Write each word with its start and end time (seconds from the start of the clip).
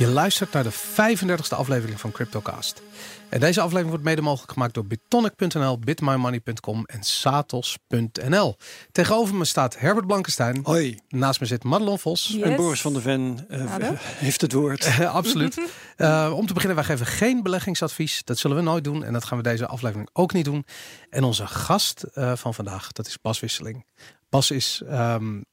Je 0.00 0.06
luistert 0.06 0.52
naar 0.52 0.62
de 0.62 0.72
35e 0.72 1.56
aflevering 1.56 2.00
van 2.00 2.12
CryptoCast. 2.12 2.82
En 3.28 3.40
deze 3.40 3.60
aflevering 3.60 3.88
wordt 3.88 4.04
mede 4.04 4.20
mogelijk 4.20 4.52
gemaakt 4.52 4.74
door 4.74 4.86
bitonic.nl, 4.86 5.78
bitmymoney.com 5.78 6.84
en 6.84 7.02
satos.nl. 7.02 8.56
Tegenover 8.92 9.34
me 9.34 9.44
staat 9.44 9.78
Herbert 9.78 10.06
Blankenstein. 10.06 10.60
Hoi. 10.62 10.98
Naast 11.08 11.40
me 11.40 11.46
zit 11.46 11.64
Madelon 11.64 11.98
Vos. 11.98 12.26
Yes. 12.26 12.42
En 12.42 12.56
Boris 12.56 12.80
van 12.80 12.92
der 12.92 13.02
Ven 13.02 13.46
uh, 13.50 13.74
heeft 14.26 14.40
het 14.40 14.52
woord. 14.52 14.98
Absoluut. 15.04 15.60
Uh, 15.96 16.32
om 16.36 16.46
te 16.46 16.52
beginnen, 16.52 16.76
wij 16.76 16.86
geven 16.86 17.06
geen 17.06 17.42
beleggingsadvies. 17.42 18.24
Dat 18.24 18.38
zullen 18.38 18.56
we 18.56 18.62
nooit 18.62 18.84
doen 18.84 19.04
en 19.04 19.12
dat 19.12 19.24
gaan 19.24 19.38
we 19.38 19.44
deze 19.44 19.66
aflevering 19.66 20.08
ook 20.12 20.32
niet 20.32 20.44
doen. 20.44 20.64
En 21.10 21.24
onze 21.24 21.46
gast 21.46 22.04
uh, 22.14 22.32
van 22.36 22.54
vandaag, 22.54 22.92
dat 22.92 23.06
is 23.06 23.20
Bas 23.20 23.40
Wisseling. 23.40 23.84
Bas 24.28 24.50
is 24.50 24.82
um, 24.90 25.44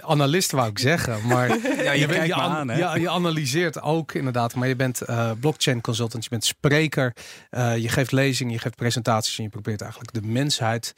analist 0.00 0.50
wou 0.50 0.68
ik 0.68 0.78
zeggen, 0.78 1.26
maar 1.26 1.48
ja, 1.84 1.92
je, 1.92 2.06
bent, 2.06 2.26
je, 2.26 2.34
aan, 2.34 2.66
ja, 2.66 2.94
je, 2.94 3.10
analyseert 3.10 3.82
ook 3.82 4.12
inderdaad. 4.12 4.54
Maar 4.54 4.68
je 4.68 4.76
bent 4.76 5.02
uh, 5.08 5.30
blockchain 5.40 5.80
consultant, 5.80 6.24
je 6.24 6.30
bent 6.30 6.44
spreker, 6.44 7.16
uh, 7.50 7.76
je 7.76 7.88
geeft 7.88 8.12
lezingen, 8.12 8.52
je 8.52 8.58
geeft 8.58 8.76
presentaties 8.76 9.38
en 9.38 9.42
je 9.42 9.48
probeert 9.48 9.80
eigenlijk 9.80 10.12
de 10.12 10.22
mensheid 10.22 10.94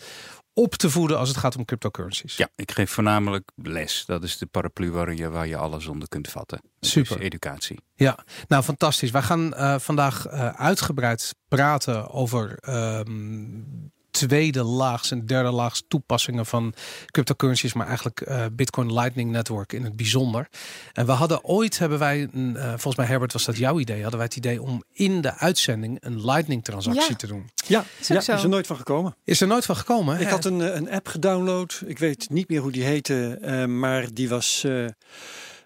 op 0.52 0.74
te 0.74 0.90
voeden 0.90 1.18
als 1.18 1.28
het 1.28 1.38
gaat 1.38 1.56
om 1.56 1.64
cryptocurrencies. 1.64 2.36
Ja, 2.36 2.48
ik 2.56 2.72
geef 2.72 2.90
voornamelijk 2.90 3.50
les. 3.54 4.04
Dat 4.06 4.22
is 4.22 4.38
de 4.38 4.46
paraplu 4.46 4.90
waar 4.90 5.14
je, 5.14 5.28
waar 5.28 5.46
je 5.46 5.56
alles 5.56 5.86
onder 5.86 6.08
kunt 6.08 6.28
vatten. 6.28 6.60
Super. 6.80 7.16
Dus 7.16 7.24
educatie. 7.24 7.78
Ja, 7.94 8.24
nou 8.48 8.62
fantastisch. 8.62 9.10
Wij 9.10 9.22
gaan 9.22 9.54
uh, 9.54 9.78
vandaag 9.78 10.28
uitgebreid 10.56 11.34
praten 11.48 12.10
over 12.10 12.58
um, 12.68 13.92
tweede 14.18 14.62
laags 14.62 15.10
en 15.10 15.26
derde 15.26 15.50
laags 15.50 15.84
toepassingen 15.88 16.46
van 16.46 16.74
cryptocurrencies, 17.06 17.72
maar 17.72 17.86
eigenlijk 17.86 18.20
uh, 18.28 18.44
Bitcoin 18.52 18.92
Lightning 18.92 19.30
Network 19.30 19.72
in 19.72 19.84
het 19.84 19.96
bijzonder. 19.96 20.48
En 20.92 21.06
we 21.06 21.12
hadden 21.12 21.44
ooit, 21.44 21.78
hebben 21.78 21.98
wij, 21.98 22.28
een, 22.32 22.54
uh, 22.56 22.68
volgens 22.68 22.96
mij 22.96 23.06
Herbert 23.06 23.32
was 23.32 23.44
dat 23.44 23.56
jouw 23.56 23.78
idee, 23.78 24.00
hadden 24.00 24.18
wij 24.18 24.28
het 24.28 24.36
idee 24.36 24.62
om 24.62 24.82
in 24.92 25.20
de 25.20 25.34
uitzending 25.34 25.96
een 26.00 26.24
Lightning 26.24 26.64
transactie 26.64 27.10
ja. 27.10 27.16
te 27.16 27.26
doen. 27.26 27.50
Ja, 27.66 27.84
is, 27.98 28.06
ja, 28.06 28.16
is 28.16 28.28
er 28.28 28.48
nooit 28.48 28.66
van 28.66 28.76
gekomen. 28.76 29.16
Is 29.24 29.40
er 29.40 29.46
nooit 29.46 29.64
van 29.64 29.76
gekomen? 29.76 30.20
Ik 30.20 30.28
had 30.28 30.44
een, 30.44 30.76
een 30.76 30.90
app 30.90 31.08
gedownload, 31.08 31.82
ik 31.86 31.98
weet 31.98 32.26
niet 32.30 32.48
meer 32.48 32.60
hoe 32.60 32.72
die 32.72 32.84
heette, 32.84 33.38
uh, 33.42 33.64
maar 33.64 34.06
die 34.12 34.28
was 34.28 34.66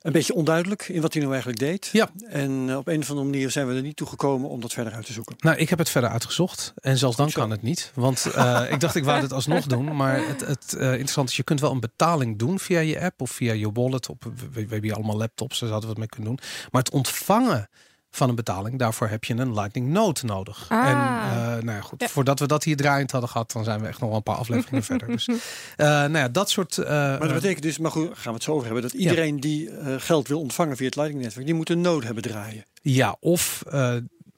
een 0.03 0.13
beetje 0.13 0.35
onduidelijk 0.35 0.89
in 0.89 1.01
wat 1.01 1.13
hij 1.13 1.21
nou 1.23 1.33
eigenlijk 1.33 1.63
deed. 1.63 1.89
Ja. 1.93 2.11
En 2.29 2.77
op 2.77 2.89
een 2.89 3.01
of 3.01 3.11
andere 3.11 3.29
manier 3.29 3.51
zijn 3.51 3.69
we 3.69 3.75
er 3.75 3.83
niet 3.83 3.97
toe 3.97 4.07
gekomen 4.07 4.49
om 4.49 4.61
dat 4.61 4.73
verder 4.73 4.93
uit 4.93 5.07
te 5.07 5.13
zoeken. 5.13 5.37
Nou, 5.39 5.57
ik 5.57 5.69
heb 5.69 5.79
het 5.79 5.89
verder 5.89 6.11
uitgezocht. 6.11 6.73
En 6.81 6.99
zelfs 6.99 7.17
dan 7.17 7.31
Zo. 7.31 7.41
kan 7.41 7.51
het 7.51 7.63
niet. 7.63 7.93
Want 7.95 8.27
uh, 8.37 8.63
ik 8.71 8.81
dacht, 8.81 8.95
ik 8.95 9.05
wou 9.05 9.23
het 9.23 9.33
alsnog 9.33 9.67
doen. 9.67 9.97
Maar 9.97 10.27
het, 10.27 10.41
het 10.41 10.75
uh, 10.77 10.91
interessante 10.91 11.31
is, 11.31 11.37
je 11.37 11.43
kunt 11.43 11.61
wel 11.61 11.71
een 11.71 11.81
betaling 11.81 12.39
doen 12.39 12.59
via 12.59 12.81
je 12.81 13.01
app 13.01 13.21
of 13.21 13.31
via 13.31 13.53
je 13.53 13.73
wallet. 13.73 14.09
Op, 14.09 14.25
we, 14.25 14.51
we 14.53 14.61
hebben 14.61 14.83
hier 14.83 14.95
allemaal 14.95 15.17
laptops, 15.17 15.59
dus 15.59 15.71
hadden 15.71 15.89
we 15.89 15.89
het 15.89 15.99
mee 15.99 16.09
kunnen 16.09 16.29
doen. 16.29 16.39
Maar 16.71 16.83
het 16.83 16.93
ontvangen 16.93 17.69
van 18.17 18.29
een 18.29 18.35
betaling, 18.35 18.79
daarvoor 18.79 19.09
heb 19.09 19.25
je 19.25 19.35
een 19.35 19.55
Lightning 19.55 19.89
Node 19.89 20.21
nodig. 20.25 20.67
Ah. 20.69 20.89
En 20.89 20.97
uh, 20.97 21.63
nou 21.63 21.77
ja, 21.77 21.81
goed, 21.81 22.01
ja. 22.01 22.09
voordat 22.09 22.39
we 22.39 22.47
dat 22.47 22.65
hier 22.65 22.77
draaiend 22.77 23.11
hadden 23.11 23.31
gehad, 23.31 23.53
dan 23.53 23.65
zijn 23.65 23.81
we 23.81 23.87
echt 23.87 24.01
nog 24.01 24.09
wel 24.09 24.17
een 24.17 24.23
paar 24.23 24.37
afleveringen 24.37 24.85
verder. 24.93 25.09
Dus 25.09 25.29
uh, 25.29 25.37
nou 25.77 26.19
ja, 26.19 26.29
dat 26.29 26.51
soort. 26.51 26.77
Uh, 26.77 26.87
maar 26.87 27.19
dat 27.19 27.33
betekent 27.33 27.63
dus, 27.63 27.79
maar 27.79 27.91
goed, 27.91 28.07
gaan 28.13 28.23
we 28.25 28.33
het 28.33 28.43
zo 28.43 28.53
over 28.53 28.65
hebben, 28.65 28.83
dat 28.83 28.93
iedereen 28.93 29.35
ja. 29.35 29.41
die 29.41 29.71
geld 29.99 30.29
wil 30.29 30.41
ontvangen 30.41 30.77
via 30.77 30.87
het 30.87 30.97
Lightning 30.97 31.23
netwerk, 31.25 31.47
die 31.47 31.55
moet 31.55 31.71
een 31.71 31.81
node 31.81 32.07
hebben 32.07 32.23
draaien. 32.23 32.65
Ja, 32.83 33.17
of 33.21 33.63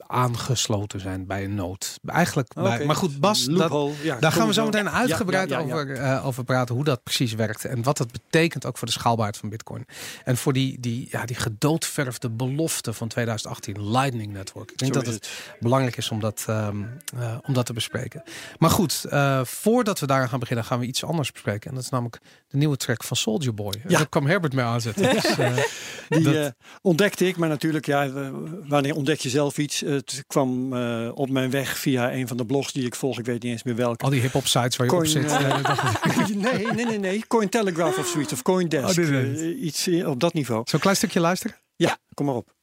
aangesloten 0.07 1.01
zijn 1.01 1.27
bij 1.27 1.45
een 1.45 1.55
nood. 1.55 1.99
Eigenlijk, 2.07 2.51
okay. 2.57 2.77
bij, 2.77 2.87
maar 2.87 2.97
goed, 2.97 3.21
Bas, 3.21 3.45
dat, 3.45 3.91
ja, 4.03 4.17
daar 4.17 4.33
gaan 4.33 4.47
we 4.47 4.53
zo 4.53 4.65
meteen 4.65 4.91
uitgebreid 4.91 5.49
ja, 5.49 5.59
ja, 5.59 5.65
over, 5.65 5.91
uh, 5.91 6.27
over 6.27 6.45
praten 6.45 6.75
hoe 6.75 6.85
dat 6.85 7.03
precies 7.03 7.33
werkt 7.33 7.65
en 7.65 7.83
wat 7.83 7.97
dat 7.97 8.13
betekent 8.13 8.67
ook 8.67 8.79
voor 8.79 8.87
de 8.87 8.93
schaalbaarheid 8.93 9.37
van 9.37 9.49
Bitcoin. 9.49 9.87
En 10.25 10.37
voor 10.37 10.53
die, 10.53 10.81
die, 10.81 11.09
ja, 11.11 11.25
die 11.25 11.37
gedoodverfde 11.37 12.31
belofte 12.31 12.93
van 12.93 13.09
2018, 13.09 13.91
Lightning 13.91 14.33
Network. 14.33 14.71
Ik 14.71 14.79
denk 14.79 14.95
zo 14.95 15.01
dat 15.01 15.13
het, 15.13 15.25
het, 15.25 15.57
belangrijk 15.61 15.97
is 15.97 16.11
om 16.11 16.21
dat, 16.21 16.45
um, 16.49 16.99
uh, 17.17 17.37
om 17.47 17.55
dat 17.55 17.67
te 17.67 17.73
bespreken. 17.73 18.23
Maar 18.59 18.71
goed, 18.71 19.05
uh, 19.07 19.45
voordat 19.45 20.01
we 20.01 20.07
daar 20.07 20.29
gaan 20.29 20.39
beginnen, 20.39 20.65
gaan 20.65 20.79
we 20.79 20.87
iets 20.87 21.05
anders 21.05 21.33
bespreken. 21.33 21.69
En 21.69 21.75
dat 21.75 21.85
is 21.85 21.91
namelijk 21.91 22.21
de 22.49 22.57
nieuwe 22.57 22.77
track 22.77 23.05
van 23.05 23.17
Soldier 23.17 23.55
Boy. 23.55 23.75
Ja. 23.89 23.97
Daar 23.97 24.09
kwam 24.09 24.27
Herbert 24.27 24.53
mee 24.55 24.65
aanzetten. 24.65 25.03
Dus, 26.09 26.23
die 26.23 26.33
dat... 26.33 26.55
ontdekte 26.83 27.27
ik, 27.27 27.37
maar 27.37 27.49
natuurlijk, 27.49 27.87
ja, 27.87 28.31
wanneer 28.67 28.95
ontdek 28.95 29.21
je 29.21 29.29
zelf 29.29 29.59
iets? 29.59 29.83
Het 29.95 30.25
kwam 30.27 30.73
uh, 30.73 31.11
op 31.15 31.31
mijn 31.31 31.51
weg 31.51 31.79
via 31.79 32.13
een 32.13 32.29
van 32.29 32.37
de 32.37 32.47
blogs 32.47 32.73
die 32.73 32.87
ik 32.87 32.95
volg. 32.95 33.19
Ik 33.19 33.25
weet 33.25 33.43
niet 33.43 33.53
eens 33.53 33.63
meer 33.63 33.77
welke. 33.77 34.05
Al 34.05 34.11
die 34.11 34.21
hip-hop 34.21 34.47
sites 34.47 34.77
waar 34.77 34.87
je 34.87 34.93
Coin, 34.93 35.07
op 35.07 35.11
zit. 35.11 35.25
Uh, 35.25 36.27
nee, 36.53 36.73
nee, 36.73 36.85
nee, 36.85 36.99
nee. 36.99 37.27
Cointelegraph 37.27 37.99
of 37.99 38.07
zoiets. 38.07 38.33
Of 38.33 38.43
Coindesk. 38.43 38.99
Oh, 38.99 39.05
uh, 39.05 39.63
iets 39.63 39.89
op 39.89 40.21
dat 40.21 40.33
niveau. 40.33 40.63
Zo'n 40.65 40.81
klein 40.81 40.97
stukje 40.97 41.21
luisteren? 41.21 41.57
Ja, 41.77 41.89
ja, 41.89 41.99
kom 42.15 42.27
maar 42.27 42.35
op. 42.35 42.55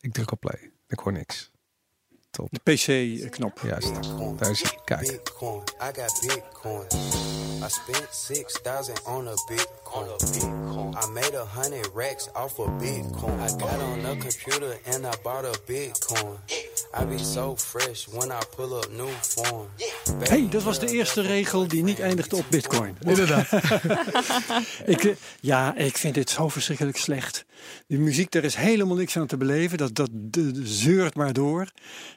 Ik 0.00 0.12
druk 0.12 0.32
op 0.32 0.40
play. 0.40 0.70
Ik 0.88 0.98
hoor 0.98 1.12
niks. 1.12 1.50
Top. 2.30 2.48
De 2.50 2.72
PC-knop. 2.72 3.60
Juist. 3.62 3.92
Daar 4.38 4.50
is 4.50 4.62
hij. 4.62 4.78
Kijk. 4.84 5.06
Bitcoin. 5.06 5.62
I 5.80 6.00
got 6.00 6.20
Bitcoin. 6.20 7.43
I 7.62 7.68
spent 7.68 8.12
6000 8.12 9.00
on 9.06 9.28
a 9.28 9.34
Bitcoin. 9.48 10.96
I 10.96 11.10
made 11.12 11.34
a 11.34 11.44
hundred 11.44 11.86
racks 11.94 12.28
off 12.34 12.58
of 12.58 12.68
Bitcoin. 12.80 13.40
I 13.40 13.58
got 13.58 13.80
on 13.80 14.00
a 14.00 14.16
computer 14.16 14.76
and 14.86 15.06
I 15.06 15.14
bought 15.22 15.44
a 15.44 15.52
Bitcoin. 15.66 16.38
I 17.00 17.04
be 17.04 17.18
so 17.18 17.56
fresh 17.56 18.06
when 18.06 18.30
I 18.30 18.38
pull 18.56 18.76
up 18.76 18.88
new 18.96 19.08
form. 19.20 19.68
hey, 20.28 20.46
dat 20.50 20.62
was 20.62 20.78
de 20.78 20.86
eerste 20.86 21.20
regel 21.20 21.68
die 21.68 21.82
niet 21.82 22.00
eindigde 22.00 22.36
op 22.36 22.44
Bitcoin. 22.48 22.96
Inderdaad. 23.06 23.48
ik, 24.84 25.14
ja, 25.40 25.76
ik 25.76 25.96
vind 25.96 26.14
dit 26.14 26.30
zo 26.30 26.48
verschrikkelijk 26.48 26.96
slecht. 26.96 27.44
Die 27.86 27.98
muziek, 27.98 28.30
daar 28.30 28.44
is 28.44 28.54
helemaal 28.54 28.96
niks 28.96 29.16
aan 29.16 29.26
te 29.26 29.36
beleven. 29.36 29.78
Dat, 29.78 29.94
dat 29.94 30.08
de, 30.12 30.50
de 30.50 30.66
zeurt 30.66 31.14
maar 31.14 31.32
door. 31.32 31.68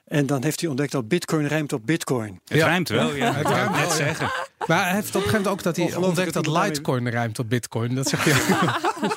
En 0.06 0.26
dan 0.26 0.44
heeft 0.44 0.60
hij 0.60 0.70
ontdekt 0.70 0.92
dat 0.92 1.08
Bitcoin 1.08 1.48
rijmt 1.48 1.74
op 1.74 1.86
Bitcoin. 1.86 2.42
Het 2.46 2.58
ja. 2.58 2.68
rijmt 2.68 2.90
wel, 2.90 3.16
ja. 3.16 3.34
Het 3.34 3.48
rijmt 3.48 3.72
net 3.72 3.88
wel, 3.88 3.92
zeggen. 3.92 4.32
Maar 4.68 4.84
hij 4.84 4.94
heeft 4.94 5.08
op 5.08 5.14
een 5.16 5.22
gegeven 5.22 5.38
moment 5.38 5.54
ook 5.54 5.64
dat 5.64 5.76
hij 5.76 5.96
ontdekt 5.96 6.34
dat 6.34 6.48
Litecoin 6.48 7.10
rijmt 7.10 7.40
op 7.40 7.50
Bitcoin. 7.50 7.96
Dat 7.96 8.08
zeg 8.08 8.26
je. 8.26 8.36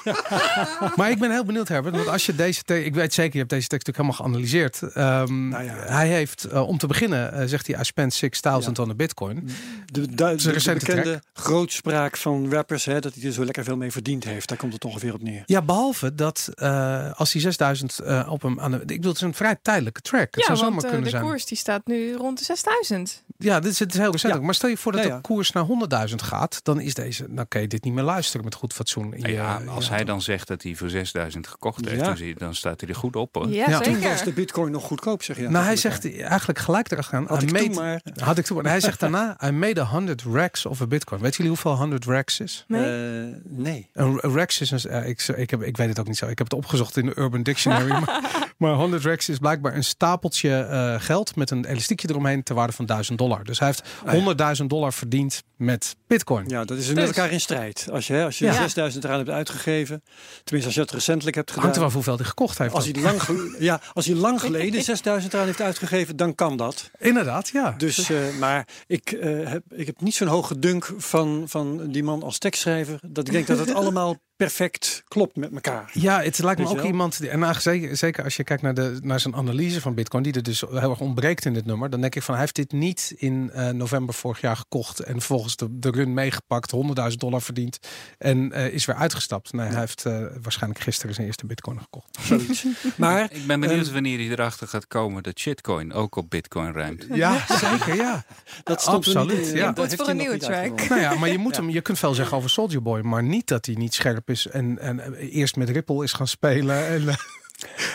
maar 0.96 1.10
ik 1.10 1.18
ben 1.18 1.30
heel 1.30 1.44
benieuwd, 1.44 1.68
Herbert. 1.68 1.96
Want 1.96 2.08
als 2.08 2.26
je 2.26 2.34
deze 2.34 2.62
tekst, 2.62 2.86
ik 2.86 2.94
weet 2.94 3.14
zeker, 3.14 3.32
je 3.32 3.38
hebt 3.38 3.50
deze 3.50 3.66
tekst 3.66 3.86
natuurlijk 3.86 4.18
helemaal 4.20 4.48
geanalyseerd. 4.48 4.96
Um, 4.96 5.49
nou 5.50 5.64
ja. 5.64 5.74
Hij 5.74 6.08
heeft, 6.08 6.46
uh, 6.52 6.68
om 6.68 6.78
te 6.78 6.86
beginnen, 6.86 7.40
uh, 7.40 7.46
zegt 7.46 7.66
hij, 7.66 7.80
I 7.80 7.84
spent 7.84 8.14
6000 8.14 8.76
ja. 8.76 8.82
on 8.82 8.90
a 8.90 8.94
Bitcoin. 8.94 9.48
De, 9.86 10.00
de, 10.00 10.14
de, 10.14 10.34
de 10.36 10.52
bekende 10.52 11.02
track. 11.02 11.22
grootspraak 11.32 12.16
van 12.16 12.52
rappers, 12.52 12.84
hè, 12.84 13.00
dat 13.00 13.14
hij 13.14 13.24
er 13.24 13.32
zo 13.32 13.44
lekker 13.44 13.64
veel 13.64 13.76
mee 13.76 13.92
verdiend 13.92 14.24
heeft. 14.24 14.48
Daar 14.48 14.58
komt 14.58 14.72
het 14.72 14.84
ongeveer 14.84 15.14
op 15.14 15.22
neer. 15.22 15.42
Ja, 15.46 15.62
behalve 15.62 16.14
dat 16.14 16.48
uh, 16.54 17.10
als 17.12 17.32
hij 17.32 17.42
6000 17.42 18.00
op 18.28 18.42
hem 18.42 18.60
aan 18.60 18.70
de, 18.70 18.76
ik 18.76 18.86
bedoel, 18.86 19.12
het 19.12 19.20
is 19.20 19.26
een 19.26 19.34
vrij 19.34 19.56
tijdelijke 19.62 20.00
track. 20.00 20.34
Het 20.34 20.46
ja, 20.46 20.54
zou 20.54 20.58
want 20.58 20.70
zomaar 20.70 20.84
kunnen 20.84 21.02
de 21.02 21.10
zijn. 21.10 21.22
koers 21.22 21.46
die 21.46 21.58
staat 21.58 21.86
nu 21.86 22.14
rond 22.14 22.38
de 22.38 22.44
6000. 22.44 23.22
Ja, 23.38 23.60
dit 23.60 23.72
is, 23.72 23.78
het 23.78 23.92
is 23.92 23.98
heel 23.98 24.10
recent. 24.10 24.34
Ja. 24.34 24.40
Maar 24.40 24.54
stel 24.54 24.68
je 24.68 24.76
voor 24.76 24.92
dat 24.92 25.02
ja, 25.02 25.08
ja. 25.08 25.14
de 25.14 25.20
koers 25.20 25.52
naar 25.52 25.66
100.000 26.08 26.14
gaat, 26.14 26.60
dan 26.62 26.80
is 26.80 26.94
deze, 26.94 27.26
dan 27.28 27.48
kan 27.48 27.60
je 27.60 27.66
dit 27.66 27.84
niet 27.84 27.92
meer 27.92 28.04
luisteren 28.04 28.44
met 28.44 28.54
goed 28.54 28.72
fatsoen. 28.72 29.14
In 29.14 29.20
nou 29.20 29.32
ja, 29.32 29.62
als 29.68 29.86
ja, 29.86 29.92
hij 29.92 30.04
dan 30.04 30.22
zegt 30.22 30.48
dat 30.48 30.62
hij 30.62 30.74
voor 30.74 30.88
6000 30.88 31.46
gekocht 31.46 31.88
heeft, 31.88 32.18
Ja. 32.18 32.34
dan, 32.38 32.54
staat 32.54 32.80
hij 32.80 32.88
er 32.88 32.96
goed 32.96 33.16
op. 33.16 33.34
Hoor. 33.34 33.48
Ja, 33.48 33.68
Ja. 33.68 33.80
Toen 33.80 34.00
was 34.00 34.24
de 34.24 34.32
bitcoin 34.32 34.72
nog 34.72 34.84
goedkoop, 34.84 35.22
zeg 35.22 35.38
nou, 35.48 35.64
hij 35.64 35.76
zegt 35.76 36.20
eigenlijk 36.20 36.58
gelijk 36.58 36.90
erachteraan. 36.90 37.26
Had 37.26 37.42
I 37.42 37.46
ik 37.46 37.52
made, 37.52 37.64
toen 37.64 37.74
maar. 37.74 38.00
Had 38.28 38.38
ik 38.38 38.44
toen 38.44 38.56
maar. 38.56 38.70
Hij 38.70 38.80
zegt 38.80 39.00
daarna, 39.00 39.36
I 39.44 39.50
made 39.50 39.80
a 39.80 39.84
100 39.84 40.22
racks 40.22 40.66
of 40.66 40.80
a 40.80 40.86
bitcoin. 40.86 41.20
Weet 41.20 41.34
jullie 41.34 41.50
hoeveel 41.50 41.76
100 41.76 42.04
racks 42.04 42.40
is? 42.40 42.64
Nee. 42.68 42.82
Eh, 42.82 43.36
nee. 43.44 43.88
Een 43.92 44.18
een 44.20 44.32
racks 44.32 44.60
is 44.60 44.70
een, 44.70 44.92
uh, 44.92 45.08
ik, 45.08 45.22
ik, 45.22 45.50
heb, 45.50 45.62
ik 45.62 45.76
weet 45.76 45.88
het 45.88 46.00
ook 46.00 46.06
niet 46.06 46.16
zo. 46.16 46.26
Ik 46.26 46.38
heb 46.38 46.50
het 46.50 46.58
opgezocht 46.58 46.96
in 46.96 47.06
de 47.06 47.18
Urban 47.18 47.42
Dictionary. 47.42 47.88
maar, 48.00 48.49
maar 48.60 48.74
100 48.74 49.04
racks 49.04 49.28
is 49.28 49.38
blijkbaar 49.38 49.74
een 49.74 49.84
stapeltje 49.84 50.68
uh, 50.70 50.94
geld 50.98 51.36
met 51.36 51.50
een 51.50 51.64
elastiekje 51.64 52.08
eromheen 52.10 52.42
ter 52.42 52.54
waarde 52.54 52.72
van 52.72 52.86
1000 52.86 53.18
dollar. 53.18 53.44
Dus 53.44 53.58
hij 53.58 53.68
heeft 53.68 53.82
Ah, 54.04 54.36
ja. 54.36 54.54
100.000 54.60 54.66
dollar 54.66 54.92
verdiend 54.92 55.42
met 55.56 55.96
bitcoin. 56.06 56.48
Ja, 56.48 56.64
dat 56.64 56.78
is 56.78 56.86
met 56.86 56.96
Dus- 56.96 57.06
elkaar 57.06 57.30
in 57.30 57.40
strijd. 57.40 57.88
Als 57.92 58.06
je, 58.06 58.12
hè, 58.12 58.24
als 58.24 58.38
je 58.38 58.44
Ja. 58.44 58.52
6000 58.52 59.04
eraan 59.04 59.16
hebt 59.18 59.30
uitgegeven, 59.30 60.02
tenminste 60.44 60.64
als 60.66 60.74
je 60.74 60.80
het 60.80 60.90
recentelijk 60.90 61.36
hebt 61.36 61.48
gedaan. 61.50 61.64
Hangt 61.64 61.78
er 61.78 61.84
wel 61.86 61.92
hoeveel 61.94 62.16
hij 62.16 62.24
gekocht 62.26 62.58
heeft. 62.58 62.74
Als 62.74 62.84
hij, 62.92 63.02
lang 63.02 63.20
ja, 63.58 63.80
als 63.92 64.06
hij 64.06 64.14
lang 64.14 64.40
geleden 64.40 64.82
6000 64.94 65.32
eraan 65.34 65.46
heeft 65.46 65.60
uitgegeven, 65.60 66.16
dan 66.16 66.34
kan 66.34 66.56
dat. 66.56 66.90
Inderdaad, 66.98 67.48
ja. 67.48 67.74
Dus, 67.78 68.10
eh, 68.10 68.16
maar 68.38 68.68
ik, 68.86 69.12
eh, 69.12 69.48
heb, 69.48 69.62
ik 69.74 69.86
heb 69.86 70.00
niet 70.00 70.14
zo'n 70.14 70.28
hoge 70.28 70.58
dunk 70.58 70.90
van, 70.96 71.44
van 71.46 71.90
die 71.90 72.02
man 72.04 72.22
als 72.22 72.38
tekstschrijver. 72.38 72.98
Dat 73.06 73.26
ik 73.26 73.32
denk 73.32 73.46
dat 73.46 73.58
het 73.58 73.74
allemaal 73.80 74.16
perfect 74.44 75.02
klopt 75.08 75.36
met 75.36 75.52
elkaar. 75.52 75.90
Ja, 75.92 76.22
het 76.22 76.38
lijkt 76.38 76.60
me 76.60 76.68
ook 76.68 76.76
wel? 76.76 76.84
iemand. 76.84 77.18
Die, 77.18 77.28
en 77.28 77.38
nou, 77.38 77.60
zeker, 77.60 77.96
zeker 77.96 78.24
als 78.24 78.36
je 78.36 78.44
kijkt 78.44 78.62
naar, 78.62 78.74
de, 78.74 78.98
naar 79.02 79.20
zijn 79.20 79.34
analyse 79.34 79.80
van 79.80 79.94
Bitcoin, 79.94 80.22
die 80.22 80.32
er 80.32 80.42
dus 80.42 80.60
heel 80.60 80.90
erg 80.90 81.00
ontbreekt 81.00 81.44
in 81.44 81.54
dit 81.54 81.66
nummer. 81.66 81.90
Dan 81.90 82.00
denk 82.00 82.14
ik 82.14 82.22
van 82.22 82.34
hij 82.34 82.42
heeft 82.42 82.56
dit 82.56 82.72
niet 82.72 83.14
in 83.16 83.50
eh, 83.50 83.68
november 83.68 84.14
vorig 84.14 84.40
jaar 84.40 84.56
gekocht. 84.56 85.00
En 85.00 85.22
volgens 85.22 85.56
de, 85.56 85.78
de 85.78 85.90
run 85.90 86.14
meegepakt, 86.14 86.74
100.000 87.10 87.16
dollar 87.16 87.42
verdiend. 87.42 87.78
En 88.18 88.52
eh, 88.52 88.66
is 88.66 88.84
weer 88.84 88.96
uitgestapt. 88.96 89.52
Nee, 89.52 89.68
hij 89.68 89.78
heeft 89.78 90.06
eh, 90.06 90.24
waarschijnlijk 90.42 90.82
gisteren 90.82 91.14
zijn 91.14 91.26
eerste 91.26 91.46
Bitcoin 91.46 91.80
gekocht. 91.80 92.18
Zoiets. 92.26 92.66
Maar 92.96 93.28
Ik 93.32 93.46
ben 93.46 93.60
benieuwd 93.60 93.92
wanneer 93.92 94.18
hij 94.18 94.28
erachter 94.28 94.68
gaat 94.68 94.86
komen 94.86 95.22
dat 95.22 95.38
shitcoin 95.38 95.92
ook 95.92 96.16
op 96.16 96.30
bitcoin 96.30 96.72
ruimt. 96.72 97.06
Ja, 97.12 97.44
zeker, 97.48 97.94
ja. 97.94 98.24
dat 98.64 98.80
stond 98.80 99.06
er 99.06 99.16
Absoluut, 99.16 99.50
ja. 99.50 99.66
Input 99.66 99.94
voor 99.94 100.08
een 100.08 100.16
nieuwe 100.16 100.38
track. 100.38 100.88
Nou 100.88 101.00
ja, 101.00 101.14
maar 101.14 101.28
je, 101.28 101.38
moet 101.38 101.56
hem, 101.56 101.70
je 101.70 101.80
kunt 101.80 101.98
veel 101.98 102.14
zeggen 102.14 102.36
over 102.36 102.50
Soldier 102.50 102.82
Boy, 102.82 103.00
maar 103.00 103.22
niet 103.22 103.46
dat 103.46 103.66
hij 103.66 103.74
niet 103.74 103.94
scherp 103.94 104.28
is 104.30 104.46
en, 104.46 104.78
en 104.78 105.14
eerst 105.14 105.56
met 105.56 105.68
Ripple 105.68 106.04
is 106.04 106.12
gaan 106.12 106.28
spelen. 106.28 106.86
En 106.86 107.08
eh, 107.08 107.14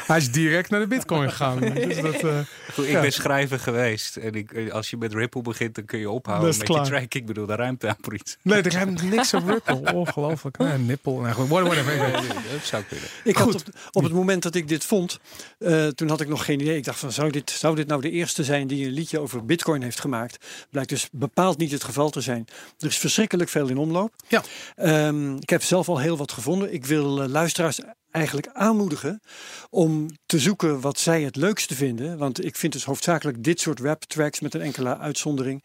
hij 0.08 0.18
is 0.18 0.32
direct 0.32 0.70
naar 0.70 0.80
de 0.80 0.88
Bitcoin 0.88 1.30
gegaan. 1.30 1.60
Dus 1.86 2.02
dat, 2.02 2.14
eh, 2.24 2.40
Goed, 2.74 2.86
ik 2.86 2.92
Ja. 2.92 3.02
ben 3.02 3.14
schrijver 3.14 3.60
geweest. 3.60 4.16
En 4.16 4.34
ik, 4.34 4.70
als 4.70 4.90
je 4.90 4.98
met 4.98 5.14
Ripple 5.14 5.42
begint, 5.42 5.76
dan 5.76 5.86
kun 5.86 6.00
je 6.00 6.10
ophouden 6.10 6.46
Dat 6.46 6.54
is 6.54 6.60
met 6.60 6.68
klaar. 6.70 6.84
je 6.84 6.90
track. 6.92 7.14
Ik 7.14 7.26
bedoel, 7.26 7.46
de 7.46 7.56
ruimte 7.56 7.88
aan 7.88 7.96
voor 8.02 8.14
iets. 8.14 8.38
nee, 8.42 8.62
er 8.62 8.72
rijmt 8.72 9.04
niks 9.10 9.34
op 9.34 9.48
Ripple. 9.48 9.94
Ongelooflijk. 9.94 10.58
Nee, 10.58 10.78
nippel. 10.78 11.20
Nee, 11.20 11.34
whatever. 11.34 12.12
Dat 12.52 12.64
zou 12.64 12.84
kunnen. 12.84 13.08
Ik 13.24 13.36
had 13.36 13.54
op, 13.56 13.62
op 13.92 14.04
het 14.04 14.14
moment 14.14 14.44
dat 14.44 14.56
ik 14.56 14.68
dit 14.68 14.84
vond, 14.86 15.20
eh, 15.60 15.88
toen 15.88 16.10
had 16.10 16.22
ik 16.22 16.28
nog 16.28 16.46
geen 16.46 16.60
idee. 16.62 16.78
Ik 16.78 16.84
dacht 16.84 17.00
van, 17.00 17.12
zou 17.12 17.32
dit, 17.32 17.50
zou 17.50 17.76
dit 17.76 17.88
nou 17.88 18.02
de 18.02 18.12
eerste 18.12 18.44
zijn 18.44 18.68
die 18.68 18.86
een 18.86 18.92
liedje 18.94 19.20
over 19.20 19.46
bitcoin 19.46 19.82
heeft 19.82 20.00
gemaakt? 20.00 20.46
Blijkt 20.72 20.90
dus 20.90 21.08
bepaald 21.12 21.58
niet 21.58 21.72
het 21.72 21.84
geval 21.84 22.10
te 22.10 22.22
zijn. 22.22 22.48
Er 22.80 22.88
is 22.88 22.98
verschrikkelijk 22.98 23.50
veel 23.50 23.68
in 23.68 23.78
omloop. 23.78 24.14
Ja. 24.28 24.44
Ehm, 24.76 25.36
ik 25.36 25.50
heb 25.50 25.64
zelf 25.64 25.90
al 25.90 26.00
heel 26.00 26.18
wat 26.18 26.32
gevonden. 26.32 26.74
Ik 26.74 26.86
wil 26.86 27.22
eh, 27.22 27.28
luisteraars 27.30 27.80
eigenlijk 28.16 28.48
aanmoedigen 28.54 29.22
om 29.70 30.08
te 30.26 30.40
zoeken 30.40 30.82
wat 30.82 31.00
zij 31.00 31.22
het 31.24 31.36
leukste 31.36 31.76
vinden. 31.76 32.18
Want 32.18 32.46
ik 32.46 32.56
vind 32.56 32.74
dus 32.74 32.84
hoofdzakelijk 32.84 33.44
dit 33.44 33.60
soort 33.60 33.80
rap 33.80 34.04
tracks 34.04 34.40
met 34.40 34.54
een 34.54 34.62
enkele 34.62 34.98
uitzondering. 34.98 35.64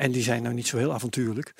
En 0.00 0.12
die 0.12 0.22
zijn 0.22 0.42
nou 0.42 0.54
niet 0.54 0.66
zo 0.66 0.76
heel 0.78 0.92
avontuurlijk. 0.92 1.54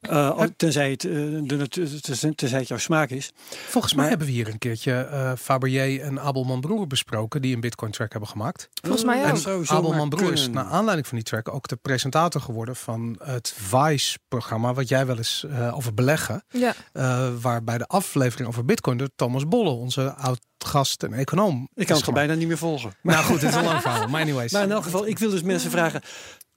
Eh, 0.00 0.30
al- 0.30 0.48
tenzij, 0.56 0.90
het, 0.90 1.04
eh, 1.04 1.10
de, 1.12 1.68
tenzij 2.00 2.32
tenzij 2.34 2.58
het 2.58 2.68
jouw 2.68 2.78
smaak 2.78 3.10
is. 3.10 3.32
Volgens 3.68 3.92
mij 3.92 4.00
Maar- 4.02 4.08
hebben 4.10 4.26
we 4.26 4.32
hier 4.32 4.48
een 4.48 4.58
keertje 4.58 4.92
eh 4.92 5.32
Fabergé 5.38 5.96
en 6.02 6.20
Abelman 6.20 6.60
Broer 6.60 6.86
besproken. 6.86 7.42
Die 7.42 7.54
een 7.54 7.60
Bitcoin 7.60 7.90
track 7.90 8.10
hebben 8.10 8.28
gemaakt. 8.28 8.68
Volgens 8.82 9.04
mij 9.04 9.30
ook. 9.30 9.36
zomaar 9.36 9.66
Abelman 9.68 10.08
Broer 10.08 10.32
is 10.32 10.48
naar 10.48 10.64
aanleiding 10.64 11.06
van 11.06 11.16
die 11.16 11.26
track 11.26 11.48
ook 11.54 11.68
de 11.68 11.76
presentator 11.76 12.40
geworden 12.40 12.76
van 12.76 13.20
het 13.22 13.54
Vice-programma. 13.56 14.74
Wat 14.74 14.88
jij 14.88 15.06
wel 15.06 15.16
eens 15.16 15.44
eh, 15.50 15.76
over 15.76 15.94
beleggen. 15.94 16.44
Ja, 16.48 16.74
eh, 16.92 17.28
waarbij 17.40 17.78
de 17.78 17.86
aflevering 17.86 18.48
over 18.48 18.64
Bitcoin 18.64 18.96
door 18.96 19.08
Thomas 19.16 19.48
Bolle, 19.48 19.70
onze 19.70 20.12
oud-gast 20.14 21.02
en 21.02 21.12
econoom. 21.12 21.68
Ik 21.74 21.86
kan 21.86 21.96
het 21.96 22.12
bijna 22.14 22.34
niet 22.34 22.48
meer 22.48 22.58
volgen. 22.58 22.92
Nou 23.02 23.24
goed, 23.24 23.40
het 23.40 23.50
is 23.50 23.56
een 23.56 23.64
lang 23.64 23.80
verhaal. 23.80 24.08
Maar 24.08 24.20
anyways. 24.20 24.52
Maar 24.52 24.62
in 24.62 24.70
elk 24.72 24.82
geval, 24.84 25.06
ik 25.06 25.18
wil 25.18 25.30
dus 25.30 25.42
mensen 25.42 25.70
vragen. 25.70 26.02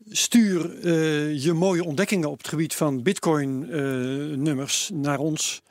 Stuur 0.08 0.80
eh, 0.84 1.44
je 1.44 1.54
mooie 1.54 1.84
ontdekkingen 1.84 2.30
op 2.30 2.38
het 2.38 2.48
gebied 2.48 2.76
van 2.76 3.04
bitcoin-nummers 3.04 4.90
naar 4.94 5.20
ons. 5.20 5.62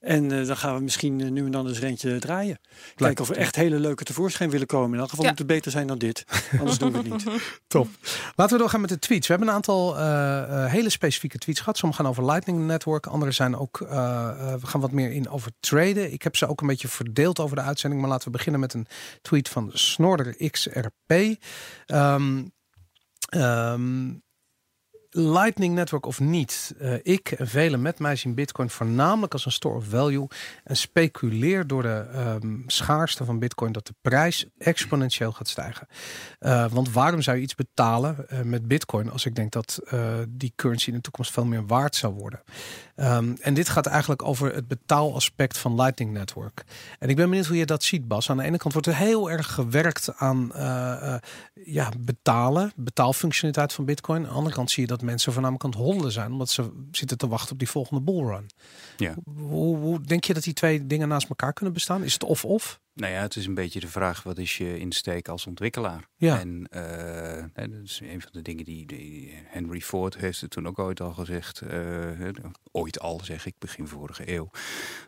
En 0.00 0.32
eh, 0.40 0.46
dan 0.46 0.56
gaan 0.56 0.74
we 0.76 0.82
misschien 0.82 1.20
eh, 1.20 1.30
nu 1.30 1.44
en 1.44 1.50
dan 1.50 1.68
eens 1.68 1.80
eentje 1.80 2.18
draaien. 2.18 2.58
Kijken 2.94 3.22
of 3.24 3.30
er 3.30 3.36
echt 3.36 3.56
hele 3.56 3.78
leuke 3.78 4.04
tevoorschijn 4.04 4.50
willen 4.50 4.66
komen. 4.66 4.92
In 4.92 4.98
elk 4.98 5.08
geval 5.08 5.24
Ja. 5.24 5.30
moet 5.30 5.38
het 5.38 5.48
beter 5.48 5.70
zijn 5.70 5.86
dan 5.86 5.98
dit. 5.98 6.24
Anders 6.58 6.78
doen 6.78 6.92
we 6.92 6.98
het 6.98 7.06
niet. 7.08 7.24
Top. 7.66 7.88
Laten 8.34 8.52
we 8.54 8.60
doorgaan 8.60 8.80
met 8.80 8.90
de 8.90 8.98
tweets. 8.98 9.26
We 9.26 9.32
hebben 9.32 9.48
een 9.50 9.56
aantal 9.56 9.98
eh, 9.98 10.42
eh, 10.64 10.70
hele 10.70 10.88
specifieke 10.90 11.38
tweets 11.38 11.58
gehad. 11.60 11.76
Sommige 11.78 12.02
gaan 12.02 12.10
over 12.10 12.24
Lightning 12.24 12.66
Network. 12.66 13.06
Andere 13.06 13.32
zijn 13.32 13.56
ook, 13.56 13.80
eh, 13.80 13.96
eh, 14.28 14.60
we 14.60 14.66
gaan 14.66 14.80
wat 14.80 14.92
meer 14.92 15.12
in 15.12 15.28
over 15.28 15.50
traden. 15.60 16.12
Ik 16.12 16.22
heb 16.22 16.36
ze 16.36 16.46
ook 16.46 16.60
een 16.60 16.66
beetje 16.66 16.88
verdeeld 16.88 17.40
over 17.40 17.56
de 17.56 17.62
uitzending. 17.62 18.00
Maar 18.02 18.10
laten 18.10 18.26
we 18.26 18.36
beginnen 18.36 18.60
met 18.60 18.74
een 18.74 18.86
tweet 19.22 19.48
van 19.48 19.70
Snorder 19.72 20.50
XRP. 20.50 21.36
Ehm, 21.86 22.42
Um, 23.32 24.22
Lightning 25.16 25.74
Network 25.74 26.06
of 26.06 26.20
niet. 26.20 26.74
Eh, 26.78 26.94
ik 27.02 27.30
en 27.30 27.48
velen 27.48 27.82
met 27.82 27.98
mij 27.98 28.16
zien 28.16 28.34
Bitcoin 28.34 28.70
voornamelijk 28.70 29.32
als 29.32 29.46
een 29.46 29.52
store 29.52 29.76
of 29.76 29.84
value. 29.84 30.26
En 30.64 30.76
speculeer 30.76 31.66
door 31.66 31.82
de 31.82 32.06
ehm, 32.12 32.58
schaarste 32.66 33.24
van 33.24 33.38
Bitcoin 33.38 33.72
dat 33.72 33.86
de 33.86 33.94
prijs 34.00 34.46
exponentieel 34.58 35.32
gaat 35.32 35.48
stijgen. 35.48 35.86
Eh, 36.38 36.66
want 36.70 36.92
waarom 36.92 37.22
zou 37.22 37.36
je 37.36 37.42
iets 37.42 37.54
betalen 37.54 38.28
eh, 38.28 38.40
met 38.40 38.68
Bitcoin 38.68 39.10
als 39.10 39.26
ik 39.26 39.34
denk 39.34 39.52
dat 39.52 39.78
die 40.28 40.52
currency 40.56 40.88
in 40.88 40.94
de 40.94 41.00
toekomst 41.00 41.32
veel 41.32 41.44
meer 41.44 41.66
waard 41.66 41.96
zou 41.96 42.14
worden? 42.14 42.42
Ehm, 42.96 43.34
en 43.40 43.54
dit 43.54 43.68
gaat 43.68 43.86
eigenlijk 43.86 44.22
over 44.22 44.54
het 44.54 44.68
betaalaspect 44.68 45.58
van 45.58 45.74
Lightning 45.74 46.12
Network. 46.12 46.64
En 46.98 47.08
ik 47.08 47.16
ben 47.16 47.28
benieuwd 47.28 47.46
hoe 47.46 47.56
je 47.56 47.66
dat 47.66 47.82
ziet, 47.82 48.08
Bas. 48.08 48.30
Aan 48.30 48.36
de 48.36 48.42
ene 48.42 48.56
kant 48.56 48.72
wordt 48.72 48.88
er 48.88 48.96
heel 48.96 49.30
erg 49.30 49.54
gewerkt 49.54 50.16
aan 50.16 50.52
ja, 51.64 51.88
betalen, 51.98 52.72
betaalfunctionaliteit 52.76 53.72
van 53.72 53.84
Bitcoin. 53.84 54.22
Aan 54.22 54.28
de 54.28 54.36
andere 54.36 54.54
kant 54.54 54.70
zie 54.70 54.82
je 54.82 54.88
dat 54.88 55.02
mensen 55.04 55.32
voornamelijk 55.32 55.64
aan 55.64 55.70
het 55.70 55.80
hollen 55.80 56.12
zijn, 56.12 56.32
omdat 56.32 56.50
ze 56.50 56.86
zitten 56.90 57.18
te 57.18 57.28
wachten 57.28 57.52
op 57.52 57.58
die 57.58 57.68
volgende 57.70 58.02
bullrun. 58.02 58.50
Ja. 58.96 59.14
Hoe, 59.24 59.76
hoe 59.76 60.00
denk 60.00 60.24
je 60.24 60.34
dat 60.34 60.42
die 60.42 60.52
twee 60.52 60.86
dingen 60.86 61.08
naast 61.08 61.28
elkaar 61.28 61.52
kunnen 61.52 61.74
bestaan? 61.74 62.02
Is 62.02 62.12
het 62.12 62.24
of-of? 62.24 62.80
Nou 62.94 63.12
ja, 63.12 63.20
het 63.20 63.36
is 63.36 63.46
een 63.46 63.54
beetje 63.54 63.80
de 63.80 63.88
vraag, 63.88 64.22
wat 64.22 64.38
is 64.38 64.56
je 64.56 64.78
insteek 64.78 65.28
als 65.28 65.46
ontwikkelaar? 65.46 66.08
Ja. 66.16 66.40
En 66.40 66.66
eh, 66.70 67.44
dat 67.54 67.82
is 67.84 68.00
een 68.02 68.20
van 68.20 68.30
de 68.32 68.42
dingen 68.42 68.64
die, 68.64 68.86
die 68.86 69.32
Henry 69.46 69.80
Ford 69.80 70.16
heeft 70.16 70.40
het 70.40 70.50
toen 70.50 70.66
ook 70.66 70.78
ooit 70.78 71.00
al 71.00 71.12
gezegd. 71.12 71.60
eh, 71.60 72.28
ooit 72.72 73.00
al, 73.00 73.20
zeg 73.24 73.46
ik, 73.46 73.54
begin 73.58 73.88
vorige 73.88 74.32
eeuw. 74.32 74.50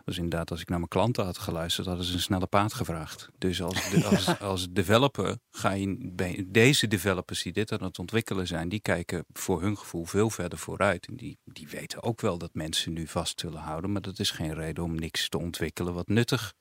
Dus 0.05 0.17
inderdaad, 0.17 0.51
als 0.51 0.61
ik 0.61 0.69
naar 0.69 0.79
mijn 0.79 0.91
klanten 0.91 1.25
had 1.25 1.39
geluisterd, 1.39 1.87
hadden 1.87 2.05
ze 2.05 2.13
een 2.13 2.21
snelle 2.21 2.47
paard 2.47 2.75
gevraagd. 2.75 3.29
Dus 3.39 3.63
als, 3.63 3.91
de, 3.91 4.05
als, 4.15 4.41
als 4.41 4.71
developer 4.71 5.37
ga 5.51 5.71
je 5.71 6.11
bij 6.13 6.45
deze 6.49 6.89
developers 6.89 7.43
die 7.43 7.53
dit 7.53 7.73
aan 7.73 7.83
het 7.83 7.99
ontwikkelen 7.99 8.47
zijn, 8.47 8.69
die 8.69 8.81
kijken 8.81 9.25
voor 9.33 9.63
hun 9.63 9.79
gevoel 9.79 10.05
veel 10.05 10.31
verder 10.31 10.59
vooruit. 10.59 11.07
En 11.07 11.17
die, 11.17 11.39
die 11.45 11.69
weten 11.69 12.03
ook 12.03 12.21
wel 12.21 12.39
dat 12.39 12.55
mensen 12.55 12.93
nu 12.93 13.07
vast 13.07 13.43
willen 13.43 13.61
houden, 13.61 13.93
maar 13.93 14.03
dat 14.03 14.19
is 14.19 14.31
geen 14.31 14.55
reden 14.55 14.85
om 14.85 14.95
niks 14.95 15.29
te 15.29 15.39
ontwikkelen 15.39 15.95
wat 15.95 16.09
nuttig 16.09 16.55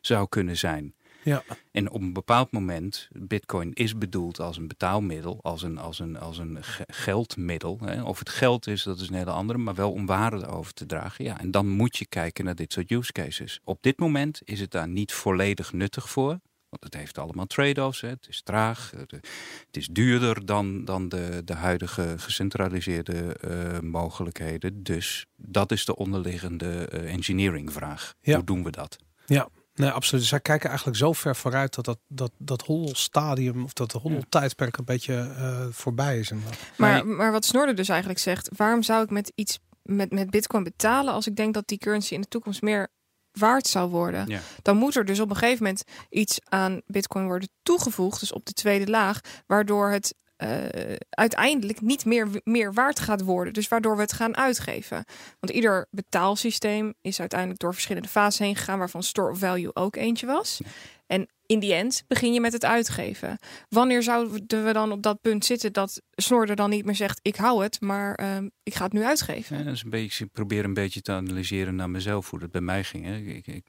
zou 0.00 0.28
kunnen 0.28 0.56
zijn. 0.56 0.94
Ja. 1.22 1.42
En 1.70 1.90
op 1.90 2.00
een 2.00 2.12
bepaald 2.12 2.52
moment, 2.52 3.08
bitcoin 3.12 3.72
is 3.72 3.98
bedoeld 3.98 4.40
als 4.40 4.56
een 4.56 4.68
betaalmiddel, 4.68 5.38
als 5.42 5.62
een, 5.62 5.78
als 5.78 5.98
een, 5.98 6.18
als 6.18 6.38
een 6.38 6.64
ge- 6.64 6.84
geldmiddel. 6.86 7.78
Hè. 7.84 8.02
Of 8.02 8.18
het 8.18 8.28
geld 8.28 8.66
is, 8.66 8.82
dat 8.82 9.00
is 9.00 9.08
een 9.08 9.14
hele 9.14 9.30
andere, 9.30 9.58
maar 9.58 9.74
wel 9.74 9.92
om 9.92 10.06
waarde 10.06 10.46
over 10.46 10.72
te 10.72 10.86
dragen. 10.86 11.24
Ja, 11.24 11.40
en 11.40 11.50
dan 11.50 11.68
moet 11.68 11.96
je 11.96 12.06
kijken 12.06 12.44
naar 12.44 12.54
dit 12.54 12.72
soort 12.72 12.90
use 12.90 13.12
cases. 13.12 13.60
Op 13.64 13.82
dit 13.82 13.98
moment 13.98 14.40
is 14.44 14.60
het 14.60 14.70
daar 14.70 14.88
niet 14.88 15.12
volledig 15.12 15.72
nuttig 15.72 16.10
voor. 16.10 16.38
Want 16.68 16.84
het 16.84 16.94
heeft 16.94 17.18
allemaal 17.18 17.46
trade-offs. 17.46 18.00
Het 18.00 18.26
is 18.28 18.42
traag, 18.42 18.92
het, 18.96 19.76
is 19.76 19.86
duurder 19.86 20.46
dan, 20.46 20.84
dan 20.84 21.08
de, 21.08 21.42
de 21.44 21.54
huidige 21.54 22.14
gecentraliseerde 22.18 23.34
eh, 23.34 23.80
mogelijkheden. 23.80 24.82
Dus 24.82 25.26
dat 25.36 25.72
is 25.72 25.84
de 25.84 25.96
onderliggende 25.96 26.88
eh, 26.88 27.12
engineering 27.12 27.72
vraag. 27.72 28.14
Ja. 28.20 28.34
Hoe 28.34 28.44
doen 28.44 28.64
we 28.64 28.70
dat? 28.70 28.98
Ja, 29.26 29.48
nee, 29.78 29.90
absoluut. 29.90 30.24
Zij 30.24 30.40
kijken 30.40 30.68
eigenlijk 30.68 30.98
zo 30.98 31.12
ver 31.12 31.36
vooruit 31.36 31.74
dat 31.74 31.84
dat, 31.84 31.98
dat, 32.08 32.32
dat 32.38 32.62
hoddelstadium 32.62 33.64
of 33.64 33.72
dat 33.72 33.92
hoddeltijdperk 33.92 34.76
een 34.76 34.84
beetje 34.84 35.14
eh, 35.14 35.66
voorbij 35.70 36.18
is. 36.18 36.30
inderdaad. 36.30 36.58
maar, 36.76 37.06
maar 37.06 37.32
wat 37.32 37.44
Snorder 37.44 37.74
dus 37.74 37.88
eigenlijk 37.88 38.20
zegt, 38.20 38.48
waarom 38.56 38.82
zou 38.82 39.02
ik 39.02 39.10
met 39.10 39.32
iets 39.34 39.58
met, 39.88 40.12
met 40.12 40.30
bitcoin 40.30 40.64
betalen 40.64 41.14
als 41.14 41.26
ik 41.26 41.36
denk 41.36 41.54
dat 41.54 41.68
die 41.68 41.78
currency 41.78 42.14
in 42.14 42.20
de 42.20 42.28
toekomst 42.28 42.62
meer 42.62 42.88
waard 43.32 43.66
zou 43.66 43.90
worden? 43.90 44.26
Ja. 44.26 44.40
Dan 44.62 44.76
moet 44.76 44.96
er 44.96 45.04
dus 45.04 45.20
op 45.20 45.30
een 45.30 45.36
gegeven 45.36 45.62
moment 45.62 45.84
iets 46.10 46.40
aan 46.44 46.80
bitcoin 46.86 47.26
worden 47.26 47.48
toegevoegd, 47.62 48.20
dus 48.20 48.32
op 48.32 48.46
de 48.46 48.52
tweede 48.52 48.90
laag, 48.90 49.20
waardoor 49.46 49.90
het 49.90 50.14
eh, 50.38 50.94
uiteindelijk 51.10 51.80
niet 51.80 52.04
meer, 52.04 52.28
meer 52.44 52.72
waard 52.72 53.00
gaat 53.00 53.22
worden. 53.22 53.52
Dus 53.52 53.68
waardoor 53.68 53.96
we 53.96 54.02
het 54.02 54.12
gaan 54.12 54.36
uitgeven. 54.36 55.04
Want 55.40 55.52
ieder 55.52 55.86
betaalsysteem 55.90 56.94
is 57.00 57.20
uiteindelijk 57.20 57.60
door 57.60 57.72
verschillende 57.72 58.08
fasen 58.08 58.44
heen 58.44 58.56
gegaan, 58.56 58.78
waarvan 58.78 59.02
store 59.02 59.30
of 59.30 59.38
value 59.38 59.74
ook 59.74 59.96
eentje 59.96 60.26
was. 60.26 60.60
En 61.06 61.28
in 61.48 61.58
die 61.58 61.74
end 61.74 62.04
begin 62.08 62.32
je 62.32 62.40
met 62.40 62.52
het 62.52 62.64
uitgeven. 62.64 63.38
Wanneer 63.68 64.02
zouden 64.02 64.64
we 64.64 64.72
dan 64.72 64.92
op 64.92 65.02
dat 65.02 65.20
punt 65.20 65.44
zitten 65.44 65.72
dat 65.72 66.02
Snorder 66.14 66.56
dan 66.56 66.70
niet 66.70 66.84
meer 66.84 66.94
zegt: 66.94 67.18
ik 67.22 67.36
hou 67.36 67.62
het, 67.62 67.80
maar 67.80 68.14
ehm, 68.14 68.48
ik 68.62 68.74
ga 68.74 68.84
het 68.84 68.92
nu 68.92 69.02
uitgeven? 69.04 69.58
Ja, 69.58 69.62
dat 69.64 69.74
is 69.74 69.82
een 69.82 69.90
beetje, 69.90 70.24
ik 70.24 70.32
probeer 70.32 70.64
een 70.64 70.74
beetje 70.74 71.00
te 71.00 71.12
analyseren 71.12 71.74
naar 71.76 71.90
mezelf 71.90 72.30
hoe 72.30 72.38
dat 72.38 72.50
bij 72.50 72.60
mij 72.60 72.84
ging. 72.84 73.04
Hè. 73.04 73.16
Ik, 73.16 73.46
ik, 73.46 73.64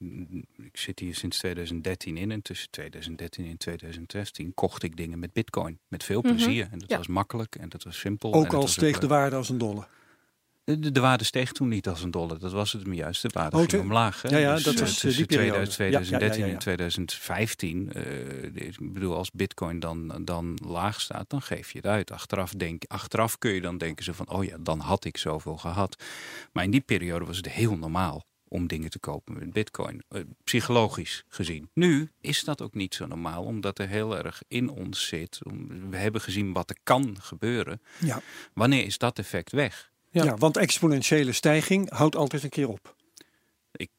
ik 0.58 0.78
zit 0.78 1.00
hier 1.00 1.16
sinds 1.16 1.38
2013 1.38 2.18
in 2.18 2.32
en 2.32 2.42
tussen 2.42 2.70
2013 2.70 3.46
en 3.46 3.58
2016 3.58 4.54
kocht 4.54 4.84
ik 4.84 4.96
dingen 4.98 5.20
met 5.20 5.34
bitcoin. 5.34 5.80
Met 5.88 6.04
veel 6.04 6.22
Mhm. 6.22 6.36
plezier. 6.36 6.68
En 6.72 6.80
dat 6.80 6.90
Ja. 6.90 6.98
was 6.98 7.08
makkelijk 7.08 7.56
en 7.56 7.70
dat 7.70 7.84
was 7.84 8.00
simpel. 8.00 8.34
en 8.34 8.40
Ook 8.40 8.54
al 8.54 8.68
steeg 8.68 9.00
de 9.00 9.08
waarde 9.08 9.36
als 9.36 9.50
een 9.50 9.58
dolle. 9.58 9.88
De, 10.78 10.92
de 10.92 11.00
waarde 11.00 11.24
steeg 11.24 11.52
toen 11.52 11.68
niet 11.68 11.88
als 11.88 12.04
een 12.04 12.12
dollar. 12.12 12.40
Dat 12.40 12.52
was 12.52 12.72
het 12.74 12.82
hem 12.84 12.94
juist. 12.94 13.22
De 13.22 13.30
waarde 13.34 13.58
Oh, 13.58 13.64
ging 13.68 13.82
omlaag. 13.82 14.22
Hè. 14.22 14.30
Ja, 14.30 14.38
ja, 14.38 14.54
Dus, 14.56 14.64
dat 14.64 14.74
eh, 14.74 14.80
was, 14.80 14.90
eh, 14.90 14.98
tussen 14.98 15.28
die 15.28 15.38
periode. 15.38 15.68
2000, 15.68 16.22
Ja, 16.22 16.28
ja, 16.28 16.30
ja, 16.30 16.30
2013 16.30 16.42
ja, 16.42 16.48
ja. 16.48 16.54
en 16.54 16.60
2015. 16.60 17.92
eh, 17.94 18.68
ik 18.68 18.94
bedoel, 18.94 19.16
als 19.16 19.32
bitcoin 19.32 19.80
dan, 19.80 20.22
dan 20.26 20.58
laag 20.66 21.02
staat, 21.02 21.30
dan 21.30 21.42
geef 21.42 21.72
je 21.72 21.78
het 21.78 21.88
uit. 21.88 22.12
Achteraf, 22.12 22.52
denk, 22.52 22.84
achteraf 22.88 23.38
kun 23.38 23.52
je 23.52 23.62
dan 23.62 23.78
denken 23.78 24.04
ze 24.06 24.14
van, 24.14 24.30
oh 24.30 24.44
ja, 24.44 24.58
dan 24.60 24.80
had 24.80 25.06
ik 25.06 25.18
zoveel 25.18 25.58
gehad. 25.58 26.04
Maar 26.52 26.64
in 26.64 26.72
die 26.72 26.82
periode 26.82 27.26
was 27.26 27.38
het 27.38 27.50
heel 27.50 27.78
normaal 27.78 28.26
om 28.48 28.68
dingen 28.68 28.90
te 28.90 29.00
kopen 29.00 29.34
met 29.34 29.54
bitcoin. 29.54 30.04
psychologisch 30.44 31.24
gezien. 31.28 31.70
Nu 31.74 32.12
is 32.22 32.44
dat 32.44 32.62
ook 32.62 32.74
niet 32.74 32.96
zo 32.96 33.06
normaal, 33.06 33.44
omdat 33.44 33.80
er 33.80 33.88
heel 33.88 34.18
erg 34.18 34.42
in 34.48 34.70
ons 34.70 35.08
zit. 35.08 35.40
We 35.90 35.98
hebben 35.98 36.22
gezien 36.22 36.54
wat 36.54 36.70
er 36.70 36.78
kan 36.84 37.16
gebeuren. 37.22 37.82
Ja. 38.00 38.22
Wanneer 38.54 38.86
is 38.86 38.98
dat 38.98 39.20
effect 39.20 39.52
weg? 39.52 39.92
Ja. 40.12 40.24
Ja. 40.24 40.36
want 40.36 40.58
exponentiële 40.58 41.32
stijging 41.34 41.90
houdt 41.92 42.16
altijd 42.16 42.44
een 42.44 42.50
keer 42.50 42.68
op. 42.70 42.96
Ik, 43.72 43.90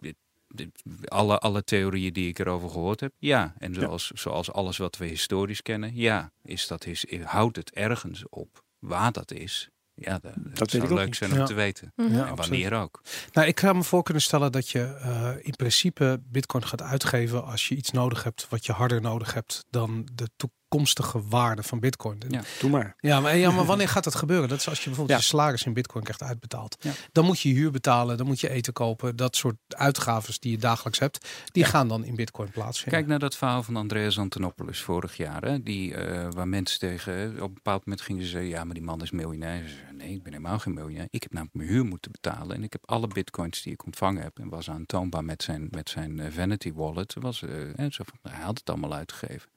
alle, 1.05 1.39
alle 1.39 1.65
theorieën 1.65 2.13
die 2.13 2.29
ik 2.29 2.39
erover 2.39 2.71
gehoord 2.71 3.01
heb, 3.01 3.13
ja. 3.19 3.55
En 3.59 3.75
zoals, 3.75 4.07
zoals 4.11 4.53
alles 4.53 4.77
wat 4.77 4.97
we 4.97 5.07
historisch 5.07 5.63
kennen, 5.63 5.97
ja. 5.97 6.33
Is 6.43 6.67
dat 6.67 6.87
is, 6.87 7.05
houdt 7.25 7.57
het 7.57 7.71
ergens 7.71 8.29
op. 8.29 8.65
Waar 8.79 9.13
dat 9.13 9.31
is, 9.33 9.69
Ja, 9.95 10.19
dat, 10.19 10.33
dat 10.37 10.71
weet 10.73 10.83
zou 10.83 10.95
leuk 10.95 11.07
niet. 11.07 11.17
zijn 11.17 11.33
om 11.33 11.39
Ja. 11.39 11.45
te 11.45 11.55
weten. 11.55 11.93
Mhm. 11.97 12.15
Ja, 12.15 12.27
en 12.27 12.35
wanneer 12.35 12.73
ook. 12.75 13.03
Nou, 13.33 13.47
ik 13.49 13.61
zou 13.61 13.75
me 13.77 13.83
voor 13.83 14.03
kunnen 14.03 14.23
stellen 14.23 14.53
dat 14.53 14.69
je 14.71 14.83
eh, 14.83 15.33
in 15.41 15.57
principe 15.57 16.21
bitcoin 16.25 16.65
gaat 16.65 16.83
uitgeven 16.83 17.45
als 17.45 17.69
je 17.69 17.75
iets 17.77 17.91
nodig 17.91 18.23
hebt 18.25 18.47
wat 18.49 18.67
je 18.67 18.73
harder 18.73 19.01
nodig 19.01 19.35
hebt 19.35 19.65
dan 19.71 20.09
de 20.15 20.29
toekomstige 20.71 21.23
waarde 21.29 21.63
van 21.63 21.81
bitcoin. 21.81 22.19
Ja. 22.29 22.43
Doe 22.61 22.71
maar. 22.71 22.95
Ja, 23.01 23.21
maar, 23.21 23.37
ja, 23.37 23.51
maar 23.51 23.65
wanneer 23.65 23.89
gaat 23.89 24.05
dat 24.05 24.15
gebeuren? 24.15 24.49
Dat 24.49 24.59
is 24.59 24.69
als 24.69 24.79
je 24.79 24.85
bijvoorbeeld 24.85 25.19
Ja. 25.19 25.25
je 25.25 25.31
salaris 25.31 25.65
in 25.65 25.73
bitcoin 25.73 26.05
krijgt 26.05 26.23
uitbetaald. 26.23 26.77
Ja. 26.81 26.93
Dan 27.13 27.25
moet 27.25 27.41
je 27.41 27.49
huur 27.49 27.71
betalen, 27.71 28.17
dan 28.17 28.27
moet 28.27 28.41
je 28.41 28.51
eten 28.51 28.73
kopen. 28.73 29.17
Dat 29.17 29.37
soort 29.37 29.57
uitgaves 29.69 30.39
die 30.39 30.51
je 30.51 30.59
dagelijks 30.59 30.99
hebt, 30.99 31.29
die 31.53 31.65
gaan 31.65 31.89
dan 31.89 32.05
in 32.05 32.15
bitcoin 32.15 32.51
plaatsvinden. 32.51 32.99
Kijk 32.99 33.11
naar 33.11 33.19
dat 33.19 33.37
verhaal 33.37 33.63
van 33.63 33.77
Andreas 33.77 34.19
Antonopoulos 34.19 34.81
vorig 34.81 35.17
jaar. 35.17 35.43
Hè? 35.43 35.63
Die, 35.63 35.95
eh, 35.95 36.29
waar 36.31 36.49
mensen 36.49 36.79
tegen, 36.79 37.31
op 37.43 37.49
een 37.49 37.55
bepaald 37.55 37.85
moment 37.87 38.05
gingen 38.05 38.23
ze 38.23 38.29
zeggen... 38.29 38.51
ja, 38.51 38.65
maar 38.65 38.75
die 38.75 38.83
man 38.83 39.03
is 39.03 39.11
miljonair. 39.11 39.69
Ze 39.69 39.75
zeiden, 39.75 39.97
nee, 39.97 40.13
ik 40.15 40.23
ben 40.23 40.33
helemaal 40.33 40.59
geen 40.59 40.75
miljonair. 40.75 41.09
Ik 41.11 41.23
heb 41.23 41.33
namelijk 41.33 41.57
mijn 41.57 41.69
huur 41.69 41.85
moeten 41.85 42.13
betalen. 42.13 42.57
En 42.57 42.63
ik 42.63 42.73
heb 42.73 42.83
alle 42.85 43.07
bitcoins 43.07 43.63
die 43.63 43.73
ik 43.73 43.85
ontvangen 43.85 44.23
heb... 44.23 44.39
en 44.39 44.49
was 44.49 44.71
aantoonbaar 44.71 45.25
met 45.25 45.43
zijn, 45.43 45.69
met 45.71 45.89
zijn 45.89 46.21
eh, 46.21 46.33
vanity 46.33 46.73
wallet. 46.73 47.15
Was, 47.21 47.43
eh, 47.43 47.51
hè, 47.75 47.91
zo 47.91 48.05
van, 48.07 48.33
hij 48.33 48.45
had 48.45 48.59
het 48.59 48.71
allemaal 48.71 48.95
uitgegeven. 48.95 49.49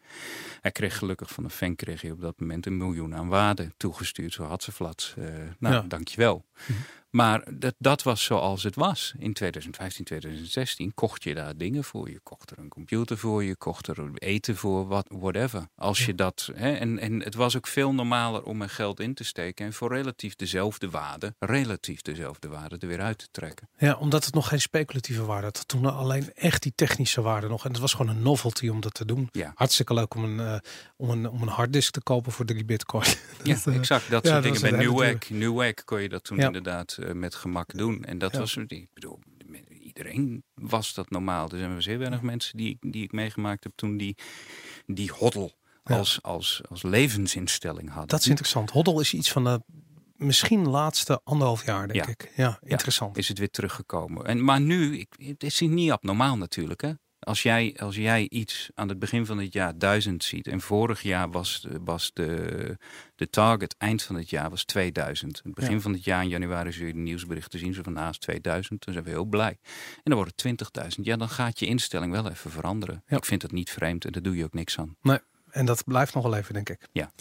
Hij 0.62 0.72
kreeg 0.72 0.98
gelukkig 0.98 1.30
van 1.30 1.44
een 1.44 1.50
fan 1.50 1.76
kreeg 1.76 2.02
hij 2.02 2.12
op 2.12 2.22
dat 2.22 2.40
moment 2.40 2.66
een 2.66 2.78
miljoen 2.78 3.16
aan 3.16 3.28
waarde 3.28 3.72
toegestuurd. 3.78 4.34
Zo 4.34 4.44
had 4.44 4.64
ze 4.64 4.72
flats. 4.72 5.14
Eh, 5.18 5.26
nou, 5.60 5.76
Ja. 5.76 5.82
dankjewel. 5.82 6.46
Mhm. 6.68 6.78
Maar 7.16 7.44
dat, 7.54 7.74
dat 7.78 8.04
was 8.04 8.24
zoals 8.24 8.64
het 8.64 8.76
was. 8.76 9.14
In 9.18 9.34
2015, 9.34 10.06
2016 10.06 10.94
kocht 10.94 11.24
je 11.24 11.34
daar 11.34 11.58
dingen 11.58 11.84
voor. 11.84 12.10
Je 12.10 12.20
kocht 12.24 12.52
er 12.52 12.58
een 12.60 12.70
computer 12.70 13.18
voor, 13.18 13.44
je 13.44 13.56
kocht 13.56 13.88
er 13.88 14.12
eten 14.14 14.56
voor, 14.56 14.88
wat, 14.88 15.08
whatever. 15.10 15.68
Als 15.76 16.06
je 16.06 16.16
dat, 16.16 16.50
hè, 16.56 16.74
en, 16.74 17.00
en 17.00 17.24
het 17.24 17.36
was 17.36 17.58
ook 17.58 17.68
veel 17.68 17.94
normaler 17.94 18.44
om 18.44 18.62
er 18.62 18.70
geld 18.70 19.00
in 19.00 19.14
te 19.14 19.24
steken 19.24 19.66
en 19.66 19.74
voor 19.74 19.94
relatief 19.94 20.36
dezelfde 20.36 20.90
waarde, 20.90 21.36
relatief 21.40 22.02
dezelfde 22.02 22.48
waarde 22.48 22.78
er 22.80 22.88
weer 22.88 23.02
uit 23.02 23.18
te 23.18 23.28
trekken. 23.32 23.70
Ja, 23.78 23.96
omdat 23.96 24.26
het 24.26 24.34
nog 24.34 24.48
geen 24.48 24.62
speculatieve 24.62 25.26
waarde 25.26 25.46
had. 25.46 25.68
Toen 25.68 25.86
alleen 25.86 26.34
echt 26.34 26.64
die 26.64 26.74
technische 26.76 27.22
waarde 27.22 27.48
nog. 27.48 27.66
En 27.66 27.72
het 27.72 27.80
was 27.80 27.94
gewoon 27.94 28.16
een 28.16 28.22
novelty 28.22 28.68
om 28.68 28.82
dat 28.82 28.94
te 28.94 29.06
doen. 29.06 29.30
Ja. 29.32 29.52
Hartstikke 29.56 29.94
leuk 29.94 30.16
om 30.16 30.24
een, 30.24 30.40
eh, 30.40 30.60
om 30.96 31.10
een, 31.10 31.30
om 31.30 31.42
een 31.42 31.48
harddisk 31.48 31.94
te 31.94 32.02
kopen 32.02 32.32
voor 32.32 32.46
drie 32.46 32.66
bitcoin. 32.66 33.06
Ja, 33.44 33.54
Dat, 33.54 33.68
eh, 33.68 33.76
exact. 33.76 34.10
Dat 34.10 34.24
ja, 34.24 34.32
soort 34.32 34.44
dat 34.44 34.54
dingen. 34.54 34.78
Bij 34.78 34.86
Newegg, 34.86 35.30
Newegg 35.30 35.84
kon 35.84 36.02
je 36.02 36.10
dat 36.10 36.24
toen 36.24 36.40
inderdaad 36.40 36.98
eh, 36.98 37.03
met 37.14 37.36
gemak 37.36 37.78
doen. 37.78 38.04
En 38.04 38.18
dat 38.18 38.32
Ja. 38.34 38.40
was, 38.40 38.56
ik 38.58 38.88
bedoel, 38.94 39.20
iedereen 39.82 40.44
was 40.54 40.94
dat 40.94 41.10
normaal. 41.10 41.50
Er 41.50 41.58
zijn 41.58 41.82
zeer 41.82 41.98
weinig 42.00 42.22
mensen 42.22 42.58
die, 42.58 42.78
die 42.80 43.04
ik 43.04 43.12
meegemaakt 43.12 43.64
heb 43.64 43.74
toen 43.76 43.98
die, 43.98 44.18
die 44.86 45.12
hoddel 45.12 45.52
Ja. 45.84 45.98
als, 45.98 46.22
als, 46.22 46.62
als 46.70 46.82
levensinstelling 46.84 47.90
hadden. 47.90 48.08
Dat 48.08 48.20
is 48.20 48.28
interessant. 48.28 48.70
Hoddle 48.72 49.00
is 49.02 49.14
iets 49.14 49.32
van 49.32 49.44
de 49.44 49.62
misschien 50.16 50.68
laatste 50.70 51.22
anderhalf 51.24 51.66
jaar, 51.66 51.88
denk 51.88 52.06
Ja. 52.06 52.12
ik. 52.12 52.32
Ja, 52.36 52.60
interessant. 52.62 53.18
is 53.18 53.28
het 53.28 53.38
weer 53.38 53.50
teruggekomen. 53.50 54.26
En, 54.26 54.44
maar 54.44 54.62
nu, 54.62 54.98
ik, 54.98 55.14
het 55.18 55.44
is 55.44 55.60
niet 55.60 55.92
abnormaal 55.92 56.38
natuurlijk. 56.38 56.82
Hè? 56.82 56.92
Als, 57.24 57.44
jij, 57.44 57.76
als 57.80 57.96
jij 57.96 58.30
iets 58.30 58.70
aan 58.74 58.90
het 58.90 59.00
begin 59.00 59.26
van 59.26 59.38
het 59.40 59.54
jaar 59.54 59.78
1000 59.78 60.24
ziet. 60.24 60.48
En 60.48 60.62
vorig 60.62 61.02
jaar 61.02 61.32
was, 61.32 61.62
de- 61.62 61.80
was 61.84 62.12
de, 62.14 62.78
de 63.16 63.30
target 63.30 63.76
eind 63.78 64.04
van 64.04 64.16
het 64.16 64.30
jaar 64.30 64.50
was 64.50 64.64
2000. 64.66 65.42
Het 65.44 65.54
begin 65.54 65.74
Ja. 65.74 65.80
van 65.80 65.94
het 65.94 66.04
jaar 66.04 66.24
in 66.24 66.30
januari 66.30 66.72
zul 66.72 66.86
je 66.86 66.94
de 66.94 67.00
nieuwsberichten 67.00 67.60
zien. 67.60 67.74
Zo 67.74 67.82
van 67.84 67.94
naast 67.94 68.22
2000. 68.22 68.86
Dan 68.86 68.94
zijn 68.94 69.06
we 69.06 69.12
heel 69.12 69.26
blij. 69.26 69.58
En 69.96 70.02
dan 70.04 70.16
wordt 70.16 70.32
het 70.44 70.96
20.000. 70.98 71.04
Ja, 71.06 71.16
dan 71.18 71.30
gaat 71.30 71.60
je 71.60 71.66
instelling 71.66 72.12
wel 72.12 72.30
even 72.30 72.52
veranderen. 72.52 73.04
Ja. 73.08 73.18
Ik 73.18 73.26
vind 73.26 73.42
het 73.42 73.52
niet 73.52 73.70
vreemd 73.72 74.06
en 74.06 74.12
daar 74.12 74.22
doe 74.22 74.36
je 74.36 74.44
ook 74.44 74.54
niks 74.54 74.80
aan. 74.80 74.96
En 75.54 75.66
dat 75.66 75.84
blijft 75.84 76.14
nog 76.14 76.24
wel 76.24 76.36
even, 76.36 76.54
denk 76.54 76.70
ik. 76.70 76.88
Ja. 76.92 77.12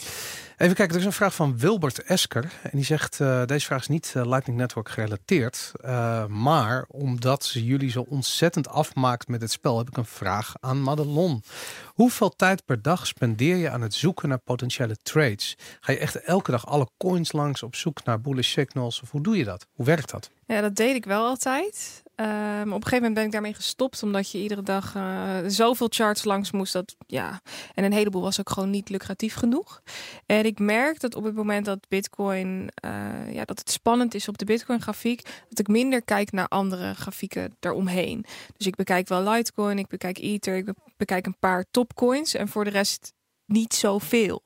Even 0.57 0.75
kijken, 0.75 0.93
er 0.95 0.99
is 0.99 1.05
een 1.05 1.13
vraag 1.13 1.35
van 1.35 1.57
Wilbert 1.57 2.03
Esker. 2.03 2.43
En 2.63 2.69
die 2.73 2.85
zegt, 2.85 3.19
eh, 3.19 3.45
deze 3.45 3.65
vraag 3.65 3.79
is 3.79 3.87
niet 3.87 4.11
eh, 4.15 4.25
Lightning 4.25 4.57
Network 4.59 4.89
gerelateerd. 4.89 5.71
eh, 5.81 6.25
maar 6.25 6.85
omdat 6.87 7.45
ze 7.45 7.65
jullie 7.65 7.91
zo 7.91 8.05
ontzettend 8.09 8.67
afmaakt 8.67 9.27
met 9.27 9.41
het 9.41 9.51
spel, 9.51 9.77
heb 9.77 9.87
ik 9.87 9.97
een 9.97 10.05
vraag 10.05 10.53
aan 10.59 10.81
Madelon. 10.81 11.43
Hoeveel 11.85 12.29
tijd 12.29 12.65
per 12.65 12.81
dag 12.81 13.07
spendeer 13.07 13.55
je 13.55 13.69
aan 13.69 13.81
het 13.81 13.93
zoeken 13.93 14.29
naar 14.29 14.37
potentiële 14.39 14.97
trades? 15.03 15.57
Ga 15.79 15.91
je 15.91 15.97
echt 15.99 16.15
elke 16.15 16.51
dag 16.51 16.67
alle 16.67 16.87
coins 16.97 17.31
langs 17.31 17.63
op 17.63 17.75
zoek 17.75 18.03
naar 18.03 18.21
bullish 18.21 18.51
signals? 18.51 19.01
Of 19.01 19.11
hoe 19.11 19.21
doe 19.21 19.37
je 19.37 19.43
dat? 19.43 19.67
Hoe 19.73 19.85
werkt 19.85 20.11
dat? 20.11 20.29
Ja, 20.45 20.61
dat 20.61 20.75
deed 20.75 20.95
ik 20.95 21.05
wel 21.05 21.25
altijd. 21.25 22.02
Ehm, 22.15 22.61
op 22.61 22.65
een 22.65 22.71
gegeven 22.71 22.95
moment 22.95 23.13
ben 23.13 23.23
ik 23.23 23.31
daarmee 23.31 23.53
gestopt, 23.53 24.03
omdat 24.03 24.31
je 24.31 24.37
iedere 24.37 24.63
dag 24.63 24.95
eh, 24.95 25.37
zoveel 25.47 25.87
charts 25.89 26.23
langs 26.23 26.51
moest. 26.51 26.73
Dat, 26.73 26.95
ja. 27.07 27.41
En 27.73 27.83
een 27.83 27.93
heleboel 27.93 28.21
was 28.21 28.39
ook 28.39 28.49
gewoon 28.49 28.69
niet 28.69 28.89
lucratief 28.89 29.35
genoeg. 29.35 29.81
En 30.25 30.45
ik 30.45 30.59
merk 30.59 30.99
dat 30.99 31.15
op 31.15 31.23
het 31.23 31.35
moment 31.35 31.65
dat 31.65 31.87
Bitcoin, 31.87 32.69
eh, 32.75 33.33
ja, 33.33 33.45
dat 33.45 33.59
het 33.59 33.71
spannend 33.71 34.13
is 34.13 34.27
op 34.27 34.37
de 34.37 34.45
Bitcoin-grafiek, 34.45 35.21
dat 35.49 35.59
ik 35.59 35.67
minder 35.67 36.01
kijk 36.03 36.31
naar 36.31 36.47
andere 36.47 36.93
grafieken 36.93 37.55
daaromheen. 37.59 38.25
Dus 38.57 38.67
ik 38.67 38.75
bekijk 38.75 39.07
wel 39.07 39.23
Litecoin, 39.31 39.77
ik 39.77 39.87
bekijk 39.87 40.17
Ether, 40.17 40.55
ik 40.55 40.65
be- 40.65 40.75
bekijk 40.97 41.25
een 41.25 41.39
paar 41.39 41.65
topcoins 41.71 42.33
en 42.33 42.47
voor 42.47 42.63
de 42.63 42.69
rest 42.69 43.13
niet 43.45 43.73
zoveel. 43.73 44.43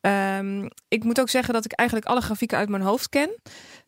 Ehm, 0.00 0.68
ik 0.88 1.04
moet 1.04 1.20
ook 1.20 1.28
zeggen 1.28 1.54
dat 1.54 1.64
ik 1.64 1.72
eigenlijk 1.72 2.08
alle 2.08 2.20
grafieken 2.20 2.58
uit 2.58 2.68
mijn 2.68 2.82
hoofd 2.82 3.08
ken. 3.08 3.30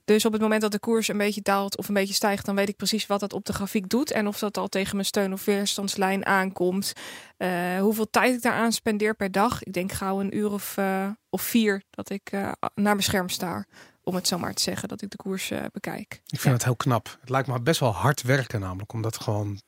Dus 0.08 0.24
op 0.24 0.32
het 0.32 0.40
moment 0.40 0.60
dat 0.62 0.72
de 0.72 0.78
koers 0.78 1.08
een 1.08 1.16
beetje 1.18 1.40
daalt 1.42 1.76
of 1.76 1.88
een 1.88 1.94
beetje 1.94 2.14
stijgt, 2.14 2.44
dan 2.46 2.54
weet 2.54 2.68
ik 2.68 2.76
precies 2.76 3.06
wat 3.06 3.20
dat 3.20 3.32
op 3.32 3.44
de 3.44 3.52
grafiek 3.52 3.88
doet. 3.88 4.10
En 4.10 4.26
of 4.26 4.38
dat 4.38 4.56
al 4.56 4.68
tegen 4.68 4.94
mijn 4.94 5.06
steun- 5.06 5.32
of 5.32 5.44
weerstandslijn 5.44 6.26
aankomt. 6.26 6.92
Eh, 7.36 7.78
hoeveel 7.80 8.10
tijd 8.10 8.34
ik 8.34 8.42
daaraan 8.42 8.72
spendeer 8.72 9.14
per 9.14 9.32
dag. 9.32 9.62
Ik 9.62 9.72
denk 9.72 9.92
gauw 9.92 10.20
een 10.20 10.36
uur 10.36 10.52
of, 10.52 10.76
eh, 10.76 11.06
of 11.30 11.42
vier 11.42 11.82
dat 11.90 12.10
ik 12.10 12.28
eh, 12.30 12.40
naar 12.60 12.72
mijn 12.74 13.02
scherm 13.02 13.28
sta. 13.28 13.64
Om 14.02 14.14
het 14.14 14.26
zo 14.28 14.38
maar 14.38 14.54
te 14.54 14.62
zeggen, 14.62 14.88
dat 14.88 15.02
ik 15.02 15.10
de 15.10 15.16
koers 15.16 15.52
bekijk. 15.72 16.12
Ik 16.12 16.20
vind 16.40 16.42
Ja. 16.42 16.50
het 16.52 16.64
heel 16.64 16.76
knap. 16.76 17.16
Het 17.20 17.30
lijkt 17.30 17.48
me 17.48 17.60
best 17.60 17.80
wel 17.80 17.92
hard 17.94 18.22
werken 18.22 18.60
namelijk, 18.60 18.92
omdat 18.92 19.20
gewoon... 19.20 19.60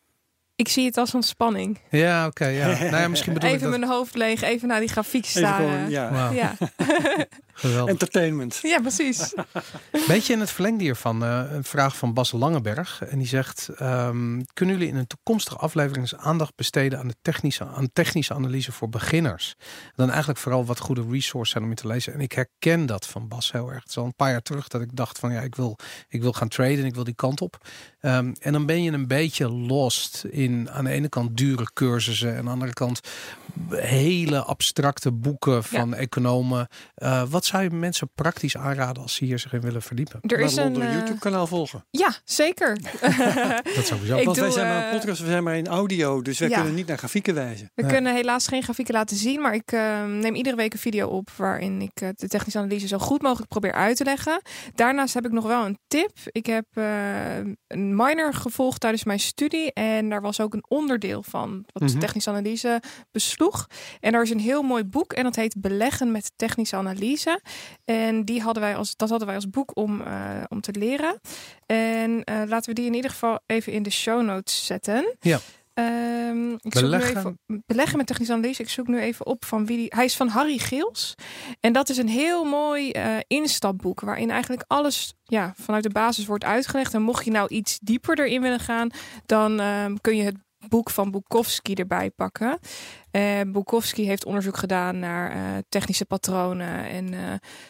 Ik 0.54 0.68
zie 0.68 0.84
het 0.86 0.96
als 0.96 1.14
ontspanning. 1.14 1.78
Ja, 1.90 2.26
oké, 2.26 2.46
ja. 2.46 2.66
nou 2.66 2.96
ja, 2.96 3.08
misschien 3.08 3.32
bedoel 3.32 3.48
Even 3.50 3.66
ik 3.66 3.70
dat... 3.70 3.80
mijn 3.80 3.92
hoofd 3.92 4.14
leeg, 4.14 4.42
even 4.42 4.68
naar 4.68 4.80
die 4.80 4.88
grafiek 4.88 5.26
gewoon, 5.26 5.90
ja. 5.90 6.30
Ja. 6.30 6.52
geweldig. 7.52 7.92
Entertainment. 7.92 8.58
ja, 8.62 8.80
precies. 8.80 9.34
Beetje 10.08 10.32
in 10.32 10.40
het 10.40 10.50
verlengde 10.50 10.82
hiervan 10.82 11.24
eh, 11.24 11.42
een 11.50 11.64
vraag 11.64 11.96
van 11.96 12.14
Bas 12.14 12.32
Langeberg. 12.32 13.02
En 13.02 13.18
die 13.18 13.26
zegt: 13.26 13.68
ehm, 13.68 14.42
Kunnen 14.52 14.76
jullie 14.76 14.92
in 14.92 14.96
een 14.96 15.06
toekomstige 15.06 15.56
aflevering 15.56 16.00
eens 16.00 16.16
aandacht 16.16 16.54
besteden 16.56 16.98
aan 16.98 17.08
de 17.08 17.16
technische, 17.22 17.66
aan 17.66 17.90
technische 17.92 18.34
analyse 18.34 18.72
voor 18.72 18.88
beginners? 18.88 19.54
En 19.58 19.92
dan 19.96 20.08
eigenlijk 20.08 20.38
vooral 20.38 20.64
wat 20.64 20.78
goede 20.78 21.04
resources 21.10 21.50
zijn 21.52 21.64
om 21.64 21.70
in 21.70 21.76
te 21.76 21.86
lezen. 21.86 22.12
En 22.12 22.20
ik 22.20 22.32
herken 22.32 22.86
dat 22.86 23.06
van 23.06 23.28
Bas 23.28 23.52
heel 23.52 23.68
erg. 23.68 23.80
Het 23.80 23.90
is 23.90 23.96
al 23.96 24.04
een 24.04 24.16
paar 24.16 24.30
jaar 24.30 24.42
terug 24.42 24.68
dat 24.68 24.80
ik 24.80 24.96
dacht: 24.96 25.18
van 25.18 25.32
ja, 25.32 25.40
ik 25.40 25.54
wil, 25.54 25.76
ik 26.08 26.22
wil 26.22 26.32
gaan 26.32 26.48
traden, 26.48 26.84
ik 26.84 26.94
wil 26.94 27.04
die 27.04 27.14
kant 27.14 27.40
op. 27.40 27.66
Ehm, 28.00 28.32
en 28.40 28.52
dan 28.52 28.66
ben 28.66 28.82
je 28.82 28.92
een 28.92 29.06
beetje 29.06 29.48
lost 29.48 30.24
in 30.24 30.70
aan 30.70 30.84
de 30.84 30.90
ene 30.90 31.08
kant 31.08 31.36
dure 31.36 31.70
cursussen 31.72 32.30
en 32.30 32.38
aan 32.38 32.44
de 32.44 32.50
andere 32.50 32.72
kant 32.72 33.00
hele 33.68 34.42
abstracte 34.42 35.12
boeken 35.12 35.64
van 35.64 35.94
economen. 35.94 36.68
Eh, 36.94 37.22
wat 37.28 37.39
zou 37.44 37.62
je 37.62 37.70
mensen 37.70 38.10
praktisch 38.14 38.56
aanraden 38.56 39.02
als 39.02 39.14
ze 39.14 39.24
hier 39.24 39.38
zich 39.38 39.52
in 39.52 39.60
willen 39.60 39.82
verdiepen? 39.82 40.20
Er 40.22 40.38
is 40.40 40.56
een. 40.56 40.64
onder 40.66 40.82
eh, 40.82 40.92
YouTube 40.94 41.18
kanaal 41.18 41.46
volgen. 41.46 41.84
ja, 41.90 42.14
zeker. 42.24 42.78
Dat 43.76 43.86
sowieso. 43.86 44.16
Ik 44.16 44.24
Want 44.24 44.36
wij 44.36 44.50
zijn 44.50 44.66
maar 44.66 44.80
eh, 44.86 44.92
een 44.92 44.98
podcast, 44.98 45.20
we 45.20 45.26
zijn 45.26 45.42
maar 45.42 45.56
in 45.56 45.66
audio, 45.66 46.22
dus 46.22 46.38
wij 46.38 46.48
ja. 46.48 46.54
kunnen 46.56 46.74
niet 46.74 46.86
naar 46.86 46.98
grafieken 46.98 47.34
wijzen. 47.34 47.70
We 47.74 47.82
Ja. 47.82 47.88
kunnen 47.88 48.14
helaas 48.14 48.46
geen 48.46 48.62
grafieken 48.62 48.94
laten 48.94 49.16
zien, 49.16 49.40
maar 49.40 49.54
ik 49.54 49.72
eh, 49.72 50.04
neem 50.04 50.34
iedere 50.34 50.56
week 50.56 50.72
een 50.72 50.78
video 50.78 51.08
op 51.08 51.30
waarin 51.36 51.80
ik 51.82 52.00
eh, 52.00 52.08
de 52.14 52.28
technische 52.28 52.58
analyse 52.58 52.86
zo 52.88 52.98
goed 52.98 53.22
mogelijk 53.22 53.48
probeer 53.48 53.72
uit 53.72 53.96
te 53.96 54.04
leggen. 54.04 54.40
Daarnaast 54.74 55.14
heb 55.14 55.24
ik 55.26 55.32
nog 55.32 55.46
wel 55.46 55.64
een 55.66 55.78
tip. 55.86 56.10
Ik 56.24 56.46
heb 56.46 56.64
eh, 56.72 57.36
een 57.66 57.96
minor 57.96 58.34
gevolgd 58.34 58.80
tijdens 58.80 59.04
mijn 59.04 59.20
studie 59.20 59.72
en 59.72 60.08
daar 60.08 60.20
was 60.20 60.40
ook 60.40 60.54
een 60.54 60.64
onderdeel 60.68 61.22
van 61.22 61.64
wat 61.72 61.82
Mhm. 61.90 61.98
technische 61.98 62.30
analyse 62.30 62.82
besloeg. 63.10 63.66
En 64.00 64.12
daar 64.12 64.22
is 64.22 64.30
een 64.30 64.40
heel 64.40 64.62
mooi 64.62 64.84
boek 64.84 65.12
en 65.12 65.22
dat 65.24 65.36
heet 65.36 65.56
Beleggen 65.60 66.12
met 66.12 66.32
technische 66.36 66.76
analyse. 66.76 67.29
En 67.84 68.24
die 68.24 68.40
hadden 68.40 68.62
wij 68.62 68.76
als, 68.76 68.96
dat 68.96 69.08
hadden 69.08 69.26
wij 69.26 69.36
als 69.36 69.50
boek 69.50 69.76
om, 69.76 70.00
eh, 70.00 70.42
om 70.48 70.60
te 70.60 70.72
leren. 70.72 71.20
En 71.66 72.24
eh, 72.24 72.42
laten 72.46 72.68
we 72.68 72.74
die 72.74 72.86
in 72.86 72.94
ieder 72.94 73.10
geval 73.10 73.40
even 73.46 73.72
in 73.72 73.82
de 73.82 73.90
show 73.90 74.22
notes 74.22 74.66
zetten. 74.66 75.16
Ja. 75.20 75.38
Ehm, 75.74 76.52
ik 76.52 76.60
zoek 76.60 76.74
nu 76.74 76.80
Beleggen. 76.80 77.16
even, 77.16 77.38
beleggen 77.66 77.96
met 77.96 78.06
technische 78.06 78.32
analyse. 78.32 78.62
Ik 78.62 78.68
zoek 78.68 78.86
nu 78.86 79.00
even 79.00 79.26
op 79.26 79.44
van 79.44 79.66
wie 79.66 79.76
die. 79.76 79.86
Hij 79.88 80.04
is 80.04 80.16
van 80.16 80.28
Harry 80.28 80.58
Geels. 80.58 81.14
En 81.60 81.72
dat 81.72 81.88
is 81.88 81.96
een 81.96 82.08
heel 82.08 82.44
mooi 82.44 82.90
eh, 82.90 83.16
instapboek. 83.26 84.00
Waarin 84.00 84.30
eigenlijk 84.30 84.64
alles 84.66 85.14
ja, 85.24 85.54
vanuit 85.56 85.82
de 85.82 85.90
basis 85.90 86.26
wordt 86.26 86.44
uitgelegd. 86.44 86.94
En 86.94 87.02
mocht 87.02 87.24
je 87.24 87.30
nou 87.30 87.48
iets 87.48 87.78
dieper 87.82 88.18
erin 88.18 88.42
willen 88.42 88.60
gaan, 88.60 88.90
dan 89.26 89.60
ehm, 89.60 89.96
kun 90.00 90.16
je 90.16 90.22
het 90.22 90.36
boek 90.68 90.90
van 90.90 91.10
Bukowski 91.10 91.74
erbij 91.74 92.10
pakken. 92.10 92.58
Eh 93.10 93.40
Bukowski 93.46 94.06
heeft 94.06 94.24
onderzoek 94.24 94.56
gedaan 94.56 94.98
naar 94.98 95.30
eh, 95.30 95.40
technische 95.68 96.04
patronen 96.04 96.88
en 96.88 97.14
eh, 97.14 97.20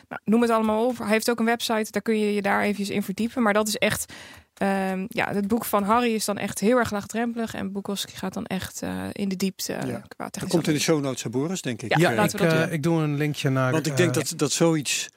nou, 0.08 0.20
noem 0.24 0.40
het 0.42 0.50
allemaal 0.50 0.86
op. 0.86 0.98
Hij 0.98 1.08
heeft 1.08 1.30
ook 1.30 1.38
een 1.38 1.44
website, 1.44 1.90
daar 1.90 2.02
kun 2.02 2.18
je 2.18 2.34
je 2.34 2.42
daar 2.42 2.62
eventjes 2.62 2.90
in 2.90 3.02
verdiepen. 3.02 3.42
Maar 3.42 3.52
dat 3.52 3.68
is 3.68 3.76
echt, 3.76 4.12
ehm, 4.54 5.04
ja, 5.08 5.32
het 5.32 5.48
boek 5.48 5.64
van 5.64 5.82
Harry 5.82 6.14
is 6.14 6.24
dan 6.24 6.38
echt 6.38 6.58
heel 6.60 6.76
erg 6.78 6.90
laagdrempelig 6.90 7.54
en 7.54 7.72
Bukowski 7.72 8.16
gaat 8.16 8.34
dan 8.34 8.46
echt 8.46 8.82
eh, 8.82 9.04
in 9.12 9.28
de 9.28 9.36
diepte 9.36 9.72
Ja. 9.86 10.02
qua 10.08 10.28
Dat 10.30 10.46
komt 10.48 10.66
in 10.68 10.74
de 10.74 10.80
show 10.80 11.00
notes, 11.02 11.22
hè, 11.22 11.30
Boris, 11.30 11.62
denk 11.62 11.82
ik. 11.82 11.98
Ja, 11.98 12.10
Ja, 12.10 12.16
laten 12.16 12.38
ik, 12.38 12.44
we 12.44 12.50
dat 12.50 12.58
eh, 12.58 12.64
doen. 12.64 12.72
ik 12.72 12.82
doe 12.82 13.02
een 13.02 13.16
linkje 13.16 13.50
naar. 13.50 13.72
Want 13.72 13.86
ik 13.86 13.96
denk 13.96 14.14
dat, 14.14 14.32
dat 14.36 14.52
zoiets 14.52 15.08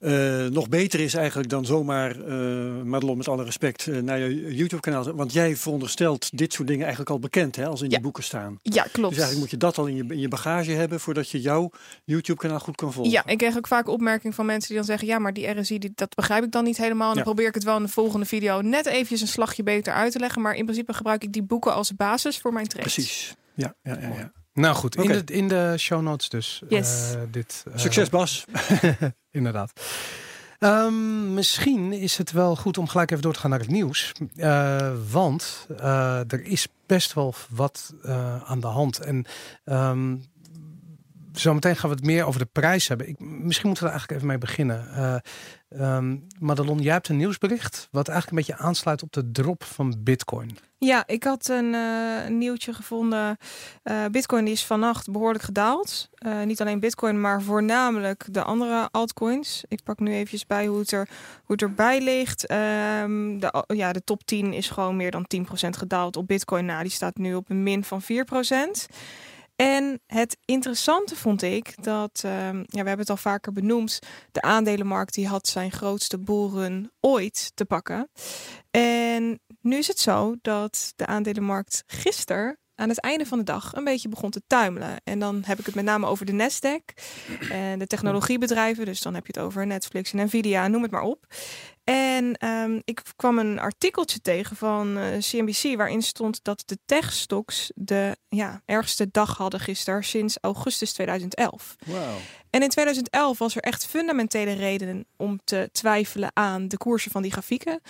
eh, 0.00 0.46
nog 0.46 0.68
beter 0.68 1.00
is 1.00 1.14
eigenlijk 1.14 1.48
dan 1.48 1.64
zomaar, 1.64 2.20
eh 2.20 2.82
Madelon 2.82 3.16
met 3.16 3.28
alle 3.28 3.44
respect, 3.44 3.86
eh, 3.86 3.96
naar 3.98 4.18
je 4.18 4.54
YouTube-kanaal. 4.54 5.12
Want 5.14 5.32
jij 5.32 5.56
veronderstelt 5.56 6.38
dit 6.38 6.52
soort 6.52 6.68
dingen 6.68 6.80
eigenlijk 6.82 7.10
al 7.10 7.18
bekend, 7.18 7.56
hè, 7.56 7.66
als 7.66 7.80
in 7.80 7.86
Ja. 7.86 7.92
die 7.92 8.00
boeken 8.04 8.22
staan. 8.22 8.58
Ja, 8.62 8.82
klopt. 8.82 9.14
Dus 9.14 9.18
eigenlijk 9.24 9.38
moet 9.38 9.50
je 9.50 9.56
dat 9.56 9.78
al 9.78 9.86
in 9.86 9.96
je, 9.96 10.04
in 10.08 10.18
je 10.20 10.28
bagage 10.28 10.70
hebben 10.70 11.00
voordat 11.00 11.30
je 11.30 11.40
jouw 11.40 11.70
YouTube-kanaal 12.04 12.58
goed 12.60 12.76
kan 12.76 12.92
volgen. 12.92 13.12
Ja, 13.12 13.26
ik 13.26 13.38
kreeg 13.38 13.56
ook 13.56 13.66
vaak 13.66 13.88
opmerkingen 13.88 14.34
van 14.36 14.46
mensen 14.46 14.68
die 14.68 14.76
dan 14.76 14.86
zeggen: 14.86 15.06
Ja, 15.08 15.18
maar 15.18 15.32
die 15.32 15.48
RSI, 15.60 15.78
die, 15.78 15.92
dat 15.94 16.14
begrijp 16.14 16.44
ik 16.44 16.50
dan 16.52 16.64
niet 16.64 16.76
helemaal. 16.76 17.08
En 17.08 17.14
dan 17.14 17.24
Ja. 17.24 17.30
probeer 17.32 17.48
ik 17.48 17.54
het 17.54 17.64
wel 17.64 17.76
in 17.76 17.82
de 17.82 17.88
volgende 17.88 18.26
video 18.26 18.60
net 18.60 18.86
eventjes 18.86 19.20
een 19.20 19.26
slagje 19.28 19.62
beter 19.62 19.92
uit 19.92 20.12
te 20.12 20.18
leggen. 20.18 20.42
Maar 20.42 20.54
in 20.54 20.64
principe 20.64 20.92
gebruik 20.94 21.22
ik 21.22 21.32
die 21.32 21.42
boeken 21.42 21.74
als 21.74 21.94
basis 21.96 22.38
voor 22.38 22.52
mijn 22.52 22.66
trades. 22.68 22.92
Precies. 22.94 23.34
Ja, 23.54 23.74
ja, 23.82 23.98
ja, 24.00 24.08
ja. 24.08 24.32
Nou 24.60 24.74
goed, 24.74 24.96
in, 24.96 25.08
de, 25.08 25.32
in 25.32 25.48
de 25.48 25.74
show 25.78 26.02
notes 26.02 26.28
dus. 26.28 26.62
Yes. 26.68 27.14
eh, 27.14 27.20
dit, 27.30 27.64
eh, 27.72 27.78
Succes 27.78 28.08
Bas. 28.08 28.44
Inderdaad. 29.30 29.72
Ehm, 30.60 31.34
misschien 31.34 31.92
is 31.92 32.16
het 32.16 32.32
wel 32.32 32.56
goed 32.56 32.78
om 32.78 32.88
gelijk 32.88 33.10
even 33.10 33.22
door 33.22 33.32
te 33.32 33.38
gaan 33.38 33.50
naar 33.50 33.58
het 33.58 33.68
nieuws. 33.68 34.12
Eh, 34.36 34.92
want 35.10 35.66
eh, 35.78 36.32
er 36.32 36.42
is 36.42 36.68
best 36.86 37.12
wel 37.12 37.34
wat 37.50 37.94
eh, 38.02 38.42
aan 38.50 38.60
de 38.60 38.66
hand. 38.66 38.98
En 38.98 39.24
ehm, 39.64 40.16
zometeen 41.32 41.76
gaan 41.76 41.90
we 41.90 41.96
het 41.96 42.04
meer 42.04 42.24
over 42.24 42.40
de 42.40 42.48
prijs 42.52 42.88
hebben. 42.88 43.08
Ik, 43.08 43.18
misschien 43.18 43.66
moeten 43.66 43.84
we 43.84 43.90
er 43.90 43.98
eigenlijk 43.98 44.10
even 44.10 44.26
mee 44.26 44.38
beginnen. 44.38 45.22
Ehm, 45.70 46.16
Madelon, 46.38 46.78
jij 46.78 46.92
hebt 46.92 47.08
een 47.08 47.16
nieuwsbericht 47.16 47.88
wat 47.90 48.08
eigenlijk 48.08 48.38
een 48.38 48.46
beetje 48.46 48.64
aansluit 48.64 49.02
op 49.02 49.12
de 49.12 49.30
drop 49.30 49.64
van 49.64 49.94
Bitcoin. 49.98 50.58
Ja, 50.78 51.06
ik 51.06 51.24
had 51.24 51.48
een, 51.48 51.74
eh, 51.74 52.28
nieuwtje 52.28 52.72
gevonden. 52.72 53.36
Eh, 53.82 54.04
Bitcoin 54.10 54.46
is 54.46 54.64
vannacht 54.64 55.10
behoorlijk 55.10 55.44
gedaald. 55.44 56.08
Eh, 56.14 56.42
niet 56.42 56.60
alleen 56.60 56.80
Bitcoin, 56.80 57.20
maar 57.20 57.42
voornamelijk 57.42 58.26
de 58.30 58.42
andere 58.42 58.88
altcoins. 58.90 59.64
Ik 59.68 59.82
pak 59.82 59.98
nu 59.98 60.12
eventjes 60.12 60.46
bij 60.46 60.66
hoe 60.66 60.78
het, 60.78 60.92
er, 60.92 61.08
hoe 61.44 61.52
het 61.56 61.62
erbij 61.62 62.00
ligt. 62.00 62.46
Ehm, 62.46 63.38
de, 63.38 63.64
ja, 63.66 63.92
de 63.92 64.04
top 64.04 64.24
10 64.24 64.52
is 64.52 64.70
gewoon 64.70 64.96
meer 64.96 65.10
dan 65.10 65.26
10% 65.26 65.76
gedaald 65.76 66.16
op 66.16 66.26
Bitcoin. 66.26 66.64
Nou, 66.64 66.82
die 66.82 66.92
staat 66.92 67.16
nu 67.16 67.34
op 67.34 67.50
een 67.50 67.62
min 67.62 67.84
van 67.84 68.02
4%. 68.02 68.88
En 69.60 70.00
het 70.06 70.36
interessante 70.44 71.16
vond 71.16 71.42
ik 71.42 71.82
dat, 71.82 72.20
ehm, 72.24 72.56
ja, 72.56 72.64
we 72.82 72.88
hebben 72.88 72.98
het 72.98 73.10
al 73.10 73.16
vaker 73.16 73.52
benoemd, 73.52 73.98
de 74.32 74.42
aandelenmarkt 74.42 75.14
die 75.14 75.26
had 75.28 75.46
zijn 75.46 75.72
grootste 75.72 76.18
boeren 76.18 76.92
ooit 77.00 77.52
te 77.54 77.64
pakken. 77.64 78.10
En 78.70 79.40
nu 79.60 79.76
is 79.76 79.86
het 79.86 79.98
zo 79.98 80.34
dat 80.42 80.92
de 80.96 81.06
aandelenmarkt 81.06 81.82
gisteren 81.86 82.58
aan 82.74 82.88
het 82.88 83.00
einde 83.00 83.26
van 83.26 83.38
de 83.38 83.44
dag 83.44 83.72
een 83.74 83.84
beetje 83.84 84.08
begon 84.08 84.30
te 84.30 84.42
tuimelen. 84.46 85.00
En 85.04 85.18
dan 85.18 85.42
heb 85.46 85.58
ik 85.58 85.66
het 85.66 85.74
met 85.74 85.84
name 85.84 86.06
over 86.06 86.26
de 86.26 86.32
Nasdaq 86.32 86.94
en 87.50 87.78
de 87.78 87.86
technologiebedrijven. 87.86 88.84
Dus 88.84 89.00
dan 89.00 89.14
heb 89.14 89.26
je 89.26 89.32
het 89.34 89.42
over 89.46 89.66
Netflix 89.66 90.12
en 90.12 90.24
Nvidia, 90.24 90.68
noem 90.68 90.82
het 90.82 90.90
maar 90.90 91.02
op. 91.02 91.26
En 91.84 92.34
ehm, 92.34 92.80
ik 92.84 93.02
kwam 93.16 93.38
een 93.38 93.58
artikeltje 93.58 94.20
tegen 94.20 94.56
van 94.56 94.98
eh, 94.98 95.18
CNBC 95.18 95.76
waarin 95.76 96.02
stond 96.02 96.44
dat 96.44 96.62
de 96.66 96.78
techstocks 96.84 97.70
de 97.74 98.16
ja, 98.28 98.62
ergste 98.64 99.08
dag 99.10 99.36
hadden 99.36 99.60
gisteren 99.60 100.04
sinds 100.04 100.38
augustus 100.40 100.92
2011. 100.92 101.76
Wauw. 101.86 102.16
En 102.50 102.62
in 102.62 102.68
2011 102.68 103.38
was 103.38 103.56
er 103.56 103.62
echt 103.62 103.86
fundamentele 103.86 104.52
redenen 104.52 105.06
om 105.16 105.40
te 105.44 105.68
twijfelen 105.72 106.30
aan 106.32 106.68
de 106.68 106.76
koersen 106.76 107.10
van 107.10 107.22
die 107.22 107.32
grafieken. 107.32 107.80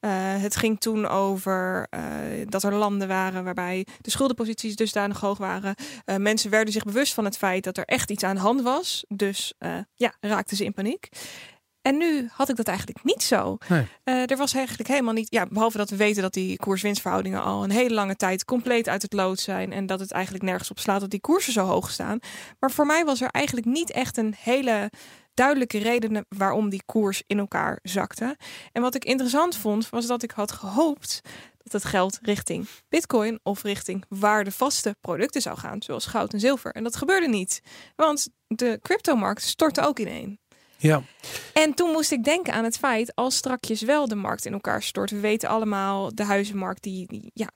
Eh, 0.00 0.10
het 0.14 0.56
ging 0.56 0.80
toen 0.80 1.06
over 1.06 1.86
eh, 1.90 2.00
dat 2.44 2.62
er 2.62 2.74
landen 2.74 3.08
waren 3.08 3.44
waarbij 3.44 3.86
de 4.00 4.10
schuldenposities 4.10 4.76
dusdanig 4.76 5.20
hoog 5.20 5.38
waren. 5.38 5.74
Eh, 6.04 6.16
mensen 6.16 6.50
werden 6.50 6.72
zich 6.72 6.84
bewust 6.84 7.14
van 7.14 7.24
het 7.24 7.36
feit 7.36 7.64
dat 7.64 7.76
er 7.76 7.84
echt 7.84 8.10
iets 8.10 8.22
aan 8.24 8.34
de 8.34 8.40
hand 8.40 8.62
was. 8.62 9.04
Dus 9.08 9.54
eh, 9.58 9.76
ja, 9.94 10.14
raakten 10.20 10.56
ze 10.56 10.64
in 10.64 10.74
paniek. 10.74 11.08
En 11.88 11.96
nu 11.96 12.28
had 12.32 12.48
ik 12.48 12.56
dat 12.56 12.68
eigenlijk 12.68 13.04
niet 13.04 13.22
zo. 13.22 13.58
Nee. 13.68 13.86
Eh, 14.04 14.30
er 14.30 14.36
was 14.36 14.54
eigenlijk 14.54 14.88
helemaal 14.88 15.12
niet, 15.12 15.26
ja, 15.30 15.46
behalve 15.50 15.76
dat 15.76 15.90
we 15.90 15.96
weten 15.96 16.22
dat 16.22 16.32
die 16.32 16.56
koers-winstverhoudingen 16.56 17.42
al 17.42 17.64
een 17.64 17.70
hele 17.70 17.94
lange 17.94 18.16
tijd 18.16 18.44
compleet 18.44 18.88
uit 18.88 19.02
het 19.02 19.12
lood 19.12 19.40
zijn 19.40 19.72
en 19.72 19.86
dat 19.86 20.00
het 20.00 20.10
eigenlijk 20.10 20.44
nergens 20.44 20.70
op 20.70 20.78
slaat 20.78 21.00
dat 21.00 21.10
die 21.10 21.20
koersen 21.20 21.52
zo 21.52 21.64
hoog 21.64 21.90
staan. 21.90 22.18
Maar 22.58 22.70
voor 22.70 22.86
mij 22.86 23.04
was 23.04 23.20
er 23.20 23.28
eigenlijk 23.30 23.66
niet 23.66 23.90
echt 23.90 24.16
een 24.16 24.34
hele 24.38 24.90
duidelijke 25.34 25.78
reden 25.78 26.26
waarom 26.28 26.68
die 26.68 26.82
koers 26.86 27.22
in 27.26 27.38
elkaar 27.38 27.78
zakte. 27.82 28.36
En 28.72 28.82
wat 28.82 28.94
ik 28.94 29.04
interessant 29.04 29.56
vond, 29.56 29.88
was 29.88 30.06
dat 30.06 30.22
ik 30.22 30.30
had 30.30 30.52
gehoopt 30.52 31.20
dat 31.62 31.72
het 31.72 31.84
geld 31.84 32.18
richting 32.22 32.66
bitcoin 32.88 33.40
of 33.42 33.62
richting 33.62 34.04
waardevaste 34.08 34.96
producten 35.00 35.40
zou 35.42 35.58
gaan, 35.58 35.82
zoals 35.82 36.06
goud 36.06 36.32
en 36.32 36.40
zilver. 36.40 36.72
En 36.72 36.82
dat 36.82 36.96
gebeurde 36.96 37.28
niet, 37.28 37.60
want 37.96 38.28
de 38.46 38.78
cryptomarkt 38.82 39.42
stortte 39.42 39.80
ook 39.80 39.98
ineen. 39.98 40.38
Ja, 40.80 41.02
En 41.52 41.74
toen 41.74 41.90
moest 41.90 42.12
ik 42.12 42.24
denken 42.24 42.52
aan 42.52 42.64
het 42.64 42.78
feit, 42.78 43.14
als 43.14 43.36
strakjes 43.36 43.82
wel 43.82 44.08
de 44.08 44.14
markt 44.14 44.44
in 44.44 44.52
elkaar 44.52 44.82
stort. 44.82 45.10
We 45.10 45.20
weten 45.20 45.48
allemaal, 45.48 46.14
de 46.14 46.24
huizenmarkt, 46.24 46.82
die, 46.82 47.06
die, 47.06 47.30
ja, 47.34 47.50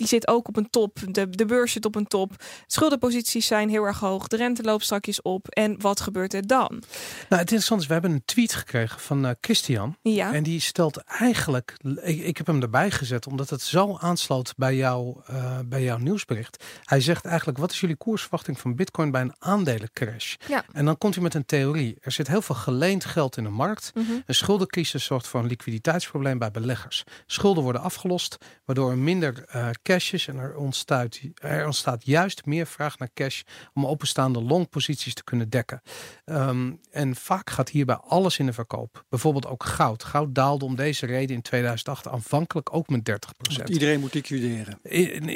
die 0.00 0.08
zit 0.08 0.28
ook 0.28 0.48
op 0.48 0.56
een 0.56 0.70
top. 0.70 0.98
De, 1.10 1.30
de 1.30 1.44
beurs 1.44 1.72
zit 1.72 1.84
op 1.84 1.94
een 1.94 2.06
top. 2.06 2.32
Schuldenposities 2.66 3.46
zijn 3.46 3.68
heel 3.68 3.84
erg 3.84 3.98
hoog. 3.98 4.28
De 4.28 4.36
rente 4.36 4.62
loopt 4.62 4.84
strakjes 4.84 5.22
op. 5.22 5.48
En 5.48 5.80
wat 5.80 6.00
gebeurt 6.00 6.34
er 6.34 6.46
dan? 6.46 6.68
nou 6.68 6.82
het 7.28 7.40
interessante 7.40 7.82
is, 7.82 7.86
we 7.86 7.92
hebben 7.92 8.10
een 8.10 8.24
tweet 8.24 8.54
gekregen 8.54 9.00
van 9.00 9.26
eh, 9.26 9.32
Christian. 9.40 9.96
Ja, 10.02 10.32
En 10.32 10.42
die 10.42 10.60
stelt 10.60 10.96
eigenlijk, 10.96 11.76
ik, 12.02 12.20
ik 12.20 12.36
heb 12.36 12.46
hem 12.46 12.62
erbij 12.62 12.90
gezet 12.90 13.26
omdat 13.26 13.50
het 13.50 13.62
zo 13.62 13.96
aansloot 13.96 14.52
bij, 14.56 14.76
jou, 14.76 15.20
eh, 15.26 15.58
bij 15.64 15.82
jouw 15.82 15.98
nieuwsbericht. 15.98 16.64
Hij 16.84 17.00
zegt 17.00 17.24
eigenlijk, 17.24 17.58
wat 17.58 17.70
is 17.70 17.80
jullie 17.80 17.96
koersverwachting 17.96 18.58
van 18.58 18.74
bitcoin 18.74 19.10
bij 19.10 19.20
een 19.20 19.34
aandelencrash? 19.38 20.34
Ja. 20.48 20.64
En 20.72 20.84
dan 20.84 20.98
komt 20.98 21.14
hij 21.14 21.22
met 21.22 21.34
een 21.34 21.46
theorie. 21.46 21.96
Er 22.00 22.12
zit 22.12 22.28
heel 22.28 22.42
veel 22.42 22.54
geleend 22.54 23.04
geld 23.04 23.36
in 23.36 23.44
de 23.44 23.50
markt. 23.50 23.90
Mhm. 23.94 24.12
Een 24.26 24.34
schuldencrisis 24.34 25.04
zorgt 25.04 25.26
voor 25.26 25.40
een 25.40 25.46
liquiditeitsprobleem 25.46 26.38
bij 26.38 26.50
beleggers. 26.50 27.04
Schulden 27.26 27.62
worden 27.62 27.82
afgelost, 27.82 28.36
waardoor 28.64 28.90
er 28.90 28.98
minder 28.98 29.44
eh, 29.44 29.68
cash 29.90 30.12
is 30.12 30.28
en 30.28 30.38
er 30.38 30.56
ontstaat, 30.56 31.20
er 31.34 31.66
ontstaat 31.66 32.06
juist 32.06 32.46
meer 32.46 32.66
vraag 32.66 32.98
naar 32.98 33.08
cash 33.14 33.42
om 33.74 33.86
openstaande 33.86 34.42
longposities 34.42 35.14
te 35.14 35.24
kunnen 35.24 35.48
dekken. 35.48 35.80
Ehm, 36.24 36.72
en 36.90 37.16
vaak 37.16 37.50
gaat 37.50 37.68
hierbij 37.68 37.96
alles 37.96 38.38
in 38.38 38.46
de 38.46 38.52
verkoop. 38.52 39.04
Bijvoorbeeld 39.08 39.46
ook 39.46 39.64
goud. 39.64 40.04
Goud 40.04 40.34
daalde 40.34 40.64
om 40.64 40.76
deze 40.76 41.06
reden 41.06 41.36
in 41.36 41.42
2008 41.42 42.08
aanvankelijk 42.08 42.74
ook 42.74 42.88
met 42.88 43.04
30 43.04 43.30
Want 43.56 43.68
Iedereen 43.68 44.00
moet 44.00 44.14
liquideren. 44.14 44.78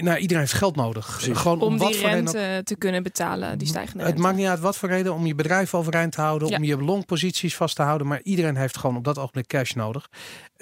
Nou, 0.04 0.18
iedereen 0.18 0.42
heeft 0.42 0.52
geld 0.52 0.76
nodig. 0.76 1.10
Precies. 1.16 1.38
Gewoon 1.38 1.60
om, 1.60 1.72
om 1.72 1.78
wat 1.78 1.88
die 1.88 2.00
voor 2.00 2.08
reden 2.10 2.32
rente 2.32 2.64
te 2.64 2.76
kunnen 2.76 3.02
betalen, 3.02 3.58
die 3.58 3.68
stijgende 3.68 3.98
Het 3.98 4.06
rente. 4.06 4.22
maakt 4.22 4.36
niet 4.36 4.46
uit 4.46 4.60
wat 4.60 4.76
voor 4.76 4.88
reden, 4.88 5.14
om 5.14 5.26
je 5.26 5.34
bedrijf 5.34 5.74
overeind 5.74 6.12
te 6.12 6.20
houden, 6.20 6.48
Ja. 6.48 6.56
om 6.56 6.64
je 6.64 6.76
longposities 6.76 7.56
vast 7.56 7.76
te 7.76 7.82
houden. 7.82 8.06
Maar 8.06 8.20
iedereen 8.22 8.56
heeft 8.56 8.76
gewoon 8.76 8.96
op 8.96 9.04
dat 9.04 9.18
ogenblik 9.18 9.46
cash 9.46 9.72
nodig. 9.72 10.08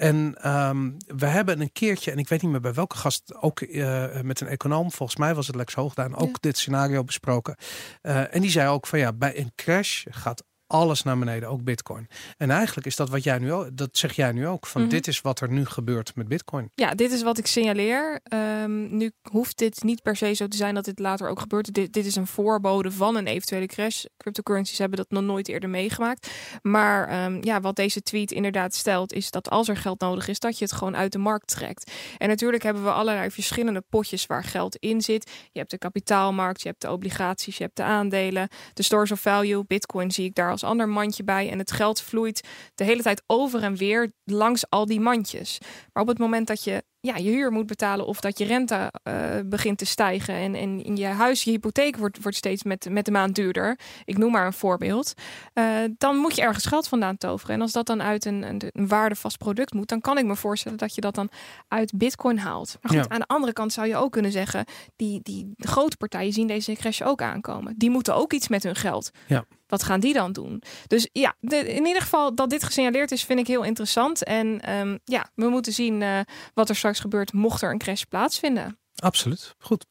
En 0.03 0.35
ehm, 0.41 0.91
we 1.17 1.25
hebben 1.25 1.61
een 1.61 1.71
keertje, 1.71 2.11
en 2.11 2.17
ik 2.17 2.27
weet 2.27 2.41
niet 2.41 2.51
meer 2.51 2.59
bij 2.61 2.73
welke 2.73 2.95
gast, 2.97 3.35
ook 3.35 3.61
eh, 3.61 4.21
met 4.21 4.41
een 4.41 4.47
econoom, 4.47 4.91
volgens 4.91 5.19
mij 5.19 5.35
was 5.35 5.47
het 5.47 5.55
Lex 5.55 5.73
Hoogduin, 5.73 6.15
ook 6.15 6.27
Ja. 6.27 6.37
dit 6.39 6.57
scenario 6.57 7.03
besproken. 7.03 7.55
Eh, 8.01 8.35
en 8.35 8.41
die 8.41 8.49
zei 8.51 8.69
ook 8.69 8.87
van 8.87 8.99
ja, 8.99 9.13
bij 9.13 9.39
een 9.39 9.51
crash 9.55 10.05
gaat 10.09 10.43
alles 10.67 11.03
naar 11.03 11.17
beneden, 11.19 11.49
ook 11.49 11.63
bitcoin. 11.63 12.07
En 12.37 12.49
eigenlijk 12.51 12.87
is 12.87 12.95
dat 12.95 13.09
wat 13.09 13.23
jij 13.23 13.37
nu 13.37 13.53
ook, 13.53 13.77
dat 13.77 13.97
zeg 13.97 14.13
jij 14.13 14.31
nu 14.31 14.47
ook, 14.47 14.65
van 14.65 14.81
Mhm. 14.81 14.89
dit 14.89 15.07
is 15.07 15.21
wat 15.21 15.39
er 15.41 15.51
nu 15.51 15.65
gebeurt 15.65 16.15
met 16.15 16.27
bitcoin. 16.27 16.71
Ja, 16.75 16.91
dit 16.95 17.11
is 17.11 17.21
wat 17.23 17.37
ik 17.37 17.47
signaleer. 17.47 18.19
Ehm, 18.23 18.97
nu 18.97 19.11
hoeft 19.31 19.57
dit 19.57 19.83
niet 19.83 20.01
per 20.01 20.15
se 20.15 20.33
zo 20.33 20.47
te 20.47 20.57
zijn 20.57 20.75
dat 20.75 20.85
dit 20.85 20.99
later 20.99 21.29
ook 21.29 21.39
gebeurt. 21.39 21.73
Dit, 21.73 21.93
dit 21.93 22.05
is 22.05 22.15
een 22.15 22.27
voorbode 22.27 22.91
van 22.91 23.15
een 23.15 23.27
eventuele 23.27 23.65
crash. 23.65 24.03
Cryptocurrencies 24.17 24.77
hebben 24.77 24.97
dat 24.97 25.09
nog 25.09 25.23
nooit 25.23 25.47
eerder 25.47 25.69
meegemaakt. 25.69 26.31
Maar 26.61 27.07
ehm, 27.07 27.37
ja, 27.41 27.61
wat 27.61 27.75
deze 27.75 28.01
tweet 28.01 28.31
inderdaad 28.31 28.73
stelt, 28.75 29.13
is 29.13 29.31
dat 29.31 29.49
als 29.49 29.67
er 29.67 29.77
geld 29.77 29.99
nodig 29.99 30.27
is, 30.27 30.39
dat 30.39 30.57
je 30.57 30.63
het 30.65 30.73
gewoon 30.73 30.95
uit 30.95 31.11
de 31.11 31.17
markt 31.17 31.47
trekt. 31.47 31.91
En 32.17 32.27
natuurlijk 32.27 32.63
hebben 32.63 32.83
we 32.83 32.91
allerlei 32.91 33.31
verschillende 33.31 33.83
potjes 33.89 34.25
waar 34.25 34.43
geld 34.43 34.75
in 34.75 35.01
zit. 35.01 35.31
Je 35.51 35.59
hebt 35.59 35.71
de 35.71 35.77
kapitaalmarkt, 35.77 36.61
je 36.61 36.67
hebt 36.69 36.81
de 36.81 36.91
obligaties, 36.91 37.57
je 37.57 37.63
hebt 37.63 37.75
de 37.75 37.83
aandelen, 37.83 38.47
de 38.73 38.83
stores 38.83 39.11
of 39.11 39.19
value. 39.19 39.65
Bitcoin 39.67 40.11
zie 40.11 40.25
ik 40.25 40.35
daar 40.35 40.51
als 40.53 40.63
ander 40.63 40.89
mandje 40.89 41.23
bij. 41.23 41.49
En 41.49 41.57
het 41.59 41.71
geld 41.71 42.01
vloeit 42.01 42.47
de 42.75 42.83
hele 42.83 43.01
tijd 43.01 43.23
over 43.27 43.63
en 43.63 43.75
weer 43.75 44.11
langs 44.23 44.69
al 44.69 44.85
die 44.85 44.99
mandjes. 44.99 45.57
Maar 45.93 46.03
op 46.03 46.09
het 46.09 46.17
moment 46.17 46.47
dat 46.47 46.63
je 46.63 46.83
ja, 46.99 47.15
je 47.15 47.29
huur 47.29 47.51
moet 47.51 47.65
betalen 47.65 48.05
of 48.05 48.19
dat 48.19 48.37
je 48.37 48.45
rente 48.45 48.91
eh, 49.03 49.13
begint 49.45 49.77
te 49.77 49.85
stijgen 49.85 50.33
en, 50.35 50.55
en 50.55 50.83
in 50.83 50.95
je 50.97 51.05
huis, 51.05 51.43
je 51.43 51.51
hypotheek 51.51 51.97
wordt, 51.97 52.21
wordt 52.21 52.37
steeds 52.37 52.63
met, 52.63 52.87
met 52.89 53.05
de 53.05 53.11
maand 53.11 53.35
duurder. 53.35 53.79
Ik 54.05 54.17
noem 54.17 54.31
maar 54.31 54.45
een 54.45 54.53
voorbeeld. 54.53 55.13
eh, 55.53 55.65
dan 55.97 56.15
moet 56.17 56.35
je 56.35 56.41
ergens 56.41 56.65
geld 56.65 56.87
vandaan 56.87 57.17
toveren. 57.17 57.55
En 57.55 57.61
als 57.61 57.71
dat 57.71 57.85
dan 57.85 58.01
uit 58.01 58.25
een, 58.25 58.43
een, 58.43 58.61
een 58.71 58.87
waardevast 58.87 59.37
product 59.37 59.73
moet, 59.73 59.87
dan 59.87 60.01
kan 60.01 60.17
ik 60.17 60.25
me 60.25 60.35
voorstellen 60.35 60.77
dat 60.77 60.95
je 60.95 61.01
dat 61.01 61.15
dan 61.15 61.29
uit 61.67 61.91
bitcoin 61.97 62.37
haalt. 62.37 62.77
Maar 62.81 62.91
goed, 62.91 63.03
Ja. 63.03 63.09
aan 63.09 63.19
de 63.19 63.27
andere 63.27 63.53
kant 63.53 63.73
zou 63.73 63.87
je 63.87 63.95
ook 63.95 64.11
kunnen 64.11 64.31
zeggen, 64.31 64.65
die, 64.95 65.19
die 65.23 65.51
grote 65.57 65.97
partijen 65.97 66.33
zien 66.33 66.47
deze 66.47 66.73
crash 66.73 67.01
ook 67.01 67.21
aankomen. 67.21 67.73
Die 67.77 67.89
moeten 67.89 68.15
ook 68.15 68.33
iets 68.33 68.47
met 68.47 68.63
hun 68.63 68.75
geld. 68.75 69.11
Ja. 69.27 69.45
Wat 69.73 69.83
gaan 69.83 69.99
die 69.99 70.13
dan 70.13 70.31
doen? 70.31 70.63
Dus 70.87 71.09
ja, 71.11 71.35
in 71.39 71.85
ieder 71.85 72.01
geval 72.01 72.35
dat 72.35 72.49
dit 72.49 72.63
gesignaleerd 72.63 73.11
is, 73.11 73.23
vind 73.23 73.39
ik 73.39 73.47
heel 73.47 73.63
interessant. 73.63 74.23
En 74.23 74.61
ehm, 74.61 74.97
ja, 75.03 75.29
we 75.35 75.49
moeten 75.49 75.73
zien 75.73 76.01
eh, 76.01 76.19
wat 76.53 76.69
er 76.69 76.75
straks 76.75 76.99
gebeurt 76.99 77.33
mocht 77.33 77.61
er 77.61 77.71
een 77.71 77.77
crash 77.77 78.03
plaatsvinden. 78.03 78.77
Absoluut. 79.03 79.55
Goed. 79.57 79.85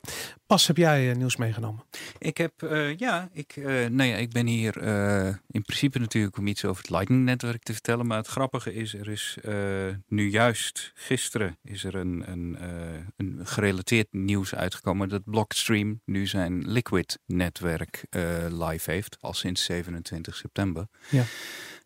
Pas 0.47 0.67
heb 0.67 0.77
jij 0.77 1.11
eh, 1.11 1.17
nieuws 1.17 1.37
meegenomen? 1.37 1.85
Ik 2.19 2.37
heb, 2.37 2.63
eh, 2.63 2.97
ja, 2.97 3.29
ik, 3.33 3.57
eh, 3.57 3.65
nou 3.65 4.03
ja, 4.03 4.17
ik 4.17 4.31
ben 4.31 4.47
hier 4.47 4.77
in 5.51 5.63
principe 5.63 5.99
natuurlijk 5.99 6.37
om 6.37 6.47
iets 6.47 6.65
over 6.65 6.83
het 6.83 6.91
Lightning-netwerk 6.91 7.63
te 7.63 7.73
vertellen. 7.73 8.07
Maar 8.07 8.19
het 8.19 8.27
grappige 8.27 8.75
is, 8.75 8.95
er 8.95 9.09
is 9.09 9.37
nu 10.07 10.31
juist 10.31 10.93
gisteren 10.95 11.59
is 11.63 11.85
er 11.85 11.95
een, 11.95 12.23
een, 12.31 12.57
een 13.17 13.41
gerelateerd 13.47 14.07
nieuws 14.11 14.55
uitgekomen 14.55 15.09
dat 15.09 15.25
Blockstream 15.25 16.01
nu 16.05 16.27
zijn 16.27 16.69
Liquid-netwerk 16.69 18.05
eh, 18.11 18.47
live 18.49 18.91
heeft, 18.91 19.17
al 19.21 19.33
sinds 19.35 19.65
27 19.65 20.37
september. 20.37 20.87
Ja. 21.11 21.25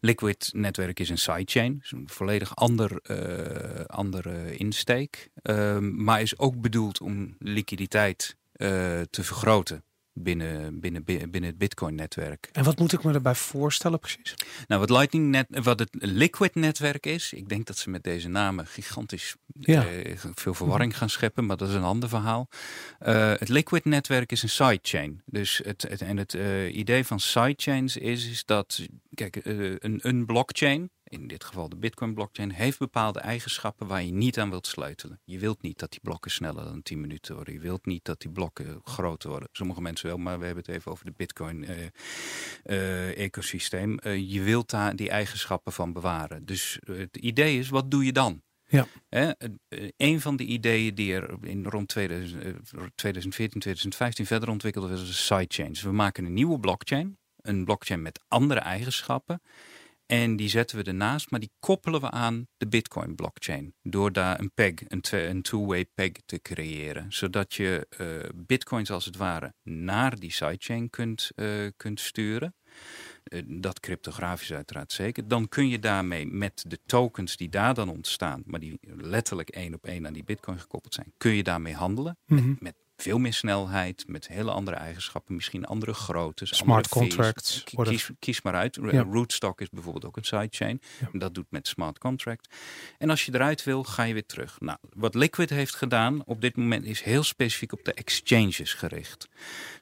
Liquid-netwerk 0.07 1.01
is 1.01 1.09
een 1.09 1.19
sidechain, 1.19 1.79
dus 1.79 1.92
een 1.92 2.09
volledig 2.09 2.57
ander, 2.57 3.01
eh, 3.03 3.85
andere 3.85 4.57
insteek, 4.57 5.31
Ehm, 5.42 6.05
maar 6.05 6.21
is 6.21 6.38
ook 6.38 6.61
bedoeld 6.61 7.01
om 7.01 7.37
liquiditeit 7.38 8.37
eh, 8.53 8.69
te 9.11 9.25
vergroten 9.25 9.85
binnen, 10.18 10.81
binnen, 10.81 11.05
binnen 11.05 11.44
het 11.44 11.59
Bitcoin-netwerk. 11.59 12.48
En 12.52 12.64
wat 12.64 12.79
moet 12.79 12.92
ik 12.92 13.05
me 13.05 13.12
daarbij 13.12 13.35
voorstellen 13.35 13.98
precies? 13.98 14.35
Nou, 14.66 14.81
wat 14.81 14.90
Lightning 14.90 15.29
net, 15.31 15.46
wat 15.48 15.79
het 15.79 15.88
Liquid-netwerk 15.92 17.07
is, 17.07 17.33
ik 17.33 17.48
denk 17.48 17.66
dat 17.66 17.79
ze 17.79 17.90
met 17.90 18.02
deze 18.05 18.29
namen 18.29 18.66
gigantisch 18.66 19.37
Ja. 19.61 19.87
eh, 19.87 20.18
veel 20.35 20.55
verwarring 20.55 20.96
gaan 20.96 21.11
scheppen, 21.11 21.46
maar 21.46 21.57
dat 21.57 21.68
is 21.68 21.74
een 21.74 21.83
ander 21.83 22.09
verhaal. 22.09 22.48
Eh, 22.98 23.33
het 23.37 23.48
Liquid-netwerk 23.48 24.33
is 24.33 24.42
een 24.42 24.48
sidechain. 24.48 25.22
Dus 25.24 25.61
het, 25.64 25.83
het, 25.88 26.00
en 26.00 26.16
het 26.16 26.35
eh, 26.35 26.76
idee 26.76 27.05
van 27.05 27.20
sidechains 27.20 27.96
is, 27.96 28.29
is 28.29 28.44
dat, 28.44 28.87
kijk, 29.14 29.40
een, 29.44 29.98
een 30.02 30.26
blockchain, 30.26 30.90
in 31.20 31.26
dit 31.26 31.44
geval 31.44 31.68
de 31.68 31.76
Bitcoin-blockchain, 31.76 32.50
heeft 32.50 32.79
bepaalde 32.79 33.20
eigenschappen 33.20 33.87
waar 33.87 34.02
je 34.02 34.12
niet 34.12 34.38
aan 34.38 34.50
wilt 34.50 34.66
sleutelen. 34.66 35.20
Je 35.24 35.38
wilt 35.38 35.62
niet 35.62 35.79
dat 35.79 35.90
die 35.90 36.00
blokken 36.02 36.31
sneller 36.31 36.64
dan 36.64 36.83
10 36.83 37.00
minuten 37.00 37.35
worden. 37.35 37.55
Je 37.55 37.61
wilt 37.61 37.87
niet 37.87 38.05
dat 38.05 38.20
die 38.20 38.31
blokken 38.31 38.81
groter 38.85 39.31
worden. 39.31 39.48
Sommige 39.52 39.81
mensen 39.81 40.09
wel, 40.09 40.18
maar 40.18 40.38
we 40.38 40.44
hebben 40.44 40.64
het 40.66 40.74
even 40.74 40.92
over 40.92 41.05
de 41.05 41.14
Bitcoin-ecosysteem. 41.16 43.98
je 44.05 44.42
wilt 44.42 44.70
daar 44.70 44.96
die 44.96 45.11
eigenschappen 45.11 45.72
van 45.72 45.92
bewaren. 45.92 46.44
Dus 46.44 46.79
eh, 46.79 46.96
het 46.96 47.16
idee 47.16 47.59
is, 47.59 47.68
wat 47.68 47.90
doe 47.90 48.05
je 48.05 48.12
dan? 48.12 48.42
Ja. 48.68 48.87
Hè, 49.09 49.31
eh, 49.31 49.48
een 49.96 50.20
van 50.20 50.37
de 50.37 50.44
ideeën 50.44 50.94
die 50.94 51.14
er 51.14 51.37
in 51.40 51.64
rond 51.64 51.88
2000, 51.88 52.42
eh, 52.42 52.50
2014, 52.94 53.61
2015 53.61 54.26
verder 54.26 54.48
ontwikkeld 54.48 54.88
werd, 54.88 55.00
is 55.00 55.26
sidechains. 55.26 55.83
We 55.83 55.92
maken 55.92 56.24
een 56.24 56.35
nieuwe 56.35 56.61
blockchain, 56.61 57.18
een 57.37 57.64
blockchain 57.64 58.02
met 58.02 58.20
andere 58.29 58.61
eigenschappen. 58.61 59.42
En 60.07 60.37
die 60.37 60.49
zetten 60.49 60.79
we 60.79 60.85
ernaast, 60.85 61.31
maar 61.31 61.40
die 61.40 61.53
koppelen 61.59 62.01
we 62.01 62.11
aan 62.11 62.47
de 62.57 62.66
Bitcoin 62.66 63.14
blockchain. 63.14 63.75
Door 63.83 64.12
daar 64.12 64.40
een 64.40 64.53
peg, 64.55 64.73
een, 65.09 65.42
two-way 65.42 65.87
peg 65.95 66.11
te 66.27 66.42
creëren. 66.42 67.12
Zodat 67.12 67.55
je 67.55 67.87
eh, 67.90 68.07
bitcoins 68.35 68.90
als 68.90 69.05
het 69.05 69.16
ware 69.16 69.55
naar 69.62 70.19
die 70.19 70.33
sidechain 70.33 70.90
kunt, 70.90 71.31
eh, 71.35 71.49
kunt 71.77 72.01
sturen. 72.01 72.55
Eh, 73.25 73.42
dat 73.47 73.81
cryptografisch 73.81 74.53
uiteraard 74.53 74.92
zeker. 74.92 75.29
Dan 75.29 75.49
kun 75.49 75.69
je 75.69 75.79
daarmee 75.79 76.27
met 76.27 76.64
de 76.69 76.79
tokens 76.87 77.37
die 77.37 77.49
daar 77.49 77.75
dan 77.75 77.88
ontstaan, 77.88 78.42
maar 78.47 78.61
die 78.61 78.79
letterlijk 78.87 79.49
één 79.49 79.75
op 79.75 79.87
één 79.87 80.07
aan 80.07 80.12
die 80.12 80.25
bitcoin 80.25 80.59
gekoppeld 80.59 80.95
zijn, 80.95 81.12
kun 81.16 81.33
je 81.33 81.42
daarmee 81.42 81.75
handelen. 81.75 82.19
Mhm. 82.27 82.55
Met 82.59 82.75
veel 82.97 83.19
meer 83.19 83.33
snelheid, 83.33 84.05
met 84.07 84.29
hele 84.29 84.51
andere 84.51 84.77
eigenschappen, 84.77 85.35
misschien 85.35 85.65
andere 85.65 85.95
groottes. 85.95 86.57
Smart 86.57 86.91
andere 86.91 87.09
contracts 87.17 87.65
Ki- 87.65 87.77
worden- 87.77 87.93
Kies, 87.95 88.11
kies 88.19 88.43
maar 88.43 88.55
uit. 88.55 88.79
Ja. 88.91 89.03
Rootstock 89.03 89.61
is 89.61 89.69
bijvoorbeeld 89.71 90.05
ook 90.05 90.17
een 90.17 90.25
sidechain. 90.25 90.81
Ja. 91.01 91.09
Dat 91.19 91.35
doet 91.35 91.47
met 91.51 91.69
smart 91.69 91.99
contract. 91.99 92.55
En 92.99 93.11
als 93.11 93.25
je 93.25 93.35
eruit 93.35 93.65
wil, 93.65 93.85
ga 93.85 94.03
je 94.03 94.13
weer 94.13 94.27
terug. 94.27 94.57
Nou, 94.61 94.79
wat 94.93 95.15
Liquid 95.15 95.51
heeft 95.51 95.75
gedaan 95.75 96.23
op 96.25 96.41
dit 96.41 96.57
moment 96.57 96.85
is 96.85 97.03
heel 97.03 97.23
specifiek 97.23 97.73
op 97.73 97.85
de 97.85 97.93
exchanges 97.93 98.75
gericht. 98.75 99.29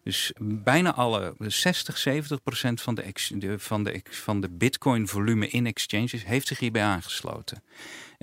Dus 0.03 0.33
bijna 0.41 0.95
alle 0.95 1.35
60, 1.39 1.99
70 1.99 2.43
procent 2.43 2.81
van 2.81 2.95
de, 2.95 3.03
ex- 3.03 3.33
de- 3.35 3.59
van, 3.59 3.85
de, 3.85 4.01
van 4.11 4.41
de 4.41 4.51
bitcoin 4.51 5.09
volume 5.09 5.49
in 5.49 5.67
exchanges 5.67 6.25
heeft 6.25 6.47
zich 6.47 6.59
hierbij 6.59 6.83
aangesloten. 6.83 7.63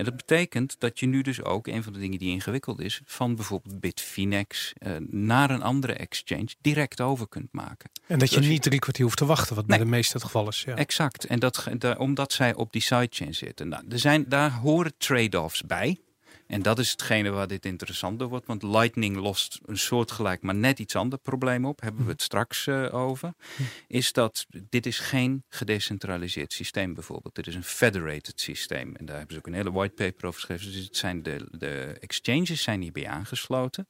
En 0.02 0.08
dat 0.08 0.16
betekent 0.16 0.76
dat 0.80 1.00
je 1.00 1.06
nu 1.06 1.22
dus 1.22 1.44
ook, 1.44 1.68
een 1.68 1.84
van 1.84 1.94
de 1.94 2.00
dingen 2.00 2.20
die 2.20 2.30
ingewikkeld 2.30 2.80
is, 2.80 3.02
van 3.06 3.36
bijvoorbeeld 3.36 3.80
Bitfinex 3.80 4.74
eh, 4.78 4.92
naar 5.10 5.50
een 5.50 5.62
andere 5.62 5.94
exchange 5.94 6.48
direct 6.62 7.02
over 7.02 7.28
kunt 7.28 7.48
maken. 7.52 7.90
En 8.08 8.20
dat 8.20 8.30
je 8.30 8.40
Dus 8.40 8.48
niet 8.48 8.62
drie 8.62 8.80
kwartier 8.80 9.04
hoeft 9.06 9.18
te 9.18 9.26
wachten, 9.26 9.56
wat 9.56 9.66
bij 9.66 9.78
de 9.78 9.86
meeste 9.86 10.14
het 10.14 10.24
geval 10.24 10.48
is. 10.48 10.64
Ja. 10.66 10.76
Exact. 10.76 11.26
En 11.26 11.40
dat, 11.40 11.68
omdat 11.98 12.34
zij 12.34 12.54
op 12.54 12.72
die 12.72 12.82
sidechain 12.82 13.36
zitten. 13.36 13.68
Nou, 13.68 13.84
er 13.90 14.00
zijn, 14.00 14.26
daar 14.28 14.52
horen 14.52 14.94
trade-offs 14.98 15.64
bij. 15.64 15.98
En 16.52 16.62
dat 16.62 16.80
is 16.80 16.92
hetgene 16.92 17.30
waar 17.30 17.48
dit 17.48 17.66
interessant 17.66 18.20
door 18.20 18.30
wordt. 18.30 18.46
Want 18.46 18.64
Lightning 18.64 19.16
lost 19.16 19.60
een 19.66 19.78
soortgelijk, 19.78 20.42
maar 20.42 20.56
net 20.56 20.80
iets 20.80 20.96
ander 20.96 21.20
probleem 21.20 21.66
op. 21.66 21.82
Hebben 21.82 22.06
we 22.06 22.12
het 22.12 22.22
straks 22.22 22.68
eh, 22.68 22.94
over. 22.94 23.34
Is 23.88 24.14
dat 24.14 24.46
dit 24.70 24.86
is 24.86 25.00
geen 25.00 25.44
gedecentraliseerd 25.50 26.54
systeem 26.54 26.94
bijvoorbeeld. 26.94 27.36
Dit 27.36 27.48
is 27.48 27.56
een 27.56 27.64
federated 27.64 28.40
systeem. 28.40 28.96
En 28.96 29.06
daar 29.06 29.18
hebben 29.18 29.34
ze 29.34 29.40
ook 29.40 29.48
een 29.48 29.54
hele 29.54 29.72
whitepaper 29.72 30.26
over 30.26 30.40
geschreven. 30.40 30.72
Dus 30.72 30.84
het 30.84 30.98
zijn 30.98 31.24
de, 31.24 31.48
de 31.52 31.98
exchanges 32.00 32.62
zijn 32.62 32.82
hierbij 32.82 33.08
aangesloten. 33.08 33.88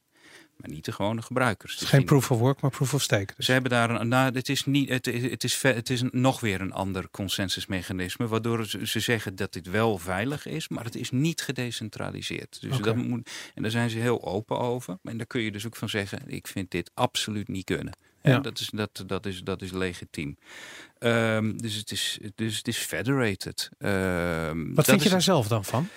Maar 0.61 0.69
niet 0.69 0.85
de 0.85 0.91
gewone 0.91 1.21
gebruikers. 1.21 1.71
Het 1.71 1.79
Dus 1.81 1.89
is 1.91 1.95
geen 1.97 2.05
proof 2.05 2.31
of 2.31 2.39
work, 2.39 2.61
maar 2.61 2.71
proof 2.71 2.93
of 2.93 3.01
stake. 3.01 3.33
Dus. 3.35 3.45
ze 3.45 3.51
hebben 3.51 3.71
daar 3.71 3.89
een. 3.89 4.07
Nou, 4.07 4.33
het 4.33 4.49
is 4.49 4.65
niet. 4.65 4.89
Het, 4.89 5.07
is- 5.07 5.23
het 5.31 5.43
is, 5.43 5.61
het 5.61 5.89
is 5.89 6.01
een- 6.01 6.09
nog 6.11 6.39
weer 6.39 6.61
een 6.61 6.73
ander 6.73 7.09
consensusmechanisme. 7.11 8.27
Waardoor 8.27 8.65
ze, 8.65 8.87
ze 8.87 8.99
zeggen 8.99 9.35
dat 9.35 9.53
dit 9.53 9.69
wel 9.69 9.97
veilig 9.97 10.45
is, 10.45 10.67
maar 10.67 10.83
het 10.83 10.95
is 10.95 11.11
niet 11.11 11.41
gedecentraliseerd. 11.41 12.57
Dus 12.61 12.77
dat 12.77 12.95
moet. 12.95 13.29
En 13.55 13.61
daar 13.61 13.71
zijn 13.71 13.89
ze 13.89 13.97
heel 13.97 14.23
open 14.25 14.59
over. 14.59 14.97
En 15.03 15.17
daar 15.17 15.27
kun 15.27 15.41
je 15.41 15.51
dus 15.51 15.65
ook 15.65 15.75
van 15.75 15.89
zeggen: 15.89 16.19
ik 16.27 16.47
vind 16.47 16.71
dit 16.71 16.91
absoluut 16.93 17.47
niet 17.47 17.65
kunnen. 17.65 17.93
Ja. 18.23 18.31
Ja. 18.31 18.39
Dat, 18.39 18.59
is, 18.59 18.69
dat, 18.73 19.03
dat, 19.05 19.25
is, 19.25 19.43
dat 19.43 19.61
is 19.61 19.71
legitiem. 19.71 20.37
Ehm, 21.01 21.57
dus, 21.57 21.75
het 21.75 21.91
is, 21.91 22.19
dus 22.35 22.57
het 22.57 22.67
is 22.67 22.77
federated. 22.77 23.69
Ehm, 23.77 24.73
Wat 24.73 24.85
vind 24.85 25.03
je 25.03 25.09
daar 25.09 25.21
zelf 25.21 25.47
dan 25.47 25.65
van? 25.65 25.87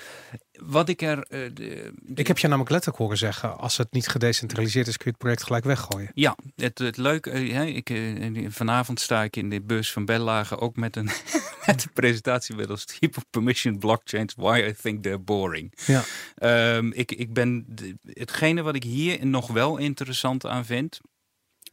Wat 0.53 0.89
ik 0.89 1.03
er. 1.03 1.19
eh, 1.23 1.51
de- 1.55 1.93
Ik 2.15 2.27
heb 2.27 2.39
je 2.39 2.47
namelijk 2.47 2.71
letterlijk 2.71 3.03
horen 3.03 3.19
zeggen, 3.19 3.59
als 3.59 3.77
het 3.77 3.93
niet 3.93 4.09
gedecentraliseerd 4.09 4.87
is, 4.87 4.97
kun 4.97 5.05
je 5.05 5.11
het 5.11 5.19
project 5.21 5.43
gelijk 5.43 5.65
weggooien. 5.65 6.11
Ja, 6.15 6.37
het, 6.57 6.79
het 6.79 6.97
leuke, 6.97 7.39
ja, 7.47 7.61
ik, 7.63 7.91
eh, 7.91 8.47
vanavond 8.49 9.01
sta 9.01 9.23
ik 9.23 9.37
in 9.37 9.51
de 9.51 9.61
bus 9.63 9.93
van 9.93 10.05
Bellagen 10.05 10.59
ook 10.59 10.77
met 10.77 10.97
een, 10.97 11.11
met 11.67 11.85
een 11.85 11.93
presentatie 11.93 12.55
met 12.55 12.71
als 12.71 12.85
type 12.85 13.21
permission 13.31 13.79
blockchains, 13.79 14.35
why 14.37 14.65
I 14.69 14.75
think 14.83 15.03
they're 15.03 15.19
boring. 15.19 15.73
Ja. 15.87 16.03
Ehm, 16.37 16.91
ik, 16.93 17.13
ik 17.13 17.33
ben, 17.33 17.65
de- 17.69 17.97
hetgene 18.05 18.63
wat 18.63 18.75
ik 18.75 18.83
hier 18.83 19.27
nog 19.27 19.47
wel 19.47 19.77
interessant 19.77 20.47
aan 20.47 20.65
vind, 20.65 21.01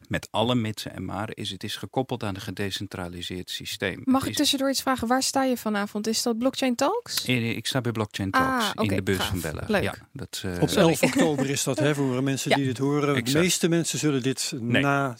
met 0.08 0.28
alle 0.30 0.54
mitsen 0.54 0.94
en 0.94 1.04
maren, 1.04 1.34
is 1.34 1.50
het 1.50 1.64
is 1.64 1.76
gekoppeld 1.76 2.22
aan 2.22 2.34
een 2.34 2.40
gedecentraliseerd 2.40 3.50
systeem. 3.50 4.00
Mag 4.04 4.20
Het 4.20 4.30
ik 4.30 4.36
tussendoor 4.36 4.70
iets 4.70 4.82
vragen? 4.82 5.08
Waar 5.08 5.22
sta 5.22 5.44
je 5.44 5.56
vanavond? 5.56 6.06
Is 6.06 6.22
dat 6.22 6.38
Blockchain 6.38 6.74
Talks? 6.74 7.24
Eh, 7.24 7.50
Ik 7.56 7.66
sta 7.66 7.80
bij 7.80 7.92
Blockchain 7.92 8.30
Ah, 8.30 8.58
Talks 8.72 8.90
in 8.90 8.96
de 8.96 9.02
bus 9.02 9.16
gaaf. 9.16 9.28
van 9.28 9.40
Bella. 9.40 9.64
Leuk. 9.66 9.82
Ja, 9.82 9.94
dat, 10.12 10.42
eh, 10.44 10.62
Op 10.62 10.68
Sorry. 10.68 10.88
11 10.88 11.02
oktober 11.02 11.50
is 11.50 11.62
dat, 11.64 11.78
hè, 11.78 11.94
voor 11.94 12.22
mensen 12.22 12.50
Ja. 12.50 12.56
die 12.56 12.64
dit 12.64 12.78
horen. 12.78 13.24
De 13.24 13.38
meeste 13.38 13.68
mensen 13.68 13.98
zullen 13.98 14.22
dit 14.22 14.52
Nee, 14.60 14.82
na 14.82 15.16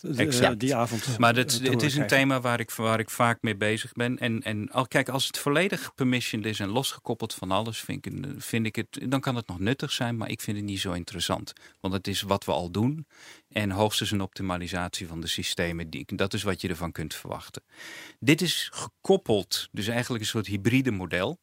die 0.57 0.75
avond 0.75 1.19
Maar 1.19 1.31
eh, 1.31 1.37
dat, 1.37 1.53
het 1.53 1.61
horen 1.67 1.75
is 1.75 1.83
een 1.83 2.07
krijgen. 2.07 2.07
thema 2.07 2.41
waar 2.41 2.61
ik, 2.61 2.71
waar 2.71 2.99
ik 3.01 3.11
vaak 3.11 3.39
mee 3.43 3.57
bezig 3.57 3.93
ben. 3.93 4.19
En, 4.19 4.43
en 4.43 4.71
al, 4.71 4.87
kijk, 4.89 5.09
als 5.09 5.27
het 5.27 5.39
volledig 5.39 5.95
permissioned 5.95 6.47
is 6.47 6.61
en 6.61 6.69
losgekoppeld 6.69 7.35
van 7.35 7.51
alles, 7.51 7.81
vind 7.81 8.07
ik, 8.07 8.13
vind 8.39 8.67
ik 8.67 8.77
het, 8.77 8.99
dan 9.09 9.21
kan 9.21 9.37
het 9.37 9.47
nog 9.47 9.59
nuttig 9.59 9.93
zijn, 9.93 10.17
maar 10.17 10.29
ik 10.31 10.41
vind 10.41 10.57
het 10.57 10.67
niet 10.67 10.81
zo 10.81 10.93
interessant. 10.93 11.53
Want 11.81 11.95
het 11.95 12.07
is 12.09 12.23
wat 12.23 12.45
we 12.45 12.53
al 12.53 12.71
doen 12.71 13.07
en 13.53 13.71
hoogstens 13.71 14.11
een 14.11 14.21
optimalisatie 14.21 15.07
van 15.07 15.21
de 15.21 15.27
systemen. 15.27 15.91
Die, 15.91 16.05
dat 16.17 16.35
is 16.35 16.43
wat 16.43 16.61
je 16.61 16.69
ervan 16.69 16.93
kunt 16.93 17.15
verwachten. 17.15 17.63
Dit 18.21 18.41
is 18.41 18.69
gekoppeld, 18.73 19.69
dus 19.71 19.89
eigenlijk 19.89 20.23
een 20.23 20.31
soort 20.31 20.47
hybride 20.47 20.91
model. 20.91 21.39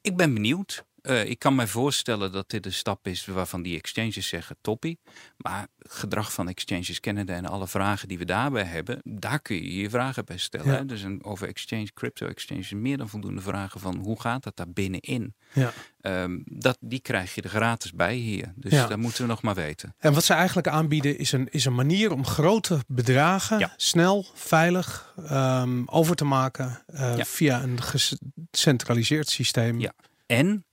Ik 0.00 0.16
ben 0.16 0.34
benieuwd. 0.34 0.84
Eh, 1.06 1.24
ik 1.30 1.38
kan 1.38 1.54
me 1.54 1.66
voorstellen 1.66 2.32
dat 2.32 2.50
dit 2.50 2.66
een 2.66 2.72
stap 2.72 3.06
is 3.06 3.26
waarvan 3.26 3.62
die 3.62 3.76
exchanges 3.78 4.28
zeggen 4.28 4.56
toppie. 4.60 4.98
Maar 5.36 5.66
gedrag 5.78 6.32
van 6.32 6.48
exchanges 6.48 7.00
kennende 7.00 7.32
en 7.32 7.46
alle 7.46 7.68
vragen 7.68 8.08
die 8.08 8.18
we 8.18 8.24
daarbij 8.24 8.64
hebben, 8.64 9.00
daar 9.04 9.40
kun 9.40 9.56
je 9.56 9.74
je 9.76 9.90
vragen 9.90 10.24
bij 10.24 10.36
stellen. 10.38 10.66
Ja. 10.66 10.72
hè. 10.76 10.84
Dus 10.86 11.02
een, 11.02 11.24
over 11.24 11.48
exchange, 11.48 11.92
crypto 11.94 12.26
exchanges, 12.26 12.70
meer 12.72 12.96
dan 12.96 13.08
voldoende 13.08 13.40
vragen 13.40 13.80
van 13.80 13.96
hoe 13.96 14.20
gaat 14.20 14.42
dat 14.42 14.56
daar 14.56 14.70
binnenin? 14.70 15.34
Ja. 15.52 15.72
Ehm, 16.00 16.38
dat, 16.44 16.76
die 16.80 17.00
krijg 17.00 17.34
je 17.34 17.42
er 17.42 17.48
gratis 17.48 17.92
bij 17.92 18.14
hier. 18.14 18.52
Dus 18.56 18.72
Ja. 18.72 18.86
dat 18.86 18.98
moeten 18.98 19.22
we 19.22 19.28
nog 19.28 19.42
maar 19.42 19.54
weten. 19.54 19.94
En 19.98 20.12
wat 20.12 20.24
ze 20.24 20.34
eigenlijk 20.34 20.68
aanbieden 20.68 21.18
is 21.18 21.32
een, 21.32 21.48
is 21.50 21.64
een 21.64 21.74
manier 21.74 22.12
om 22.12 22.26
grote 22.26 22.78
bedragen 22.86 23.58
Ja. 23.58 23.72
snel, 23.76 24.26
veilig 24.34 25.14
ehm, 25.28 25.82
over 25.86 26.16
te 26.16 26.24
maken 26.24 26.82
eh, 26.86 27.14
via 27.24 27.62
een 27.62 27.78
gecentraliseerd 27.82 29.28
systeem. 29.28 29.80
Ja. 29.80 29.92
En 30.26 30.64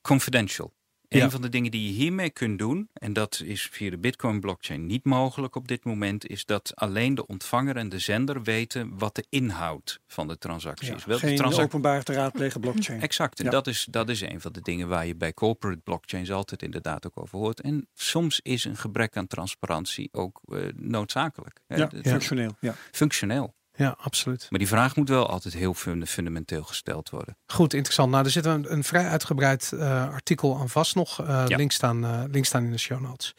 confidential. 0.00 0.72
Een 1.08 1.30
van 1.30 1.42
de 1.42 1.48
dingen 1.48 1.70
die 1.70 1.86
je 1.86 1.92
hiermee 1.92 2.30
kunt 2.30 2.58
doen, 2.58 2.88
en 2.92 3.12
dat 3.12 3.42
is 3.44 3.68
via 3.72 3.90
de 3.90 3.98
Bitcoin 3.98 4.40
blockchain 4.40 4.86
niet 4.86 5.04
mogelijk 5.04 5.54
op 5.54 5.68
dit 5.68 5.84
moment, 5.84 6.26
is 6.26 6.44
dat 6.44 6.72
alleen 6.76 7.14
de 7.14 7.26
ontvanger 7.26 7.76
en 7.76 7.88
de 7.88 7.98
zender 7.98 8.42
weten 8.42 8.98
wat 8.98 9.14
de 9.14 9.24
inhoud 9.28 10.00
van 10.06 10.28
de 10.28 10.38
transactie 10.38 10.88
Ja, 10.88 10.94
is. 10.96 11.04
Welke 11.04 11.26
geen 11.26 11.44
openbaar 11.44 12.02
te 12.02 12.12
raadplegen 12.12 12.60
blockchain. 12.60 13.00
Exact. 13.00 13.38
En 13.38 13.44
Ja. 13.44 13.50
dat, 13.50 13.66
is, 13.66 13.86
dat 13.90 14.08
is 14.08 14.20
een 14.20 14.40
van 14.40 14.52
de 14.52 14.60
dingen 14.60 14.88
waar 14.88 15.06
je 15.06 15.16
bij 15.16 15.34
corporate 15.34 15.80
blockchains 15.80 16.30
altijd 16.30 16.62
inderdaad 16.62 17.06
ook 17.06 17.20
over 17.20 17.38
hoort. 17.38 17.60
En 17.60 17.88
soms 17.94 18.40
is 18.40 18.64
een 18.64 18.76
gebrek 18.76 19.16
aan 19.16 19.26
transparantie 19.26 20.08
ook 20.12 20.40
eh, 20.44 20.58
noodzakelijk. 20.76 21.60
Ja, 21.66 21.90
functioneel. 22.02 22.56
Ja. 22.60 22.74
Functioneel. 22.90 23.54
Ja, 23.80 23.94
absoluut. 24.00 24.46
Maar 24.50 24.58
die 24.58 24.68
vraag 24.68 24.96
moet 24.96 25.08
wel 25.08 25.28
altijd 25.28 25.54
heel 25.54 25.74
funda- 25.74 26.06
fundamenteel 26.06 26.62
gesteld 26.62 27.10
worden. 27.10 27.36
Goed, 27.46 27.74
interessant. 27.74 28.10
Nou, 28.10 28.24
er 28.24 28.30
zit 28.30 28.44
een, 28.44 28.72
een 28.72 28.84
vrij 28.84 29.08
uitgebreid 29.08 29.72
eh, 29.72 30.12
artikel 30.12 30.58
aan 30.60 30.68
vast 30.68 30.94
nog. 30.94 31.20
Eh 31.20 31.44
Ja. 31.46 31.56
links, 31.56 31.74
staan, 31.74 32.04
eh, 32.04 32.22
links 32.30 32.48
staan 32.48 32.64
in 32.64 32.70
de 32.70 32.78
show 32.78 33.00
notes. 33.00 33.34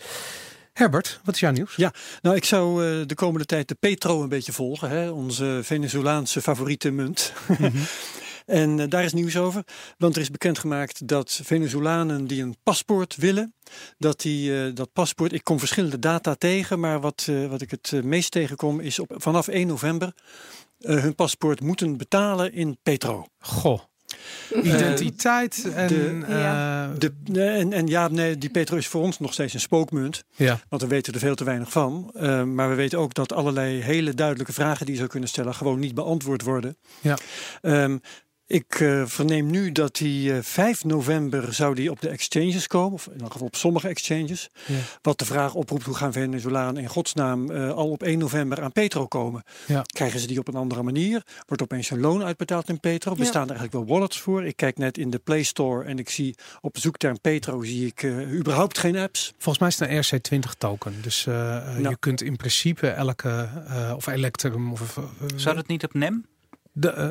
Herbert, 0.73 1.19
wat 1.23 1.34
is 1.36 1.39
jouw 1.41 1.51
nieuws? 1.51 1.75
Ja. 1.75 1.93
Nou, 2.21 2.36
ik 2.36 2.45
zou 2.45 2.86
eh, 3.01 3.08
de 3.08 3.15
komende 3.15 3.45
tijd 3.45 3.67
de 3.67 3.75
Petro 3.75 4.21
een 4.23 4.30
beetje 4.30 4.51
volgen. 4.51 4.89
Hè? 4.89 5.10
Onze 5.10 5.60
Venezolaanse 5.63 6.41
favoriete 6.41 6.91
munt. 6.91 7.34
en 8.45 8.80
eh, 8.80 8.89
daar 8.89 9.04
is 9.04 9.13
nieuws 9.13 9.38
over. 9.38 9.63
Want 9.97 10.15
er 10.15 10.21
is 10.21 10.32
bekendgemaakt 10.32 11.08
dat 11.08 11.39
Venezolanen 11.43 12.27
die 12.27 12.41
een 12.41 12.56
paspoort 12.63 13.15
willen, 13.15 13.54
dat 13.97 14.21
die 14.21 14.63
eh, 14.65 14.75
dat 14.75 14.93
paspoort, 14.93 15.34
ik 15.34 15.43
kom 15.43 15.60
verschillende 15.60 15.99
data 15.99 16.36
tegen, 16.36 16.80
maar 16.80 16.99
wat, 16.99 17.25
eh, 17.30 17.45
wat 17.47 17.62
ik 17.62 17.71
het 17.71 18.04
meest 18.04 18.32
tegenkom 18.32 18.80
is 18.80 18.99
op, 18.99 19.13
vanaf 19.17 19.47
1 19.47 19.67
november 19.67 20.13
eh, 20.80 21.01
hun 21.01 21.15
paspoort 21.15 21.62
moeten 21.62 21.97
betalen 21.97 22.54
in 22.54 22.77
Petro. 22.84 23.25
Goh. 23.39 23.80
Identiteit 24.63 25.71
en... 25.73 25.88
de- 25.88 27.12
eh, 27.34 27.60
en, 27.60 27.73
en 27.73 27.88
ja, 27.88 28.08
nee, 28.08 28.38
die 28.38 28.49
Petro 28.49 28.77
is 28.77 28.88
voor 28.88 29.01
ons 29.01 29.19
nog 29.19 29.34
steeds 29.34 29.54
een 29.54 29.60
spookmunt. 29.60 30.23
ja. 30.36 30.60
Want 30.69 30.82
we 30.82 30.88
weten 30.88 31.13
er 31.13 31.19
veel 31.19 31.36
te 31.36 31.43
weinig 31.43 31.71
van. 31.71 32.12
Eh, 32.13 32.43
maar 32.43 32.69
we 32.69 32.75
weten 32.75 32.99
ook 32.99 33.13
dat 33.13 33.34
allerlei 33.34 33.82
hele 33.82 34.13
duidelijke 34.13 34.54
vragen 34.54 34.80
die 34.86 34.91
je 34.93 34.99
zou 34.99 35.10
kunnen 35.12 35.30
stellen 35.30 35.54
gewoon 35.56 35.80
niet 35.80 35.93
beantwoord 35.95 36.41
worden. 36.41 36.77
Ja. 37.01 37.17
Ehm, 37.62 37.97
ik 38.52 38.80
eh, 38.80 39.06
verneem 39.06 39.50
nu 39.50 39.72
dat 39.72 39.96
die 39.96 40.34
eh, 40.34 40.40
5 40.42 40.84
november 40.84 41.54
zou 41.54 41.76
die 41.76 41.92
op 41.92 42.02
de 42.02 42.10
exchanges 42.10 42.68
komen. 42.68 42.94
Of 42.94 43.06
in 43.08 43.12
ieder 43.14 43.32
geval 43.32 43.48
op 43.48 43.56
sommige 43.56 43.88
exchanges. 43.88 44.50
Ja. 44.66 44.76
Wat 45.02 45.20
de 45.20 45.26
vraag 45.26 45.54
oproept 45.54 45.84
hoe 45.86 45.96
gaan 45.96 46.12
Venezolanen 46.14 46.82
in 46.82 46.88
godsnaam 46.90 47.52
eh, 47.52 47.70
al 47.72 47.90
op 47.90 48.04
1 48.04 48.20
november 48.20 48.62
aan 48.62 48.72
Petro 48.72 49.08
komen. 49.08 49.44
Ja. 49.68 49.82
Krijgen 49.82 50.20
ze 50.20 50.28
die 50.28 50.40
op 50.40 50.48
een 50.48 50.56
andere 50.56 50.84
manier? 50.84 51.24
Wordt 51.48 51.62
opeens 51.64 51.90
een 51.90 52.00
loon 52.00 52.24
uitbetaald 52.24 52.70
in 52.70 52.80
Petro? 52.80 53.12
Ja. 53.12 53.18
Bestaan 53.18 53.50
er 53.50 53.56
eigenlijk 53.56 53.86
wel 53.88 53.96
wallets 53.98 54.20
voor? 54.20 54.46
Ik 54.46 54.56
kijk 54.56 54.78
net 54.78 54.98
in 54.98 55.10
de 55.10 55.20
Play 55.20 55.44
Store 55.44 55.84
en 55.84 56.00
ik 56.00 56.10
zie 56.10 56.36
op 56.62 56.78
zoekterm 56.78 57.20
Petro 57.22 57.64
zie 57.64 57.86
ik 57.86 58.04
eh, 58.04 58.34
überhaupt 58.34 58.78
geen 58.78 58.98
apps. 58.98 59.34
Volgens 59.38 59.60
mij 59.80 59.90
is 59.90 60.10
het 60.10 60.32
een 60.32 60.40
RC20 60.44 60.58
token. 60.58 60.94
Dus 61.02 61.26
eh, 61.26 61.58
eh, 61.58 61.80
Ja. 61.82 61.90
je 61.90 61.98
kunt 62.00 62.22
in 62.22 62.36
principe 62.36 62.88
elke, 62.88 63.50
eh, 63.68 63.94
of 63.96 64.08
Electrum, 64.08 64.72
of... 64.72 64.98
eh, 64.98 65.04
Zou 65.36 65.56
dat 65.56 65.68
niet 65.68 65.84
op 65.84 65.94
NEM? 65.94 66.26
De, 66.72 66.90
eh, 66.90 67.08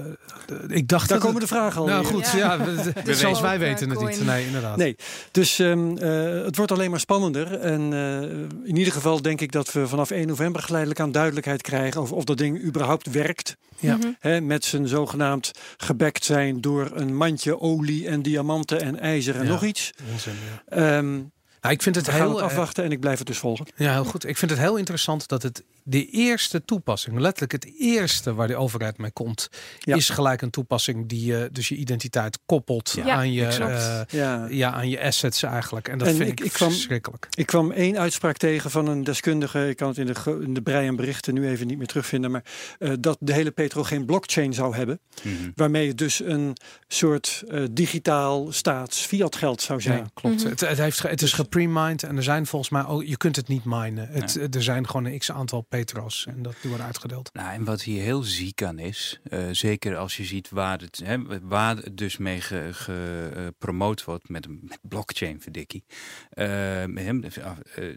de- 0.46 0.75
ik 0.75 0.88
dacht 0.88 1.09
Daar 1.09 1.18
dat 1.18 1.27
komen 1.27 1.40
de 1.40 1.46
vragen 1.46 1.81
al. 1.81 1.87
Nou 1.87 2.05
goed, 2.05 2.31
Ja. 2.31 2.37
ja, 2.38 2.64
we- 2.64 2.75
de- 2.94 3.03
Dus 3.05 3.18
zelfs 3.18 3.40
wij 3.40 3.55
eh, 3.55 3.61
weten 3.61 3.90
het 3.90 4.01
niet. 4.01 4.25
Nee, 4.25 4.46
inderdaad. 4.46 4.77
Nee, 4.77 4.96
dus 5.31 5.59
ehm, 5.59 5.96
eh, 5.96 6.44
het 6.44 6.57
wordt 6.57 6.73
alleen 6.73 6.90
maar 6.90 7.01
spannender. 7.01 7.61
En 7.61 7.92
eh, 7.92 8.20
in 8.68 8.77
ieder 8.77 8.92
geval 8.92 9.23
denk 9.23 9.40
ik 9.40 9.53
dat 9.53 9.73
we 9.73 9.88
vanaf 9.88 10.11
1 10.11 10.27
november 10.27 10.62
geleidelijk 10.62 11.01
aan 11.01 11.12
duidelijkheid 11.12 11.62
krijgen 11.62 12.01
over 12.01 12.16
of 12.16 12.25
dat 12.25 12.38
ding 12.38 12.62
überhaupt 12.64 13.11
werkt. 13.11 13.57
Ja. 13.79 13.96
Mhm. 13.96 14.07
Hè, 14.18 14.40
met 14.40 14.64
zijn 14.64 14.88
zogenaamd 14.88 15.51
gebekt 15.77 16.25
zijn 16.25 16.61
door 16.61 16.90
een 16.94 17.16
mandje 17.16 17.61
olie 17.61 18.09
en 18.09 18.23
diamanten 18.23 18.81
en 18.81 18.99
ijzer 19.01 19.37
en 19.37 19.44
Ja. 19.44 19.51
nog 19.51 19.64
iets. 19.64 19.92
Onzin, 20.12 20.33
ja. 20.68 20.77
Ehm 20.99 21.18
Nou, 21.61 21.75
ik 21.75 21.83
vind 21.83 21.94
het 21.96 22.07
we 22.07 22.11
gaan 22.12 22.20
heel 22.20 22.35
het 22.35 22.44
afwachten 22.44 22.85
en 22.85 22.92
ik 22.92 23.01
blijf 23.01 23.18
het 23.18 23.27
dus 23.27 23.38
volgen. 23.38 23.66
Ja, 23.77 23.92
heel 23.92 24.05
goed. 24.05 24.27
Ik 24.27 24.37
vind 24.37 24.51
het 24.51 24.61
heel 24.61 24.77
interessant 24.77 25.29
dat 25.29 25.42
het 25.42 25.64
de 25.83 26.07
eerste 26.11 26.64
toepassing, 26.64 27.18
letterlijk 27.18 27.53
het 27.53 27.73
eerste 27.79 28.35
waar 28.35 28.46
de 28.49 28.57
overheid 28.57 28.99
mee 28.99 29.11
komt, 29.11 29.49
Ja. 29.79 29.96
is 29.96 30.09
gelijk 30.09 30.42
een 30.42 30.51
toepassing 30.51 31.09
die 31.09 31.25
je 31.25 31.49
dus 31.53 31.68
je 31.68 31.75
identiteit 31.75 32.38
koppelt 32.46 32.92
Ja, 33.05 33.14
aan 33.16 33.33
je 33.33 33.46
eh, 33.46 34.01
Ja. 34.09 34.46
ja, 34.51 34.73
aan 34.73 34.88
je 34.88 35.01
assets 35.01 35.42
eigenlijk. 35.42 35.88
En 35.88 35.99
dat 35.99 36.09
En 36.09 36.14
vind 36.16 36.29
ik- 36.31 36.40
ik, 36.40 36.46
ik 36.46 36.53
kwam- 36.53 36.70
verschrikkelijk. 36.70 37.27
Ik 37.35 37.46
kwam 37.46 37.70
één 37.70 37.99
uitspraak 37.99 38.37
tegen 38.37 38.70
van 38.70 38.87
een 38.87 39.05
deskundige. 39.05 39.68
Ik 39.68 39.77
kan 39.77 39.88
het 39.88 39.99
in 39.99 40.07
de, 40.07 40.38
in 40.42 40.55
de 40.55 40.62
brei 40.62 40.87
en 40.87 40.96
berichten 40.96 41.35
nu 41.35 41.49
even 41.49 41.66
niet 41.66 41.79
meer 41.79 41.87
terugvinden. 41.87 42.31
Maar 42.31 42.44
eh, 42.79 42.92
dat 43.01 43.16
de 43.20 43.33
hele 43.33 43.51
Petro 43.51 43.83
geen 43.83 44.05
blockchain 44.05 44.55
zou 44.55 44.77
hebben. 44.77 45.01
Mhm. 45.23 45.35
Waarmee 45.55 45.88
het 45.88 45.99
dus 45.99 46.20
een 46.25 46.57
soort 46.88 47.42
eh, 47.49 47.62
digitaal 47.70 48.53
staats 48.53 49.01
fiat 49.07 49.37
geld 49.37 49.62
zou 49.62 49.81
zijn. 49.81 49.99
Ja, 49.99 50.11
klopt. 50.14 50.37
Mhm. 50.37 50.49
het, 50.49 50.61
het, 50.61 50.79
heeft, 50.79 51.03
het 51.03 51.23
is 51.23 51.33
gepremined 51.50 52.02
en 52.02 52.16
er 52.16 52.22
zijn 52.22 52.46
volgens 52.46 52.70
mij 52.70 52.86
ook, 52.86 53.04
je 53.04 53.16
kunt 53.16 53.36
het 53.36 53.48
niet 53.48 53.64
minen. 53.64 54.08
Het, 54.08 54.54
Er 54.54 54.62
zijn 54.62 54.86
gewoon 54.86 55.04
een 55.04 55.18
x 55.18 55.32
aantal 55.32 55.60
Petros 55.60 56.26
en 56.26 56.42
dat 56.42 56.54
die 56.60 56.68
worden 56.68 56.86
uitgedeeld. 56.86 57.30
Nou, 57.32 57.52
en 57.52 57.64
wat 57.64 57.82
hier 57.82 58.02
heel 58.02 58.22
ziek 58.22 58.62
aan 58.62 58.78
is, 58.78 59.20
eh, 59.22 59.48
zeker 59.50 59.96
als 59.96 60.16
je 60.16 60.24
ziet 60.24 60.50
waar 60.50 60.80
het, 60.80 61.00
hè, 61.04 61.40
waar 61.40 61.76
het 61.76 61.96
dus 61.96 62.16
mee 62.16 62.40
gepromoot 62.40 64.04
wordt 64.04 64.28
met, 64.28 64.48
met 64.48 64.78
blockchain, 64.82 65.40
verdikkie. 65.40 65.84
Eh, 66.30 66.46
hem, 66.94 67.24
eh, 67.24 67.36
eh, 67.36 67.96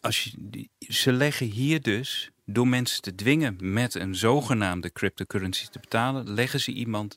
als 0.00 0.24
je, 0.24 0.68
ze 0.78 1.12
leggen 1.12 1.46
hier 1.46 1.82
dus, 1.82 2.30
door 2.44 2.68
mensen 2.68 3.02
te 3.02 3.14
dwingen 3.14 3.56
met 3.60 3.94
een 3.94 4.14
zogenaamde 4.14 4.92
cryptocurrency 4.92 5.66
te 5.66 5.78
betalen, 5.78 6.34
leggen 6.34 6.60
ze 6.60 6.72
iemand, 6.72 7.16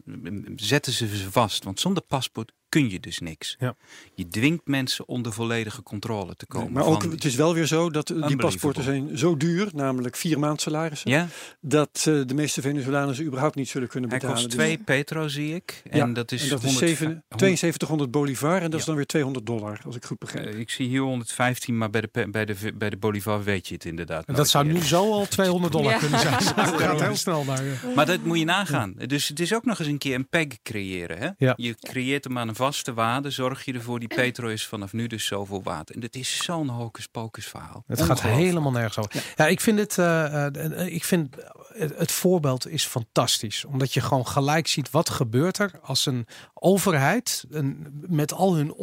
zetten 0.56 0.94
ze 0.94 1.18
ze 1.18 1.32
vast. 1.32 1.64
Want 1.64 1.80
zonder 1.80 2.04
paspoort 2.04 2.52
kun 2.70 2.90
je 2.90 3.00
dus 3.00 3.20
niks. 3.20 3.56
Ja. 3.60 3.76
Je 4.16 4.28
dwingt 4.28 4.68
mensen 4.68 5.08
onder 5.08 5.34
volledige 5.34 5.84
controle 5.84 6.36
te 6.36 6.46
komen. 6.46 6.72
maar 6.72 6.86
ook, 6.86 7.04
het 7.04 7.26
is 7.26 7.36
wel 7.36 7.54
weer 7.54 7.66
zo 7.66 7.90
dat 7.90 8.10
eh, 8.10 8.28
die 8.28 8.36
paspoorten 8.36 8.84
zijn 8.84 9.18
zo 9.18 9.38
duur, 9.38 9.70
namelijk 9.74 10.16
vier 10.16 10.40
maand 10.40 10.62
salarissen, 10.62 11.12
ja, 11.12 11.28
dat 11.62 11.90
eh, 12.08 12.22
de 12.26 12.34
meeste 12.34 12.62
Venezolanen 12.62 13.16
ze 13.16 13.24
überhaupt 13.24 13.56
niet 13.56 13.70
zullen 13.70 13.88
kunnen 13.88 14.10
hij 14.10 14.20
betalen. 14.20 14.44
kost 14.44 14.56
Dus- 14.56 14.66
twee 14.66 14.78
petro, 14.78 15.28
zie 15.28 15.56
ik. 15.56 15.82
En 15.90 15.98
Ja, 15.98 16.06
dat 16.08 16.32
is, 16.32 16.44
en 16.44 16.50
dat 16.50 16.58
is 16.64 16.66
100 16.66 16.88
zeven- 16.90 17.24
7200 17.38 18.12
bolivar 18.12 18.62
en 18.62 18.72
dat 18.72 18.80
is 18.80 18.86
dan 18.86 18.96
weer 18.96 19.06
200 19.06 19.46
dollar, 19.46 19.82
als 19.86 19.96
ik 19.96 20.06
goed 20.06 20.20
begrijp. 20.20 20.48
Eh, 20.54 20.60
ik 20.60 20.70
zie 20.70 20.88
hier 20.88 21.02
115, 21.02 21.78
maar 21.78 21.90
bij 21.90 22.02
de, 22.02 22.28
bij 22.32 22.46
de, 22.46 22.56
bij 22.76 22.90
de 22.90 22.98
Bolivar 22.98 23.44
weet 23.44 23.68
je 23.68 23.74
het 23.74 23.86
inderdaad. 23.86 24.26
En 24.26 24.34
dat 24.34 24.50
zou 24.50 24.66
nu 24.66 24.82
zo 24.84 25.12
al 25.12 25.26
200 25.38 25.74
dollar 25.74 25.92
Ja. 25.92 25.98
kunnen 25.98 26.20
zijn. 26.20 26.34
Het 26.66 26.82
gaat 26.82 27.02
heel 27.02 27.16
snel 27.16 27.46
daar. 27.46 27.64
ja. 27.66 27.74
Maar 27.96 28.06
dat 28.06 28.24
moet 28.24 28.40
je 28.40 28.46
nagaan. 28.46 28.94
Dus 29.06 29.28
het 29.28 29.40
is 29.40 29.54
ook 29.54 29.66
nog 29.66 29.80
eens 29.80 29.88
een 29.88 29.98
keer 29.98 30.16
een 30.16 30.30
peg 30.30 30.48
creëren. 30.64 31.18
Hè? 31.18 31.30
Ja. 31.38 31.54
Je 31.58 31.76
creëert 31.80 32.24
hem 32.24 32.38
aan 32.38 32.48
een 32.48 32.56
vaste 32.66 32.94
waarde. 32.94 33.30
Zorg 33.30 33.66
je 33.66 33.74
ervoor, 33.74 34.00
die 34.00 34.08
petro 34.08 34.48
is 34.48 34.66
vanaf 34.66 34.94
nu 34.94 35.08
dus 35.08 35.26
zoveel 35.26 35.64
waard. 35.64 35.92
En 35.92 36.00
dit 36.00 36.16
is 36.16 36.44
zo'n 36.44 36.70
hocus 36.70 37.08
pocus 37.08 37.46
verhaal. 37.46 37.84
Het 37.88 38.02
gaat 38.02 38.22
helemaal 38.22 38.72
nergens 38.72 38.98
over. 38.98 39.24
Ja, 39.36 39.48
ik 39.48 39.62
vind 39.62 39.80
het, 39.80 39.98
eh, 39.98 40.46
eh, 40.46 40.82
eh, 40.82 40.94
ik 40.94 41.04
vind 41.04 41.36
het, 41.74 41.98
het 41.98 42.12
voorbeeld 42.12 42.68
is 42.68 42.86
fantastisch. 42.86 43.66
Omdat 43.66 43.94
je 43.94 44.02
gewoon 44.02 44.28
gelijk 44.28 44.68
ziet 44.68 44.90
wat 44.92 45.10
gebeurt 45.10 45.58
er 45.58 45.72
als 45.82 46.06
een 46.06 46.28
overheid 46.54 47.46
een, 47.50 47.88
met 48.08 48.34
al 48.34 48.56
hun 48.56 48.74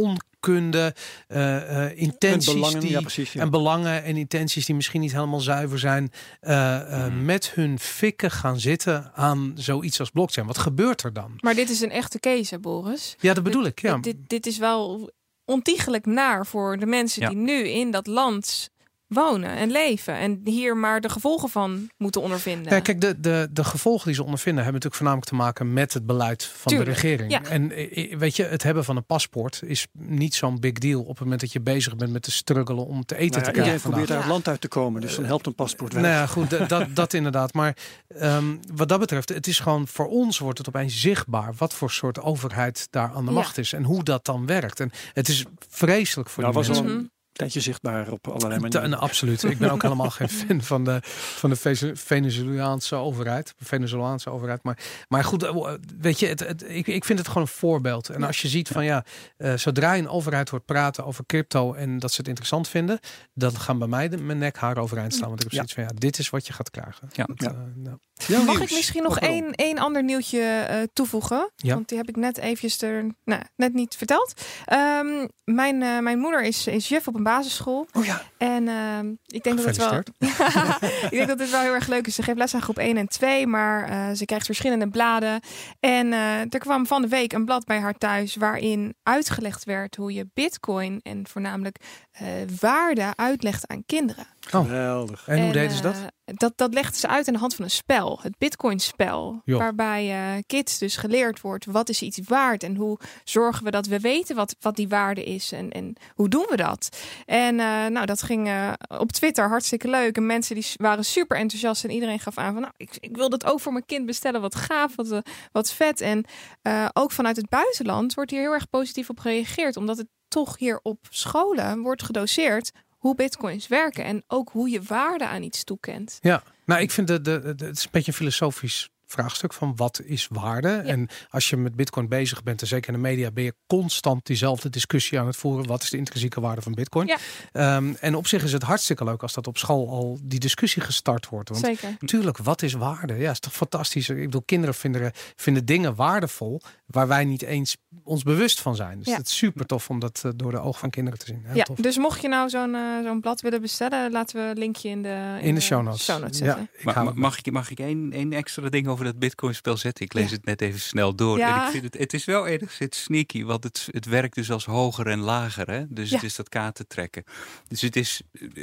onkunde, 0.46 0.94
eh, 1.28 1.84
eh, 1.86 1.98
intenties 1.98 2.48
en 2.48 2.54
belangen, 2.54 2.80
die, 2.80 2.90
ja 2.90 3.00
precies. 3.00 3.32
Ja. 3.32 3.40
en 3.40 3.50
belangen 3.50 4.04
en 4.04 4.16
intenties 4.16 4.66
die 4.66 4.74
misschien 4.74 5.00
niet 5.00 5.12
helemaal 5.12 5.40
zuiver 5.40 5.78
zijn, 5.78 6.12
eh, 6.40 6.76
eh, 7.06 7.12
Mhm. 7.12 7.24
met 7.24 7.50
hun 7.54 7.78
fikken 7.78 8.30
gaan 8.30 8.60
zitten 8.60 9.10
aan 9.14 9.52
zoiets 9.54 10.00
als 10.00 10.10
blockchain. 10.10 10.46
Wat 10.46 10.58
gebeurt 10.58 11.02
er 11.02 11.12
dan? 11.12 11.32
Maar 11.40 11.54
dit 11.54 11.70
is 11.70 11.80
een 11.80 11.90
echte 11.90 12.18
case, 12.20 12.54
hè, 12.54 12.60
Boris. 12.60 13.16
Ja, 13.20 13.34
dat 13.34 13.44
bedoel 13.44 13.64
ik. 13.64 13.80
Ja. 13.80 13.94
Dit, 13.94 14.02
dit, 14.04 14.16
dit 14.26 14.46
is 14.46 14.58
wel 14.58 15.10
ontiegelijk 15.44 16.06
naar 16.06 16.46
voor 16.46 16.76
de 16.78 16.86
mensen 16.86 17.22
Ja. 17.22 17.28
die 17.28 17.38
nu 17.38 17.68
in 17.68 17.90
dat 17.90 18.06
land 18.06 18.70
wonen 19.12 19.50
en 19.50 19.70
leven. 19.70 20.14
En 20.16 20.40
hier 20.44 20.76
maar 20.76 21.00
de 21.00 21.08
gevolgen 21.08 21.48
van 21.48 21.90
moeten 21.98 22.20
ondervinden. 22.22 22.72
Ja, 22.72 22.80
kijk, 22.80 23.00
de, 23.00 23.20
de, 23.20 23.48
de 23.52 23.64
gevolgen 23.64 24.06
die 24.06 24.14
ze 24.14 24.22
ondervinden 24.24 24.64
hebben 24.64 24.82
natuurlijk 24.82 25.02
voornamelijk 25.02 25.28
te 25.30 25.34
maken 25.34 25.72
met 25.72 25.92
het 25.94 26.06
beleid 26.06 26.44
van 26.44 26.72
Tuurlijk, 26.72 27.00
de 27.00 27.00
regering. 27.08 27.30
ja. 27.32 27.42
En 27.42 27.70
eh, 27.72 28.16
weet 28.16 28.36
je, 28.36 28.44
het 28.44 28.62
hebben 28.62 28.84
van 28.84 28.96
een 28.96 29.04
paspoort 29.06 29.60
is 29.64 29.86
niet 29.98 30.34
zo'n 30.34 30.60
big 30.60 30.72
deal 30.72 31.00
op 31.00 31.08
het 31.08 31.20
moment 31.20 31.40
dat 31.40 31.52
je 31.52 31.60
bezig 31.60 31.96
bent 31.96 32.12
met 32.12 32.22
te 32.22 32.30
struggelen 32.30 32.86
om 32.86 33.04
te 33.04 33.16
eten 33.16 33.30
Nou 33.30 33.40
ja, 33.40 33.46
te 33.46 33.50
krijgen. 33.50 33.58
iedereen 33.58 33.80
vandaag. 33.80 33.90
probeert 33.98 34.10
uit 34.10 34.18
het 34.22 34.30
land 34.32 34.48
uit 34.48 34.60
te 34.60 34.68
komen, 34.68 35.00
dus 35.00 35.16
dan 35.16 35.24
helpt 35.24 35.46
een 35.46 35.54
paspoort 35.54 35.92
wel. 35.92 36.02
Nou 36.02 36.14
ja, 36.14 36.26
goed, 36.26 36.68
dat, 36.68 36.86
dat, 36.94 37.12
inderdaad. 37.12 37.52
Maar 37.52 37.76
ehm, 38.08 38.44
wat 38.74 38.88
dat 38.88 38.98
betreft, 39.00 39.28
het 39.28 39.46
is 39.46 39.58
gewoon 39.58 39.86
voor 39.88 40.06
ons 40.08 40.38
wordt 40.38 40.58
het 40.58 40.68
opeens 40.68 41.00
zichtbaar 41.00 41.54
wat 41.56 41.74
voor 41.74 41.90
soort 41.90 42.20
overheid 42.20 42.86
daar 42.90 43.10
aan 43.14 43.24
de 43.24 43.30
Ja. 43.30 43.36
macht 43.36 43.58
is 43.58 43.72
en 43.72 43.84
hoe 43.84 44.02
dat 44.02 44.24
dan 44.24 44.46
werkt. 44.46 44.80
En 44.80 44.90
het 45.12 45.28
is 45.28 45.44
vreselijk 45.68 46.28
voor 46.28 46.42
Nou, 46.42 46.54
die 46.56 46.64
was 46.66 46.76
al 46.76 46.84
mensen. 46.84 47.10
Tijdje 47.42 47.60
zichtbaar 47.60 48.10
op 48.10 48.28
allerlei 48.28 48.60
manieren. 48.60 48.82
en 48.92 48.98
absoluut. 48.98 49.42
Ik 49.42 49.58
ben 49.58 49.70
ook 49.70 49.82
helemaal 49.82 50.10
geen 50.10 50.28
fan 50.28 50.62
van 50.62 50.84
de, 50.84 50.98
van 51.36 51.50
de 51.50 51.92
Venezolaanse 51.94 52.94
overheid. 52.94 53.54
Venezolaanse 53.58 54.30
overheid. 54.30 54.62
Maar, 54.62 54.78
maar 55.08 55.24
goed, 55.24 55.42
eh, 55.42 55.72
weet 56.00 56.18
je, 56.20 56.26
het, 56.26 56.40
het- 56.40 56.64
ik, 56.68 56.86
ik 56.86 57.04
vind 57.04 57.18
het 57.18 57.28
gewoon 57.28 57.42
een 57.42 57.48
voorbeeld. 57.48 58.08
En 58.08 58.22
als 58.22 58.42
je 58.42 58.48
ziet 58.48 58.68
van 58.68 58.84
ja, 58.84 59.04
eh, 59.36 59.54
zodra 59.54 59.96
een 59.96 60.08
overheid 60.08 60.48
hoort 60.48 60.64
praten 60.64 61.04
over 61.04 61.24
crypto 61.26 61.72
en 61.74 61.98
dat 61.98 62.10
ze 62.10 62.16
het 62.16 62.28
interessant 62.28 62.68
vinden, 62.68 62.98
dan 63.34 63.56
gaan 63.56 63.78
bij 63.78 63.88
mij 63.88 64.08
de, 64.08 64.16
mijn 64.16 64.38
nek 64.38 64.56
haar 64.56 64.76
overeind 64.78 65.14
staan. 65.14 65.28
Want 65.28 65.44
ik 65.44 65.50
heb 65.50 65.52
Ja. 65.52 65.56
zoiets 65.56 65.74
van 65.74 65.82
ja, 65.84 65.90
dit 66.08 66.18
is 66.18 66.30
wat 66.30 66.46
je 66.46 66.52
gaat 66.52 66.70
krijgen. 66.70 67.08
Ja. 67.12 67.24
Dat, 67.24 67.40
Ja. 67.40 67.48
eh, 67.48 67.56
nou. 67.74 67.96
Mag 68.28 68.44
nieuws. 68.56 68.70
ik 68.70 68.76
misschien 68.76 69.02
nog 69.02 69.20
Oh, 69.20 69.28
één, 69.28 69.52
één 69.54 69.78
ander 69.78 70.04
nieuwtje 70.04 70.40
eh, 70.40 70.76
toevoegen? 70.92 71.50
Ja. 71.56 71.74
Want 71.74 71.88
die 71.88 71.98
heb 71.98 72.08
ik 72.08 72.16
net 72.16 72.38
eventjes 72.38 72.82
er 72.82 73.06
nou, 73.24 73.42
net 73.56 73.74
niet 73.74 73.94
verteld. 73.96 74.34
Ehm, 74.64 75.26
mijn, 75.44 75.78
mijn 75.78 76.18
moeder 76.18 76.42
is, 76.42 76.66
is 76.66 76.88
juf 76.88 77.08
op 77.08 77.14
een 77.14 77.22
basisschool. 77.36 77.86
Oh 77.92 78.04
ja, 78.04 78.22
En 78.38 78.68
ehm, 78.68 79.12
ik 79.26 79.42
denk 79.42 79.56
dat 79.56 79.66
het 79.66 79.76
wel. 79.76 79.92
ik 81.10 81.10
denk 81.10 81.28
dat 81.28 81.38
het 81.38 81.50
wel 81.50 81.60
heel 81.60 81.74
erg 81.74 81.88
leuk 81.88 82.06
is. 82.06 82.14
Ze 82.14 82.22
geeft 82.22 82.38
les 82.38 82.54
aan 82.54 82.62
groep 82.62 82.78
1 82.78 82.96
en 82.96 83.08
2, 83.08 83.46
maar 83.46 83.88
eh, 83.88 84.16
ze 84.16 84.24
krijgt 84.24 84.46
verschillende 84.46 84.88
bladen. 84.88 85.40
En 85.80 86.12
eh, 86.12 86.40
er 86.40 86.58
kwam 86.58 86.86
van 86.86 87.02
de 87.02 87.08
week 87.08 87.32
een 87.32 87.44
blad 87.44 87.64
bij 87.64 87.78
haar 87.78 87.98
thuis 87.98 88.36
waarin 88.36 88.94
uitgelegd 89.02 89.64
werd 89.64 89.96
hoe 89.96 90.12
je 90.12 90.30
Bitcoin 90.34 91.00
en 91.02 91.26
voornamelijk 91.28 91.76
eh, 92.12 92.26
waarde 92.60 93.12
uitlegt 93.14 93.66
aan 93.66 93.82
kinderen. 93.86 94.26
Oh. 94.50 94.60
geweldig. 94.60 95.28
En 95.28 95.42
hoe 95.42 95.52
deden 95.52 95.76
ze 95.76 95.82
dat? 95.82 95.96
eh, 96.24 96.34
dat? 96.34 96.52
Dat 96.56 96.74
legden 96.74 96.96
ze 97.00 97.08
uit 97.08 97.26
aan 97.26 97.34
de 97.34 97.40
hand 97.40 97.54
van 97.54 97.64
een 97.64 97.70
spel, 97.70 98.18
het 98.22 98.38
Bitcoin-spel. 98.38 99.42
Waarbij 99.44 100.10
eh, 100.10 100.42
kids 100.46 100.78
dus 100.78 100.96
geleerd 100.96 101.40
wordt 101.40 101.64
wat 101.64 101.88
is 101.88 102.02
iets 102.02 102.20
waard 102.24 102.62
en 102.62 102.76
hoe 102.76 102.98
zorgen 103.24 103.64
we 103.64 103.70
dat 103.70 103.86
we 103.86 104.00
weten 104.00 104.36
wat, 104.36 104.56
wat 104.60 104.76
die 104.76 104.88
waarde 104.88 105.24
is 105.24 105.52
en, 105.52 105.70
en 105.70 105.96
hoe 106.14 106.28
doen 106.28 106.46
we 106.48 106.56
dat. 106.56 106.88
En 107.26 107.60
eh, 107.60 107.86
nou, 107.86 108.06
dat 108.06 108.22
ging 108.22 108.48
eh, 108.48 108.72
op 108.98 109.12
Twitter 109.12 109.48
hartstikke 109.48 109.88
leuk. 109.88 110.16
En 110.16 110.26
mensen 110.26 110.54
die 110.54 110.66
waren 110.76 111.04
super 111.04 111.36
enthousiast 111.36 111.84
en 111.84 111.90
iedereen 111.90 112.20
gaf 112.20 112.38
aan 112.38 112.52
van 112.52 112.62
nou, 112.62 112.74
ik, 112.76 112.96
ik 113.00 113.16
wil 113.16 113.28
dat 113.28 113.44
ook 113.44 113.60
voor 113.60 113.72
mijn 113.72 113.86
kind 113.86 114.06
bestellen. 114.06 114.40
Wat 114.40 114.54
gaaf, 114.54 114.96
wat, 114.96 115.22
wat 115.52 115.72
vet. 115.72 116.00
En 116.00 116.24
eh, 116.62 116.88
ook 116.92 117.10
vanuit 117.10 117.36
het 117.36 117.48
buitenland 117.48 118.14
wordt 118.14 118.30
hier 118.30 118.40
heel 118.40 118.52
erg 118.52 118.68
positief 118.70 119.10
op 119.10 119.18
gereageerd, 119.18 119.76
omdat 119.76 119.96
het 119.96 120.08
toch 120.28 120.58
hier 120.58 120.80
op 120.82 120.98
scholen 121.10 121.80
wordt 121.80 122.02
gedoseerd 122.02 122.72
hoe 123.02 123.14
bitcoins 123.14 123.68
werken 123.68 124.04
en 124.04 124.24
ook 124.26 124.50
hoe 124.50 124.70
je 124.70 124.82
waarde 124.82 125.26
aan 125.26 125.42
iets 125.42 125.64
toekent. 125.64 126.18
Ja, 126.20 126.42
nou 126.66 126.80
ik 126.80 126.90
vind 126.90 127.06
de- 127.06 127.42
het 127.56 127.62
is 127.76 127.84
een 127.84 127.90
beetje 127.90 128.12
filosofisch 128.12 128.90
vraagstuk 129.12 129.52
van 129.52 129.72
wat 129.76 130.00
is 130.04 130.26
waarde. 130.30 130.68
En 130.68 131.08
als 131.30 131.50
je 131.50 131.56
met 131.56 131.76
bitcoin 131.76 132.08
bezig 132.08 132.42
bent, 132.42 132.60
en 132.60 132.66
zeker 132.66 132.88
in 132.88 132.94
de 132.94 133.00
media, 133.08 133.30
ben 133.30 133.44
je 133.44 133.54
constant 133.66 134.26
diezelfde 134.26 134.68
discussie 134.70 135.20
aan 135.20 135.26
het 135.26 135.36
voeren. 135.36 135.66
Wat 135.66 135.82
is 135.82 135.90
de 135.90 135.96
intrinsieke 135.96 136.40
waarde 136.40 136.62
van 136.62 136.74
bitcoin? 136.74 137.06
Ja. 137.06 137.16
Ehm, 137.52 137.92
en 138.00 138.14
op 138.14 138.26
zich 138.26 138.44
is 138.44 138.52
het 138.52 138.62
hartstikke 138.62 139.04
leuk 139.04 139.22
als 139.22 139.32
dat 139.32 139.46
op 139.46 139.58
school 139.58 139.88
al 139.88 140.18
die 140.22 140.38
discussie 140.38 140.82
gestart 140.82 141.28
wordt. 141.28 141.48
Want 141.48 141.64
Zeker. 141.64 141.96
Natuurlijk, 142.00 142.36
wat 142.38 142.62
is 142.62 142.72
waarde? 142.72 143.14
Ja, 143.14 143.30
is 143.30 143.38
toch 143.40 143.52
fantastisch. 143.52 144.08
Ik 144.08 144.16
bedoel, 144.16 144.42
kinderen 144.42 144.74
vinden, 144.74 145.10
vinden 145.36 145.64
dingen 145.64 145.94
waardevol 145.94 146.60
waar 146.86 147.08
wij 147.08 147.24
niet 147.24 147.42
eens 147.42 147.76
ons 148.04 148.22
bewust 148.22 148.60
van 148.60 148.76
zijn. 148.76 148.98
Dus 148.98 149.06
Ja. 149.06 149.16
het 149.16 149.26
is 149.26 149.36
super 149.36 149.66
tof 149.66 149.90
om 149.90 149.98
dat 149.98 150.22
eh, 150.24 150.30
door 150.36 150.50
de 150.50 150.58
ogen 150.60 150.80
van 150.80 150.90
kinderen 150.90 151.18
te 151.18 151.26
zien. 151.26 151.42
Heel 151.44 151.56
Ja, 151.56 151.62
tof. 151.62 151.76
dus 151.76 151.96
mocht 151.98 152.20
je 152.22 152.28
nou 152.28 152.48
zo'n 152.48 152.74
eh, 152.74 152.80
zo'n 153.04 153.20
blad 153.20 153.40
willen 153.40 153.60
bestellen, 153.60 154.12
laten 154.12 154.36
we 154.44 154.50
een 154.50 154.58
linkje 154.58 154.88
in 154.88 155.02
de, 155.02 155.38
In 155.40 155.54
de 155.54 155.60
show 155.60 155.82
notes. 155.82 156.04
zetten. 156.04 156.44
ja, 156.46 156.58
ik 156.72 156.84
Maar, 156.84 156.94
hou- 156.94 157.06
ma- 157.06 157.12
mag 157.20 157.38
ik, 157.38 157.52
mag 157.52 157.70
ik 157.70 157.78
één, 157.80 158.12
één 158.12 158.32
extra 158.32 158.68
ding 158.68 158.86
over 158.88 159.01
dat 159.04 159.18
Bitcoin-spel 159.18 159.76
zetten? 159.76 160.04
Ik 160.04 160.12
lees 160.12 160.30
het 160.30 160.44
net 160.44 160.60
even 160.60 160.80
snel 160.80 161.14
door. 161.14 161.38
Ja. 161.38 161.60
En 161.60 161.64
ik 161.66 161.70
vind 161.70 161.84
het, 161.84 161.98
het 161.98 162.12
is 162.12 162.24
wel 162.24 162.46
enigszins 162.46 163.02
sneaky, 163.02 163.44
want 163.44 163.64
het, 163.64 163.88
het 163.90 164.04
werkt 164.06 164.34
dus 164.34 164.50
als 164.50 164.64
hoger 164.64 165.06
en 165.06 165.18
lager. 165.20 165.70
Hè? 165.70 165.84
Dus 165.88 166.08
Ja. 166.08 166.14
het 166.14 166.24
is 166.24 166.36
dat 166.36 166.48
kaarten 166.48 166.86
trekken. 166.86 167.24
Dus 167.68 167.80
het 167.80 167.96
is, 167.96 168.22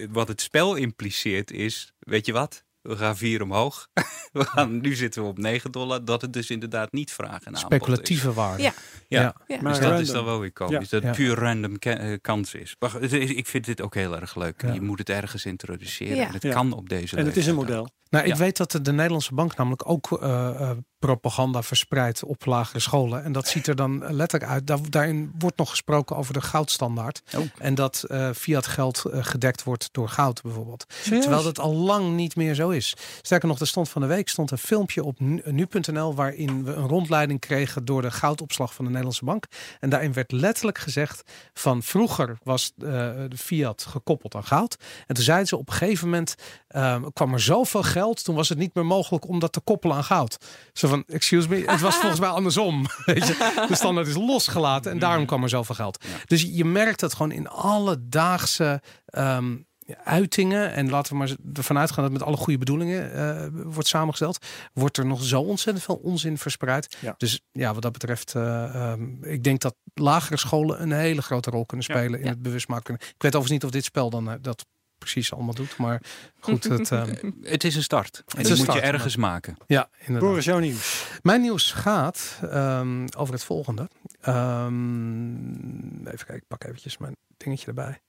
wat 0.09 0.27
het 0.27 0.41
spel 0.41 0.75
impliceert 0.75 1.51
is, 1.51 1.93
weet 1.99 2.25
je 2.25 2.33
wat? 2.33 2.63
We 2.89 2.97
gaan 2.97 3.17
vier 3.17 3.41
omhoog. 3.41 3.87
We 4.31 4.43
gaan, 4.45 4.81
nu 4.81 4.95
zitten 4.95 5.21
we 5.21 5.27
op 5.27 5.37
9 5.37 5.71
dollar. 5.71 6.05
Dat 6.05 6.21
het 6.21 6.33
dus 6.33 6.49
inderdaad 6.49 6.91
niet 6.91 7.11
vragen 7.11 7.45
en 7.45 7.55
aanbod 7.55 7.71
is. 7.71 7.77
Speculatieve 7.77 8.33
waarde. 8.33 8.63
Ja. 8.63 8.73
Ja. 9.07 9.21
Ja. 9.21 9.35
Ja. 9.47 9.61
Maar 9.61 9.73
Dus 9.73 9.81
dat 9.81 9.99
is 9.99 10.11
dan 10.11 10.25
wel 10.25 10.39
weer 10.39 10.53
komisch. 10.53 10.89
Ja. 10.89 10.99
Dat 10.99 11.01
Ja. 11.01 11.07
het 11.07 11.17
puur 11.17 11.35
random 11.35 11.75
eh, 11.75 12.17
kans 12.21 12.53
is. 12.53 12.75
Maar 12.79 13.01
ik 13.13 13.47
vind 13.47 13.65
dit 13.65 13.81
ook 13.81 13.93
heel 13.95 14.15
erg 14.19 14.35
leuk. 14.35 14.61
Ja. 14.61 14.73
Je 14.73 14.81
moet 14.81 14.99
het 14.99 15.09
ergens 15.09 15.45
introduceren. 15.45 16.15
Ja. 16.15 16.27
En 16.27 16.33
het 16.33 16.43
Ja. 16.43 16.53
kan 16.53 16.73
op 16.73 16.89
deze 16.89 17.15
En 17.17 17.25
het 17.25 17.37
is 17.37 17.47
een 17.47 17.55
model. 17.55 17.89
Nou, 18.09 18.25
ik 18.25 18.31
Ja. 18.31 18.37
weet 18.37 18.57
dat 18.57 18.71
de, 18.71 18.81
de 18.81 18.91
Nederlandse 18.91 19.33
bank 19.33 19.55
namelijk 19.55 19.89
ook 19.89 20.11
eh, 20.21 20.49
eh, 20.69 20.77
propaganda 20.99 21.63
verspreidt 21.63 22.23
op 22.23 22.45
lagere 22.45 22.79
scholen. 22.79 23.23
En 23.23 23.31
dat 23.31 23.47
ziet 23.47 23.67
er 23.67 23.75
dan 23.75 24.13
letterlijk 24.13 24.51
uit. 24.51 24.67
Daar, 24.67 24.79
daarin 24.89 25.31
wordt 25.39 25.57
nog 25.57 25.69
gesproken 25.69 26.15
over 26.15 26.33
de 26.33 26.41
goudstandaard. 26.41 27.21
Oh. 27.37 27.43
En 27.57 27.75
dat 27.75 28.03
eh 28.07 28.29
fiat 28.35 28.67
geld 28.67 29.05
eh, 29.05 29.23
gedekt 29.23 29.63
wordt 29.63 29.89
door 29.91 30.09
goud 30.09 30.41
bijvoorbeeld. 30.41 30.85
Terwijl 31.03 31.43
dat 31.43 31.59
al 31.59 31.73
lang 31.73 32.15
niet 32.15 32.35
meer 32.35 32.53
zo 32.53 32.69
is. 32.69 32.93
Sterker 33.21 33.47
nog, 33.47 33.59
er 33.59 33.67
stond 33.67 33.89
van 33.89 34.01
de 34.01 34.07
week 34.07 34.29
stond 34.29 34.51
een 34.51 34.57
filmpje 34.57 35.03
op 35.03 35.19
nu- 35.19 35.41
nu.nl 35.45 36.15
waarin 36.15 36.63
we 36.63 36.73
een 36.73 36.87
rondleiding 36.87 37.39
kregen 37.39 37.85
door 37.85 38.01
de 38.01 38.11
goudopslag 38.11 38.73
van 38.73 38.83
de 38.83 38.89
Nederlandse 38.89 39.25
bank. 39.25 39.45
En 39.79 39.89
daarin 39.89 40.13
werd 40.13 40.31
letterlijk 40.31 40.77
gezegd 40.77 41.31
van 41.53 41.83
vroeger 41.83 42.37
was 42.43 42.71
eh, 42.77 42.87
de 43.27 43.37
fiat 43.37 43.85
gekoppeld 43.89 44.35
aan 44.35 44.43
goud. 44.43 44.77
En 45.07 45.15
toen 45.15 45.23
zeiden 45.23 45.47
ze 45.47 45.57
op 45.57 45.67
een 45.67 45.73
gegeven 45.73 46.09
moment 46.09 46.35
ehm, 46.67 47.03
kwam 47.13 47.33
er 47.33 47.41
zoveel 47.41 47.83
geld, 47.83 48.23
toen 48.23 48.35
was 48.35 48.49
het 48.49 48.57
niet 48.57 48.73
meer 48.73 48.85
mogelijk 48.85 49.27
om 49.27 49.39
dat 49.39 49.53
te 49.53 49.59
koppelen 49.59 49.95
aan 49.95 50.03
goud. 50.03 50.37
Zo 50.73 50.87
van, 50.89 51.03
excuse 51.07 51.49
me, 51.49 51.63
het 51.65 51.79
was 51.81 51.95
volgens 51.95 52.19
mij 52.19 52.29
andersom. 52.29 52.85
Weet 53.05 53.27
je? 53.27 53.65
De 53.67 53.75
standaard 53.75 54.07
is 54.07 54.15
losgelaten 54.15 54.91
en 54.91 54.99
daarom 54.99 55.25
kwam 55.25 55.43
er 55.43 55.49
zoveel 55.49 55.75
geld. 55.75 56.03
Ja. 56.03 56.09
Dus 56.25 56.41
je 56.41 56.65
merkt 56.65 57.01
het 57.01 57.13
gewoon 57.13 57.31
in 57.31 57.47
alledaagse 57.47 58.81
ehm, 59.05 59.55
uitingen. 60.03 60.73
En 60.73 60.89
laten 60.89 61.11
we 61.11 61.17
maar 61.17 61.35
ervan 61.53 61.77
uitgaan 61.77 62.03
dat 62.03 62.11
met 62.11 62.23
alle 62.23 62.37
goede 62.37 62.59
bedoelingen 62.59 63.13
eh, 63.13 63.47
wordt 63.51 63.87
samengesteld. 63.87 64.45
Wordt 64.73 64.97
er 64.97 65.05
nog 65.05 65.23
zo 65.23 65.41
ontzettend 65.41 65.85
veel 65.85 65.95
onzin 65.95 66.37
verspreid. 66.37 66.97
Ja. 66.99 67.13
Dus 67.17 67.41
ja, 67.51 67.73
wat 67.73 67.81
dat 67.81 67.91
betreft, 67.91 68.35
eh, 68.35 68.75
ehm, 68.75 69.23
ik 69.23 69.43
denk 69.43 69.61
dat 69.61 69.75
lagere 69.93 70.37
scholen 70.37 70.81
een 70.81 70.91
hele 70.91 71.21
grote 71.21 71.49
rol 71.49 71.65
kunnen 71.65 71.85
Ja. 71.89 71.95
spelen 71.97 72.19
in 72.19 72.27
het 72.27 72.41
bewustmaken. 72.41 72.93
Ik 72.93 73.01
weet 73.01 73.35
overigens 73.35 73.51
niet 73.51 73.63
of 73.63 73.71
dit 73.71 73.83
spel 73.83 74.09
dan 74.09 74.29
eh, 74.29 74.35
dat 74.41 74.65
precies 74.99 75.33
allemaal 75.33 75.53
doet. 75.53 75.77
Maar 75.77 76.01
goed, 76.39 76.63
het, 76.63 76.91
ehm, 76.91 77.31
Het 77.41 77.63
is 77.63 77.75
een 77.75 77.83
start. 77.83 78.23
En 78.27 78.41
is 78.41 78.47
die 78.47 78.57
een 78.57 78.65
moet 78.65 78.73
je 78.73 78.81
ergens 78.81 79.15
maken. 79.15 79.57
ja, 79.67 79.89
inderdaad. 79.99 80.29
Boris, 80.29 80.45
jouw 80.45 80.59
nieuws. 80.59 81.05
Mijn 81.21 81.41
nieuws 81.41 81.71
gaat 81.71 82.39
ehm, 82.41 83.07
over 83.17 83.33
het 83.33 83.43
volgende. 83.43 83.89
Ehm, 84.21 86.07
even 86.07 86.25
kijken, 86.25 86.35
ik 86.35 86.47
pak 86.47 86.63
eventjes 86.63 86.97
mijn 86.97 87.15
dingetje 87.37 87.67
erbij. 87.67 88.01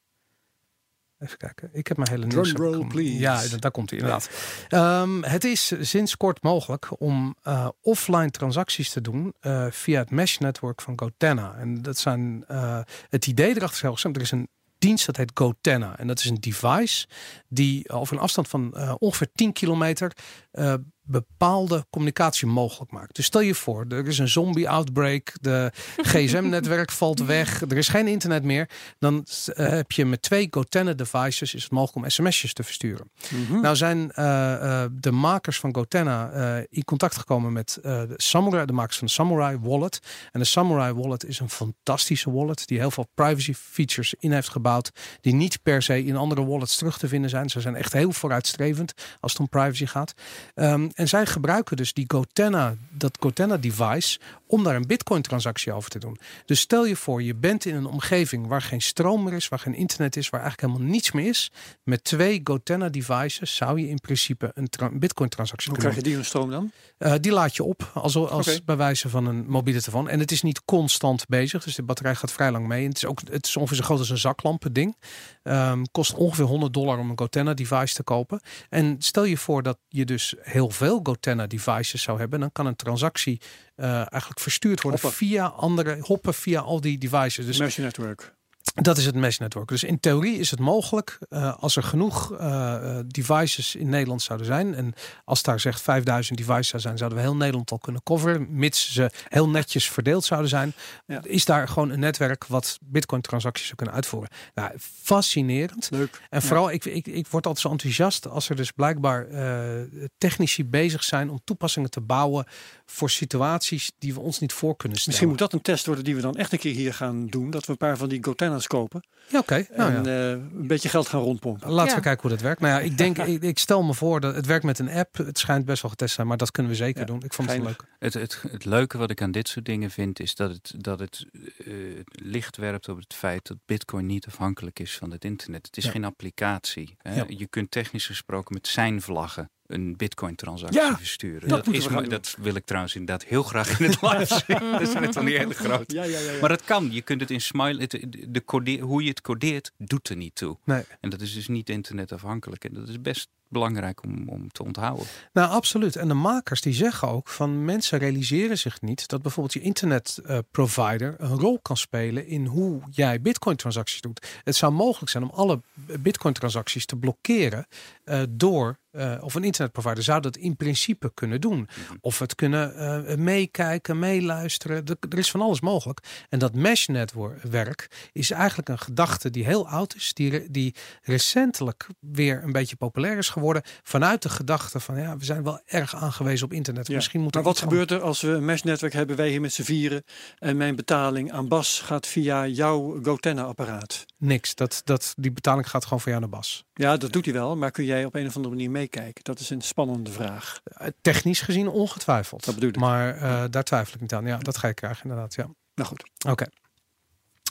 Even 1.21 1.37
kijken. 1.37 1.71
Ik 1.73 1.87
heb 1.87 1.97
mijn 1.97 2.11
hele 2.11 2.27
nieuws. 2.27 2.53
Drumroll, 2.53 2.87
please. 2.87 3.19
Ja, 3.19 3.59
daar 3.59 3.71
komt 3.71 3.91
hij 3.91 3.99
inderdaad. 3.99 4.31
Ehm, 4.69 5.23
het 5.23 5.45
is 5.45 5.73
sinds 5.81 6.17
kort 6.17 6.43
mogelijk 6.43 7.01
om 7.01 7.37
eh, 7.43 7.69
offline 7.81 8.31
transacties 8.31 8.91
te 8.91 9.01
doen 9.01 9.35
eh, 9.41 9.67
via 9.71 9.99
het 9.99 10.11
mesh 10.11 10.39
network 10.39 10.81
van 10.81 10.99
GoTenna. 10.99 11.55
En 11.55 11.83
dat 11.83 11.99
zijn 11.99 12.45
eh, 12.49 12.81
het 13.09 13.27
idee 13.27 13.49
erachter 13.49 13.77
is 13.77 13.83
heel 13.83 13.97
simpel. 13.97 14.21
Er 14.21 14.27
is 14.27 14.33
een 14.33 14.49
dienst 14.81 15.07
dat 15.07 15.17
heet 15.17 15.31
GoTenna. 15.35 15.99
En 15.99 16.07
dat 16.07 16.19
is 16.19 16.25
een 16.25 16.41
device 16.41 17.07
die 17.49 17.89
over 17.89 18.17
een 18.17 18.23
afstand 18.23 18.49
van 18.49 18.73
eh, 18.75 18.95
ongeveer 18.99 19.31
10 19.35 19.53
kilometer 19.53 20.17
eh, 20.51 20.75
bepaalde 21.11 21.87
communicatie 21.91 22.47
mogelijk 22.47 22.93
maakt. 22.93 23.15
Dus 23.15 23.25
stel 23.25 23.41
je 23.41 23.55
voor, 23.55 23.85
er 23.89 24.07
is 24.07 24.19
een 24.19 24.29
zombie-outbreak, 24.29 25.33
de 25.41 25.73
gsm-netwerk 25.97 26.91
valt 26.91 27.25
weg, 27.25 27.61
er 27.61 27.77
is 27.77 27.89
geen 27.89 28.09
internet 28.09 28.45
meer. 28.45 28.69
Dan 28.99 29.25
eh, 29.55 29.69
heb 29.69 29.93
je 29.93 30.05
met 30.05 30.23
twee 30.23 30.49
GoTenna-devices 30.51 31.55
is 31.55 31.63
het 31.63 31.73
mogelijk 31.73 31.97
om 31.97 32.11
sms'jes 32.11 32.53
te 32.53 32.63
versturen. 32.63 33.11
Mhm. 33.31 33.61
Nou 33.61 33.77
zijn 33.77 34.13
eh, 34.13 34.83
eh, 34.83 34.91
de 34.93 35.11
makers 35.13 35.59
van 35.59 35.75
GoTenna 35.75 36.29
in 36.71 36.85
contact 36.85 37.17
gekomen 37.17 37.53
met 37.53 37.79
de 37.83 38.15
Samurai, 38.17 38.67
de 38.67 38.73
makers 38.73 38.99
van 38.99 39.07
de 39.07 39.13
Samurai 39.13 39.59
Wallet. 39.63 39.99
En 40.33 40.41
de 40.41 40.47
Samurai 40.47 40.93
Wallet 40.93 41.25
is 41.25 41.41
een 41.41 41.51
fantastische 41.51 42.31
wallet 42.31 42.67
die 42.67 42.79
heel 42.79 42.91
veel 42.91 43.09
privacy 43.15 43.55
features 43.55 44.15
in 44.19 44.33
heeft 44.33 44.49
gebouwd, 44.49 44.91
die 45.21 45.35
niet 45.35 45.63
per 45.63 45.83
se 45.83 46.05
in 46.05 46.17
andere 46.17 46.45
wallets 46.45 46.77
terug 46.77 46.99
te 46.99 47.09
vinden 47.09 47.31
zijn. 47.31 47.51
Ze 47.51 47.61
zijn 47.61 47.75
echt 47.75 47.93
heel 47.93 48.13
vooruitstrevend 48.13 48.93
als 49.21 49.33
het 49.33 49.41
om 49.41 49.49
privacy 49.49 49.87
gaat. 49.87 50.15
Ehm, 50.55 50.89
en 51.01 51.09
zij 51.09 51.27
gebruiken 51.27 51.77
dus 51.77 51.93
die 51.93 52.05
GoTenna, 52.09 52.75
dat 52.91 53.17
GoTenna 53.21 53.57
device 53.57 54.19
om 54.51 54.65
daar 54.65 54.77
een 54.77 54.87
bitcoin 54.87 55.23
transactie 55.23 55.73
over 55.73 55.91
te 55.91 55.99
doen. 55.99 56.19
Dus 56.45 56.61
stel 56.61 56.87
je 56.87 56.97
voor, 56.97 57.23
je 57.23 57.35
bent 57.35 57.65
in 57.65 57.75
een 57.75 57.87
omgeving 57.87 58.47
waar 58.47 58.63
geen 58.63 58.83
stroom 58.83 59.23
meer 59.25 59.33
is, 59.33 59.49
waar 59.49 59.59
geen 59.59 59.75
internet 59.75 60.17
is, 60.17 60.29
waar 60.31 60.41
eigenlijk 60.41 60.73
helemaal 60.73 60.93
niets 60.93 61.13
meer 61.13 61.29
is. 61.29 61.51
Met 61.83 62.05
twee 62.05 62.41
GoTenna 62.45 62.89
devices 62.89 63.57
zou 63.57 63.81
je 63.81 63.89
in 63.89 63.99
principe 63.99 64.51
een 64.55 64.69
tra- 64.69 64.91
bitcoin 64.93 65.29
transactie 65.29 65.71
Hoe 65.71 65.79
kunnen 65.79 66.01
krijg 66.01 66.07
je 66.07 66.11
die 66.11 66.19
een 66.19 66.25
stroom 66.31 66.51
dan? 66.51 66.71
eh, 66.99 67.15
die 67.21 67.33
laat 67.33 67.57
je 67.57 67.65
op 67.65 67.91
als, 67.95 68.17
als 68.17 68.49
Oké. 68.49 68.61
bij 68.65 68.77
wijze 68.77 69.09
van 69.09 69.27
een 69.27 69.45
mobiele 69.49 69.81
telefoon. 69.81 70.09
En 70.09 70.19
het 70.19 70.33
is 70.33 70.43
niet 70.43 70.65
constant 70.65 71.27
bezig, 71.29 71.65
dus 71.65 71.75
de 71.75 71.83
batterij 71.83 72.15
gaat 72.15 72.33
vrij 72.33 72.51
lang 72.51 72.67
mee. 72.67 72.83
En 72.83 72.89
het 72.89 72.97
is 72.97 73.07
ook 73.07 73.21
het 73.31 73.47
is 73.47 73.57
ongeveer 73.57 73.77
zo 73.77 73.83
groot 73.83 73.99
als 73.99 74.11
een 74.11 74.19
zaklampen 74.19 74.73
ding. 74.73 74.97
Ehm, 75.43 75.83
kost 75.93 76.15
ongeveer 76.15 76.45
100 76.45 76.73
dollar 76.75 76.99
om 76.99 77.11
een 77.11 77.19
GoTenna 77.19 77.55
device 77.55 77.95
te 77.95 78.03
kopen. 78.03 78.41
En 78.69 78.97
stel 78.99 79.25
je 79.25 79.37
voor 79.37 79.63
dat 79.63 79.79
je 79.89 80.05
dus 80.05 80.35
heel 80.41 80.71
veel 80.71 81.01
GoTenna 81.03 81.47
devices 81.47 82.03
zou 82.03 82.19
hebben, 82.19 82.41
dan 82.41 82.53
kan 82.53 82.67
een 82.67 82.77
transactie 82.77 83.41
eigenlijk 83.87 84.41
verstuurd 84.41 84.83
worden 84.83 85.01
Hoppen. 85.01 85.19
via 85.19 85.47
andere 85.47 85.99
hoppen 86.01 86.35
via 86.35 86.61
al 86.61 86.81
die 86.81 86.99
devices. 86.99 87.47
Dus 87.47 87.59
Mesh 87.59 87.77
network. 87.77 88.35
Dat 88.75 88.99
is 88.99 89.07
het 89.07 89.15
mesh 89.15 89.39
network. 89.39 89.69
Dus 89.69 89.85
in 89.85 90.01
theorie 90.01 90.39
is 90.39 90.51
het 90.51 90.61
mogelijk 90.61 91.19
uh, 91.31 91.55
als 91.59 91.77
er 91.77 91.83
genoeg 91.83 92.33
uh, 92.33 92.99
devices 93.07 93.75
in 93.75 93.89
Nederland 93.89 94.23
zouden 94.23 94.47
zijn. 94.47 94.75
En 94.75 94.95
als 95.25 95.43
daar 95.43 95.61
zegt 95.61 95.81
5000 95.81 96.39
devices 96.39 96.69
zou 96.69 96.83
zijn, 96.83 96.99
zouden 96.99 97.19
we 97.19 97.25
heel 97.25 97.37
Nederland 97.37 97.71
al 97.71 97.79
kunnen 97.79 98.03
coveren. 98.03 98.47
Mits 98.51 98.93
ze 98.93 99.11
heel 99.29 99.49
netjes 99.49 99.91
verdeeld 99.91 100.25
zouden 100.25 100.51
zijn. 100.51 100.73
Ja. 101.07 101.21
Is 101.23 101.45
daar 101.45 101.69
gewoon 101.69 101.91
een 101.91 102.01
netwerk 102.01 102.47
wat 102.47 102.79
bitcoin 102.81 103.21
transacties 103.21 103.65
zou 103.65 103.77
kunnen 103.77 103.95
uitvoeren. 103.95 104.31
Nou, 104.55 104.73
fascinerend. 105.03 105.89
Leuk. 105.91 106.21
En 106.31 106.43
vooral, 106.43 106.71
ik, 106.71 106.85
ik, 106.85 107.07
ik 107.07 107.27
word 107.27 107.47
altijd 107.47 107.67
zo 107.67 107.71
enthousiast 107.71 108.29
als 108.29 108.49
er 108.49 108.57
dus 108.57 108.71
blijkbaar 108.71 109.29
uh, 109.29 110.09
technici 110.19 110.65
bezig 110.65 111.05
zijn 111.05 111.31
om 111.31 111.41
toepassingen 111.45 111.91
te 111.91 112.01
bouwen 112.01 112.47
voor 112.87 113.11
situaties 113.11 113.93
die 113.99 114.15
we 114.15 114.21
ons 114.21 114.39
niet 114.39 114.53
voor 114.53 114.77
kunnen 114.77 114.99
stellen. 114.99 115.19
Misschien 115.19 115.29
moet 115.29 115.39
dat 115.39 115.53
een 115.53 115.75
test 115.75 115.87
worden 115.87 116.05
die 116.05 116.15
we 116.15 116.21
dan 116.21 116.37
echt 116.37 116.53
een 116.53 116.59
keer 116.59 116.75
hier 116.75 116.95
gaan 116.95 117.27
doen. 117.27 117.51
Dat 117.51 117.65
we 117.65 117.73
een 117.73 117.79
paar 117.79 117.97
van 117.97 118.09
die 118.09 118.21
Gotenna's 118.51 118.67
kopen. 118.67 119.05
Ja, 119.29 119.39
oké. 119.39 119.67
Nou, 119.77 119.95
en 119.95 120.05
ja. 120.05 120.11
uh, 120.11 120.31
een 120.31 120.67
beetje 120.67 120.89
geld 120.89 121.09
gaan 121.09 121.21
rondpompen. 121.21 121.71
Laten 121.71 121.97
we 121.97 122.03
kijken 122.03 122.23
hoe 122.23 122.31
dat 122.31 122.41
werkt. 122.41 122.61
Nou 122.61 122.73
ja, 122.73 122.81
ik 122.81 122.99
denk, 122.99 123.19
ik, 123.35 123.43
ik, 123.43 123.59
stel 123.59 123.83
me 123.83 123.95
voor 123.95 124.21
dat 124.21 124.35
het 124.35 124.47
werkt 124.47 124.65
met 124.65 124.79
een 124.79 124.91
app. 124.91 125.17
Het 125.17 125.39
schijnt 125.39 125.65
best 125.65 125.83
wel 125.83 125.91
getest 125.91 126.15
zijn, 126.15 126.27
maar 126.27 126.37
dat 126.37 126.51
kunnen 126.51 126.73
we 126.73 126.79
zeker 126.79 127.07
doen. 127.07 127.23
Ik 127.23 127.33
vond 127.33 127.51
het 127.51 127.63
leuk. 127.63 127.85
Het, 127.99 128.15
het, 128.15 128.43
het 128.51 128.65
leuke 128.65 128.99
wat 128.99 129.11
ik 129.11 129.23
aan 129.23 129.31
dit 129.31 129.49
soort 129.49 129.65
dingen 129.65 129.91
vind, 129.91 130.21
is 130.21 130.35
dat 130.35 130.51
het, 130.51 130.75
dat 130.77 130.99
het 130.99 131.27
uh, 131.59 132.01
licht 132.11 132.57
werpt 132.57 132.89
op 132.89 132.97
het 132.97 133.15
feit 133.15 133.47
dat 133.47 133.57
Bitcoin 133.67 134.07
niet 134.07 134.27
afhankelijk 134.27 134.79
is 134.79 134.97
van 134.97 135.11
het 135.11 135.25
internet. 135.25 135.67
Het 135.67 135.77
is 135.77 135.85
geen 135.87 136.05
applicatie. 136.05 136.97
Hè? 136.99 137.23
Je 137.27 137.47
kunt 137.47 137.71
technisch 137.71 138.07
gesproken 138.07 138.55
met 138.55 138.67
zijn 138.67 139.03
vlaggen 139.03 139.51
een 139.71 139.97
bitcoin-transactie 139.97 140.81
ja, 140.81 140.97
versturen. 140.97 141.49
Dat, 141.49 141.65
dat, 141.65 141.75
is, 141.75 141.87
dat 142.09 142.37
wil 142.41 142.55
ik 142.55 142.65
trouwens 142.65 142.95
inderdaad 142.95 143.29
heel 143.29 143.43
graag 143.43 143.81
in 143.81 143.91
het 143.91 144.03
live 144.11 144.43
zien. 144.47 144.73
dat 144.73 144.89
zijn 144.89 145.03
het 145.03 145.13
dan 145.13 145.25
niet 145.25 145.37
hele 145.37 145.55
groot. 145.55 145.93
Ja, 145.93 146.05
ja, 146.05 146.19
ja, 146.19 146.41
maar 146.41 146.51
het 146.51 146.65
kan. 146.65 146.89
Je 146.93 147.03
kunt 147.03 147.21
het 147.21 147.31
in 147.31 147.41
Smile, 147.41 147.81
het, 147.81 148.07
de 148.29 148.79
hoe 148.81 149.03
je 149.03 149.09
het 149.09 149.21
codeert, 149.21 149.73
doet 149.79 150.09
er 150.09 150.17
niet 150.17 150.35
toe. 150.35 150.59
Nee. 150.65 150.83
En 151.01 151.11
dat 151.11 151.21
is 151.21 151.35
dus 151.35 151.49
niet 151.49 151.71
internetafhankelijk. 151.71 152.65
En 152.65 152.75
dat 152.75 152.89
is 152.89 153.01
best 153.01 153.29
belangrijk 153.51 154.03
om, 154.03 154.29
om 154.29 154.49
te 154.49 154.65
onthouden. 154.65 155.07
Nou, 155.33 155.51
absoluut. 155.51 155.97
En 155.97 156.09
de 156.09 156.15
makers 156.15 156.61
die 156.61 156.73
zeggen 156.73 157.09
ook 157.09 157.29
van 157.29 157.65
mensen 157.65 157.99
realiseren 157.99 158.59
zich 158.59 158.81
niet 158.81 159.09
dat 159.09 159.23
bijvoorbeeld 159.23 159.55
je 159.55 159.61
internetprovider 159.61 161.17
uh, 161.21 161.31
een 161.31 161.39
rol 161.39 161.59
kan 161.63 161.77
spelen 161.77 162.27
in 162.27 162.47
hoe 162.47 162.81
jij 162.91 163.21
bitcoin 163.21 163.57
transacties 163.57 164.01
doet. 164.01 164.41
Het 164.45 164.57
zou 164.57 164.73
mogelijk 164.73 165.11
zijn 165.11 165.25
om 165.25 165.31
alle 165.31 165.61
bitcoin 165.99 166.35
transacties 166.35 166.87
te 166.87 166.97
blokkeren 166.97 167.67
uh, 168.05 168.23
door 168.29 168.79
uh, 168.93 169.19
of 169.21 169.35
een 169.35 169.45
internetprovider 169.45 170.03
zou 170.03 170.21
dat 170.21 170.37
in 170.37 170.57
principe 170.57 171.11
kunnen 171.15 171.41
doen. 171.41 171.69
Of 172.01 172.19
het 172.19 172.35
kunnen 172.35 172.75
uh, 173.11 173.17
meekijken, 173.17 173.99
meeluisteren. 173.99 174.85
Er 174.87 175.19
is 175.19 175.31
van 175.31 175.41
alles 175.41 175.61
mogelijk. 175.61 176.01
En 176.29 176.39
dat 176.39 176.55
mesh-netwerk 176.55 178.09
is 178.13 178.31
eigenlijk 178.31 178.69
een 178.69 178.79
gedachte 178.79 179.31
die 179.31 179.45
heel 179.45 179.69
oud 179.69 179.95
is. 179.95 180.15
Die, 180.15 180.51
die 180.51 180.75
recentelijk 181.03 181.87
weer 182.01 182.43
een 182.43 182.53
beetje 182.53 182.77
populair 182.77 183.19
is 183.19 183.29
geworden. 183.29 183.40
Vanuit 183.83 184.23
de 184.23 184.29
gedachte 184.29 184.81
van 184.81 184.99
ja, 184.99 185.17
we 185.17 185.25
zijn 185.25 185.43
wel 185.43 185.61
erg 185.67 185.97
aangewezen 185.97 186.47
op 186.47 186.53
internet. 186.53 186.87
Ja. 186.87 186.95
Misschien 186.95 187.21
moet 187.21 187.35
maar 187.35 187.43
wat 187.43 187.59
gebeurt 187.59 187.91
er 187.91 188.01
als 188.01 188.21
we 188.21 188.29
een 188.29 188.45
mesh-netwerk 188.45 188.93
hebben, 188.93 189.17
wij 189.17 189.29
hier 189.29 189.41
met 189.41 189.53
z'n 189.53 189.63
vieren. 189.63 190.03
En 190.39 190.57
mijn 190.57 190.77
betaling 190.77 191.33
aan 191.33 191.49
Bas 191.49 191.81
gaat 191.81 192.07
via 192.07 192.47
jouw 192.47 193.03
GoTenna-apparaat? 193.03 194.05
Niks. 194.19 194.55
Dat, 194.55 194.83
dat, 194.85 195.15
die 195.17 195.33
betaling 195.33 195.71
gaat 195.71 195.85
gewoon 195.85 196.01
voor 196.01 196.09
jou 196.09 196.21
naar 196.21 196.31
Bas. 196.31 196.65
Ja, 196.75 196.97
dat 196.97 197.13
doet 197.13 197.25
hij 197.25 197.35
wel. 197.35 197.57
Maar 197.57 197.71
kun 197.71 197.85
jij 197.85 198.05
op 198.05 198.15
een 198.15 198.27
of 198.27 198.37
andere 198.37 198.55
manier 198.55 198.71
meekijken? 198.71 199.25
Dat 199.25 199.39
is 199.39 199.51
een 199.51 199.61
spannende 199.61 200.11
vraag. 200.11 200.61
Technisch 201.01 201.41
gezien 201.41 201.69
ongetwijfeld. 201.69 202.45
Dat 202.45 202.55
bedoel 202.55 202.71
ik. 202.71 202.77
Maar 202.77 203.17
uh, 203.17 203.45
daar 203.51 203.65
twijfel 203.65 203.95
ik 203.95 204.01
niet 204.01 204.15
aan. 204.15 204.27
Ja, 204.27 204.39
dat 204.39 204.57
ga 204.57 204.69
je 204.69 204.75
krijgen 204.75 205.03
inderdaad. 205.03 205.35
Ja. 205.35 205.49
Nou 205.75 205.89
goed. 205.89 206.11
Oké. 206.19 206.31
Okay. 206.31 206.49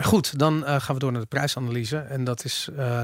Goed, 0.03 0.39
dan 0.39 0.57
uh, 0.57 0.79
gaan 0.79 0.95
we 0.95 1.01
door 1.01 1.11
naar 1.11 1.21
de 1.21 1.27
prijsanalyse. 1.27 1.97
En 1.97 2.23
dat 2.23 2.43
is 2.43 2.69
uh, 2.71 3.03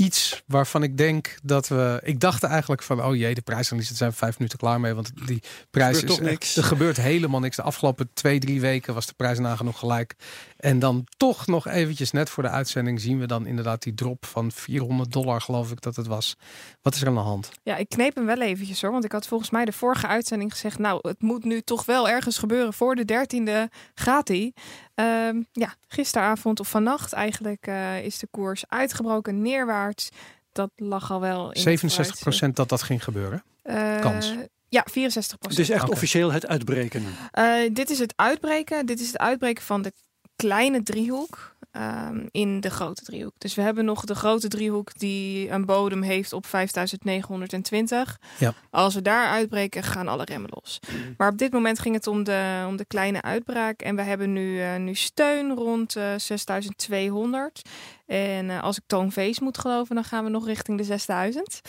iets 0.00 0.42
waarvan 0.46 0.82
ik 0.82 0.96
denk 0.96 1.36
dat 1.42 1.68
we. 1.68 2.00
Ik 2.02 2.20
dacht 2.20 2.42
eigenlijk 2.42 2.82
van, 2.82 3.04
oh 3.04 3.16
jee, 3.16 3.34
de 3.34 3.40
prijsanalyse 3.40 3.94
zijn 3.94 4.12
vijf 4.12 4.38
minuten 4.38 4.58
klaar 4.58 4.80
mee. 4.80 4.94
Want 4.94 5.12
die 5.26 5.42
prijs 5.70 5.96
er 5.96 6.02
is 6.02 6.08
toch 6.08 6.20
niks. 6.20 6.56
Er 6.56 6.64
gebeurt 6.64 6.96
helemaal 6.96 7.40
niks. 7.40 7.56
De 7.56 7.62
afgelopen 7.62 8.10
twee, 8.12 8.38
drie 8.38 8.60
weken 8.60 8.94
was 8.94 9.06
de 9.06 9.14
prijs 9.16 9.38
nagenoeg 9.38 9.78
gelijk. 9.78 10.14
En 10.56 10.78
dan 10.78 11.06
toch 11.16 11.46
nog 11.46 11.68
eventjes 11.68 12.10
net 12.10 12.30
voor 12.30 12.42
de 12.42 12.48
uitzending 12.48 13.00
zien 13.00 13.18
we 13.18 13.26
dan 13.26 13.46
inderdaad 13.46 13.82
die 13.82 13.94
drop 13.94 14.26
van 14.26 14.52
400 14.52 15.12
dollar, 15.12 15.40
geloof 15.40 15.70
ik 15.70 15.80
dat 15.80 15.96
het 15.96 16.06
was. 16.06 16.36
Wat 16.82 16.94
is 16.94 17.00
er 17.00 17.08
aan 17.08 17.14
de 17.14 17.20
hand? 17.20 17.50
Ja, 17.62 17.76
ik 17.76 17.88
kneep 17.88 18.14
hem 18.14 18.26
wel 18.26 18.40
eventjes 18.40 18.82
hoor. 18.82 18.90
Want 18.90 19.04
ik 19.04 19.12
had 19.12 19.26
volgens 19.26 19.50
mij 19.50 19.64
de 19.64 19.72
vorige 19.72 20.06
uitzending 20.06 20.52
gezegd, 20.52 20.78
nou, 20.78 20.98
het 21.08 21.22
moet 21.22 21.44
nu 21.44 21.60
toch 21.60 21.84
wel 21.84 22.08
ergens 22.08 22.38
gebeuren 22.38 22.72
voor 22.72 22.94
de 22.94 23.04
dertiende 23.04 23.70
gaat 23.94 24.28
hij. 24.28 24.52
Um, 25.00 25.46
ja, 25.52 25.74
gisteravond 25.88 26.60
of 26.60 26.68
vannacht 26.68 27.12
eigenlijk 27.12 27.66
uh, 27.66 28.04
is 28.04 28.18
de 28.18 28.28
koers 28.30 28.64
uitgebroken 28.68 29.42
neerwaarts. 29.42 30.08
Dat 30.52 30.70
lag 30.76 31.10
al 31.10 31.20
wel 31.20 31.52
in 31.52 31.60
67 31.60 32.18
procent 32.18 32.56
dat 32.56 32.68
dat 32.68 32.82
ging 32.82 33.04
gebeuren. 33.04 33.42
Uh, 33.64 34.00
Kans. 34.00 34.34
Ja, 34.68 34.84
64 34.90 35.38
procent. 35.38 35.58
Het 35.58 35.68
is 35.68 35.74
echt 35.74 35.84
okay. 35.84 35.94
officieel 35.94 36.32
het 36.32 36.46
uitbreken. 36.46 37.04
Uh, 37.38 37.54
dit 37.72 37.90
is 37.90 37.98
het 37.98 38.12
uitbreken. 38.16 38.86
Dit 38.86 39.00
is 39.00 39.06
het 39.06 39.18
uitbreken 39.18 39.62
van 39.62 39.82
de 39.82 39.92
kleine 40.36 40.82
driehoek 40.82 41.56
um, 41.72 42.28
in 42.30 42.60
de 42.60 42.70
grote 42.70 43.04
driehoek. 43.04 43.34
Dus 43.38 43.54
we 43.54 43.62
hebben 43.62 43.84
nog 43.84 44.04
de 44.04 44.14
grote 44.14 44.48
driehoek 44.48 44.98
die 44.98 45.50
een 45.50 45.64
bodem 45.64 46.02
heeft 46.02 46.32
op 46.32 46.46
5920. 46.46 48.18
Ja. 48.38 48.54
Als 48.70 48.94
we 48.94 49.02
daar 49.02 49.28
uitbreken, 49.28 49.82
gaan 49.82 50.08
alle 50.08 50.24
remmen 50.24 50.50
los. 50.54 50.80
Maar 51.16 51.28
op 51.28 51.38
dit 51.38 51.52
moment 51.52 51.78
ging 51.78 51.94
het 51.94 52.06
om 52.06 52.24
de, 52.24 52.64
om 52.66 52.76
de 52.76 52.84
kleine 52.84 53.22
uitbraak. 53.22 53.82
En 53.82 53.96
we 53.96 54.02
hebben 54.02 54.32
nu, 54.32 54.58
uh, 54.58 54.76
nu 54.76 54.94
steun 54.94 55.54
rond 55.54 55.96
uh, 55.96 56.04
6200. 56.16 57.62
En 58.10 58.48
uh, 58.48 58.62
als 58.62 58.76
ik 58.76 58.82
Toon 58.86 59.12
Vees 59.12 59.40
moet 59.40 59.58
geloven, 59.58 59.94
dan 59.94 60.04
gaan 60.04 60.24
we 60.24 60.30
nog 60.30 60.46
richting 60.46 60.78
de 60.78 60.84
6000. 60.84 61.60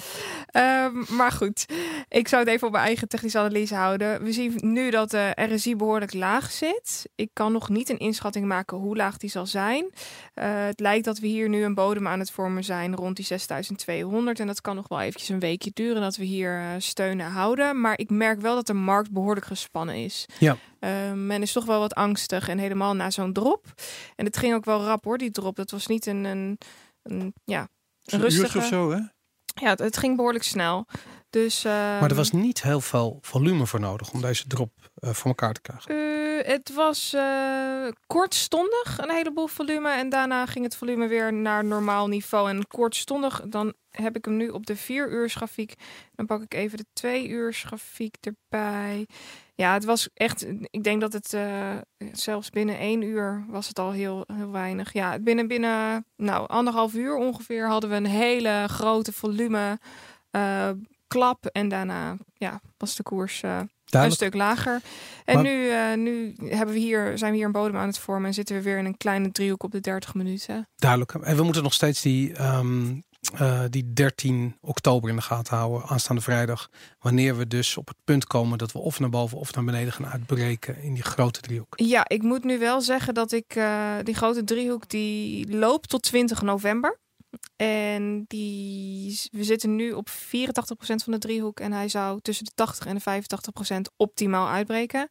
Um, 0.55 1.05
maar 1.17 1.31
goed, 1.31 1.65
ik 2.07 2.27
zou 2.27 2.43
het 2.43 2.51
even 2.51 2.67
op 2.67 2.73
mijn 2.73 2.85
eigen 2.85 3.07
technische 3.07 3.39
analyse 3.39 3.75
houden. 3.75 4.23
We 4.23 4.31
zien 4.31 4.53
nu 4.61 4.89
dat 4.89 5.11
de 5.11 5.31
RSI 5.35 5.75
behoorlijk 5.75 6.13
laag 6.13 6.51
zit. 6.51 7.09
Ik 7.15 7.29
kan 7.33 7.51
nog 7.51 7.69
niet 7.69 7.89
een 7.89 7.99
inschatting 7.99 8.45
maken 8.45 8.77
hoe 8.77 8.95
laag 8.95 9.17
die 9.17 9.29
zal 9.29 9.45
zijn. 9.45 9.83
Uh, 9.83 10.65
het 10.65 10.79
lijkt 10.79 11.05
dat 11.05 11.19
we 11.19 11.27
hier 11.27 11.49
nu 11.49 11.63
een 11.63 11.75
bodem 11.75 12.07
aan 12.07 12.19
het 12.19 12.31
vormen 12.31 12.63
zijn 12.63 12.95
rond 12.95 13.15
die 13.15 13.25
6200. 13.25 14.39
En 14.39 14.47
dat 14.47 14.61
kan 14.61 14.75
nog 14.75 14.87
wel 14.87 14.99
eventjes 14.99 15.29
een 15.29 15.39
weekje 15.39 15.71
duren 15.73 16.01
dat 16.01 16.15
we 16.15 16.23
hier 16.23 16.59
uh, 16.59 16.67
steunen 16.77 17.31
houden. 17.31 17.81
Maar 17.81 17.97
ik 17.97 18.09
merk 18.09 18.41
wel 18.41 18.55
dat 18.55 18.67
de 18.67 18.73
markt 18.73 19.11
behoorlijk 19.11 19.45
gespannen 19.45 19.95
is. 19.95 20.25
Ja. 20.39 20.57
Uh, 20.83 21.11
men 21.13 21.41
is 21.41 21.51
toch 21.51 21.65
wel 21.65 21.79
wat 21.79 21.95
angstig 21.95 22.49
en 22.49 22.57
helemaal 22.57 22.93
na 22.93 23.09
zo'n 23.09 23.33
drop. 23.33 23.65
En 24.15 24.25
het 24.25 24.37
ging 24.37 24.53
ook 24.53 24.65
wel 24.65 24.83
rap 24.83 25.03
hoor, 25.03 25.17
die 25.17 25.31
drop. 25.31 25.55
Dat 25.55 25.71
was 25.71 25.87
niet 25.87 26.05
een, 26.05 26.23
een, 26.23 26.57
een 27.03 27.33
ja, 27.43 27.67
een 28.05 28.19
rustige... 28.19 28.57
of 28.57 28.65
zo, 28.65 28.91
hè? 28.91 28.99
Ja, 29.53 29.69
het, 29.69 29.79
het, 29.79 29.97
ging 29.97 30.15
behoorlijk 30.15 30.43
snel. 30.43 30.85
Dus, 31.29 31.65
uh, 31.65 31.71
maar 31.71 32.09
er 32.09 32.15
was 32.15 32.31
niet 32.31 32.61
heel 32.61 32.81
veel 32.81 33.17
volume 33.21 33.65
voor 33.65 33.79
nodig 33.79 34.11
om 34.11 34.21
deze 34.21 34.47
drop 34.47 34.71
uh, 34.99 35.09
voor 35.09 35.27
elkaar 35.27 35.53
te 35.53 35.61
krijgen. 35.61 35.95
Uh, 35.95 36.45
het 36.45 36.73
was 36.73 37.15
kortstondig 38.07 38.97
een 38.97 39.09
heleboel 39.09 39.47
volume 39.47 39.89
en 39.91 40.09
daarna 40.09 40.45
ging 40.45 40.65
het 40.65 40.75
volume 40.75 41.07
weer 41.07 41.33
naar 41.33 41.65
normaal 41.65 42.07
niveau. 42.07 42.49
En 42.49 42.67
kortstondig, 42.67 43.41
dan 43.47 43.73
heb 43.89 44.15
ik 44.15 44.25
hem 44.25 44.37
nu 44.37 44.49
op 44.49 44.65
de 44.65 44.75
4 44.75 45.11
uur 45.11 45.29
grafiek. 45.29 45.73
Dan 46.15 46.25
pak 46.25 46.41
ik 46.41 46.53
even 46.53 46.77
de 46.77 46.85
2 46.93 47.27
uur 47.27 47.53
grafiek 47.53 48.15
erbij. 48.19 49.07
Ja, 49.61 49.73
het 49.73 49.85
was 49.85 50.09
echt. 50.13 50.45
Ik 50.69 50.83
denk 50.83 51.01
dat 51.01 51.13
het 51.13 51.33
uh, 51.33 51.77
zelfs 52.11 52.49
binnen 52.49 52.77
één 52.77 53.01
uur 53.01 53.45
was 53.47 53.67
het 53.67 53.79
al 53.79 53.91
heel, 53.91 54.23
heel 54.33 54.51
weinig. 54.51 54.93
Ja, 54.93 55.19
binnen, 55.19 55.47
binnen 55.47 56.05
nou, 56.15 56.47
anderhalf 56.47 56.93
uur 56.93 57.15
ongeveer 57.15 57.67
hadden 57.67 57.89
we 57.89 57.95
een 57.95 58.05
hele 58.05 58.65
grote 58.67 59.11
volume 59.11 59.79
uh, 60.31 60.69
klap. 61.07 61.45
En 61.45 61.67
daarna 61.67 62.17
ja, 62.33 62.61
was 62.77 62.95
de 62.95 63.03
koers 63.03 63.41
uh, 63.43 63.59
een 63.89 64.11
stuk 64.11 64.33
lager. 64.33 64.81
En 65.25 65.35
maar... 65.35 65.43
nu, 65.43 65.95
nu 65.95 66.35
hebben 66.49 66.75
we 66.75 66.81
hier, 66.81 67.17
zijn 67.17 67.31
we 67.31 67.37
hier 67.37 67.45
een 67.45 67.51
bodem 67.51 67.77
aan 67.77 67.87
het 67.87 67.99
vormen 67.99 68.27
en 68.27 68.33
zitten 68.33 68.55
we 68.55 68.61
weer 68.61 68.77
in 68.77 68.85
een 68.85 68.97
kleine 68.97 69.31
driehoek 69.31 69.63
op 69.63 69.71
de 69.71 69.79
30 69.79 70.13
minuten. 70.13 70.69
Duidelijk. 70.75 71.13
En 71.13 71.35
we 71.35 71.43
moeten 71.43 71.63
nog 71.63 71.73
steeds 71.73 72.01
die. 72.01 72.43
Um... 72.43 73.03
Uh, 73.33 73.61
die 73.69 73.93
13 73.93 74.57
oktober 74.61 75.09
in 75.09 75.15
de 75.15 75.21
gaten 75.21 75.57
houden, 75.57 75.87
aanstaande 75.87 76.21
vrijdag. 76.21 76.69
Wanneer 76.99 77.37
we 77.37 77.47
dus 77.47 77.77
op 77.77 77.87
het 77.87 77.97
punt 78.03 78.25
komen 78.25 78.57
dat 78.57 78.71
we 78.71 78.79
of 78.79 78.99
naar 78.99 79.09
boven 79.09 79.37
of 79.37 79.53
naar 79.53 79.63
beneden 79.63 79.93
gaan 79.93 80.07
uitbreken 80.07 80.81
in 80.81 80.93
die 80.93 81.03
grote 81.03 81.41
driehoek. 81.41 81.73
Ja, 81.75 82.07
ik 82.07 82.21
moet 82.21 82.43
nu 82.43 82.59
wel 82.59 82.81
zeggen 82.81 83.13
dat 83.13 83.31
ik 83.31 83.55
uh, 83.55 83.95
die 84.03 84.15
grote 84.15 84.43
driehoek 84.43 84.89
die 84.89 85.57
loopt 85.57 85.89
tot 85.89 86.01
20 86.03 86.41
november. 86.41 86.99
En 87.55 88.25
die, 88.27 89.29
we 89.31 89.43
zitten 89.43 89.75
nu 89.75 89.91
op 89.91 90.09
84% 90.09 90.13
van 90.77 91.13
de 91.13 91.17
driehoek 91.17 91.59
en 91.59 91.71
hij 91.71 91.89
zou 91.89 92.19
tussen 92.21 92.45
de 92.45 92.51
80 92.55 92.85
en 92.85 92.97
de 93.03 93.23
85% 93.89 93.93
optimaal 93.97 94.47
uitbreken. 94.47 95.09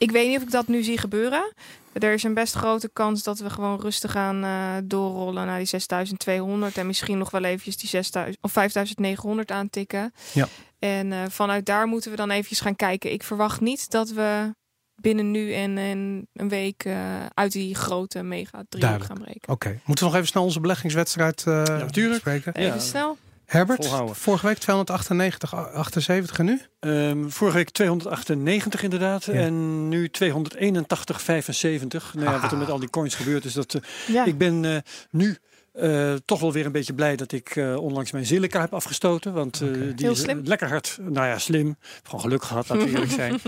Ik 0.00 0.10
weet 0.10 0.28
niet 0.28 0.36
of 0.36 0.42
ik 0.42 0.50
dat 0.50 0.68
nu 0.68 0.82
zie 0.82 0.98
gebeuren. 0.98 1.52
Er 1.92 2.12
is 2.12 2.22
een 2.22 2.34
best 2.34 2.54
grote 2.54 2.90
kans 2.92 3.22
dat 3.22 3.38
we 3.38 3.50
gewoon 3.50 3.80
rustig 3.80 4.10
gaan 4.12 4.44
uh, 4.44 4.74
doorrollen 4.84 5.46
naar 5.46 5.58
die 5.58 5.66
6200 5.66 6.76
en 6.78 6.86
misschien 6.86 7.18
nog 7.18 7.30
wel 7.30 7.44
eventjes 7.44 7.76
die 7.76 7.88
6000 7.88 8.38
of 8.40 8.52
5900 8.52 9.50
aantikken. 9.50 10.12
Ja. 10.32 10.48
En 10.78 11.06
uh, 11.06 11.22
vanuit 11.28 11.66
daar 11.66 11.86
moeten 11.86 12.10
we 12.10 12.16
dan 12.16 12.30
eventjes 12.30 12.60
gaan 12.60 12.76
kijken. 12.76 13.12
Ik 13.12 13.22
verwacht 13.22 13.60
niet 13.60 13.90
dat 13.90 14.10
we 14.10 14.54
binnen 14.94 15.30
nu 15.30 15.52
en, 15.54 15.78
en 15.78 16.28
een 16.32 16.48
week 16.48 16.84
eh, 16.84 17.26
uit 17.34 17.52
die 17.52 17.74
grote 17.74 18.22
mega 18.22 18.50
driehoek 18.68 18.80
Duidelijk. 18.80 19.10
gaan 19.12 19.22
breken. 19.22 19.48
Oké, 19.52 19.68
moeten 19.84 20.04
we 20.04 20.10
nog 20.10 20.14
even 20.14 20.26
snel 20.26 20.42
onze 20.42 20.60
beleggingswedstrijd 20.60 21.44
eh 21.46 21.54
natuurlijk. 21.64 22.24
bespreken? 22.24 22.54
Even 22.54 22.74
Ja. 22.74 22.78
snel. 22.80 23.16
Herbert, 23.50 23.84
Volhouden. 23.84 24.16
vorige 24.16 24.46
week 24.46 24.58
298, 24.58 25.54
78 25.54 26.38
en 26.38 26.44
nu? 26.44 26.60
Ehm, 26.80 27.28
vorige 27.28 27.56
week 27.56 27.70
298 27.70 28.82
inderdaad. 28.82 29.24
Ja. 29.24 29.32
En 29.32 29.88
nu 29.88 30.08
281,75. 30.08 32.14
Nou 32.14 32.30
ja, 32.30 32.40
wat 32.40 32.52
er 32.52 32.58
met 32.58 32.70
al 32.70 32.78
die 32.78 32.90
coins 32.90 33.14
gebeurd 33.14 33.44
is. 33.44 33.52
Dat, 33.52 33.74
eh, 33.74 33.80
Ja. 34.06 34.24
Ik 34.24 34.38
ben 34.38 34.64
eh, 34.64 34.76
nu 35.10 35.38
eh, 35.72 36.12
toch 36.24 36.40
wel 36.40 36.52
weer 36.52 36.66
een 36.66 36.72
beetje 36.72 36.94
blij 36.94 37.16
dat 37.16 37.32
ik 37.32 37.56
eh, 37.56 37.76
onlangs 37.76 38.10
mijn 38.10 38.26
Zilliqa 38.26 38.60
heb 38.60 38.74
afgestoten. 38.74 39.32
Want 39.32 39.60
eh, 39.60 39.68
die 39.70 39.94
Heel 39.96 40.10
is 40.12 40.24
lekker 40.44 40.68
hard. 40.68 40.98
Nou 41.02 41.26
ja, 41.26 41.38
slim. 41.38 41.76
Gewoon 42.02 42.20
geluk 42.20 42.42
gehad, 42.42 42.68
laten 42.68 42.84
we 42.86 42.90
eerlijk 42.94 43.10
zijn. 43.12 43.40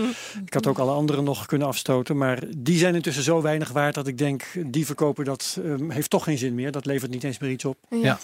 Ik 0.45 0.53
had 0.53 0.67
ook 0.67 0.77
alle 0.77 0.91
anderen 0.91 1.23
nog 1.23 1.45
kunnen 1.45 1.67
afstoten. 1.67 2.17
Maar 2.17 2.39
die 2.57 2.77
zijn 2.77 2.95
intussen 2.95 3.23
zo 3.23 3.41
weinig 3.41 3.69
waard 3.69 3.95
dat 3.95 4.07
ik 4.07 4.17
denk, 4.17 4.43
die 4.65 4.85
verkopen 4.85 5.25
dat 5.25 5.57
ehm, 5.65 5.89
heeft 5.89 6.09
toch 6.09 6.23
geen 6.23 6.37
zin 6.37 6.55
meer. 6.55 6.71
Dat 6.71 6.85
levert 6.85 7.11
niet 7.11 7.23
eens 7.23 7.37
meer 7.39 7.51
iets 7.51 7.65
op. 7.65 7.77
Ja. 7.89 8.19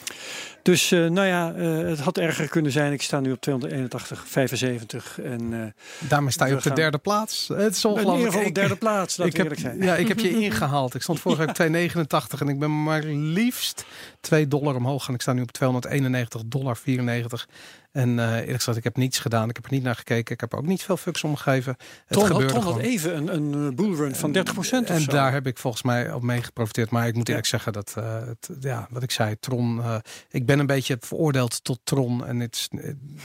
Dus 0.61 0.91
eh, 0.91 1.05
nou 1.07 1.27
ja, 1.27 1.53
eh, 1.53 1.77
het 1.89 1.99
had 1.99 2.17
erger 2.17 2.47
kunnen 2.47 2.71
zijn. 2.71 2.93
Ik 2.93 3.01
sta 3.01 3.19
nu 3.19 3.31
op 3.31 3.41
281,75. 3.41 5.19
En 5.23 5.53
eh, 5.53 6.07
Daarmee 6.09 6.31
sta 6.31 6.45
je 6.45 6.53
op 6.55 6.61
de 6.61 6.67
gaan- 6.67 6.75
derde 6.77 6.97
plaats. 6.97 7.47
Het 7.47 7.75
is 7.75 7.83
in 7.83 7.89
ieder 7.89 8.05
ongelooflijk. 8.05 8.25
geval 8.25 8.41
op 8.41 8.47
Ik- 8.47 8.55
derde 8.55 8.75
plaats, 8.75 9.17
laten 9.17 9.25
ik 9.35 9.41
we 9.41 9.47
heb, 9.49 9.57
eerlijk 9.57 9.75
zijn. 9.77 9.89
ja, 9.89 9.95
ik 9.95 10.07
heb 10.07 10.19
je 10.19 10.39
ingehaald. 10.41 10.93
Ik 10.95 11.01
stond 11.01 11.19
vorige 11.19 11.39
week 11.41 11.49
op 11.49 11.55
289 11.61 12.41
en 12.41 12.47
ik 12.47 12.59
ben 12.59 12.83
maar 12.83 13.03
liefst 13.03 13.85
2 14.19 14.47
dollar 14.47 14.75
omhoog 14.75 15.07
en 15.07 15.13
ik 15.13 15.21
sta 15.21 15.33
nu 15.33 15.41
op 15.41 15.51
291 15.51 16.41
dollar 16.45 16.77
94. 16.77 17.47
En 17.91 18.19
eh 18.19 18.33
eerlijk 18.35 18.51
gezegd, 18.57 18.77
ik 18.77 18.83
heb 18.83 18.97
niets 18.97 19.19
gedaan. 19.19 19.49
Ik 19.49 19.55
heb 19.55 19.65
er 19.65 19.71
niet 19.71 19.83
naar 19.83 19.95
gekeken. 19.95 20.33
Ik 20.33 20.39
heb 20.39 20.51
er 20.53 20.57
ook 20.57 20.65
niet 20.65 20.83
veel 20.83 20.97
fucks 20.97 21.23
om 21.23 21.35
gegeven. 21.35 21.75
Het 21.79 21.87
Tron 22.07 22.21
had, 22.23 22.31
gebeurde 22.31 22.53
Tron 22.53 22.63
had 22.65 22.73
gewoon. 22.73 22.87
even 22.89 23.17
een, 23.17 23.33
een 23.53 23.67
eh, 23.69 23.75
bullrun 23.75 24.15
van 24.15 24.35
30% 24.37 24.39
of 24.57 24.71
En 24.71 25.01
zo. 25.01 25.11
daar 25.11 25.31
heb 25.33 25.47
ik 25.47 25.57
volgens 25.57 25.83
mij 25.83 26.13
op 26.13 26.21
mee 26.23 26.41
geprofiteerd. 26.43 26.89
Maar 26.89 27.07
ik 27.07 27.13
moet 27.13 27.23
Ja. 27.27 27.29
eerlijk 27.29 27.47
zeggen 27.49 27.73
dat, 27.73 27.93
eh, 27.97 28.19
het, 28.25 28.49
ja, 28.59 28.87
wat 28.89 29.03
ik 29.03 29.11
zei, 29.11 29.39
Tron. 29.39 29.81
ik 30.29 30.45
ben 30.45 30.59
een 30.59 30.65
beetje 30.65 30.97
veroordeeld 30.99 31.63
tot 31.63 31.79
Tron. 31.83 32.25
En 32.25 32.39
het 32.39 32.55
is, 32.55 32.67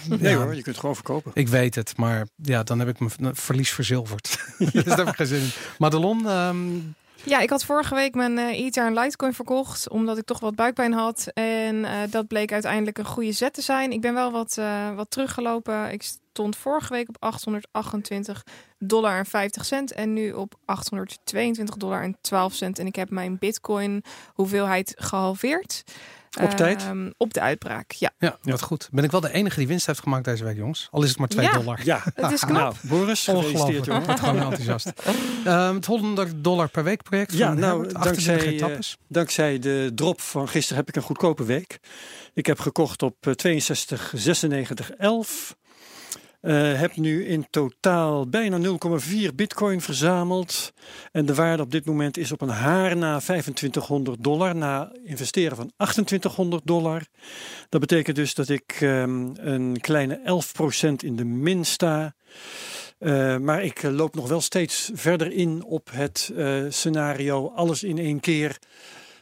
Nee 0.08 0.32
ja, 0.32 0.36
hoor, 0.36 0.54
je 0.54 0.62
kunt 0.62 0.78
gewoon 0.78 0.94
verkopen. 0.94 1.30
Ik 1.34 1.48
weet 1.48 1.74
het, 1.74 1.96
maar 1.96 2.26
ja, 2.42 2.62
dan 2.62 2.78
heb 2.78 2.88
ik 2.88 2.98
mijn 2.98 3.36
verlies 3.36 3.70
verzilverd. 3.70 4.38
dus 4.72 4.84
daar 4.84 4.96
heb 4.98 5.08
ik 5.08 5.14
geen 5.16 5.26
zin 5.26 5.40
in. 5.40 5.50
Madelon, 5.78 6.28
ehm, 6.28 6.58
Ja, 7.26 7.40
ik 7.40 7.50
had 7.50 7.64
vorige 7.64 7.94
week 7.94 8.14
mijn 8.14 8.38
Ether 8.38 8.86
en 8.86 8.98
Litecoin 8.98 9.34
verkocht, 9.34 9.88
omdat 9.88 10.18
ik 10.18 10.24
toch 10.24 10.40
wat 10.40 10.54
buikpijn 10.54 10.92
had. 10.92 11.26
En 11.34 11.84
eh, 11.84 12.00
dat 12.10 12.26
bleek 12.26 12.52
uiteindelijk 12.52 12.98
een 12.98 13.04
goede 13.04 13.32
zet 13.32 13.54
te 13.54 13.62
zijn. 13.62 13.92
Ik 13.92 14.00
ben 14.00 14.14
wel 14.14 14.30
wat, 14.32 14.58
eh, 14.58 14.94
wat 14.94 15.10
teruggelopen. 15.10 15.92
Ik 15.92 16.02
stond 16.02 16.56
vorige 16.56 16.92
week 16.92 17.08
op 17.08 17.16
828 17.18 18.44
dollar 18.78 19.18
en 19.18 19.26
50 19.26 19.64
cent 19.64 19.92
en 19.92 20.12
nu 20.12 20.32
op 20.32 20.54
822 20.64 21.76
dollar 21.76 22.02
en 22.02 22.16
12 22.20 22.54
cent. 22.54 22.78
En 22.78 22.86
ik 22.86 22.96
heb 22.96 23.10
mijn 23.10 23.38
bitcoin 23.38 24.04
hoeveelheid 24.34 24.94
gehalveerd. 24.96 25.84
Op 26.42 26.50
tijd? 26.50 26.82
Ehm, 26.82 27.10
op 27.16 27.34
de 27.34 27.40
uitbraak, 27.40 27.90
ja. 27.92 28.10
ja, 28.18 28.38
wat 28.42 28.62
goed. 28.62 28.88
Ben 28.92 29.04
ik 29.04 29.10
wel 29.10 29.20
de 29.20 29.32
enige 29.32 29.58
die 29.58 29.66
winst 29.66 29.86
heeft 29.86 30.00
gemaakt 30.00 30.24
deze 30.24 30.44
week, 30.44 30.56
jongens? 30.56 30.88
Al 30.90 31.02
is 31.02 31.08
het 31.08 31.18
maar 31.18 31.28
2 31.28 31.46
Ja. 31.46 31.52
dollar. 31.52 31.80
Ja, 31.84 32.02
Het 32.14 32.32
is 32.32 32.40
knap. 32.40 32.56
nou, 32.56 32.74
Boris, 32.82 33.24
gefeliciteerd 33.24 33.64
Ongelooflijk. 33.64 33.86
jongen. 34.06 34.18
Gewoon 34.18 34.40
enthousiast. 34.40 34.92
Ehm, 35.44 35.74
het 35.74 35.86
100 35.86 36.32
dollar 36.44 36.68
per 36.68 36.84
week 36.84 37.02
project 37.02 37.32
Ja, 37.32 37.46
van 37.46 37.58
nou, 37.58 37.80
Herbert, 37.82 38.04
dankzij, 38.04 38.34
28 38.34 38.78
eh. 38.92 38.94
Dankzij 39.08 39.58
de 39.58 39.92
drop 39.94 40.20
van 40.20 40.48
gisteren 40.48 40.76
heb 40.78 40.88
ik 40.88 40.96
een 40.96 41.02
goedkope 41.02 41.44
week. 41.44 41.78
Ik 42.34 42.46
heb 42.46 42.58
gekocht 42.60 43.02
op 43.02 43.26
eh, 43.26 43.32
62, 43.32 44.12
96, 44.14 44.90
11. 44.90 45.56
Eh, 46.44 46.80
heb 46.80 46.96
nu 46.96 47.26
in 47.26 47.46
totaal 47.50 48.28
bijna 48.28 48.58
0,4 48.58 49.34
bitcoin 49.34 49.80
verzameld. 49.80 50.72
En 51.12 51.26
de 51.26 51.34
waarde 51.34 51.62
op 51.62 51.70
dit 51.70 51.84
moment 51.84 52.16
is 52.16 52.32
op 52.32 52.40
een 52.40 52.48
haar 52.48 52.96
na 52.96 53.18
2500 53.18 54.24
dollar. 54.24 54.56
Na 54.56 54.92
investeren 55.04 55.56
van 55.56 55.72
2800 55.76 56.66
dollar. 56.66 57.02
Dat 57.68 57.80
betekent 57.80 58.16
dus 58.16 58.34
dat 58.34 58.48
ik 58.48 58.76
ehm, 58.80 59.28
een 59.34 59.80
kleine 59.80 60.20
11% 60.90 60.94
in 60.96 61.16
de 61.16 61.24
min 61.24 61.64
sta. 61.64 62.14
Eh, 62.98 63.36
maar 63.36 63.64
ik 63.64 63.82
eh, 63.82 63.90
loop 63.90 64.14
nog 64.14 64.28
wel 64.28 64.40
steeds 64.40 64.90
verder 64.94 65.32
in 65.32 65.64
op 65.64 65.88
het 65.92 66.32
scenario 66.68 67.52
alles 67.54 67.82
in 67.82 67.98
één 67.98 68.20
keer 68.20 68.58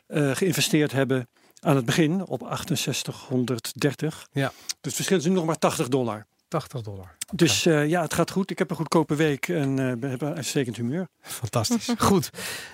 geïnvesteerd 0.09 0.93
hebben 0.93 1.29
aan 1.61 1.77
het 1.77 1.85
begin 1.85 2.27
op 2.27 2.63
6830. 2.65 4.27
Ja. 4.33 4.53
Dus 4.67 4.77
het 4.81 4.95
verschil 4.95 5.17
is 5.17 5.25
nu 5.25 5.31
nog 5.31 5.45
maar 5.45 5.59
80 5.59 5.89
dollar. 5.89 6.27
80 6.53 6.81
dollar. 6.81 7.17
Dus 7.35 7.67
eh, 7.67 7.89
ja, 7.89 8.03
het 8.03 8.15
gaat 8.15 8.31
goed. 8.31 8.51
Ik 8.51 8.59
heb 8.59 8.71
een 8.71 8.77
goedkope 8.77 9.15
week 9.15 9.49
en 9.49 9.79
eh, 9.91 9.97
ben- 9.99 10.11
heb 10.11 10.21
een 10.23 10.35
uitstekend 10.35 10.77
humeur. 10.77 11.09
Fantastisch. 11.21 11.89
Goed. 11.99 12.31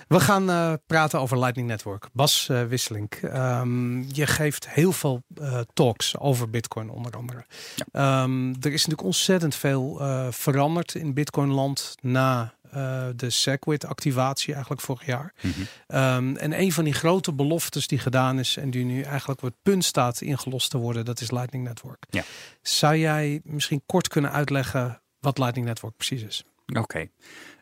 We 0.07 0.19
gaan 0.19 0.49
eh, 0.49 0.73
praten 0.87 1.19
over 1.19 1.39
Lightning 1.39 1.67
Network. 1.67 2.07
Bas 2.13 2.49
eh 2.49 2.63
Wisselink, 2.63 3.13
ehm, 3.13 4.01
je 4.01 4.25
geeft 4.27 4.69
heel 4.69 4.91
veel 4.91 5.23
eh, 5.41 5.59
talks 5.73 6.17
over 6.17 6.49
Bitcoin 6.49 6.89
onder 6.89 7.11
andere. 7.11 7.45
Ehm, 7.91 8.49
er 8.49 8.71
is 8.73 8.85
natuurlijk 8.85 9.03
ontzettend 9.03 9.55
veel 9.55 9.99
eh, 9.99 10.27
veranderd 10.29 10.95
in 10.95 11.13
Bitcoinland 11.13 11.95
na 12.01 12.53
eh, 12.71 13.07
de 13.15 13.29
Segwit-activatie 13.29 14.51
eigenlijk 14.53 14.81
vorig 14.81 15.05
jaar. 15.05 15.33
Mhm. 15.41 15.51
Ehm, 15.87 16.35
en 16.35 16.59
een 16.59 16.71
van 16.71 16.83
die 16.83 16.93
grote 16.93 17.33
beloftes 17.33 17.87
die 17.87 17.99
gedaan 17.99 18.39
is 18.39 18.57
en 18.57 18.71
die 18.71 18.85
nu 18.85 19.01
eigenlijk 19.01 19.41
op 19.41 19.47
het 19.47 19.57
punt 19.61 19.85
staat 19.85 20.21
ingelost 20.21 20.69
te 20.69 20.77
worden, 20.77 21.05
dat 21.05 21.21
is 21.21 21.31
Lightning 21.31 21.63
Network. 21.63 22.03
Ja. 22.09 22.23
Zou 22.61 22.95
jij 22.97 23.41
misschien 23.43 23.81
kort 23.85 24.07
kunnen 24.07 24.31
uitleggen 24.31 25.01
wat 25.19 25.37
Lightning 25.37 25.67
Network 25.67 25.95
precies 25.97 26.23
is? 26.23 26.43
Oké. 26.77 27.07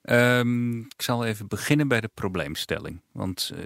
Ehm, 0.02 0.80
ik 0.80 1.02
zal 1.02 1.26
even 1.26 1.48
beginnen 1.48 1.88
bij 1.88 2.02
de 2.02 2.10
probleemstelling. 2.14 3.02
Want 3.12 3.52
eh, 3.56 3.60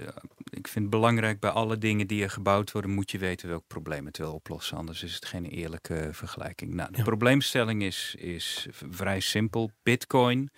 ik 0.50 0.68
vind 0.68 0.74
het 0.84 0.90
belangrijk 0.90 1.40
bij 1.40 1.50
alle 1.50 1.78
dingen 1.78 2.06
die 2.06 2.22
er 2.22 2.30
gebouwd 2.30 2.72
worden, 2.72 2.90
moet 2.90 3.10
je 3.10 3.18
weten 3.18 3.48
welk 3.48 3.64
probleem 3.66 4.06
het 4.06 4.18
wil 4.18 4.32
oplossen. 4.32 4.76
Anders 4.76 5.02
is 5.02 5.14
het 5.14 5.24
geen 5.26 5.44
eerlijke 5.44 6.08
vergelijking. 6.12 6.74
Nou, 6.74 6.90
de 6.92 6.98
Ja. 6.98 7.04
probleemstelling 7.04 7.82
is, 7.82 8.14
is 8.18 8.66
vrij 8.90 9.20
simpel. 9.20 9.70
Bitcoin 9.82 10.50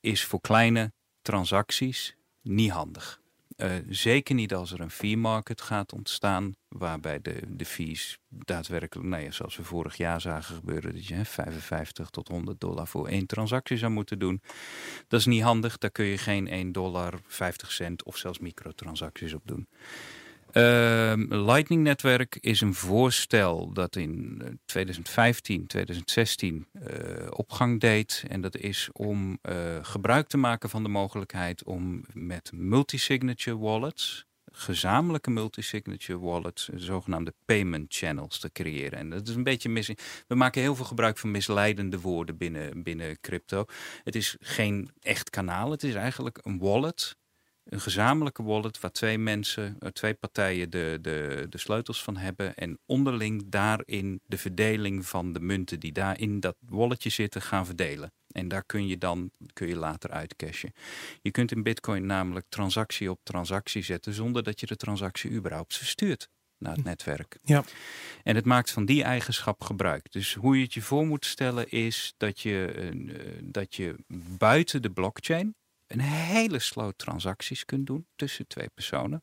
is 0.00 0.24
voor 0.24 0.40
kleine 0.40 0.92
transacties 1.22 2.16
niet 2.42 2.70
handig. 2.70 3.20
Eh, 3.60 3.72
zeker 3.88 4.34
niet 4.34 4.54
als 4.54 4.72
er 4.72 4.80
een 4.80 4.90
fee 4.90 5.16
market 5.16 5.60
gaat 5.60 5.92
ontstaan, 5.92 6.54
waarbij 6.68 7.20
de, 7.20 7.40
de 7.48 7.64
fees 7.64 8.18
daadwerkelijk, 8.28 9.08
nou 9.08 9.32
zoals 9.32 9.56
we 9.56 9.64
vorig 9.64 9.96
jaar 9.96 10.20
zagen 10.20 10.54
gebeuren, 10.54 10.94
dat 10.94 11.06
je 11.06 11.14
hè, 11.14 11.24
55 11.24 12.10
tot 12.10 12.28
100 12.28 12.60
dollar 12.60 12.86
voor 12.86 13.08
één 13.08 13.26
transactie 13.26 13.76
zou 13.76 13.92
moeten 13.92 14.18
doen. 14.18 14.42
Dat 15.08 15.20
is 15.20 15.26
niet 15.26 15.42
handig, 15.42 15.78
daar 15.78 15.90
kun 15.90 16.04
je 16.04 16.18
geen 16.18 16.48
1 16.48 16.72
dollar 16.72 17.20
50 17.26 17.72
cent 17.72 18.04
of 18.04 18.16
zelfs 18.16 18.38
microtransacties 18.38 19.34
op 19.34 19.42
doen. 19.44 19.68
Ehm, 20.52 21.34
Lightning 21.34 21.82
Netwerk 21.82 22.36
is 22.40 22.60
een 22.60 22.74
voorstel 22.74 23.72
dat 23.72 23.96
in 23.96 24.42
eh, 24.44 24.48
2015, 24.64 25.66
2016 25.66 26.66
eh, 26.72 27.26
opgang 27.30 27.80
deed. 27.80 28.24
En 28.28 28.40
dat 28.40 28.56
is 28.56 28.88
om 28.92 29.38
eh, 29.42 29.54
gebruik 29.82 30.28
te 30.28 30.36
maken 30.36 30.70
van 30.70 30.82
de 30.82 30.88
mogelijkheid 30.88 31.64
om 31.64 32.04
met 32.12 32.50
multisignature 32.54 33.58
wallets, 33.58 34.24
gezamenlijke 34.52 35.30
multisignature 35.30 36.18
wallets, 36.18 36.68
zogenaamde 36.74 37.34
payment 37.44 37.94
channels 37.94 38.38
te 38.38 38.52
creëren. 38.52 38.98
En 38.98 39.10
dat 39.10 39.28
is 39.28 39.34
een 39.34 39.44
beetje 39.44 39.68
mis. 39.68 39.90
We 40.26 40.34
maken 40.34 40.62
heel 40.62 40.74
veel 40.74 40.84
gebruik 40.84 41.18
van 41.18 41.30
misleidende 41.30 42.00
woorden 42.00 42.36
binnen, 42.36 42.82
binnen 42.82 43.20
crypto. 43.20 43.64
Het 44.04 44.14
is 44.14 44.36
geen 44.40 44.90
echt 45.00 45.30
kanaal, 45.30 45.70
het 45.70 45.82
is 45.82 45.94
eigenlijk 45.94 46.38
een 46.42 46.58
wallet 46.58 47.18
een 47.70 47.80
gezamenlijke 47.80 48.42
wallet 48.42 48.80
waar 48.80 48.90
twee 48.90 49.18
mensen, 49.18 49.76
eh, 49.78 49.88
twee 49.88 50.14
partijen 50.14 50.70
de, 50.70 50.98
de, 51.00 51.46
de 51.48 51.58
sleutels 51.58 52.02
van 52.02 52.16
hebben. 52.16 52.54
En 52.54 52.78
onderling 52.86 53.42
daarin 53.48 54.20
de 54.26 54.38
verdeling 54.38 55.06
van 55.06 55.32
de 55.32 55.40
munten 55.40 55.80
die 55.80 55.92
daar 55.92 56.20
in 56.20 56.40
dat 56.40 56.56
walletje 56.60 57.10
zitten 57.10 57.42
gaan 57.42 57.66
verdelen. 57.66 58.12
En 58.32 58.48
daar 58.48 58.64
kun 58.64 58.86
je 58.86 58.98
dan 58.98 59.30
kun 59.52 59.68
je 59.68 59.76
later 59.76 60.10
uitcashen. 60.10 60.72
Je 61.22 61.30
kunt 61.30 61.52
in 61.52 61.62
Bitcoin 61.62 62.06
namelijk 62.06 62.46
transactie 62.48 63.10
op 63.10 63.20
transactie 63.22 63.82
zetten 63.82 64.12
zonder 64.12 64.42
dat 64.42 64.60
je 64.60 64.66
de 64.66 64.76
transactie 64.76 65.30
überhaupt 65.30 65.76
verstuurt 65.76 66.28
naar 66.58 66.74
het 66.74 66.84
netwerk. 66.84 67.38
Ja. 67.42 67.64
En 68.22 68.34
het 68.34 68.44
maakt 68.44 68.70
van 68.70 68.84
die 68.84 69.02
eigenschap 69.02 69.62
gebruik. 69.62 70.12
Dus 70.12 70.34
hoe 70.34 70.56
je 70.56 70.62
het 70.62 70.74
je 70.74 70.82
voor 70.82 71.06
moet 71.06 71.24
stellen 71.24 71.70
is 71.70 72.14
dat 72.16 72.40
je, 72.40 72.66
eh, 72.66 73.38
dat 73.42 73.74
je 73.74 73.94
buiten 74.38 74.82
de 74.82 74.90
blockchain 74.90 75.54
een 75.90 76.00
hele 76.00 76.58
sloot 76.58 76.98
transacties 76.98 77.64
kunt 77.64 77.86
doen 77.86 78.06
tussen 78.16 78.46
twee 78.46 78.68
personen. 78.68 79.20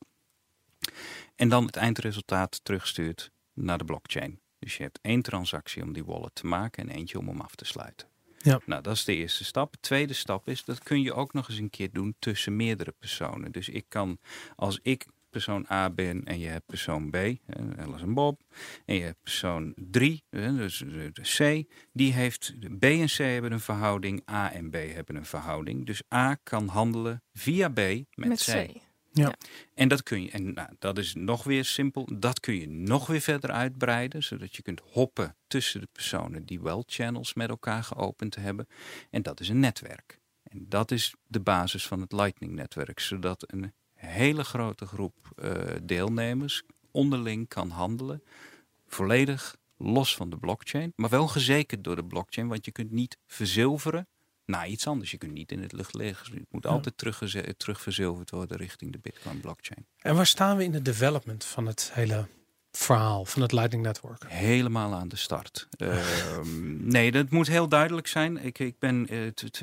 En 1.35 1.49
dan 1.49 1.65
het 1.65 1.75
eindresultaat 1.75 2.59
terugstuurt 2.63 3.31
naar 3.53 3.77
de 3.77 3.85
blockchain. 3.85 4.39
Dus 4.59 4.77
je 4.77 4.83
hebt 4.83 4.99
één 5.01 5.21
transactie 5.21 5.83
om 5.83 5.93
die 5.93 6.05
wallet 6.05 6.35
te 6.35 6.45
maken 6.45 6.89
en 6.89 6.95
eentje 6.95 7.19
om 7.19 7.27
hem 7.27 7.41
af 7.41 7.55
te 7.55 7.65
sluiten. 7.65 8.07
Ja. 8.37 8.59
Nou, 8.65 8.81
dat 8.81 8.95
is 8.95 9.03
de 9.03 9.15
eerste 9.15 9.43
stap. 9.43 9.71
De 9.71 9.79
tweede 9.79 10.13
stap 10.13 10.47
is, 10.47 10.63
dat 10.63 10.83
kun 10.83 11.01
je 11.01 11.13
ook 11.13 11.33
nog 11.33 11.49
eens 11.49 11.57
een 11.57 11.69
keer 11.69 11.91
doen 11.91 12.15
tussen 12.19 12.55
meerdere 12.55 12.91
personen. 12.99 13.51
Dus 13.51 13.69
ik 13.69 13.85
kan, 13.89 14.19
als 14.55 14.79
ik 14.81 15.05
persoon 15.29 15.65
A 15.71 15.89
ben 15.89 16.23
en 16.23 16.39
je 16.39 16.47
hebt 16.47 16.65
persoon 16.65 17.09
B, 17.09 17.15
hè, 17.15 17.77
Alice 17.77 18.03
en 18.03 18.13
Bob. 18.13 18.41
En 18.85 18.95
je 18.95 19.01
hebt 19.01 19.21
persoon 19.23 19.73
3, 19.75 20.23
dus 20.29 20.83
C. 21.37 21.63
Die 21.93 22.13
heeft, 22.13 22.53
B 22.79 22.83
en 22.83 23.05
C 23.05 23.17
hebben 23.17 23.51
een 23.51 23.59
verhouding, 23.59 24.29
A 24.29 24.51
en 24.51 24.69
B 24.69 24.73
hebben 24.73 25.15
een 25.15 25.25
verhouding. 25.25 25.85
Dus 25.85 26.01
A 26.13 26.35
kan 26.43 26.67
handelen 26.67 27.23
via 27.33 27.69
B 27.69 27.75
met, 27.75 28.05
Met 28.15 28.43
C. 28.43 28.67
C. 28.67 28.85
En 29.73 29.87
dat 29.87 30.03
kun 30.03 30.23
je, 30.23 30.31
en 30.31 30.53
nou, 30.53 30.69
dat 30.79 30.97
is 30.97 31.13
nog 31.13 31.43
weer 31.43 31.65
simpel, 31.65 32.09
dat 32.19 32.39
kun 32.39 32.55
je 32.55 32.69
nog 32.69 33.07
weer 33.07 33.21
verder 33.21 33.51
uitbreiden, 33.51 34.23
zodat 34.23 34.55
je 34.55 34.61
kunt 34.61 34.81
hoppen 34.83 35.35
tussen 35.47 35.81
de 35.81 35.87
personen 35.91 36.45
die 36.45 36.61
wel 36.61 36.83
channels 36.85 37.33
met 37.33 37.49
elkaar 37.49 37.83
geopend 37.83 38.35
hebben. 38.35 38.67
En 39.09 39.21
dat 39.21 39.39
is 39.39 39.49
een 39.49 39.59
netwerk. 39.59 40.19
En 40.43 40.65
dat 40.69 40.91
is 40.91 41.15
de 41.27 41.39
basis 41.39 41.87
van 41.87 42.01
het 42.01 42.11
Lightning-netwerk, 42.11 42.99
zodat 42.99 43.43
een 43.51 43.73
hele 43.97 44.43
grote 44.43 44.85
groep 44.85 45.15
eh, 45.35 45.51
deelnemers 45.83 46.63
onderling 46.91 47.47
kan 47.47 47.69
handelen, 47.69 48.23
volledig 48.87 49.55
los 49.77 50.15
van 50.15 50.29
de 50.29 50.37
blockchain, 50.37 50.93
maar 50.95 51.09
wel 51.09 51.27
gezekerd 51.27 51.83
door 51.83 51.95
de 51.95 52.05
blockchain, 52.05 52.47
want 52.47 52.65
je 52.65 52.71
kunt 52.71 52.91
niet 52.91 53.17
verzilveren 53.25 54.07
naar 54.45 54.67
iets 54.67 54.87
anders. 54.87 55.11
Je 55.11 55.17
kunt 55.17 55.31
niet 55.33 55.51
in 55.51 55.61
het 55.61 55.71
lucht 55.71 55.93
liggen. 55.93 56.33
Het 56.33 56.45
moet 56.49 56.63
Ja. 56.63 56.69
altijd 56.69 56.97
terugverzilverd 57.57 58.29
worden 58.29 58.57
richting 58.57 58.91
de 58.91 58.99
Bitcoin 58.99 59.39
blockchain. 59.39 59.85
En 59.97 60.15
waar 60.15 60.25
staan 60.25 60.57
we 60.57 60.63
in 60.63 60.71
de 60.71 60.81
development 60.81 61.43
van 61.45 61.65
het 61.65 61.89
hele 61.93 62.27
verhaal 62.77 63.25
van 63.25 63.41
het 63.41 63.51
Lightning 63.51 63.83
Network? 63.83 64.23
Helemaal 64.27 64.93
aan 64.93 65.07
de 65.07 65.15
start. 65.15 65.67
Ehm, 65.77 66.87
nee, 66.87 67.11
dat 67.11 67.29
moet 67.29 67.47
heel 67.47 67.67
duidelijk 67.67 68.07
zijn. 68.07 68.37
Ik, 68.37 68.59
ik 68.59 68.79
ben 68.79 69.07
eh, 69.09 69.19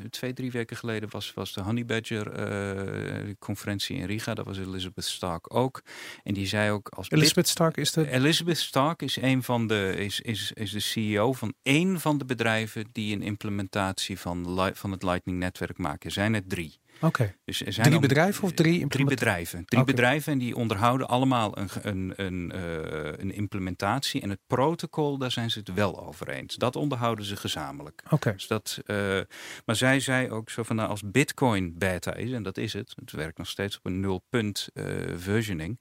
twee, 0.09 0.33
drie 0.33 0.51
weken 0.51 0.77
geleden 0.77 1.09
was, 1.09 1.33
was 1.33 1.53
de 1.53 1.61
Honey 1.61 1.85
Badger 1.85 2.31
eh, 2.31 3.33
conferentie 3.39 3.97
in 3.97 4.05
Riga. 4.05 4.33
Dat 4.33 4.45
was 4.45 4.57
Elizabeth 4.57 5.03
Stark 5.05 5.55
ook. 5.55 5.81
En 6.23 6.33
die 6.33 6.47
zei 6.47 6.71
ook 6.71 6.89
als 6.89 7.07
Bit- 7.07 7.17
Elizabeth 7.19 7.47
Stark 7.47 7.77
is 7.77 7.91
de... 7.91 8.09
Elizabeth 8.11 8.57
Stark 8.57 9.01
is 9.01 9.15
een 9.21 9.43
van 9.43 9.67
de 9.67 9.93
is, 9.97 10.21
is, 10.21 10.51
is 10.53 10.71
de 10.71 10.79
CEO 10.79 11.33
van 11.33 11.53
één 11.63 11.99
van 11.99 12.17
de 12.17 12.25
bedrijven 12.25 12.85
die 12.91 13.15
een 13.15 13.23
implementatie 13.23 14.19
van, 14.19 14.71
van 14.73 14.91
het 14.91 15.03
Lightning 15.03 15.39
netwerk 15.39 15.77
maken. 15.77 16.05
Er 16.05 16.11
zijn 16.11 16.33
er 16.33 16.47
drie. 16.47 16.79
Oké. 17.01 17.35
Dus 17.45 17.65
er 17.65 17.73
zijn 17.73 17.87
Drie 17.87 17.99
bedrijven 17.99 18.43
of 18.43 18.51
drie 18.51 18.69
Drie 18.69 18.81
implement- 18.81 19.09
bedrijven. 19.09 19.65
Drie 19.65 19.83
bedrijven 19.83 20.31
en 20.33 20.37
die 20.39 20.55
onderhouden 20.55 21.07
allemaal 21.07 21.57
een, 21.57 21.69
een, 21.81 22.13
een, 22.15 22.51
eh, 22.51 23.19
een 23.19 23.31
implementatie. 23.33 24.21
En 24.21 24.29
het 24.29 24.39
protocol, 24.47 25.17
daar 25.17 25.31
zijn 25.31 25.51
ze 25.51 25.59
het 25.59 25.73
wel 25.73 26.07
over 26.07 26.29
eens. 26.29 26.55
Dat 26.55 26.75
onderhouden 26.75 27.25
ze 27.25 27.35
gezamenlijk. 27.35 28.03
Oké. 28.09 28.31
Dus 28.31 28.47
dat, 28.47 28.79
eh, 28.85 29.19
maar 29.65 29.75
zij 29.75 29.99
zei 29.99 30.29
ook 30.29 30.49
zo 30.49 30.63
van 30.63 30.75
nou, 30.75 30.89
als 30.89 31.01
Bitcoin 31.11 31.77
beta 31.77 32.13
is, 32.13 32.31
en 32.31 32.43
dat 32.43 32.57
is 32.57 32.73
het, 32.73 32.93
het 32.99 33.11
werkt 33.11 33.37
nog 33.37 33.47
steeds 33.47 33.77
op 33.77 33.85
een 33.85 33.99
nul 33.99 34.23
punt 34.29 34.67
eh, 34.73 34.85
versioning. 35.15 35.79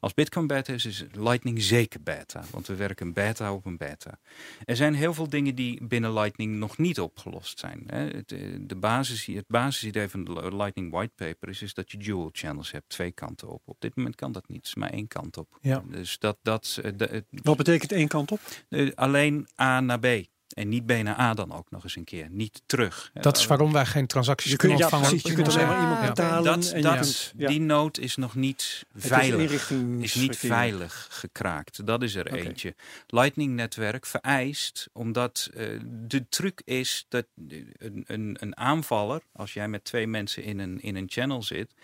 Als 0.00 0.14
Bitcoin 0.14 0.46
beta 0.46 0.72
is, 0.72 0.84
is 0.84 1.04
Lightning 1.12 1.62
zeker 1.62 2.02
beta. 2.02 2.44
Want 2.50 2.66
we 2.66 2.74
werken 2.74 3.12
beta 3.12 3.52
op 3.52 3.66
een 3.66 3.76
beta. 3.76 4.18
Er 4.64 4.76
zijn 4.76 4.94
heel 4.94 5.14
veel 5.14 5.28
dingen 5.28 5.54
die 5.54 5.84
binnen 5.84 6.12
Lightning 6.12 6.54
nog 6.56 6.78
niet 6.78 7.00
opgelost 7.00 7.58
zijn. 7.58 7.82
Hè. 7.86 7.98
Het, 8.06 8.28
de 8.60 8.76
basis, 8.76 9.26
het 9.26 9.48
basisidee 9.48 10.08
van 10.08 10.24
de 10.24 10.55
Lightning 10.56 10.90
whitepaper 10.92 11.48
is, 11.48 11.62
is 11.62 11.74
dat 11.74 11.90
je 11.90 11.98
dual 11.98 12.28
channels 12.32 12.70
hebt, 12.72 12.88
twee 12.88 13.12
kanten 13.12 13.48
op. 13.48 13.62
Op 13.64 13.76
dit 13.80 13.96
moment 13.96 14.14
kan 14.14 14.32
dat 14.32 14.48
niet, 14.48 14.76
maar 14.76 14.90
één 14.90 15.08
kant 15.08 15.36
op. 15.36 15.58
Ja. 15.60 15.82
Dus 15.90 16.18
dat, 16.18 16.38
dat, 16.42 16.78
eh, 16.82 16.92
de- 16.96 17.24
Wat 17.30 17.56
betekent 17.56 17.92
één 17.92 18.08
kant 18.08 18.32
op? 18.32 18.40
eh, 18.68 18.90
alleen 18.94 19.48
A 19.60 19.80
naar 19.80 19.98
B. 20.00 20.06
En 20.54 20.68
niet 20.68 20.86
B 20.86 20.90
naar 20.92 21.18
A 21.20 21.34
dan 21.34 21.52
ook 21.52 21.70
nog 21.70 21.82
eens 21.84 21.96
een 21.96 22.04
keer. 22.04 22.26
Niet 22.30 22.62
terug. 22.66 23.10
Dat 23.14 23.36
is 23.36 23.46
waarom 23.46 23.72
wij 23.72 23.86
geen 23.86 24.06
transacties 24.06 24.50
Je 24.50 24.56
kunt, 24.56 24.72
kunnen 24.72 24.90
ja, 24.90 24.96
ontvangen. 24.96 25.20
precies, 25.20 25.36
je 25.36 25.42
kunt 25.42 25.54
alleen 25.56 25.66
maar 25.68 25.80
iemand 25.90 26.06
betalen. 26.14 26.44
dat, 26.60 26.70
en 26.72 26.82
dat, 26.82 26.92
je 26.92 26.98
kunt, 27.00 27.32
ja, 27.36 27.48
Die 27.48 27.60
nood 27.60 27.98
is 27.98 28.16
nog 28.16 28.34
niet 28.34 28.84
het 28.92 29.02
is 29.04 29.08
veilig. 29.10 29.40
inrichtingsverkeer. 29.40 30.02
Is 30.04 30.14
niet 30.14 30.36
veilig 30.36 31.06
gekraakt. 31.10 31.86
Dat 31.86 32.02
is 32.02 32.14
er 32.14 32.32
eentje. 32.32 32.74
Lightning-netwerk 33.06 34.06
vereist, 34.06 34.88
omdat 34.92 35.50
eh, 35.54 35.66
de 35.84 36.28
truc 36.28 36.60
is 36.64 37.06
dat 37.08 37.26
eh, 37.48 37.58
een, 37.76 38.04
een, 38.06 38.36
een 38.40 38.56
aanvaller, 38.56 39.22
als 39.32 39.52
jij 39.52 39.68
met 39.68 39.84
twee 39.84 40.06
mensen 40.06 40.42
in 40.42 40.58
een, 40.58 40.80
in 40.80 40.96
een 40.96 41.06
channel 41.10 41.42
zit. 41.42 41.74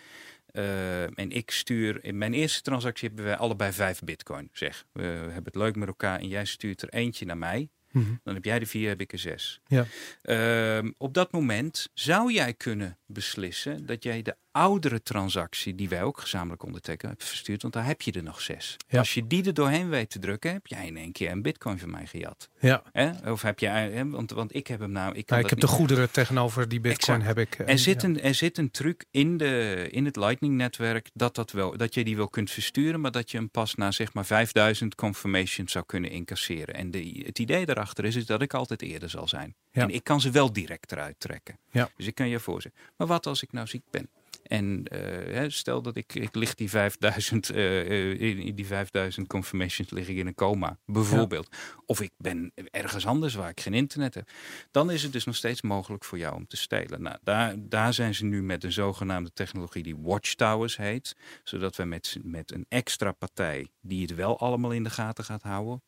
eh, 0.46 1.02
en 1.18 1.30
ik 1.30 1.50
stuur, 1.50 2.04
in 2.04 2.18
mijn 2.18 2.34
eerste 2.34 2.62
transactie 2.62 3.06
hebben 3.08 3.24
wij 3.26 3.36
allebei 3.36 3.72
vijf 3.72 4.00
bitcoin. 4.00 4.48
Zeg, 4.52 4.84
we 4.92 5.02
hebben 5.02 5.44
het 5.44 5.54
leuk 5.54 5.76
met 5.76 5.88
elkaar 5.88 6.18
en 6.20 6.28
jij 6.28 6.44
stuurt 6.44 6.82
er 6.82 6.88
eentje 6.88 7.24
naar 7.26 7.38
mij. 7.38 7.68
Mhm. 7.92 8.14
Dan 8.22 8.34
heb 8.34 8.44
jij 8.44 8.58
de 8.58 8.66
vier, 8.66 8.88
heb 8.88 9.00
ik 9.00 9.12
er 9.12 9.18
zes. 9.18 9.60
Ja. 9.66 9.86
Ehm, 10.22 10.90
op 10.96 11.14
dat 11.14 11.32
moment 11.32 11.88
zou 11.94 12.32
jij 12.32 12.54
kunnen 12.54 12.98
beslissen 13.06 13.86
dat 13.86 14.02
jij 14.02 14.22
de 14.22 14.36
oudere 14.52 15.02
transactie, 15.02 15.74
die 15.74 15.88
wij 15.88 16.02
ook 16.02 16.20
gezamenlijk 16.20 16.62
ondertekenen, 16.62 17.10
hebt 17.10 17.28
verstuurd, 17.28 17.62
want 17.62 17.74
daar 17.74 17.86
heb 17.86 18.02
je 18.02 18.12
er 18.12 18.22
nog 18.22 18.40
zes. 18.40 18.76
Ja. 18.88 18.98
Als 18.98 19.14
je 19.14 19.26
die 19.26 19.44
er 19.46 19.54
doorheen 19.54 19.88
weet 19.88 20.10
te 20.10 20.18
drukken, 20.18 20.52
heb 20.52 20.66
jij 20.66 20.86
in 20.86 20.96
één 20.96 21.12
keer 21.12 21.30
een 21.30 21.42
bitcoin 21.42 21.78
van 21.78 21.90
mij 21.90 22.06
gejat. 22.06 22.48
Ja. 22.60 22.82
Of 23.24 23.42
heb 23.42 23.58
jij, 23.58 23.90
hè? 23.90 24.08
Want, 24.08 24.30
want 24.30 24.54
ik 24.54 24.66
heb 24.66 24.80
hem 24.80 24.92
nou. 24.92 25.14
Ik, 25.14 25.26
kan 25.26 25.36
Nou, 25.36 25.40
ik 25.44 25.50
heb 25.50 25.60
de 25.60 25.66
goederen 25.76 26.10
tegenover 26.10 26.68
die 26.68 26.80
bitcoin 26.80 27.20
Exact. 27.20 27.36
heb 27.38 27.46
ik. 27.48 27.58
eh, 27.58 27.72
Er 27.72 27.78
zit, 27.78 28.02
een, 28.02 28.20
er 28.20 28.34
zit 28.34 28.58
een 28.58 28.70
truc 28.70 29.04
in, 29.10 29.36
de, 29.36 29.86
in 29.90 30.04
het 30.04 30.16
Lightning-netwerk 30.16 31.10
dat, 31.14 31.34
dat, 31.34 31.50
wel, 31.50 31.76
dat 31.76 31.94
je 31.94 32.04
die 32.04 32.16
wel 32.16 32.28
kunt 32.28 32.50
versturen, 32.50 33.00
maar 33.00 33.10
dat 33.10 33.30
je 33.30 33.36
hem 33.36 33.50
pas 33.50 33.74
na 33.74 33.90
zeg 33.90 34.12
maar 34.12 34.26
5000 34.26 34.94
confirmations 34.94 35.72
zou 35.72 35.84
kunnen 35.86 36.10
incasseren. 36.10 36.74
En 36.74 36.90
de, 36.90 37.22
het 37.26 37.38
idee 37.38 37.66
daarachter 37.66 38.04
is, 38.04 38.16
is 38.16 38.26
dat 38.26 38.42
ik 38.42 38.54
altijd 38.54 38.82
eerder 38.82 39.10
zal 39.10 39.28
zijn. 39.28 39.54
En 39.70 39.90
ik 39.90 40.04
kan 40.04 40.20
ze 40.20 40.30
wel 40.30 40.52
direct 40.52 40.92
eruit 40.92 41.14
trekken. 41.20 41.58
Ja. 41.70 41.90
Dus 41.96 42.06
ik 42.06 42.14
kan 42.14 42.28
je 42.28 42.40
voorzien. 42.40 42.72
Maar 42.96 43.06
wat 43.06 43.26
als 43.26 43.42
ik 43.42 43.52
nou 43.52 43.66
ziek 43.66 43.82
ben? 43.90 44.08
En 44.42 44.84
eh, 44.84 45.44
stel 45.48 45.82
dat 45.82 45.96
ik, 45.96 46.14
ik 46.14 46.34
lig 46.34 46.54
die 46.54 46.70
5000, 46.70 47.50
eh, 47.50 47.80
eh, 47.80 48.20
in, 48.20 48.54
die 48.54 48.66
5000 48.66 49.26
confirmations 49.26 49.90
lig 49.90 50.08
ik 50.08 50.16
in 50.16 50.26
een 50.26 50.34
coma, 50.34 50.78
bijvoorbeeld. 50.86 51.56
Of 51.86 52.00
ik 52.00 52.12
ben 52.16 52.52
ergens 52.70 53.06
anders 53.06 53.34
waar 53.34 53.48
ik 53.48 53.60
geen 53.60 53.74
internet 53.74 54.14
heb. 54.14 54.28
Dan 54.70 54.90
is 54.90 55.02
het 55.02 55.12
dus 55.12 55.24
nog 55.24 55.36
steeds 55.36 55.62
mogelijk 55.62 56.04
voor 56.04 56.18
jou 56.18 56.34
om 56.34 56.46
te 56.46 56.56
stelen. 56.56 57.02
Nou, 57.02 57.16
daar, 57.22 57.54
daar 57.58 57.94
zijn 57.94 58.14
ze 58.14 58.24
nu 58.24 58.42
met 58.42 58.64
een 58.64 58.72
zogenaamde 58.72 59.32
technologie 59.32 59.82
die 59.82 59.96
Watchtowers 59.96 60.76
heet. 60.76 61.16
Zodat 61.44 61.76
we 61.76 61.84
met, 61.84 62.16
met 62.22 62.52
een 62.52 62.66
extra 62.68 63.12
partij 63.12 63.68
die 63.80 64.02
het 64.02 64.14
wel 64.14 64.38
allemaal 64.38 64.70
in 64.70 64.84
de 64.84 64.90
gaten 64.90 65.24
gaat 65.24 65.42
houden, 65.42 65.82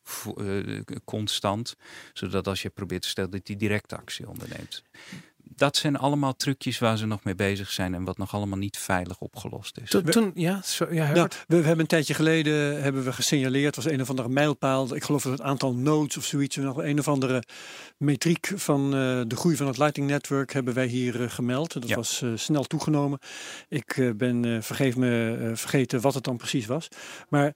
constant. 1.04 1.76
Zodat 2.12 2.46
als 2.46 2.62
je 2.62 2.70
probeert 2.70 3.02
te 3.02 3.08
stellen 3.08 3.30
dat 3.30 3.46
die 3.46 3.56
direct 3.56 3.92
actie 3.92 4.28
onderneemt. 4.28 4.82
Dat 5.56 5.76
zijn 5.76 5.96
allemaal 5.96 6.34
trucjes 6.36 6.78
waar 6.78 6.98
ze 6.98 7.06
nog 7.06 7.24
mee 7.24 7.34
bezig 7.34 7.70
zijn 7.70 7.94
en 7.94 8.04
wat 8.04 8.18
nog 8.18 8.34
allemaal 8.34 8.58
niet 8.58 8.76
veilig 8.78 9.18
opgelost 9.20 9.78
is. 9.82 9.90
Toen, 9.90 10.02
toen- 10.02 10.30
ja, 10.34 10.60
zo, 10.64 10.86
ja, 10.90 11.12
we, 11.12 11.28
we 11.46 11.56
hebben 11.56 11.78
een 11.80 11.86
tijdje 11.86 12.14
geleden 12.14 12.82
hebben 12.82 13.04
we 13.04 13.12
gesignaleerd, 13.12 13.76
was 13.76 13.84
een 13.84 14.00
of 14.00 14.10
andere 14.10 14.28
mijlpaal. 14.28 14.94
Ik 14.94 15.04
geloof 15.04 15.22
dat 15.22 15.32
het 15.32 15.40
aantal 15.40 15.74
nodes 15.74 16.16
of 16.16 16.24
zoiets, 16.24 16.56
nog 16.56 16.76
een 16.82 16.98
of 16.98 17.08
andere 17.08 17.42
metriek 17.98 18.52
van 18.54 18.84
eh, 18.84 19.20
de 19.26 19.36
groei 19.36 19.56
van 19.56 19.66
het 19.66 19.78
Lightning 19.78 20.08
Network 20.10 20.52
hebben 20.52 20.74
wij 20.74 20.86
hier 20.86 21.22
eh, 21.22 21.30
gemeld. 21.30 21.72
Dat 21.72 21.88
Ja. 21.88 21.94
was 21.96 22.22
eh, 22.22 22.30
snel 22.34 22.64
toegenomen. 22.64 23.18
Ik 23.68 24.12
ben, 24.16 24.44
eh, 24.44 24.56
vergeef 24.60 24.96
me, 24.96 25.36
eh, 25.40 25.56
vergeten 25.56 26.00
wat 26.00 26.14
het 26.14 26.24
dan 26.24 26.36
precies 26.36 26.66
was. 26.66 26.88
Maar 27.28 27.52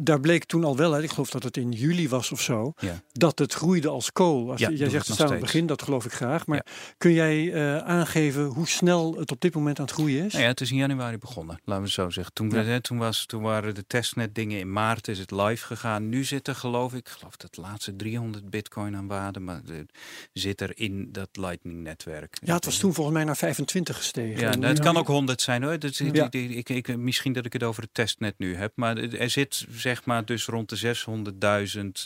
daar 0.00 0.20
bleek 0.20 0.44
toen 0.44 0.64
al 0.64 0.76
wel 0.76 0.94
uit, 0.94 1.04
ik 1.04 1.10
geloof 1.10 1.30
dat 1.30 1.42
het 1.42 1.56
in 1.56 1.70
juli 1.72 2.08
was 2.08 2.32
of 2.32 2.40
zo, 2.40 2.72
Ja. 2.78 3.00
dat 3.12 3.38
het 3.38 3.52
groeide 3.54 3.88
als 3.88 4.12
kool. 4.12 4.50
Als 4.50 4.60
Ja, 4.60 4.70
jij 4.70 4.88
zegt 4.90 5.08
het 5.08 5.20
aan 5.20 5.30
het 5.30 5.40
begin, 5.40 5.66
dat 5.66 5.82
geloof 5.82 6.04
ik 6.04 6.12
graag. 6.12 6.46
Maar 6.46 6.66
kun 6.98 7.12
jij 7.12 7.39
eh, 7.48 7.76
aangeven 7.78 8.44
hoe 8.44 8.68
snel 8.68 9.14
het 9.18 9.30
op 9.30 9.40
dit 9.40 9.54
moment 9.54 9.78
aan 9.78 9.84
het 9.84 9.94
groeien 9.94 10.24
is? 10.24 10.32
Nou 10.32 10.44
ja, 10.44 10.50
het 10.50 10.60
is 10.60 10.70
in 10.70 10.76
januari 10.76 11.18
begonnen, 11.18 11.60
laten 11.64 11.82
we 11.82 11.88
het 11.88 11.96
zo 11.98 12.10
zeggen. 12.10 12.34
Toen, 12.34 12.50
Ja. 12.50 12.62
hè, 12.62 12.80
toen, 12.80 12.98
was, 12.98 13.26
toen 13.26 13.42
waren 13.42 13.74
de 13.74 13.86
testnet 13.86 14.34
dingen 14.34 14.58
in 14.58 14.72
maart, 14.72 15.08
is 15.08 15.18
het 15.18 15.30
live 15.30 15.66
gegaan. 15.66 16.08
Nu 16.08 16.24
zit 16.24 16.48
er 16.48 16.54
geloof 16.54 16.92
ik, 16.92 16.98
ik 16.98 17.08
geloof 17.08 17.36
dat 17.36 17.54
de 17.54 17.60
laatste 17.60 17.96
300 17.96 18.50
bitcoin 18.50 18.96
aan 18.96 19.06
waarde, 19.06 19.40
maar 19.40 19.60
de, 19.64 19.86
zit 20.32 20.60
er 20.60 20.72
in 20.74 21.08
dat 21.12 21.28
Lightning 21.32 21.82
netwerk. 21.82 22.36
Ja, 22.44 22.54
het 22.54 22.64
was 22.64 22.78
toen 22.78 22.94
volgens 22.94 23.16
mij 23.16 23.24
naar 23.24 23.36
25 23.36 23.96
gestegen. 23.96 24.40
Ja, 24.40 24.54
nou, 24.54 24.66
het 24.72 24.80
kan 24.80 24.96
ook 24.96 25.06
100 25.06 25.40
zijn 25.40 25.62
hoor. 25.62 25.78
Dat, 25.78 25.96
Ja. 25.96 26.28
ik, 26.30 26.68
ik, 26.68 26.68
ik, 26.88 26.96
misschien 26.96 27.32
dat 27.32 27.44
ik 27.46 27.52
het 27.52 27.62
over 27.62 27.82
het 27.82 27.94
testnet 27.94 28.34
nu 28.38 28.54
heb. 28.54 28.72
Maar 28.74 28.96
er 28.96 29.30
zit 29.30 29.66
zeg 29.70 30.04
maar 30.04 30.24
dus 30.24 30.46
rond 30.46 30.68
de 30.68 30.94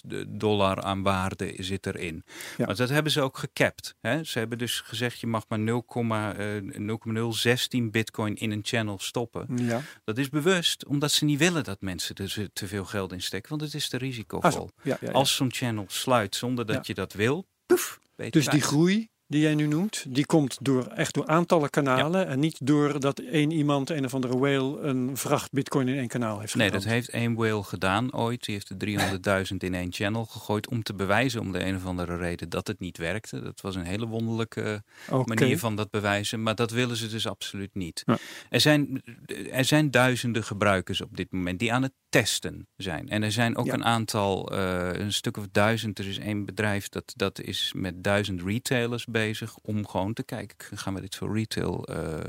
600.000 0.07 0.27
dollar 0.29 0.83
aan 0.83 1.03
waarde 1.03 1.55
zit 1.59 1.87
erin. 1.87 2.25
Ja. 2.57 2.67
Maar 2.67 2.77
dat 2.77 2.89
hebben 2.89 3.13
ze 3.13 3.21
ook 3.21 3.39
gecapt. 3.39 3.95
Hè? 4.01 4.25
Ze 4.25 4.39
hebben 4.39 4.59
dus 4.59 4.81
gezegd 4.81 5.14
je 5.15 5.27
mag 5.27 5.45
maar 5.49 5.59
0,0, 5.59 6.37
eh, 6.37 6.79
0,016 6.79 7.91
bitcoin 7.91 8.35
in 8.35 8.51
een 8.51 8.61
channel 8.63 8.99
stoppen. 8.99 9.47
Ja. 9.57 9.81
Dat 10.05 10.19
is 10.19 10.29
bewust 10.29 10.87
omdat 10.87 11.13
ze 11.13 11.25
niet 11.25 11.39
willen 11.39 11.65
dat 11.65 11.81
mensen 11.81 12.15
er 12.15 12.49
te 12.53 12.67
veel 12.67 12.85
geld 12.85 13.13
in 13.13 13.23
steken. 13.23 13.49
Want 13.49 13.61
het 13.61 13.75
is 13.75 13.89
te 13.89 13.97
Ah, 13.97 14.03
risicovol. 14.03 14.71
Ja, 14.83 14.99
ja. 15.01 15.11
Als 15.11 15.35
zo'n 15.35 15.53
channel 15.53 15.85
sluit 15.89 16.37
zonder 16.37 16.67
dat 16.67 16.87
je 16.87 16.95
dat 16.95 17.13
wil, 17.13 17.47
poef, 17.67 18.01
Dus 18.31 18.47
die 18.49 18.61
groei 18.61 19.09
die 19.27 19.41
jij 19.41 19.55
nu 19.55 19.67
noemt, 19.67 20.05
die 20.09 20.27
komt 20.27 20.59
door, 20.61 20.87
echt 20.87 21.15
door 21.15 21.27
aantallen 21.27 21.71
kanalen 21.71 22.27
en 22.27 22.39
niet 22.41 22.67
door 22.67 23.01
dat 23.01 23.19
één 23.19 23.51
iemand, 23.51 23.91
een 23.91 24.05
of 24.05 24.15
andere 24.15 24.39
whale, 24.39 24.81
een 24.81 25.17
vracht 25.17 25.53
bitcoin 25.53 25.89
in 25.89 25.99
één 25.99 26.09
kanaal 26.09 26.41
heeft 26.41 26.55
Nee, 26.55 26.67
gedaan. 26.67 26.83
dat 26.83 26.91
heeft 26.93 27.09
één 27.09 27.35
whale 27.35 27.63
gedaan 27.63 28.15
ooit. 28.15 28.45
Die 28.45 28.55
heeft 28.55 28.81
de 28.81 29.47
300.000 29.51 29.57
in 29.57 29.75
één 29.75 29.93
channel 29.93 30.25
gegooid 30.25 30.69
om 30.69 30.83
te 30.83 30.95
bewijzen 30.95 31.41
om 31.41 31.53
de 31.53 31.65
een 31.65 31.77
of 31.77 31.87
andere 31.87 32.17
reden 32.17 32.49
dat 32.49 32.67
het 32.67 32.81
niet 32.81 32.99
werkte. 32.99 33.43
Dat 33.43 33.61
was 33.61 33.75
een 33.75 33.85
hele 33.85 34.07
wonderlijke 34.07 34.83
Oké. 35.11 35.35
manier 35.35 35.59
van 35.59 35.77
dat 35.77 35.91
bewijzen. 35.91 36.43
Maar 36.43 36.55
dat 36.55 36.71
willen 36.71 36.97
ze 36.97 37.09
dus 37.09 37.27
absoluut 37.27 37.75
niet. 37.75 38.03
Ja. 38.05 38.17
Er, 38.51 38.61
zijn, 38.61 39.03
er 39.51 39.65
zijn 39.65 39.91
duizenden 39.91 40.45
gebruikers 40.45 41.01
op 41.01 41.17
dit 41.17 41.33
moment 41.33 41.59
die 41.59 41.73
aan 41.73 41.83
het 41.83 41.93
testen 42.15 42.69
zijn. 42.77 43.09
En 43.09 43.23
er 43.23 43.33
zijn 43.33 43.57
ook 43.57 43.67
Ja. 43.67 43.73
een 43.73 43.85
aantal, 43.85 44.53
eh, 44.53 44.93
een 44.93 45.13
stuk 45.13 45.37
of 45.37 45.47
duizend. 45.53 45.99
Er 45.99 46.09
is 46.09 46.19
één 46.19 46.45
bedrijf 46.45 46.89
dat, 46.89 47.13
dat 47.17 47.41
is 47.41 47.73
met 47.77 48.05
duizend 48.05 48.43
retailers 48.43 49.05
bezig 49.05 49.57
om 49.63 49.87
gewoon 49.87 50.13
te 50.13 50.23
kijken, 50.23 50.79
gaan 50.79 50.95
we 50.95 51.01
dit 51.01 51.15
voor 51.17 51.37
retail? 51.37 51.85
eh, 51.87 52.25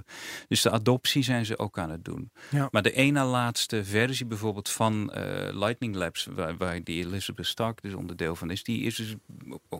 dus 0.47 0.61
de 0.61 0.71
adoptie 0.71 1.23
zijn 1.23 1.45
ze 1.45 1.57
ook 1.57 1.77
aan 1.77 1.89
het 1.89 2.05
doen. 2.05 2.31
Ja. 2.51 2.67
Maar 2.71 2.81
de 2.81 2.91
ene 2.91 3.23
laatste 3.23 3.83
versie 3.85 4.25
bijvoorbeeld 4.25 4.69
van 4.69 5.11
eh, 5.11 5.53
Lightning 5.53 5.95
Labs, 5.95 6.25
waar, 6.31 6.57
waar 6.57 6.83
die 6.83 7.05
Elizabeth 7.05 7.45
Stark 7.47 7.81
dus 7.81 7.93
onderdeel 7.93 8.35
van 8.35 8.51
is, 8.51 8.63
die 8.63 8.81
is 8.83 8.95
dus 8.95 9.15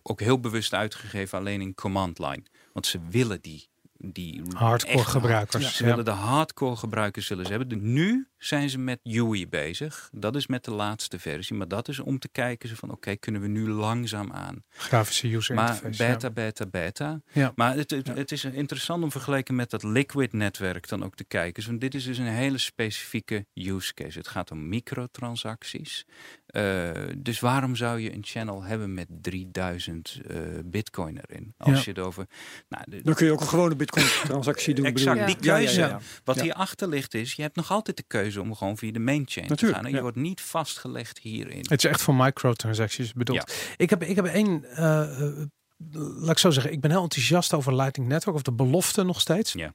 ook 0.04 0.20
heel 0.20 0.40
bewust 0.40 0.74
uitgegeven 0.74 1.38
alleen 1.38 1.62
in 1.62 1.76
command 1.76 2.20
line. 2.20 2.44
Want 2.74 2.86
ze 2.88 3.00
willen 3.10 3.42
die, 3.42 3.68
die 3.98 4.42
Hardcore 4.54 4.94
echt- 4.98 5.08
gebruikers. 5.10 5.76
Ze 5.76 5.84
Ja. 5.84 5.90
willen 5.90 6.06
de 6.06 6.12
hardcore 6.12 6.76
gebruikers 6.76 7.26
zullen 7.26 7.44
ze 7.46 7.50
hebben. 7.52 7.70
De- 7.70 7.76
nu 7.76 8.28
zijn 8.38 8.70
ze 8.70 8.78
met 8.78 9.00
UI 9.04 9.48
bezig. 9.48 10.10
Dat 10.14 10.36
is 10.36 10.48
met 10.48 10.64
de 10.64 10.72
laatste 10.72 11.20
versie. 11.20 11.56
Maar 11.56 11.68
dat 11.68 11.88
is 11.88 12.00
om 12.00 12.20
te 12.20 12.30
kijken 12.32 12.70
ze 12.70 12.76
van 12.76 12.92
oké, 12.92 13.16
kunnen 13.16 13.42
we 13.42 13.48
nu 13.48 13.70
langzaam 13.70 14.32
aan. 14.32 14.64
Grafische 14.70 15.34
user 15.36 15.56
Maar 15.56 15.68
interface. 15.76 16.04
ja. 16.04 16.12
beta, 16.14 16.30
beta, 16.30 16.66
beta. 16.66 17.22
Ja. 17.34 17.52
Maar 17.56 17.76
het, 17.76 17.90
het, 17.92 18.08
het 18.08 18.32
is 18.32 18.44
interessant 18.46 19.04
om 19.04 19.12
vergeleken 19.12 19.56
met 19.56 19.70
dat 19.70 19.84
Liquid 19.84 20.34
netwerk 20.34 20.88
dan 20.88 21.04
ook 21.04 21.16
te 21.16 21.24
kijken. 21.24 21.66
Want 21.68 21.82
dit 21.82 21.94
is 21.96 22.04
dus 22.04 22.18
een 22.18 22.26
hele 22.26 22.58
specifieke 22.58 23.46
use 23.54 23.94
case. 23.94 24.18
Het 24.18 24.28
gaat 24.28 24.52
om 24.52 24.70
microtransacties. 24.70 26.06
Eh, 26.56 26.92
dus 27.18 27.40
waarom 27.40 27.76
zou 27.76 28.00
je 28.00 28.14
een 28.14 28.24
channel 28.26 28.64
hebben 28.64 28.94
met 28.94 29.08
3000 29.22 30.20
eh, 30.28 30.38
bitcoin 30.66 31.20
erin? 31.28 31.54
Als 31.58 31.70
Ja. 31.78 31.82
je 31.86 31.90
het 31.90 32.00
over... 32.00 32.26
Nou, 32.70 32.84
de- 32.90 33.02
Dan 33.02 33.14
kun 33.14 33.26
je 33.26 33.32
ook 33.32 33.42
een 33.42 33.48
gewone 33.48 33.76
bitcoin-transactie 33.76 34.74
doen. 34.76 34.86
Exact, 34.86 35.20
bedoel 35.20 35.30
je? 35.30 35.36
die 35.42 35.52
keuze. 35.52 35.80
Ja, 35.80 35.86
ja, 35.88 35.92
ja. 35.94 36.00
Wat 36.24 36.36
Ja. 36.36 36.42
hierachter 36.42 36.88
ligt 36.90 37.14
is, 37.14 37.34
je 37.34 37.42
hebt 37.42 37.56
nog 37.56 37.72
altijd 37.72 37.98
de 37.98 38.04
keuze 38.08 38.42
om 38.42 38.56
gewoon 38.56 38.78
via 38.78 38.92
de 38.92 39.00
main 39.00 39.24
chain 39.26 39.46
te 39.48 39.52
Natuurlijk, 39.54 39.74
gaan. 39.76 39.84
En 39.86 39.90
je 39.92 39.96
ja. 39.96 40.02
wordt 40.02 40.18
niet 40.18 40.42
vastgelegd 40.42 41.20
hierin. 41.20 41.58
Het 41.70 41.84
is 41.84 41.90
echt 41.90 42.02
voor 42.02 42.16
microtransacties 42.16 43.14
bedoeld. 43.14 43.54
Ik 43.78 43.90
heb, 43.90 44.04
ik 44.04 44.16
heb 44.16 44.26
één, 44.26 44.64
eh, 44.66 45.42
laat 45.94 46.30
ik 46.32 46.38
zo 46.38 46.50
zeggen, 46.50 46.72
ik 46.72 46.82
ben 46.82 46.92
heel 46.92 47.02
enthousiast 47.04 47.54
over 47.54 47.76
Lightning 47.76 48.10
Network 48.10 48.36
of 48.36 48.42
de 48.42 48.54
belofte 48.54 49.04
nog 49.04 49.22
steeds. 49.22 49.54
Ja. 49.54 49.74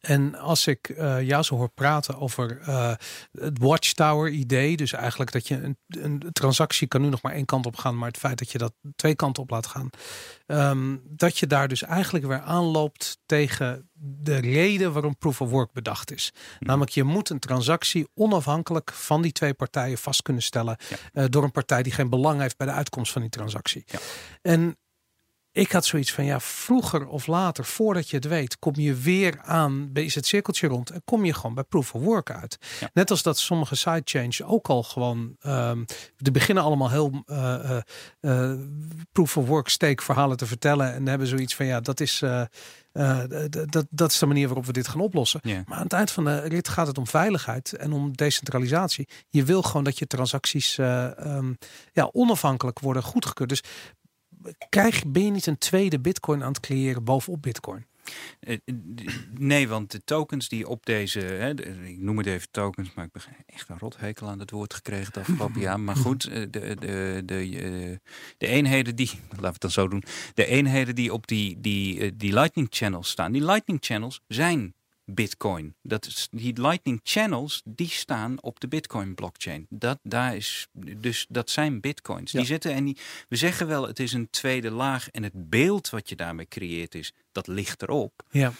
En 0.00 0.34
als 0.34 0.66
ik 0.66 0.88
eh, 0.88 1.22
jou 1.22 1.42
zo 1.42 1.56
hoor 1.56 1.68
praten 1.68 2.18
over 2.18 2.60
eh, 2.60 2.92
het 3.32 3.58
Watchtower 3.58 4.30
idee, 4.30 4.76
dus 4.76 4.92
eigenlijk 4.92 5.32
dat 5.32 5.48
je 5.48 5.54
een, 5.62 5.76
een 5.88 6.22
transactie 6.32 6.88
kan 6.88 7.00
nu 7.02 7.08
nog 7.08 7.22
maar 7.22 7.32
één 7.32 7.44
kant 7.44 7.66
op 7.66 7.76
gaan, 7.76 7.98
maar 7.98 8.08
het 8.08 8.16
feit 8.18 8.38
dat 8.38 8.52
je 8.52 8.58
dat 8.58 8.72
twee 8.96 9.14
kanten 9.14 9.42
op 9.42 9.50
laat 9.50 9.66
gaan, 9.66 9.90
ehm, 10.46 10.96
dat 11.02 11.38
je 11.38 11.46
daar 11.46 11.68
dus 11.68 11.82
eigenlijk 11.82 12.26
weer 12.26 12.40
aanloopt 12.40 13.18
tegen 13.26 13.90
de 14.02 14.36
reden 14.36 14.92
waarom 14.92 15.18
proof 15.18 15.40
of 15.40 15.50
work 15.50 15.72
bedacht 15.72 16.12
is. 16.12 16.32
Namelijk 16.58 16.90
je 16.90 17.04
moet 17.04 17.30
een 17.30 17.38
transactie 17.38 18.08
onafhankelijk 18.14 18.92
van 18.92 19.22
die 19.22 19.32
twee 19.32 19.54
partijen 19.54 19.98
vast 19.98 20.22
kunnen 20.22 20.42
stellen 20.42 20.76
Ja. 20.88 20.96
eh, 21.12 21.24
door 21.28 21.42
een 21.44 21.50
partij 21.52 21.82
die 21.82 21.92
geen 21.92 22.10
belang 22.10 22.40
heeft 22.40 22.56
bij 22.56 22.66
de 22.66 22.72
uitkomst 22.72 23.12
van 23.12 23.20
die 23.20 23.30
transactie. 23.30 23.82
Ja. 23.86 23.98
En 24.42 24.78
ik 25.60 25.72
had 25.72 25.84
zoiets 25.84 26.12
van 26.12 26.24
ja, 26.24 26.40
vroeger 26.40 27.06
of 27.06 27.26
later, 27.26 27.64
voordat 27.64 28.08
je 28.08 28.16
het 28.16 28.24
weet, 28.24 28.58
kom 28.58 28.72
je 28.76 28.94
weer 28.94 29.40
aan, 29.40 29.90
is 29.92 30.14
het 30.14 30.26
cirkeltje 30.26 30.68
rond 30.68 30.90
en 30.90 31.02
kom 31.04 31.24
je 31.24 31.34
gewoon 31.34 31.54
bij 31.54 31.64
proof 31.64 31.94
of 31.94 32.02
work 32.02 32.30
uit. 32.30 32.58
Ja. 32.80 32.90
Net 32.92 33.10
als 33.10 33.22
dat 33.22 33.38
sommige 33.38 33.74
sidechains 33.74 34.42
ook 34.42 34.68
al 34.68 34.82
gewoon, 34.82 35.36
ehm 35.40 35.84
de 36.16 36.30
beginnen 36.30 36.64
allemaal 36.64 36.90
heel 36.90 37.22
eh, 37.26 38.52
proof 39.12 39.36
of 39.36 39.46
work 39.46 39.68
steek 39.68 40.02
verhalen 40.02 40.36
te 40.36 40.46
vertellen 40.46 40.94
en 40.94 41.06
hebben 41.06 41.26
zoiets 41.26 41.54
van 41.54 41.66
ja, 41.66 41.80
dat 41.80 42.00
is, 42.00 42.22
dat, 43.70 43.86
dat 43.90 44.10
is 44.10 44.18
de 44.18 44.26
manier 44.26 44.46
waarop 44.46 44.66
we 44.66 44.72
dit 44.72 44.88
gaan 44.88 45.00
oplossen. 45.00 45.40
Maar 45.42 45.76
aan 45.76 45.82
het 45.82 45.92
eind 45.92 46.10
van 46.10 46.24
de 46.24 46.40
rit 46.40 46.68
gaat 46.68 46.86
het 46.86 46.98
om 46.98 47.06
veiligheid 47.06 47.72
en 47.72 47.92
om 47.92 48.16
decentralisatie. 48.16 49.08
Je 49.28 49.44
wil 49.44 49.62
gewoon 49.62 49.84
dat 49.84 49.98
je 49.98 50.06
transacties 50.06 50.78
eh, 50.78 51.18
ehm, 51.18 51.52
ja, 51.92 52.08
onafhankelijk 52.12 52.78
worden 52.78 53.02
goedgekeurd. 53.02 53.48
Dus 53.48 53.62
krijg, 54.68 55.06
ben 55.06 55.24
je 55.24 55.30
niet 55.30 55.46
een 55.46 55.58
tweede 55.58 56.00
bitcoin 56.00 56.42
aan 56.42 56.52
het 56.52 56.60
creëren 56.60 57.04
bovenop 57.04 57.42
bitcoin? 57.42 57.88
Eh, 58.40 58.54
eh, 58.64 58.74
Nee, 59.38 59.68
want 59.68 59.90
de 59.90 60.04
tokens 60.04 60.48
die 60.48 60.68
op 60.68 60.86
deze, 60.86 61.20
hè, 61.20 61.50
ik 61.86 61.98
noem 61.98 62.18
het 62.18 62.26
even 62.26 62.50
tokens, 62.50 62.94
maar 62.94 63.04
ik 63.04 63.12
ben 63.12 63.22
echt 63.46 63.68
een 63.68 63.78
rothekel 63.78 64.28
aan 64.28 64.38
het 64.38 64.50
woord 64.50 64.74
gekregen 64.74 65.06
het 65.06 65.16
afgelopen 65.16 65.60
jaar. 65.60 65.80
Maar 65.80 65.96
goed, 65.96 66.24
eh, 66.24 66.40
de, 66.50 66.76
de, 66.76 67.22
de, 67.24 68.00
de 68.38 68.46
eenheden 68.46 68.96
die, 68.96 69.10
laten 69.28 69.40
we 69.40 69.46
het 69.46 69.60
dan 69.60 69.70
zo 69.70 69.88
doen, 69.88 70.02
de 70.34 70.46
eenheden 70.46 70.94
die 70.94 71.12
op 71.12 71.26
die, 71.26 71.60
die, 71.60 72.16
die 72.16 72.32
Lightning 72.32 72.66
channels 72.70 73.08
staan, 73.08 73.32
die 73.32 73.44
Lightning 73.44 73.78
channels 73.82 74.20
zijn 74.26 74.74
Bitcoin. 75.14 75.74
Dat 75.82 76.06
is, 76.06 76.28
die 76.30 76.60
Lightning 76.60 77.00
channels 77.02 77.62
die 77.64 77.88
staan 77.88 78.42
op 78.42 78.60
de 78.60 78.68
Bitcoin 78.68 79.14
blockchain. 79.14 79.66
Dat, 79.68 79.98
daar 80.02 80.36
is, 80.36 80.68
dus 80.96 81.26
dat 81.28 81.50
zijn 81.50 81.80
Bitcoins. 81.80 82.32
Die 82.32 82.44
zitten 82.44 82.72
en 82.72 82.84
die, 82.84 82.96
we 83.28 83.36
zeggen 83.36 83.66
wel 83.66 83.86
het 83.86 83.98
is 83.98 84.12
een 84.12 84.30
tweede 84.30 84.70
laag 84.70 85.10
en 85.10 85.22
het 85.22 85.50
beeld 85.50 85.90
wat 85.90 86.08
je 86.08 86.16
daarmee 86.16 86.48
creëert 86.48 86.94
is, 86.94 87.12
dat 87.32 87.46
ligt 87.46 87.82
erop 87.82 88.22
Ja, 88.30 88.52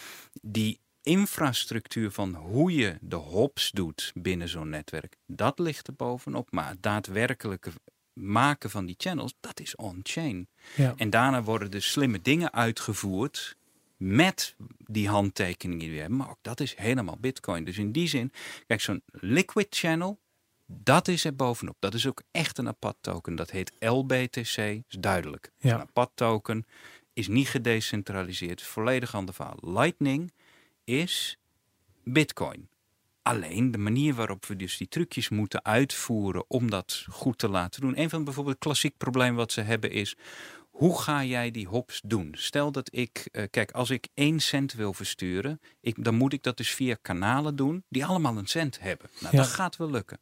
die 0.42 0.80
infrastructuur 1.02 2.10
van 2.10 2.34
hoe 2.34 2.74
je 2.74 2.98
de 3.00 3.16
hops 3.16 3.70
doet 3.70 4.12
binnen 4.14 4.48
zo'n 4.48 4.68
netwerk, 4.68 5.16
dat 5.26 5.58
ligt 5.58 5.86
er 5.86 5.94
bovenop. 5.94 6.52
Maar 6.52 6.68
het 6.68 6.82
daadwerkelijke 6.82 7.70
maken 8.12 8.70
van 8.70 8.86
die 8.86 8.94
channels, 8.98 9.34
dat 9.40 9.60
is 9.60 9.76
on-chain. 9.76 10.48
ja. 10.76 10.94
En 10.96 11.10
daarna 11.10 11.42
worden 11.42 11.70
de 11.70 11.80
slimme 11.80 12.20
dingen 12.20 12.52
uitgevoerd 12.52 13.56
met 14.00 14.54
die 14.78 15.08
handtekeningen 15.08 15.84
die 15.84 15.90
we 15.90 16.00
hebben. 16.00 16.18
Maar 16.18 16.30
ook 16.30 16.42
dat 16.42 16.60
is 16.60 16.76
helemaal 16.76 17.16
bitcoin. 17.20 17.64
Dus 17.64 17.78
in 17.78 17.92
die 17.92 18.08
zin, 18.08 18.32
kijk, 18.66 18.80
zo'n 18.80 19.02
liquid 19.10 19.66
channel, 19.70 20.18
dat 20.66 21.08
is 21.08 21.24
er 21.24 21.36
bovenop. 21.36 21.76
Dat 21.78 21.94
is 21.94 22.06
ook 22.06 22.22
echt 22.30 22.58
een 22.58 22.68
apart 22.68 22.96
token. 23.00 23.34
Dat 23.34 23.50
heet 23.50 23.72
LBTC, 23.78 24.56
is 24.56 24.84
duidelijk. 25.00 25.52
Ja. 25.58 25.74
Een 25.74 25.80
apart 25.80 26.10
token 26.14 26.66
is 27.12 27.28
niet 27.28 27.48
gedecentraliseerd, 27.48 28.62
volledig 28.62 29.14
ander 29.14 29.34
verhaal. 29.34 29.58
Lightning 29.60 30.32
is 30.84 31.38
bitcoin. 32.04 32.68
Alleen 33.22 33.70
de 33.70 33.78
manier 33.78 34.14
waarop 34.14 34.46
we 34.46 34.56
dus 34.56 34.76
die 34.76 34.88
trucjes 34.88 35.28
moeten 35.28 35.64
uitvoeren 35.64 36.44
om 36.48 36.70
dat 36.70 37.04
goed 37.10 37.38
te 37.38 37.48
laten 37.48 37.80
doen. 37.80 37.98
Een 37.98 38.10
van 38.10 38.24
bijvoorbeeld 38.24 38.54
het 38.54 38.64
klassiek 38.64 38.96
probleem 38.96 39.34
wat 39.34 39.52
ze 39.52 39.60
hebben 39.60 39.90
is, 39.90 40.16
hoe 40.80 41.00
ga 41.00 41.24
jij 41.24 41.50
die 41.50 41.66
hops 41.66 42.00
doen? 42.04 42.34
Stel 42.36 42.72
dat 42.72 42.88
ik, 42.96 43.28
eh, 43.32 43.44
kijk, 43.50 43.70
als 43.70 43.90
ik 43.90 44.08
één 44.14 44.40
cent 44.40 44.72
wil 44.72 44.92
versturen, 44.92 45.60
ik, 45.80 46.04
dan 46.04 46.14
moet 46.14 46.32
ik 46.32 46.42
dat 46.42 46.56
dus 46.56 46.70
via 46.74 46.96
kanalen 47.02 47.56
doen 47.56 47.84
die 47.88 48.04
allemaal 48.04 48.36
een 48.36 48.46
cent 48.46 48.80
hebben. 48.80 49.10
Nou, 49.20 49.36
Ja. 49.36 49.42
dat 49.42 49.50
gaat 49.50 49.76
wel 49.76 49.90
lukken. 49.90 50.18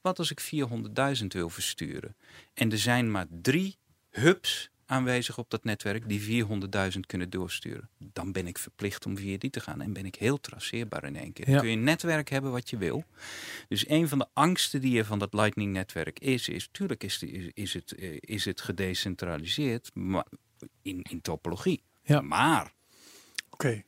Wat 0.00 0.18
als 0.18 0.30
ik 0.30 0.40
400.000 0.40 1.32
wil 1.32 1.48
versturen? 1.50 2.16
En 2.54 2.70
er 2.72 2.78
zijn 2.78 3.10
maar 3.10 3.26
drie 3.30 3.78
hubs 4.10 4.70
aanwezig 4.92 5.38
op 5.38 5.50
dat 5.50 5.64
netwerk 5.64 6.08
die 6.08 6.44
400.000 6.94 7.00
kunnen 7.06 7.30
doorsturen. 7.30 7.88
Dan 7.98 8.32
ben 8.32 8.46
ik 8.46 8.58
verplicht 8.58 9.06
om 9.06 9.16
via 9.16 9.38
die 9.38 9.50
te 9.50 9.60
gaan 9.60 9.80
en 9.80 9.92
ben 9.92 10.06
ik 10.06 10.14
heel 10.14 10.40
traceerbaar 10.40 11.04
in 11.04 11.16
één 11.16 11.32
keer. 11.32 11.50
Ja. 11.50 11.58
kun 11.58 11.68
je 11.68 11.76
een 11.76 11.84
netwerk 11.84 12.28
hebben 12.28 12.50
wat 12.50 12.70
je 12.70 12.76
wil. 12.76 13.04
Dus 13.68 13.88
een 13.88 14.08
van 14.08 14.18
de 14.18 14.26
angsten 14.32 14.80
die 14.80 14.98
er 14.98 15.04
van 15.04 15.18
dat 15.18 15.34
Lightning-netwerk 15.34 16.18
is, 16.18 16.48
is 16.48 16.68
tuurlijk 16.72 17.04
is, 17.04 17.22
is, 17.22 17.50
is, 17.54 17.74
het, 17.74 17.92
eh, 17.92 18.16
is 18.20 18.44
het 18.44 18.60
gedecentraliseerd 18.60 19.90
maar 19.94 20.26
in, 20.82 21.02
in 21.10 21.20
topologie. 21.20 21.82
Ja. 22.02 22.20
Maar, 22.20 22.72
Oké. 23.50 23.82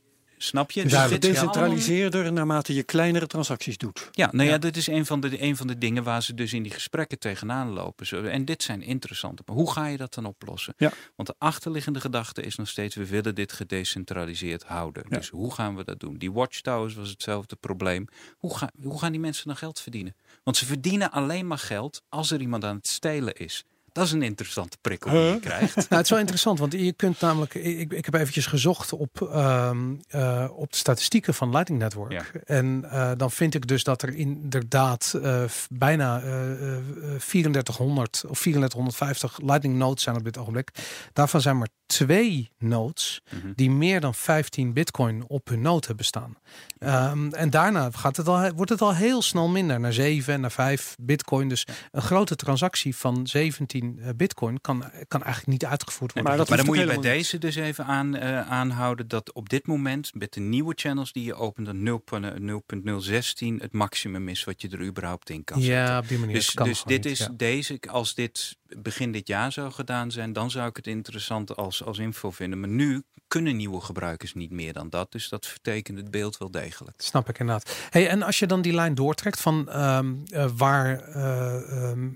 Snap 0.45 0.71
je? 0.71 0.83
Dus 0.83 0.93
het 0.93 1.11
gedecentraliseerder 1.11 2.33
naarmate 2.33 2.75
je 2.75 2.83
kleinere 2.83 3.27
transacties 3.27 3.79
doet. 3.79 4.09
Ja, 4.13 4.29
nou 4.33 4.45
ja, 4.45 4.51
Ja. 4.53 4.59
dit 4.59 4.77
is 4.77 4.87
een 4.87 5.07
van, 5.07 5.21
de, 5.21 5.43
een 5.43 5.57
van 5.57 5.67
de 5.67 5.79
dingen 5.79 6.03
waar 6.03 6.23
ze 6.23 6.35
dus 6.35 6.53
in 6.53 6.63
die 6.63 6.73
gesprekken 6.73 7.19
tegenaan 7.19 7.69
lopen. 7.73 8.31
En 8.31 8.45
dit 8.45 8.63
zijn 8.63 8.83
interessante. 8.83 9.43
Maar 9.47 9.57
hoe 9.57 9.73
ga 9.73 9.87
je 9.87 9.97
dat 9.97 10.15
dan 10.15 10.25
oplossen? 10.25 10.75
Ja. 10.77 10.93
Want 11.17 11.29
de 11.29 11.35
achterliggende 11.39 12.01
gedachte 12.01 12.43
is 12.43 12.57
nog 12.57 12.69
steeds, 12.69 12.95
we 12.95 13.07
willen 13.07 13.35
dit 13.35 13.53
gedecentraliseerd 13.53 14.63
houden. 14.65 15.05
Ja. 15.09 15.17
Dus 15.19 15.29
hoe 15.29 15.55
gaan 15.55 15.77
we 15.77 15.85
dat 15.85 16.01
doen? 16.01 16.19
Die 16.19 16.33
watchtowers 16.33 16.95
was 16.95 17.09
hetzelfde 17.09 17.57
probleem. 17.57 18.07
Hoe, 18.39 18.57
ga, 18.57 18.71
hoe 18.83 18.99
gaan 18.99 19.13
die 19.13 19.21
mensen 19.21 19.47
dan 19.47 19.57
geld 19.57 19.81
verdienen? 19.81 20.17
Want 20.43 20.57
ze 20.57 20.67
verdienen 20.67 21.11
alleen 21.11 21.47
maar 21.47 21.59
geld 21.59 22.03
als 22.09 22.31
er 22.31 22.41
iemand 22.41 22.65
aan 22.65 22.77
het 22.77 22.89
stelen 22.89 23.35
is. 23.35 23.65
Dat 23.95 24.05
is 24.05 24.13
een 24.13 24.23
interessante 24.23 24.77
prikkel 24.81 25.11
die 25.11 25.21
je 25.21 25.41
krijgt. 25.41 25.75
Nou, 25.75 25.87
het 25.89 26.05
is 26.05 26.11
wel 26.11 26.19
interessant, 26.19 26.59
want 26.59 26.73
je 26.73 26.93
kunt 26.93 27.21
namelijk. 27.21 27.55
Ik, 27.55 27.93
ik 27.93 28.05
heb 28.05 28.15
eventjes 28.15 28.47
gezocht 28.47 28.93
op, 28.93 29.23
ehm, 29.23 29.95
eh, 30.09 30.49
op 30.53 30.71
de 30.71 30.77
statistieken 30.77 31.35
van 31.35 31.51
Lightning 31.51 31.81
Network. 31.81 32.13
Ja. 32.13 32.25
En 32.45 32.85
eh, 32.91 33.11
dan 33.17 33.31
vind 33.31 33.55
ik 33.55 33.67
dus 33.67 33.85
dat 33.85 34.03
er 34.03 34.15
inderdaad 34.15 35.19
eh, 35.23 35.43
bijna 35.71 36.21
eh, 36.23 36.77
eh, 36.77 36.83
3400 37.19 38.25
of 38.29 38.41
3450 38.41 39.39
Lightning 39.43 39.77
nodes 39.77 40.03
zijn 40.03 40.17
op 40.17 40.25
dit 40.25 40.39
ogenblik. 40.39 40.71
Daarvan 41.13 41.41
zijn 41.41 41.59
maar 41.59 41.69
twee 41.87 42.51
nodes 42.59 43.23
Mhm. 43.33 43.53
die 43.55 43.71
meer 43.71 44.01
dan 44.01 44.15
15 44.15 44.73
bitcoin 44.73 45.25
op 45.29 45.49
hun 45.49 45.61
node 45.61 45.87
hebben 45.87 46.05
staan. 46.05 46.37
Ehm, 46.79 47.33
en 47.33 47.51
daarna 47.51 47.91
gaat 47.91 48.17
het 48.17 48.29
al, 48.29 48.53
wordt 48.53 48.71
het 48.71 48.81
al 48.81 48.95
heel 48.95 49.23
snel 49.23 49.49
minder 49.49 49.81
naar 49.81 49.93
7 49.93 50.35
en 50.35 50.41
naar 50.41 50.53
5 50.53 50.97
bitcoin. 51.01 51.49
Dus 51.49 51.67
een 51.91 52.03
grote 52.03 52.37
transactie 52.37 52.97
van 52.97 53.27
17 53.27 53.99
eh, 53.99 54.09
bitcoin 54.17 54.61
kan, 54.61 54.85
kan 55.09 55.23
eigenlijk 55.23 55.53
niet 55.53 55.65
uitgevoerd 55.65 56.13
worden. 56.13 56.31
Maar 56.31 56.39
dat 56.39 56.49
maar 56.49 56.57
dan 56.57 56.67
moet 56.67 56.79
je 56.79 56.87
bij 56.87 57.13
deze 57.13 57.39
dus 57.39 57.57
even 57.57 57.85
aan, 57.85 58.17
eh, 58.17 58.51
aanhouden 58.51 59.09
dat 59.09 59.33
op 59.33 59.49
dit 59.49 59.67
moment 59.67 60.15
met 60.15 60.33
de 60.33 60.41
nieuwe 60.41 60.73
channels 60.77 61.13
die 61.13 61.25
je 61.25 61.35
opent, 61.35 61.67
dat 61.67 61.77
0.016 61.77 63.61
het 63.61 63.73
maximum 63.73 64.29
is 64.29 64.45
wat 64.45 64.63
je 64.63 64.69
er 64.69 64.85
überhaupt 64.85 65.31
in 65.31 65.45
kan 65.45 65.61
zetten. 65.61 65.81
Ja, 65.81 65.99
op 65.99 66.09
die 66.09 66.19
manier. 66.19 66.35
Dus, 66.35 66.55
dus 66.55 66.83
dit 66.83 67.05
niet, 67.05 67.13
is 67.13 67.19
ja. 67.19 67.29
deze, 67.37 67.79
als 67.91 68.15
dit 68.15 68.57
begin 68.79 69.13
dit 69.13 69.29
jaar 69.29 69.53
zou 69.53 69.73
gedaan 69.73 70.11
zijn, 70.11 70.33
dan 70.33 70.51
zou 70.51 70.69
ik 70.69 70.77
het 70.77 70.87
interessant 70.87 71.57
als, 71.57 71.85
als 71.85 71.99
info 71.99 72.31
vinden. 72.31 72.61
Maar 72.61 72.69
nu 72.69 73.03
kunnen 73.29 73.57
nieuwe 73.57 73.81
gebruikers 73.81 74.35
niet 74.35 74.51
meer 74.51 74.73
dan 74.73 74.91
dat. 74.91 75.13
Dus 75.13 75.29
dat 75.29 75.47
vertekent 75.47 75.99
het 75.99 76.11
beeld 76.11 76.39
wel 76.39 76.51
degelijk. 76.51 77.01
Snap 77.01 77.29
ik 77.29 77.39
inderdaad. 77.39 77.77
Hey, 77.91 78.09
en 78.09 78.23
als 78.23 78.39
je 78.39 78.47
dan 78.47 78.63
die 78.63 78.73
lijn 78.73 78.95
doortrekt 78.95 79.41
van 79.41 79.69
ehm, 79.69 80.15
eh, 80.27 80.51
waar, 80.57 81.01
eh, 81.01 81.91
ehm, 81.91 82.09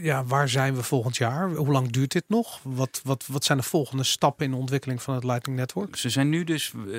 ja, 0.00 0.24
waar 0.24 0.48
zijn 0.48 0.74
we 0.74 0.82
volgend 0.82 1.16
jaar? 1.16 1.54
Hoe 1.54 1.72
lang 1.72 1.90
duurt 1.90 2.12
dit 2.12 2.24
nog? 2.28 2.60
Wat, 2.62 3.00
wat, 3.04 3.26
wat 3.26 3.44
zijn 3.44 3.58
de 3.58 3.64
volgende 3.64 4.02
stappen 4.02 4.44
in 4.44 4.50
de 4.50 4.56
ontwikkeling 4.56 5.02
van 5.02 5.14
het 5.14 5.24
Lightning 5.24 5.58
Network? 5.58 5.96
Ze 5.96 6.08
zijn 6.08 6.28
nu 6.28 6.44
dus 6.44 6.72
eh, 6.88 6.98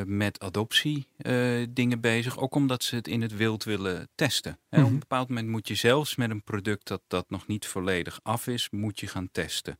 eh, 0.00 0.06
met 0.06 0.40
adoptie 0.40 1.06
eh, 1.16 1.66
dingen 1.70 2.00
bezig. 2.00 2.38
Ook 2.38 2.54
omdat 2.54 2.82
ze 2.84 2.94
het 2.94 3.08
in 3.08 3.22
het 3.22 3.36
wild 3.36 3.64
willen 3.64 4.08
testen. 4.14 4.52
Op 4.70 4.78
Mhm. 4.78 4.86
een 4.86 4.98
bepaald 4.98 5.28
moment 5.28 5.48
moet 5.48 5.68
je 5.68 5.74
zelfs 5.74 6.16
met 6.16 6.30
een 6.30 6.42
product 6.42 6.86
dat, 6.88 7.00
dat 7.06 7.30
nog 7.30 7.46
niet 7.46 7.66
volledig 7.66 8.20
af 8.22 8.46
is, 8.46 8.68
moet 8.70 9.00
je 9.00 9.06
gaan 9.06 9.28
testen. 9.32 9.78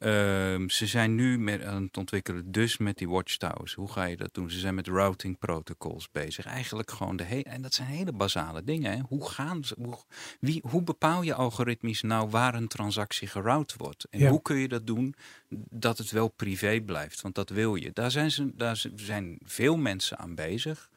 Ehm, 0.00 0.68
ze 0.68 0.86
zijn 0.86 1.14
nu 1.14 1.38
met, 1.38 1.64
aan 1.64 1.82
het 1.82 1.96
ontwikkelen, 1.96 2.52
dus 2.52 2.76
met 2.78 2.98
die 2.98 3.08
watchtowers. 3.08 3.74
Hoe 3.74 3.92
ga 3.92 4.04
je 4.04 4.16
dat 4.16 4.34
doen? 4.34 4.50
Ze 4.50 4.58
zijn 4.58 4.74
met 4.74 4.86
routing 4.86 5.38
protocols 5.38 6.10
bezig. 6.12 6.46
Eigenlijk 6.46 6.90
gewoon 6.90 7.16
de 7.16 7.24
hele. 7.24 7.42
En 7.42 7.62
dat 7.62 7.74
zijn 7.74 7.88
hele 7.88 8.12
basale 8.12 8.64
dingen. 8.64 8.92
Hè? 8.92 9.00
Hoe, 9.08 9.30
gaan 9.30 9.64
ze, 9.64 9.74
hoe, 9.78 9.98
wie, 10.40 10.62
hoe 10.68 10.82
bepaal 10.82 11.22
je 11.22 11.34
algoritmisch 11.34 12.02
nou 12.02 12.28
waar 12.30 12.54
een 12.54 12.68
transactie 12.68 13.28
geroute 13.28 13.74
wordt? 13.76 14.06
En 14.10 14.18
Ja. 14.18 14.30
hoe 14.30 14.42
kun 14.42 14.56
je 14.56 14.68
dat 14.68 14.86
doen 14.86 15.14
dat 15.70 15.98
het 15.98 16.10
wel 16.10 16.28
privé 16.28 16.80
blijft? 16.80 17.20
Want 17.20 17.34
dat 17.34 17.48
wil 17.48 17.74
je. 17.74 17.90
Daar 17.92 18.10
zijn, 18.10 18.30
ze, 18.30 18.50
daar 18.54 18.84
zijn 18.94 19.38
veel 19.44 19.76
mensen 19.76 20.18
aan 20.18 20.34
bezig. 20.34 20.90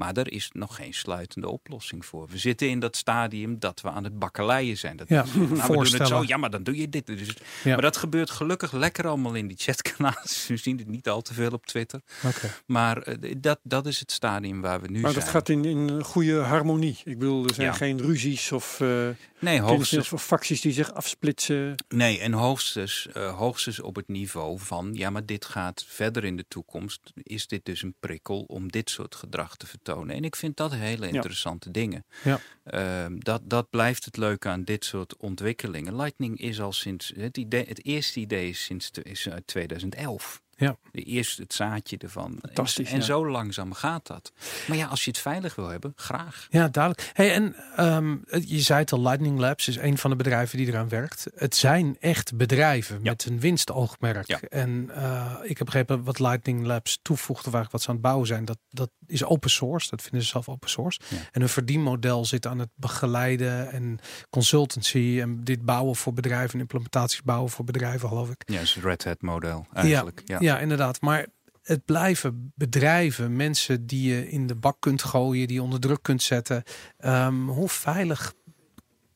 Maar 0.00 0.16
er 0.16 0.32
is 0.32 0.50
nog 0.52 0.74
geen 0.76 0.94
sluitende 0.94 1.48
oplossing 1.48 2.06
voor. 2.06 2.28
We 2.28 2.38
zitten 2.38 2.68
in 2.68 2.78
dat 2.80 2.96
stadium 2.96 3.58
dat 3.58 3.80
we 3.80 3.90
aan 3.90 4.04
het 4.04 4.18
bakkeleien 4.18 4.76
zijn. 4.78 4.96
Dat, 4.96 5.08
Ja, 5.08 5.24
nou, 5.34 5.48
we 5.48 5.72
doen 5.72 5.98
het 5.98 6.06
zo, 6.08 6.22
ja, 6.26 6.36
maar 6.36 6.50
dan 6.50 6.62
doe 6.62 6.76
je 6.76 6.88
dit. 6.88 7.06
Dus, 7.06 7.28
Ja. 7.64 7.72
Maar 7.72 7.82
dat 7.82 7.96
gebeurt 7.96 8.30
gelukkig 8.30 8.72
lekker 8.72 9.06
allemaal 9.06 9.34
in 9.34 9.46
die 9.46 9.56
chatkanalen. 9.60 10.22
We 10.48 10.56
zien 10.66 10.78
het 10.78 10.86
niet 10.88 11.08
al 11.08 11.22
te 11.22 11.34
veel 11.34 11.50
op 11.50 11.66
Twitter. 11.66 12.00
Oké. 12.26 12.50
Maar 12.66 13.02
eh, 13.02 13.34
dat, 13.38 13.58
dat 13.62 13.86
is 13.86 14.00
het 14.00 14.12
stadium 14.12 14.60
waar 14.60 14.80
we 14.80 14.88
nu 14.88 15.00
Maar 15.00 15.10
zijn. 15.10 15.22
dat 15.24 15.32
gaat 15.32 15.48
in, 15.48 15.64
in 15.64 16.04
goede 16.04 16.38
harmonie. 16.38 16.98
Ik 17.04 17.18
bedoel, 17.18 17.44
er 17.46 17.54
zijn 17.54 17.66
Ja. 17.66 17.72
geen 17.72 18.00
ruzies 18.00 18.52
of, 18.52 18.80
uh, 18.80 19.08
Nee, 19.38 19.60
hoogstens, 19.60 20.12
of 20.12 20.24
facties 20.24 20.60
die 20.60 20.72
zich 20.72 20.92
afsplitsen. 20.92 21.74
nee, 21.88 22.18
en 22.20 22.32
hoogstens, 22.32 23.08
eh, 23.12 23.36
hoogstens 23.38 23.80
op 23.80 23.96
het 23.96 24.08
niveau 24.08 24.58
van... 24.58 24.90
ja, 24.94 25.10
maar 25.10 25.26
dit 25.26 25.44
gaat 25.44 25.84
verder 25.88 26.24
in 26.24 26.36
de 26.36 26.44
toekomst. 26.48 27.00
Is 27.22 27.46
dit 27.46 27.64
dus 27.64 27.82
een 27.82 27.94
prikkel 28.00 28.40
om 28.46 28.68
dit 28.70 28.90
soort 28.90 29.14
gedrag 29.14 29.56
te 29.56 29.66
vertonen? 29.66 29.88
En 29.90 30.24
ik 30.24 30.36
vind 30.36 30.56
dat 30.56 30.74
hele 30.74 31.08
interessante 31.08 31.70
dingen. 31.70 32.04
Ja. 32.24 32.40
Ehm, 32.64 33.18
dat, 33.18 33.40
dat 33.44 33.70
blijft 33.70 34.04
het 34.04 34.16
leuke 34.16 34.48
aan 34.48 34.64
dit 34.64 34.84
soort 34.84 35.16
ontwikkelingen. 35.16 35.96
Lightning 35.96 36.38
is 36.40 36.60
al 36.60 36.72
sinds... 36.72 37.12
Het, 37.16 37.36
idee, 37.36 37.64
het 37.64 37.84
eerste 37.84 38.20
idee 38.20 38.48
is, 38.48 38.64
sinds, 38.64 38.90
is 39.02 39.28
uit 39.28 39.46
2011. 39.46 40.42
Ja. 40.60 40.76
De 40.92 41.02
eerste, 41.02 41.42
het 41.42 41.54
zaadje 41.54 41.98
ervan. 41.98 42.38
Fantastisch, 42.42 42.86
En, 42.88 42.92
en 42.94 42.98
ja. 42.98 43.04
zo 43.04 43.30
langzaam 43.30 43.72
gaat 43.72 44.06
dat. 44.06 44.32
Maar 44.68 44.76
ja, 44.76 44.86
als 44.86 45.04
je 45.04 45.10
het 45.10 45.18
veilig 45.18 45.54
wil 45.54 45.68
hebben, 45.68 45.92
graag. 45.96 46.46
Ja, 46.50 46.68
duidelijk. 46.68 47.10
Hey, 47.12 47.32
en 47.34 47.54
ehm, 47.76 48.16
je 48.46 48.60
zei 48.60 48.80
het 48.80 48.92
al, 48.92 49.00
Lightning 49.00 49.38
Labs 49.38 49.68
is 49.68 49.76
een 49.76 49.98
van 49.98 50.10
de 50.10 50.16
bedrijven 50.16 50.58
die 50.58 50.66
eraan 50.66 50.88
werkt. 50.88 51.26
Het 51.34 51.56
zijn 51.56 51.96
echt 52.00 52.36
bedrijven 52.36 52.98
Ja. 53.02 53.10
met 53.10 53.24
een 53.24 53.40
winstoogmerk. 53.40 54.26
Ja. 54.26 54.40
En 54.48 54.90
eh, 54.94 55.32
ik 55.42 55.56
heb 55.58 55.66
begrepen 55.66 56.04
wat 56.04 56.18
Lightning 56.18 56.66
Labs 56.66 56.98
toevoegt, 57.02 57.46
of 57.46 57.54
eigenlijk 57.54 57.72
wat 57.72 57.82
ze 57.82 57.88
aan 57.88 57.94
het 57.94 58.02
bouwen 58.02 58.26
zijn, 58.26 58.44
dat, 58.44 58.58
dat 58.70 58.90
is 59.06 59.24
open 59.24 59.50
source. 59.50 59.90
Dat 59.90 60.02
vinden 60.02 60.22
ze 60.22 60.28
zelf 60.28 60.48
open 60.48 60.68
source. 60.70 61.00
En 61.32 61.40
hun 61.40 61.48
verdienmodel 61.48 62.24
zit 62.24 62.46
aan 62.46 62.58
het 62.58 62.70
begeleiden 62.74 63.70
en 63.72 63.98
consultancy 64.30 65.18
en 65.20 65.44
dit 65.44 65.64
bouwen 65.64 65.96
voor 65.96 66.12
bedrijven, 66.12 66.54
en 66.54 66.60
implementaties 66.60 67.22
bouwen 67.22 67.50
voor 67.50 67.64
bedrijven, 67.64 68.08
geloof 68.08 68.30
ik. 68.30 68.42
Ja, 68.46 68.54
het 68.54 68.62
is 68.62 68.74
het 68.74 68.84
Red 68.84 69.04
Hat 69.04 69.22
model 69.22 69.66
eigenlijk. 69.72 70.22
Ja, 70.24 70.49
Ja, 70.50 70.58
inderdaad. 70.58 71.00
Maar 71.00 71.26
het 71.62 71.84
blijven 71.84 72.52
bedrijven, 72.54 73.36
mensen 73.36 73.86
die 73.86 74.14
je 74.14 74.30
in 74.30 74.46
de 74.46 74.54
bak 74.54 74.76
kunt 74.80 75.02
gooien, 75.02 75.46
die 75.46 75.56
je 75.56 75.62
onder 75.62 75.80
druk 75.80 76.02
kunt 76.02 76.22
zetten. 76.22 76.62
Ehm, 76.96 77.46
hoe 77.46 77.68
veilig 77.68 78.34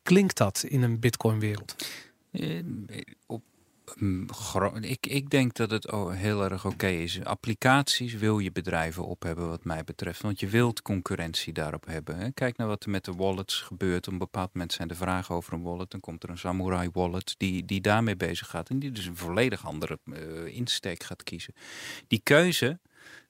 klinkt 0.03 0.37
dat 0.37 0.64
in 0.68 0.82
een 0.82 1.01
Bitcoin-wereld? 1.01 1.87
Eh, 2.30 2.62
op, 3.26 3.43
ik, 4.80 5.07
ik 5.07 5.30
denk 5.30 5.55
dat 5.55 5.70
het 5.70 5.91
heel 6.11 6.45
erg 6.45 6.66
oké 6.66 6.87
is. 6.87 7.24
Applicaties 7.24 8.14
wil 8.14 8.39
je 8.39 8.53
bedrijven 8.53 9.07
op 9.07 9.22
hebben 9.22 9.49
wat 9.49 9.64
mij 9.64 9.85
betreft. 9.85 10.22
Want 10.22 10.41
je 10.41 10.49
wilt 10.49 10.82
concurrentie 10.82 11.53
daarop 11.53 11.87
hebben. 11.87 12.18
Hè. 12.18 12.30
Kijk 12.30 12.57
naar 12.57 12.66
wat 12.66 12.85
er 12.85 12.91
met 12.91 13.05
de 13.05 13.12
wallets 13.12 13.61
gebeurt. 13.61 14.07
Op 14.07 14.12
een 14.12 14.18
bepaald 14.18 14.55
moment 14.55 14.72
zijn 14.72 14.89
er 14.89 14.97
vragen 14.97 15.35
over 15.35 15.53
een 15.53 15.62
wallet. 15.62 15.91
Dan 15.91 16.01
komt 16.01 16.22
er 16.22 16.28
een 16.28 16.39
Samurai 16.39 16.89
wallet 16.93 17.35
die, 17.37 17.64
die 17.64 17.80
daarmee 17.80 18.16
bezig 18.16 18.49
gaat. 18.49 18.68
En 18.68 18.78
die 18.78 18.93
dus 18.93 19.07
een 19.07 19.16
volledig 19.16 19.66
andere 19.66 19.99
eh, 20.05 20.57
insteek 20.57 21.03
gaat 21.03 21.22
kiezen. 21.22 21.55
Die 22.07 22.20
keuze 22.22 22.78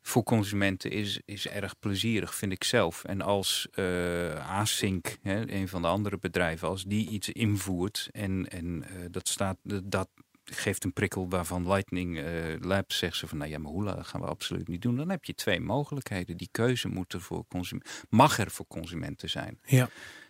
voor 0.02 0.22
consumenten 0.22 0.90
is, 0.90 1.20
is 1.24 1.48
erg 1.48 1.78
plezierig, 1.78 2.34
vind 2.34 2.52
ik 2.52 2.64
zelf. 2.64 3.04
En 3.04 3.20
als 3.20 3.68
eh 3.72 4.60
Async, 4.60 5.18
hè, 5.22 5.50
een 5.50 5.68
van 5.68 5.82
de 5.82 5.88
andere 5.88 6.18
bedrijven, 6.18 6.68
als 6.68 6.84
die 6.84 7.08
iets 7.08 7.28
invoert 7.28 8.08
en, 8.12 8.48
en 8.48 8.82
eh, 8.82 8.94
dat 9.10 9.28
staat, 9.28 9.56
dat 9.84 10.08
geeft 10.44 10.84
een 10.84 10.92
prikkel 10.92 11.28
waarvan 11.28 11.68
Lightning 11.68 12.18
eh, 12.18 12.24
Labs 12.60 12.98
zegt 12.98 13.16
ze 13.16 13.26
van, 13.26 13.38
nou 13.38 13.50
ja, 13.50 13.58
maar 13.58 13.72
hoe 13.72 14.04
gaan 14.04 14.20
we 14.20 14.26
absoluut 14.26 14.68
niet 14.68 14.82
doen. 14.82 14.96
Dan 14.96 15.10
heb 15.10 15.24
je 15.24 15.34
twee 15.34 15.60
mogelijkheden. 15.60 16.36
Die 16.36 16.48
keuze 16.50 16.88
moet 16.88 17.12
er 17.12 17.20
voor 17.20 17.44
consumenten, 17.48 17.92
mag 18.08 18.38
er 18.38 18.50
voor 18.50 18.66
consumenten 18.66 19.30
zijn. 19.30 19.60
Ja. 19.64 19.88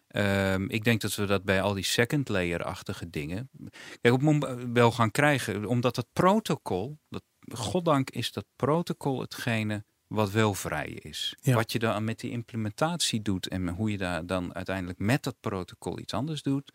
Ehm, 0.08 0.64
ik 0.68 0.84
denk 0.84 1.00
dat 1.00 1.14
we 1.14 1.26
dat 1.26 1.44
bij 1.44 1.62
al 1.62 1.74
die 1.74 1.84
second 1.84 2.28
layer-achtige 2.28 3.10
dingen 3.10 3.50
kijk, 4.00 4.14
op 4.14 4.22
moment 4.22 4.72
wel 4.72 4.92
gaan 4.92 5.10
krijgen. 5.10 5.66
Omdat 5.66 5.94
dat 5.94 6.06
protocol, 6.12 6.98
dat, 7.08 7.22
goddank 7.52 8.10
is 8.10 8.32
dat 8.32 8.44
protocol 8.56 9.20
hetgene 9.20 9.84
wat 10.06 10.30
wel 10.30 10.54
vrij 10.54 10.88
is. 10.88 11.36
Ja. 11.40 11.54
Wat 11.54 11.72
je 11.72 11.78
dan 11.78 12.04
met 12.04 12.20
die 12.20 12.30
implementatie 12.30 13.22
doet 13.22 13.48
en 13.48 13.68
hoe 13.68 13.90
je 13.90 13.98
daar 13.98 14.26
dan 14.26 14.54
uiteindelijk 14.54 14.98
met 14.98 15.22
dat 15.22 15.36
protocol 15.40 15.98
iets 15.98 16.12
anders 16.12 16.42
doet, 16.42 16.72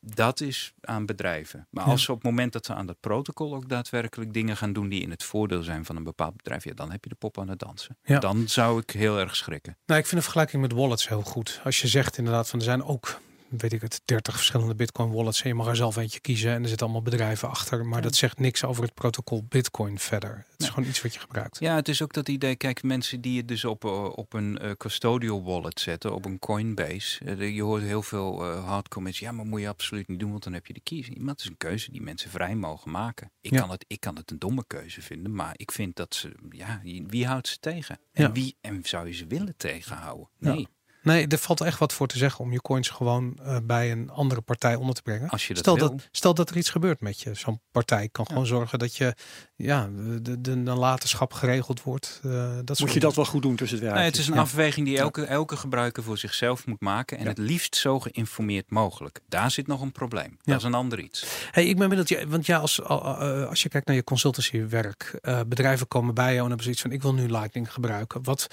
dat 0.00 0.40
is 0.40 0.72
aan 0.80 1.06
bedrijven. 1.06 1.66
Maar 1.70 1.84
als 1.84 2.02
ze 2.02 2.10
op 2.10 2.16
het 2.16 2.26
moment 2.26 2.52
dat 2.52 2.66
ze 2.66 2.74
aan 2.74 2.86
dat 2.86 3.00
protocol 3.00 3.54
ook 3.54 3.68
daadwerkelijk 3.68 4.32
dingen 4.32 4.56
gaan 4.56 4.72
doen 4.72 4.88
die 4.88 5.02
in 5.02 5.10
het 5.10 5.22
voordeel 5.22 5.62
zijn 5.62 5.84
van 5.84 5.96
een 5.96 6.04
bepaald 6.04 6.36
bedrijf, 6.36 6.64
ja, 6.64 6.74
dan 6.74 6.90
heb 6.90 7.04
je 7.04 7.10
de 7.10 7.16
pop 7.16 7.38
aan 7.38 7.48
het 7.48 7.58
dansen. 7.58 7.98
Ja. 8.04 8.18
Dan 8.18 8.48
zou 8.48 8.80
ik 8.80 8.90
heel 8.90 9.18
erg 9.18 9.36
schrikken. 9.36 9.76
Nou, 9.86 10.00
ik 10.00 10.06
vind 10.06 10.16
de 10.16 10.22
vergelijking 10.22 10.62
met 10.62 10.72
wallets 10.72 11.08
heel 11.08 11.22
goed. 11.22 11.60
Als 11.64 11.80
je 11.80 11.88
zegt 11.88 12.18
inderdaad 12.18 12.48
van 12.48 12.58
er 12.58 12.64
zijn 12.64 12.84
ook, 12.84 13.20
weet 13.50 13.72
ik 13.72 13.80
het, 13.80 14.00
30 14.04 14.34
verschillende 14.36 14.74
Bitcoin 14.74 15.12
wallets 15.12 15.42
en 15.42 15.48
je 15.48 15.54
mag 15.54 15.66
er 15.66 15.76
zelf 15.76 15.96
eentje 15.96 16.20
kiezen 16.20 16.52
en 16.52 16.62
er 16.62 16.68
zitten 16.68 16.86
allemaal 16.86 17.04
bedrijven 17.04 17.48
achter. 17.48 17.86
Maar 17.86 18.02
dat 18.02 18.14
zegt 18.14 18.38
niks 18.38 18.64
over 18.64 18.82
het 18.82 18.94
protocol 18.94 19.44
Bitcoin 19.48 19.98
verder. 19.98 20.44
Het 20.50 20.60
is 20.60 20.68
gewoon 20.68 20.88
iets 20.88 21.02
wat 21.02 21.14
je 21.14 21.20
gebruikt. 21.20 21.58
Ja, 21.60 21.74
het 21.74 21.88
is 21.88 22.02
ook 22.02 22.12
dat 22.12 22.28
idee. 22.28 22.56
Kijk, 22.56 22.82
mensen 22.82 23.20
die 23.20 23.36
het 23.36 23.48
dus 23.48 23.64
op, 23.64 23.84
eh, 23.84 24.04
op 24.04 24.32
een 24.32 24.58
eh, 24.58 24.70
custodial 24.76 25.42
wallet 25.44 25.80
zetten, 25.80 26.14
op 26.14 26.24
een 26.24 26.38
Coinbase. 26.38 27.24
eh, 27.24 27.54
je 27.54 27.62
hoort 27.62 27.82
heel 27.82 28.02
veel 28.02 28.44
hard 28.44 28.88
comments. 28.88 29.18
Ja, 29.18 29.32
maar 29.32 29.46
moet 29.46 29.60
je 29.60 29.68
absoluut 29.68 30.08
niet 30.08 30.20
doen, 30.20 30.30
want 30.30 30.42
dan 30.44 30.52
heb 30.52 30.66
je 30.66 30.72
de 30.72 30.80
kiezer. 30.80 31.14
Maar 31.20 31.32
het 31.32 31.40
is 31.40 31.46
een 31.48 31.56
keuze 31.56 31.90
die 31.92 32.02
mensen 32.02 32.30
vrij 32.30 32.54
mogen 32.54 32.90
maken. 32.90 33.30
Ik, 33.40 33.50
Ja. 33.52 33.60
kan, 33.60 33.70
het, 33.70 33.84
ik 33.88 34.00
kan 34.00 34.16
het 34.16 34.30
een 34.30 34.38
domme 34.38 34.64
keuze 34.66 35.02
vinden, 35.02 35.34
maar 35.34 35.52
ik 35.56 35.72
vind 35.72 35.96
dat 35.96 36.14
ze, 36.14 36.32
ja, 36.50 36.80
wie 37.06 37.26
houdt 37.26 37.48
ze 37.48 37.58
tegen? 37.58 37.98
En 38.12 38.32
wie 38.32 38.56
en 38.60 38.80
zou 38.84 39.06
je 39.06 39.12
ze 39.14 39.26
willen 39.26 39.54
tegenhouden? 39.56 40.28
Nee. 40.38 40.68
Nee, 41.02 41.26
er 41.26 41.38
valt 41.38 41.60
echt 41.60 41.78
wat 41.78 41.92
voor 41.92 42.06
te 42.06 42.18
zeggen 42.18 42.44
om 42.44 42.52
je 42.52 42.60
coins 42.60 42.88
gewoon 42.88 43.38
uh, 43.42 43.56
bij 43.62 43.90
een 43.90 44.10
andere 44.10 44.40
partij 44.40 44.74
onder 44.74 44.94
te 44.94 45.02
brengen. 45.02 45.28
Als 45.28 45.46
je 45.46 45.54
dat 45.54 45.62
stel, 45.62 45.76
wil. 45.76 45.90
dat, 45.90 46.08
stel 46.12 46.34
dat 46.34 46.50
er 46.50 46.56
iets 46.56 46.70
gebeurt 46.70 47.00
met 47.00 47.20
je. 47.20 47.34
Zo'n 47.34 47.60
partij 47.72 48.08
kan 48.08 48.26
gewoon 48.26 48.46
zorgen 48.46 48.78
dat 48.78 48.96
je 48.96 49.14
ja, 49.56 49.88
de, 49.96 50.22
de, 50.22 50.40
de 50.40 50.54
nalatenschap 50.54 51.32
geregeld 51.32 51.82
wordt. 51.82 52.20
Uh, 52.24 52.58
dat 52.64 52.78
moet 52.78 52.92
je 52.92 53.00
dat 53.00 53.14
wel 53.14 53.24
goed 53.24 53.42
doen 53.42 53.56
tussen 53.56 53.84
het 53.84 53.94
nee, 53.94 54.04
Het 54.04 54.16
is 54.16 54.28
een 54.28 54.38
afweging 54.38 54.86
die 54.86 54.98
elke, 54.98 55.24
elke 55.24 55.56
gebruiker 55.56 56.02
voor 56.02 56.18
zichzelf 56.18 56.66
moet 56.66 56.80
maken. 56.80 57.18
En 57.18 57.26
het 57.26 57.38
liefst 57.38 57.76
zo 57.76 58.00
geïnformeerd 58.00 58.70
mogelijk. 58.70 59.20
Daar 59.28 59.50
zit 59.50 59.66
nog 59.66 59.80
een 59.80 59.92
probleem. 59.92 60.38
Dat 60.42 60.58
is 60.58 60.64
een 60.64 60.74
ander 60.74 61.00
iets. 61.00 61.26
Hey, 61.50 61.66
ik 61.66 61.78
ben 61.78 61.88
benieuwd, 61.88 62.24
want 62.28 62.46
ja, 62.46 62.58
als, 62.58 62.78
uh, 62.78 63.48
als 63.48 63.62
je 63.62 63.68
kijkt 63.68 63.86
naar 63.86 63.96
je 63.96 64.04
consultancywerk, 64.04 65.18
uh, 65.22 65.40
bedrijven 65.46 65.88
komen 65.88 66.14
bij 66.14 66.32
jou 66.32 66.40
en 66.40 66.46
hebben 66.46 66.62
zoiets 66.62 66.82
van 66.82 66.92
ik 66.92 67.02
wil 67.02 67.14
nu 67.14 67.28
Lightning 67.28 67.72
gebruiken. 67.72 68.22
Wat, 68.22 68.46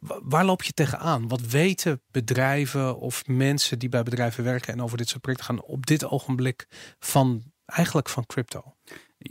waar 0.00 0.44
loop 0.44 0.62
je 0.62 0.72
tegenaan? 0.72 1.28
Wat 1.28 1.40
weten 1.74 2.02
bedrijven 2.10 2.98
of 2.98 3.26
mensen 3.26 3.78
die 3.78 3.88
bij 3.88 4.02
bedrijven 4.02 4.44
werken 4.44 4.72
en 4.72 4.82
over 4.82 4.96
dit 4.96 5.08
soort 5.08 5.22
projecten 5.22 5.46
gaan 5.46 5.62
op 5.62 5.86
dit 5.86 6.04
ogenblik 6.04 6.66
van 6.98 7.42
eigenlijk 7.66 8.08
van 8.08 8.26
crypto? 8.26 8.76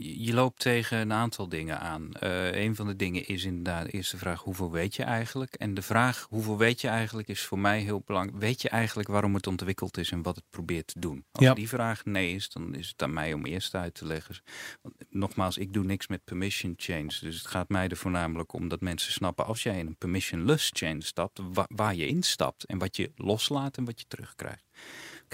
Je 0.00 0.34
loopt 0.34 0.60
tegen 0.60 0.98
een 0.98 1.12
aantal 1.12 1.48
dingen 1.48 1.80
aan. 1.80 2.08
Uh, 2.20 2.54
een 2.54 2.74
van 2.74 2.86
de 2.86 2.96
dingen 2.96 3.26
is 3.26 3.44
inderdaad 3.44 3.86
eerst 3.86 4.10
de 4.10 4.16
vraag 4.16 4.40
hoeveel 4.40 4.70
weet 4.70 4.94
je 4.96 5.02
eigenlijk? 5.02 5.54
En 5.54 5.74
de 5.74 5.82
vraag 5.82 6.26
hoeveel 6.30 6.58
weet 6.58 6.80
je 6.80 6.88
eigenlijk 6.88 7.28
is 7.28 7.42
voor 7.42 7.58
mij 7.58 7.80
heel 7.80 8.02
belangrijk. 8.06 8.38
Weet 8.38 8.62
je 8.62 8.68
eigenlijk 8.68 9.08
waarom 9.08 9.34
het 9.34 9.46
ontwikkeld 9.46 9.98
is 9.98 10.10
en 10.10 10.22
wat 10.22 10.36
het 10.36 10.44
probeert 10.50 10.86
te 10.86 11.00
doen? 11.00 11.24
Als 11.32 11.44
ja. 11.44 11.54
die 11.54 11.68
vraag 11.68 12.04
nee 12.04 12.34
is, 12.34 12.50
dan 12.50 12.74
is 12.74 12.88
het 12.88 13.02
aan 13.02 13.12
mij 13.12 13.32
om 13.32 13.46
eerst 13.46 13.74
uit 13.74 13.94
te 13.94 14.06
leggen. 14.06 14.36
Want, 14.82 14.94
nogmaals, 15.10 15.58
ik 15.58 15.72
doe 15.72 15.84
niks 15.84 16.06
met 16.06 16.24
permission 16.24 16.74
chains. 16.76 17.18
Dus 17.18 17.36
het 17.36 17.46
gaat 17.46 17.68
mij 17.68 17.88
er 17.88 17.96
voornamelijk 17.96 18.52
om 18.52 18.68
dat 18.68 18.80
mensen 18.80 19.12
snappen 19.12 19.46
als 19.46 19.62
jij 19.62 19.78
in 19.78 19.86
een 19.86 19.96
permissionless 19.96 20.70
chain 20.72 21.02
stapt, 21.02 21.40
wa 21.52 21.64
waar 21.68 21.94
je 21.94 22.06
instapt 22.06 22.64
en 22.64 22.78
wat 22.78 22.96
je 22.96 23.12
loslaat 23.16 23.76
en 23.76 23.84
wat 23.84 24.00
je 24.00 24.06
terugkrijgt. 24.08 24.64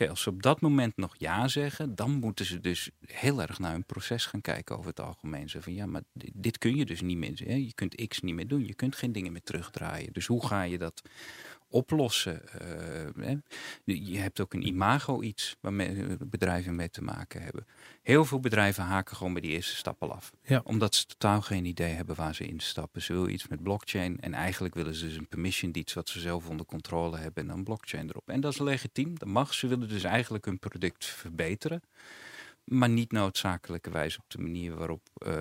Als 0.08 0.22
ze 0.22 0.28
op 0.28 0.42
dat 0.42 0.60
moment 0.60 0.96
nog 0.96 1.14
ja 1.18 1.48
zeggen, 1.48 1.94
dan 1.94 2.10
moeten 2.10 2.44
ze 2.44 2.60
dus 2.60 2.90
heel 3.06 3.42
erg 3.42 3.58
naar 3.58 3.72
hun 3.72 3.84
proces 3.84 4.26
gaan 4.26 4.40
kijken 4.40 4.76
over 4.78 4.90
het 4.90 5.00
algemeen. 5.00 5.48
Zo 5.48 5.60
van 5.60 5.74
ja, 5.74 5.86
maar 5.86 6.02
dit 6.34 6.58
kun 6.58 6.76
je 6.76 6.84
dus 6.84 7.00
niet 7.00 7.16
meer. 7.16 7.40
Hè? 7.44 7.54
Je 7.54 7.74
kunt 7.74 8.08
X 8.08 8.20
niet 8.20 8.34
meer 8.34 8.48
doen. 8.48 8.66
Je 8.66 8.74
kunt 8.74 8.96
geen 8.96 9.12
dingen 9.12 9.32
meer 9.32 9.42
terugdraaien. 9.42 10.12
Dus 10.12 10.26
hoe 10.26 10.46
ga 10.46 10.62
je 10.62 10.78
dat 10.78 11.02
oplossen? 11.70 12.42
Uh, 13.16 13.36
je 13.84 14.18
hebt 14.18 14.40
ook 14.40 14.54
een 14.54 14.66
imago 14.66 15.22
iets 15.22 15.56
waar 15.60 15.72
bedrijven 16.26 16.74
mee 16.74 16.90
te 16.90 17.02
maken 17.02 17.42
hebben. 17.42 17.66
Heel 18.02 18.24
veel 18.24 18.40
bedrijven 18.40 18.84
haken 18.84 19.16
gewoon 19.16 19.32
bij 19.32 19.42
die 19.42 19.50
eerste 19.50 19.76
stap 19.76 20.02
al 20.02 20.12
af. 20.12 20.32
Ja. 20.42 20.60
Omdat 20.64 20.94
ze 20.94 21.06
totaal 21.06 21.40
geen 21.40 21.64
idee 21.64 21.92
hebben 21.92 22.16
waar 22.16 22.34
ze 22.34 22.46
instappen. 22.46 23.02
Ze 23.02 23.12
willen 23.12 23.32
iets 23.32 23.48
met 23.48 23.62
blockchain 23.62 24.20
en 24.20 24.34
eigenlijk 24.34 24.74
willen 24.74 24.94
ze 24.94 25.06
dus 25.06 25.16
een 25.16 25.28
permission 25.28 25.78
iets 25.78 25.92
wat 25.92 26.08
ze 26.08 26.20
zelf 26.20 26.48
onder 26.48 26.66
controle 26.66 27.18
hebben 27.18 27.42
en 27.42 27.48
dan 27.48 27.64
blockchain 27.64 28.08
erop. 28.08 28.28
En 28.28 28.40
dat 28.40 28.52
is 28.52 28.58
legitiem, 28.58 29.18
dat 29.18 29.28
mag. 29.28 29.54
Ze 29.54 29.66
willen 29.66 29.88
dus 29.88 30.04
eigenlijk 30.04 30.44
hun 30.44 30.58
product 30.58 31.04
verbeteren. 31.04 31.82
Maar 32.70 32.88
niet 32.88 33.12
noodzakelijkerwijs 33.12 34.18
op 34.18 34.24
de 34.28 34.38
manier 34.38 34.76
waarop, 34.76 35.08
uh, 35.26 35.34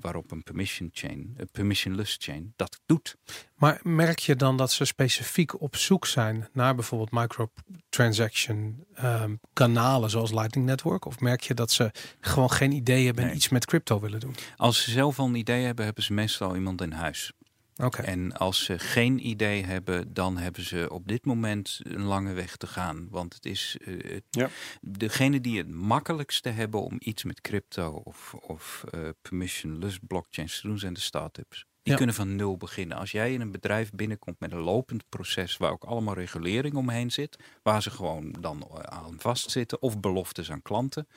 waarop 0.00 0.30
een 0.30 0.42
permission 0.42 0.88
chain, 0.92 1.34
een 1.36 1.48
permissionless 1.52 2.16
chain, 2.20 2.52
dat 2.56 2.80
doet. 2.86 3.16
Maar 3.56 3.80
merk 3.82 4.18
je 4.18 4.36
dan 4.36 4.56
dat 4.56 4.72
ze 4.72 4.84
specifiek 4.84 5.60
op 5.60 5.76
zoek 5.76 6.06
zijn 6.06 6.48
naar 6.52 6.74
bijvoorbeeld 6.74 7.10
microtransaction 7.12 8.84
um, 9.04 9.40
kanalen 9.52 10.10
zoals 10.10 10.30
Lightning 10.32 10.66
Network? 10.66 11.04
Of 11.04 11.20
merk 11.20 11.40
je 11.40 11.54
dat 11.54 11.70
ze 11.70 11.90
gewoon 12.20 12.50
geen 12.50 12.72
idee 12.72 13.04
hebben 13.04 13.22
en 13.22 13.28
Nee. 13.28 13.38
iets 13.38 13.48
met 13.48 13.64
crypto 13.66 14.00
willen 14.00 14.20
doen? 14.20 14.34
Als 14.56 14.82
ze 14.82 14.90
zelf 14.90 15.18
al 15.18 15.26
een 15.26 15.34
idee 15.34 15.64
hebben, 15.64 15.84
hebben 15.84 16.04
ze 16.04 16.12
meestal 16.12 16.54
iemand 16.54 16.80
in 16.80 16.92
huis. 16.92 17.32
Oké. 17.78 18.02
En 18.02 18.32
als 18.32 18.64
ze 18.64 18.78
geen 18.78 19.26
idee 19.26 19.64
hebben, 19.64 20.14
dan 20.14 20.36
hebben 20.36 20.62
ze 20.62 20.88
op 20.90 21.08
dit 21.08 21.24
moment 21.24 21.80
een 21.82 22.02
lange 22.02 22.32
weg 22.32 22.56
te 22.56 22.66
gaan. 22.66 23.06
Want 23.10 23.34
het 23.34 23.46
is 23.46 23.76
het- 23.84 24.22
Ja. 24.30 24.48
degene 24.80 25.40
die 25.40 25.58
het 25.58 25.70
makkelijkste 25.70 26.48
hebben 26.48 26.82
om 26.82 26.96
iets 26.98 27.24
met 27.24 27.40
crypto 27.40 27.90
of, 27.90 28.34
of 28.34 28.84
eh, 28.90 29.00
permissionless 29.22 29.98
blockchains 30.06 30.60
te 30.60 30.66
doen, 30.66 30.78
zijn 30.78 30.92
de 30.94 31.00
start-ups. 31.00 31.64
Die 31.88 31.96
Ja. 31.96 32.04
kunnen 32.04 32.14
van 32.26 32.36
nul 32.36 32.56
beginnen. 32.56 32.96
Als 32.96 33.10
jij 33.10 33.32
in 33.32 33.40
een 33.40 33.50
bedrijf 33.50 33.90
binnenkomt 33.90 34.40
met 34.40 34.52
een 34.52 34.58
lopend 34.60 35.08
proces 35.08 35.56
waar 35.56 35.70
ook 35.70 35.84
allemaal 35.84 36.14
regulering 36.14 36.74
omheen 36.74 37.10
zit, 37.12 37.36
waar 37.62 37.82
ze 37.82 37.90
gewoon 37.90 38.32
dan 38.40 38.62
eh, 38.62 38.78
aan 38.80 39.16
vastzitten, 39.20 39.82
of 39.82 40.00
beloftes 40.00 40.50
aan 40.50 40.62
klanten, 40.62 41.08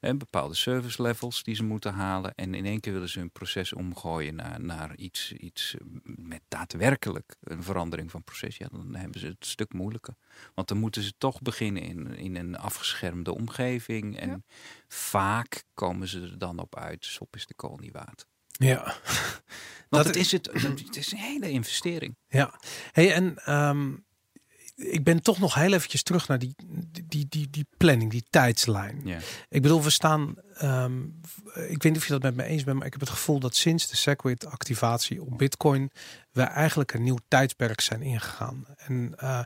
en 0.00 0.18
bepaalde 0.18 0.54
service 0.54 1.02
levels 1.02 1.42
die 1.42 1.54
ze 1.54 1.64
moeten 1.64 1.92
halen. 1.94 2.34
En 2.34 2.54
in 2.54 2.64
één 2.66 2.80
keer 2.80 2.92
willen 2.92 3.08
ze 3.08 3.18
hun 3.18 3.30
proces 3.30 3.72
omgooien 3.72 4.34
naar, 4.34 4.60
naar 4.60 4.96
iets, 4.96 5.32
iets 5.32 5.74
eh, 5.74 5.80
met 6.04 6.40
daadwerkelijk 6.48 7.36
een 7.42 7.62
verandering 7.62 8.10
van 8.10 8.22
proces. 8.24 8.56
Ja, 8.56 8.68
dan 8.72 8.94
hebben 8.94 9.20
ze 9.20 9.26
het 9.26 9.36
een 9.40 9.46
stuk 9.46 9.72
moeilijker. 9.72 10.14
Want 10.54 10.68
dan 10.68 10.78
moeten 10.78 11.02
ze 11.02 11.12
toch 11.18 11.42
beginnen 11.42 11.82
in, 11.82 12.16
in 12.16 12.36
een 12.36 12.56
afgeschermde 12.58 13.34
omgeving. 13.34 14.18
En 14.18 14.28
Ja. 14.28 14.40
vaak 14.88 15.64
komen 15.74 16.08
ze 16.08 16.20
er 16.20 16.38
dan 16.38 16.58
op 16.58 16.76
uit, 16.76 17.04
sop 17.04 17.36
is 17.36 17.46
de 17.46 17.54
kool 17.54 17.76
niet 17.76 17.92
waard. 17.92 18.26
Ja. 18.58 18.82
Want 19.90 20.04
Dat- 20.04 20.14
het, 20.14 20.16
is 20.16 20.32
het, 20.32 20.50
het 20.52 20.96
is 20.96 21.12
een 21.12 21.18
hele 21.18 21.50
investering. 21.50 22.16
Ja, 22.28 22.60
hey, 22.92 23.12
en 23.12 23.38
ehm, 23.44 23.92
ik 24.74 25.04
ben 25.04 25.22
toch 25.22 25.38
nog 25.38 25.54
heel 25.54 25.72
eventjes 25.72 26.02
terug 26.02 26.28
naar 26.28 26.38
die, 26.38 26.54
die, 27.04 27.26
die, 27.28 27.50
die 27.50 27.66
planning, 27.76 28.10
die 28.10 28.24
tijdslijn. 28.30 29.00
Ja. 29.04 29.18
Ik 29.48 29.62
bedoel, 29.62 29.82
we 29.82 29.90
staan, 29.90 30.34
ehm, 30.54 31.02
ik 31.54 31.82
weet 31.82 31.84
niet 31.84 31.96
of 31.96 32.06
je 32.06 32.12
dat 32.12 32.22
met 32.22 32.34
me 32.34 32.44
eens 32.44 32.64
bent, 32.64 32.76
maar 32.76 32.86
ik 32.86 32.92
heb 32.92 33.00
het 33.00 33.10
gevoel 33.10 33.38
dat 33.38 33.56
sinds 33.56 33.88
de 33.88 33.96
Segwit 33.96 34.46
activatie 34.46 35.22
op 35.22 35.38
Bitcoin 35.38 35.90
we 36.32 36.42
eigenlijk 36.42 36.92
een 36.94 37.02
nieuw 37.02 37.18
tijdperk 37.28 37.80
zijn 37.80 38.02
ingegaan. 38.02 38.64
En 38.76 39.12
eh, 39.16 39.40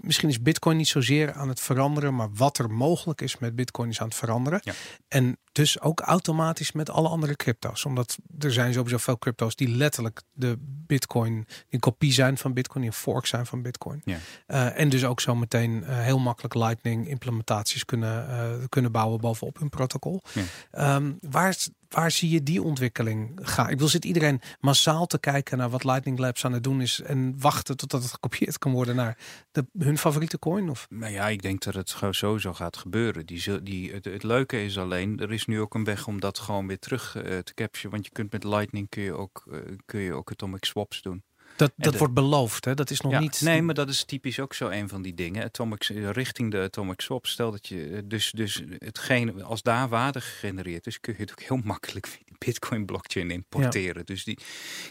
misschien 0.00 0.28
is 0.28 0.42
Bitcoin 0.42 0.76
niet 0.76 0.88
zozeer 0.88 1.32
aan 1.32 1.48
het 1.48 1.60
veranderen, 1.60 2.14
maar 2.14 2.28
wat 2.34 2.58
er 2.58 2.70
mogelijk 2.70 3.20
is 3.20 3.38
met 3.38 3.56
Bitcoin 3.56 3.88
is 3.88 4.00
aan 4.00 4.08
het 4.08 4.16
veranderen. 4.16 4.60
Ja. 4.62 4.72
En 5.08 5.38
dus 5.52 5.80
ook 5.80 6.00
automatisch 6.00 6.72
met 6.72 6.90
alle 6.90 7.08
andere 7.08 7.36
crypto's. 7.36 7.84
Omdat 7.84 8.18
er 8.38 8.52
zijn 8.52 8.72
sowieso 8.72 8.96
veel 8.96 9.18
crypto's 9.18 9.56
die 9.56 9.68
letterlijk 9.68 10.22
de 10.32 10.56
Bitcoin, 10.60 11.46
een 11.70 11.80
kopie 11.80 12.12
zijn 12.12 12.38
van 12.38 12.52
Bitcoin, 12.52 12.84
een 12.84 12.92
fork 12.92 13.26
zijn 13.26 13.46
van 13.46 13.62
Bitcoin. 13.62 14.02
Ja. 14.04 14.18
Eh, 14.46 14.78
en 14.78 14.88
dus 14.88 15.04
ook 15.04 15.20
zo 15.20 15.34
meteen 15.34 15.84
eh, 15.84 16.00
heel 16.00 16.18
makkelijk 16.18 16.54
Lightning 16.54 17.08
implementaties 17.08 17.84
kunnen, 17.84 18.28
eh, 18.28 18.68
kunnen 18.68 18.92
bouwen 18.92 19.20
bovenop 19.20 19.58
hun 19.58 19.68
protocol. 19.68 20.22
Ja. 20.32 20.42
Ehm, 20.70 21.12
waar, 21.20 21.56
waar 21.88 22.10
zie 22.10 22.30
je 22.30 22.42
die 22.42 22.62
ontwikkeling 22.62 23.38
gaan? 23.42 23.70
Ik 23.70 23.78
wil 23.78 23.88
zit 23.88 24.04
iedereen 24.04 24.40
massaal 24.60 25.06
te 25.06 25.18
kijken 25.18 25.58
naar 25.58 25.70
wat 25.70 25.84
Lightning 25.84 26.18
Labs 26.18 26.44
aan 26.44 26.52
het 26.52 26.64
doen 26.64 26.80
is 26.80 27.00
en 27.00 27.40
wachten 27.40 27.76
totdat 27.76 28.02
het 28.02 28.12
gekopieerd 28.12 28.58
kan 28.58 28.72
worden 28.72 28.96
naar 28.96 29.18
de, 29.50 29.66
hun 29.78 29.98
favoriete 29.98 30.38
coin? 30.38 30.70
Of? 30.70 30.86
Nou 30.90 31.12
ja, 31.12 31.28
ik 31.28 31.42
denk 31.42 31.62
dat 31.62 31.74
het 31.74 31.96
sowieso 32.10 32.52
gaat 32.52 32.76
gebeuren. 32.76 33.26
Die, 33.26 33.62
die, 33.62 33.92
het, 33.92 34.04
het 34.04 34.22
leuke 34.22 34.64
is 34.64 34.78
alleen, 34.78 35.18
er 35.18 35.32
is 35.32 35.46
nu 35.46 35.60
ook 35.60 35.74
een 35.74 35.84
weg 35.84 36.06
om 36.06 36.20
dat 36.20 36.38
gewoon 36.38 36.66
weer 36.66 36.78
terug 36.78 37.16
eh, 37.16 37.38
te 37.38 37.54
capturen. 37.54 37.90
Want 37.90 38.04
je 38.04 38.12
kunt 38.12 38.32
met 38.32 38.44
Lightning 38.44 38.88
kun 38.88 39.02
je 39.02 39.12
ook, 39.12 39.46
eh, 39.50 39.58
kun 39.84 40.00
je 40.00 40.12
ook 40.12 40.30
atomic 40.30 40.64
swaps 40.64 41.02
doen. 41.02 41.22
Dat, 41.58 41.72
dat 41.76 41.92
de- 41.92 41.98
wordt 41.98 42.14
beloofd, 42.14 42.64
hè? 42.64 42.74
Dat 42.74 42.90
is 42.90 43.00
nog 43.00 43.12
ja, 43.12 43.18
niet. 43.18 43.40
Nee, 43.40 43.62
maar 43.62 43.74
dat 43.74 43.88
is 43.88 44.04
typisch 44.04 44.40
ook 44.40 44.54
zo 44.54 44.68
een 44.68 44.88
van 44.88 45.02
die 45.02 45.14
dingen. 45.14 45.44
Atomic, 45.44 45.84
eh, 45.84 46.10
richting 46.10 46.50
de 46.50 46.60
atomic 46.60 47.00
swap. 47.00 47.26
Stel 47.26 47.50
dat 47.50 47.68
je 47.68 47.88
eh, 47.88 48.02
dus, 48.04 48.30
dus 48.30 48.62
hetgene, 48.78 49.42
als 49.42 49.62
daar 49.62 49.88
waarde 49.88 50.20
gegenereerd 50.20 50.86
is, 50.86 51.00
kun 51.00 51.14
je 51.16 51.20
het 51.20 51.30
ook 51.30 51.40
heel 51.40 51.60
makkelijk 51.64 52.06
via 52.06 52.22
die 52.28 52.36
Bitcoin 52.38 52.86
blockchain 52.86 53.30
importeren. 53.30 54.06
Dus 54.06 54.24
die, 54.24 54.38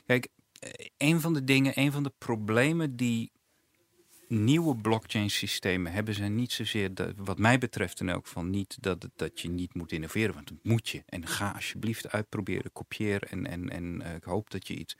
kijk, 0.05 0.27
eh, 0.59 0.69
een 0.97 1.21
van 1.21 1.33
de 1.33 1.43
dingen, 1.43 1.79
een 1.79 1.91
van 1.91 2.03
de 2.03 2.11
problemen 2.17 2.95
die 2.95 3.31
nieuwe 4.27 4.75
blockchain 4.75 5.29
systemen 5.29 5.91
hebben 5.91 6.13
zijn 6.13 6.35
niet 6.35 6.51
zozeer, 6.51 6.91
wat 7.15 7.37
mij 7.37 7.57
betreft 7.57 7.99
in 7.99 8.09
elk 8.09 8.27
geval 8.27 8.43
niet, 8.43 8.77
dat, 8.79 9.07
dat 9.15 9.39
je 9.39 9.49
niet 9.49 9.73
moet 9.73 9.91
innoveren, 9.91 10.33
want 10.33 10.47
dat 10.47 10.57
moet 10.61 10.89
je. 10.89 11.03
En 11.05 11.27
ga 11.27 11.51
alsjeblieft 11.51 12.11
uitproberen, 12.11 12.71
kopieer 12.71 13.23
en, 13.23 13.47
en, 13.47 13.69
en 13.69 14.01
eh, 14.01 14.15
ik 14.15 14.23
hoop 14.23 14.49
dat 14.49 14.67
je 14.67 14.75
iets... 14.75 14.97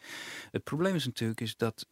Het 0.51 0.63
probleem 0.63 0.95
is 0.95 1.05
natuurlijk 1.05 1.41
is 1.41 1.57
dat 1.57 1.87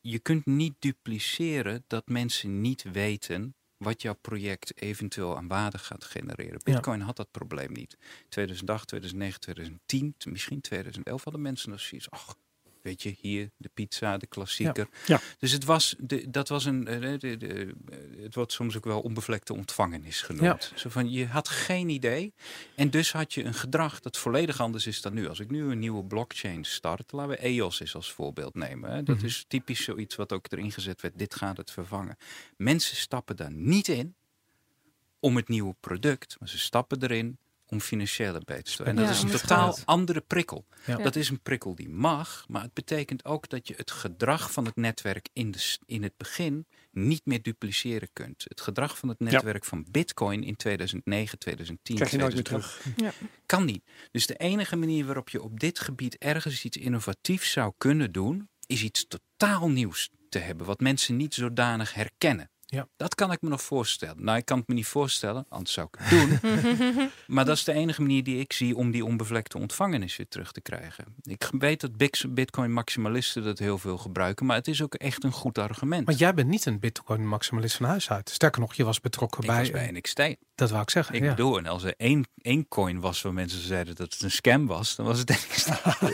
je 0.00 0.18
kunt 0.18 0.46
niet 0.46 0.74
dupliceren 0.78 1.84
dat 1.86 2.08
mensen 2.08 2.60
niet 2.60 2.82
weten 2.82 3.54
wat 3.76 4.02
jouw 4.02 4.14
project 4.14 4.80
eventueel 4.80 5.36
aan 5.36 5.48
waarde 5.48 5.78
gaat 5.78 6.04
genereren. 6.04 6.60
Ja. 6.64 6.72
Bitcoin 6.72 7.00
had 7.00 7.16
dat 7.16 7.30
probleem 7.30 7.72
niet. 7.72 7.96
2008, 8.28 8.88
2009, 8.88 9.40
2010, 9.40 10.14
misschien 10.24 10.60
2011 10.60 11.24
hadden 11.24 11.42
mensen 11.42 11.70
nog 11.70 11.80
zoiets. 11.80 12.10
Ach, 12.10 12.34
weet 12.82 13.02
je, 13.02 13.14
hier 13.20 13.50
de 13.56 13.70
pizza, 13.74 14.16
de 14.18 14.26
klassieker. 14.26 14.88
Ja. 15.06 15.20
Dus 15.38 15.52
het 15.52 15.64
was, 15.64 15.94
de, 15.98 16.30
dat 16.30 16.48
was 16.48 16.64
een, 16.64 16.86
eh, 16.86 17.18
de, 17.18 17.36
de, 17.36 17.74
het 18.22 18.34
wordt 18.34 18.52
soms 18.52 18.76
ook 18.76 18.84
wel 18.84 19.00
onbevlekte 19.00 19.54
ontvangenis 19.54 20.22
genoemd. 20.22 20.72
Zo 20.74 20.88
van, 20.90 21.10
je 21.10 21.26
had 21.26 21.48
geen 21.48 21.88
idee 21.88 22.32
en 22.76 22.90
dus 22.90 23.12
had 23.12 23.34
je 23.34 23.44
een 23.44 23.54
gedrag 23.54 24.00
dat 24.00 24.16
volledig 24.16 24.60
anders 24.60 24.86
is 24.86 25.00
dan 25.02 25.14
nu. 25.14 25.28
Als 25.28 25.40
ik 25.40 25.50
nu 25.50 25.70
een 25.70 25.78
nieuwe 25.78 26.04
blockchain 26.04 26.64
start, 26.64 27.12
laten 27.12 27.30
we 27.30 27.36
EOS 27.36 27.80
eens 27.80 27.94
als 27.94 28.12
voorbeeld 28.12 28.54
nemen. 28.54 28.90
Hè. 28.90 29.02
Dat 29.02 29.16
Mhm. 29.16 29.24
is 29.26 29.44
typisch 29.48 29.84
zoiets 29.84 30.16
wat 30.16 30.32
ook 30.32 30.46
erin 30.52 30.72
gezet 30.72 31.00
werd, 31.00 31.18
dit 31.18 31.34
gaat 31.34 31.56
het 31.56 31.70
vervangen. 31.70 32.16
Mensen 32.56 32.96
stappen 32.96 33.36
daar 33.36 33.52
niet 33.52 33.88
in 33.88 34.14
om 35.18 35.36
het 35.36 35.48
nieuwe 35.48 35.74
product, 35.80 36.36
maar 36.38 36.48
ze 36.48 36.58
stappen 36.58 37.02
erin 37.02 37.38
om 37.70 37.80
financiële 37.80 38.40
beters 38.44 38.76
te 38.76 38.84
En 38.84 38.96
Ja, 38.96 39.02
dat 39.02 39.10
is 39.10 39.22
een 39.22 39.30
totaal 39.30 39.76
andere 39.84 40.20
prikkel. 40.20 40.66
Ja. 40.86 40.96
Dat 40.96 41.16
is 41.16 41.28
een 41.28 41.40
prikkel 41.40 41.74
die 41.74 41.88
mag, 41.88 42.44
maar 42.48 42.62
het 42.62 42.74
betekent 42.74 43.24
ook 43.24 43.48
dat 43.48 43.68
je 43.68 43.74
het 43.76 43.90
gedrag 43.90 44.52
van 44.52 44.64
het 44.64 44.76
netwerk 44.76 45.28
in, 45.32 45.50
de, 45.50 45.76
in 45.86 46.02
het 46.02 46.16
begin 46.16 46.66
niet 46.90 47.26
meer 47.26 47.42
dupliceren 47.42 48.08
kunt. 48.12 48.44
Het 48.48 48.60
gedrag 48.60 48.98
van 48.98 49.08
het 49.08 49.18
netwerk 49.20 49.64
van 49.64 49.86
Bitcoin 49.90 50.42
in 50.44 50.56
2009, 50.56 51.38
2010, 51.38 51.96
Krijg 51.96 52.10
je 52.10 52.16
nooit 52.16 52.34
meer 52.34 52.42
2011, 52.42 52.94
terug. 53.06 53.30
kan 53.46 53.64
niet. 53.64 53.84
Dus 54.10 54.26
de 54.26 54.36
enige 54.36 54.76
manier 54.76 55.04
waarop 55.04 55.28
je 55.28 55.42
op 55.42 55.60
dit 55.60 55.80
gebied 55.80 56.18
ergens 56.18 56.64
iets 56.64 56.76
innovatiefs 56.76 57.52
zou 57.52 57.72
kunnen 57.78 58.12
doen, 58.12 58.48
is 58.66 58.82
iets 58.82 59.06
totaal 59.08 59.68
nieuws 59.68 60.10
te 60.28 60.38
hebben, 60.38 60.66
wat 60.66 60.80
mensen 60.80 61.16
niet 61.16 61.34
zodanig 61.34 61.94
herkennen. 61.94 62.50
Ja. 62.70 62.88
Dat 62.96 63.14
kan 63.14 63.32
ik 63.32 63.42
me 63.42 63.48
nog 63.48 63.62
voorstellen. 63.62 64.24
Nou, 64.24 64.38
ik 64.38 64.44
kan 64.44 64.58
het 64.58 64.68
me 64.68 64.74
niet 64.74 64.86
voorstellen, 64.86 65.46
anders 65.48 65.72
zou 65.72 65.88
ik 65.90 65.98
het 66.00 66.10
doen. 66.10 66.38
maar 67.36 67.44
dat 67.44 67.56
is 67.56 67.64
de 67.64 67.72
enige 67.72 68.00
manier 68.00 68.24
die 68.24 68.38
ik 68.38 68.52
zie 68.52 68.76
om 68.76 68.90
die 68.90 69.04
onbevlekte 69.04 69.58
ontvangenis 69.58 70.16
weer 70.16 70.28
terug 70.28 70.52
te 70.52 70.60
krijgen. 70.60 71.04
Ik 71.22 71.48
weet 71.58 71.80
dat 71.80 71.96
Bitcoin-maximalisten 72.34 73.44
dat 73.44 73.58
heel 73.58 73.78
veel 73.78 73.98
gebruiken, 73.98 74.46
maar 74.46 74.56
het 74.56 74.68
is 74.68 74.82
ook 74.82 74.94
echt 74.94 75.24
een 75.24 75.32
goed 75.32 75.58
argument. 75.58 76.06
Want 76.06 76.18
jij 76.18 76.34
bent 76.34 76.48
niet 76.48 76.66
een 76.66 76.80
Bitcoin-maximalist 76.80 77.76
van 77.76 77.86
huis 77.86 78.10
uit. 78.10 78.30
Sterker 78.30 78.60
nog, 78.60 78.74
je 78.74 78.84
was 78.84 79.00
betrokken 79.00 79.40
ik 79.40 79.46
bij. 79.46 79.58
was 79.58 79.70
bij 79.70 79.90
NXT. 79.90 80.36
Dat 80.54 80.70
wou 80.70 80.82
ik 80.82 80.90
zeggen. 80.90 81.14
Ik 81.14 81.22
ja. 81.22 81.28
bedoel, 81.30 81.58
en 81.58 81.66
als 81.66 81.82
er 81.82 81.94
één, 81.96 82.26
één 82.42 82.68
coin 82.68 83.00
was 83.00 83.22
waar 83.22 83.32
mensen 83.32 83.60
zeiden 83.60 83.94
dat 83.94 84.12
het 84.12 84.22
een 84.22 84.30
scam 84.30 84.66
was, 84.66 84.96
dan 84.96 85.06
was 85.06 85.18
het 85.18 85.28
NXT. 85.28 85.68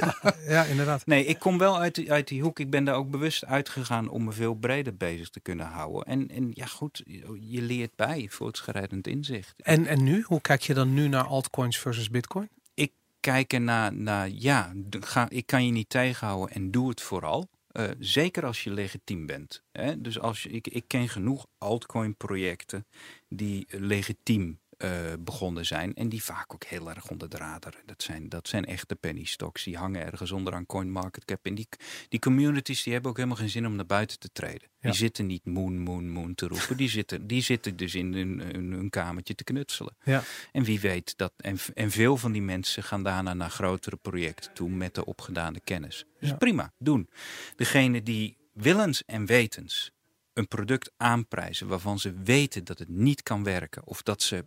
ja, 0.49 0.65
inderdaad. 0.65 1.07
Nee, 1.07 1.25
ik 1.25 1.39
kom 1.39 1.59
wel 1.59 1.79
uit, 1.79 1.95
die- 1.95 2.13
uit 2.13 2.29
die 2.29 2.43
hoek. 2.43 2.59
Ik 2.59 2.71
ben 2.71 2.85
daar 2.85 2.95
ook 2.95 3.11
bewust 3.11 3.45
uitgegaan 3.45 4.09
om 4.09 4.25
me 4.25 4.33
veel 4.33 4.55
breder 4.55 4.97
bezig 4.97 5.29
te 5.29 5.41
kunnen 5.41 5.67
houden. 5.67 6.03
En, 6.03 6.29
en 6.29 6.46
ja, 6.55 6.67
goed, 6.67 7.03
je- 7.41 7.63
leert 7.63 7.95
bij 7.97 8.27
voortschrijdend 8.31 9.07
inzicht. 9.07 9.55
En, 9.63 9.87
en 9.87 10.05
nu? 10.05 10.23
Hoe 10.23 10.41
kijk 10.41 10.63
je 10.63 10.75
dan 10.75 10.95
nu 10.95 11.09
naar 11.09 11.25
altcoins 11.25 11.79
versus 11.79 12.11
Bitcoin? 12.11 12.49
Ik 12.75 12.93
kijk 13.21 13.53
ernaar, 13.53 13.95
naar, 13.95 14.29
ja, 14.29 14.73
d- 14.89 15.05
ga, 15.07 15.29
ik 15.31 15.47
kan 15.47 15.67
je 15.67 15.73
niet 15.73 15.89
tegenhouden 15.89 16.55
en 16.55 16.71
doe 16.71 16.89
het 16.89 17.01
vooral. 17.01 17.49
Eh, 17.67 17.85
zeker 17.99 18.45
als 18.47 18.65
je 18.65 18.71
legitiem 18.71 19.27
bent. 19.27 19.63
Hè? 19.73 20.01
Dus 20.01 20.19
als 20.19 20.43
je, 20.43 20.49
ik, 20.49 20.67
ik 20.69 20.85
ken 20.87 21.09
genoeg 21.09 21.47
altcoin-projecten 21.59 22.87
die 23.29 23.67
legitiem 23.69 24.59
eh, 24.77 24.91
begonnen 25.21 25.67
zijn. 25.67 25.95
En 25.95 26.09
die 26.09 26.23
vaak 26.23 26.55
ook 26.55 26.65
heel 26.65 26.91
erg 26.91 27.09
onder 27.11 27.29
de 27.29 27.37
radar. 27.37 27.75
Dat 27.87 28.03
zijn, 28.03 28.29
dat 28.29 28.49
zijn 28.49 28.65
echte 28.65 28.97
penny 28.97 29.25
stocks. 29.25 29.65
Die 29.65 29.77
hangen 29.77 30.05
ergens 30.05 30.31
onder 30.33 30.55
aan 30.55 30.67
CoinMarketCap. 30.67 31.47
En 31.47 31.55
die, 31.55 31.69
die 32.09 32.21
communities 32.21 32.83
die 32.83 32.93
hebben 32.93 33.11
ook 33.11 33.17
helemaal 33.17 33.39
geen 33.39 33.49
zin 33.49 33.67
om 33.67 33.77
naar 33.77 33.87
buiten 33.87 34.19
te 34.19 34.29
treden. 34.33 34.69
Ja. 34.81 34.89
Die 34.91 34.99
zitten 34.99 35.27
niet 35.27 35.45
moon, 35.45 35.79
moon, 35.79 36.11
moon 36.11 36.35
te 36.35 36.47
roepen. 36.47 36.77
Die 36.77 36.89
zitten, 36.89 37.27
die 37.27 37.43
zitten 37.43 37.77
dus 37.77 37.95
in 37.95 38.15
hun, 38.15 38.41
hun, 38.41 38.73
hun 38.73 38.91
kamertje 38.91 39.35
te 39.35 39.45
knutselen. 39.45 39.97
Ja. 40.05 40.23
En 40.53 40.65
wie 40.65 40.81
weet 40.81 41.17
dat. 41.17 41.33
En, 41.37 41.59
en 41.75 41.91
veel 41.91 42.17
van 42.17 42.33
die 42.33 42.43
mensen 42.43 42.83
gaan 42.83 43.03
daarna 43.03 43.35
naar 43.35 43.51
grotere 43.51 43.97
projecten 43.97 44.53
toe 44.55 44.71
met 44.71 44.95
de 44.95 45.05
opgedane 45.05 45.61
kennis. 45.61 46.05
Dus 46.21 46.29
Ja. 46.29 46.37
prima, 46.37 46.73
doen. 46.79 47.09
Degene 47.57 48.03
die 48.03 48.37
willens 48.53 49.05
en 49.05 49.27
wetens 49.27 49.91
een 50.33 50.49
product 50.49 50.93
aanprijzen 50.97 51.67
waarvan 51.67 51.99
ze 51.99 52.13
weten 52.25 52.65
dat 52.65 52.79
het 52.79 52.89
niet 52.89 53.23
kan 53.23 53.45
werken. 53.45 53.87
Of 53.87 54.03
dat 54.03 54.23
ze 54.23 54.45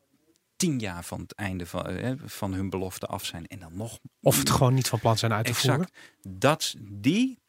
tien 0.59 0.79
jaar 0.79 1.03
van 1.03 1.21
het 1.21 1.33
einde 1.33 1.65
van, 1.65 1.85
eh, 1.85 2.11
van 2.25 2.53
hun 2.53 2.69
belofte 2.69 3.05
af 3.05 3.25
zijn. 3.25 3.47
En 3.47 3.59
dan 3.59 3.75
nog 3.75 3.99
Of 4.21 4.37
het 4.37 4.49
gewoon 4.49 4.73
niet 4.73 4.87
van 4.87 4.99
plan 4.99 5.17
zijn 5.17 5.33
uit 5.33 5.45
te 5.45 5.53
voeren? 5.53 5.89
Dat, 6.21 6.75
die, 6.79 7.39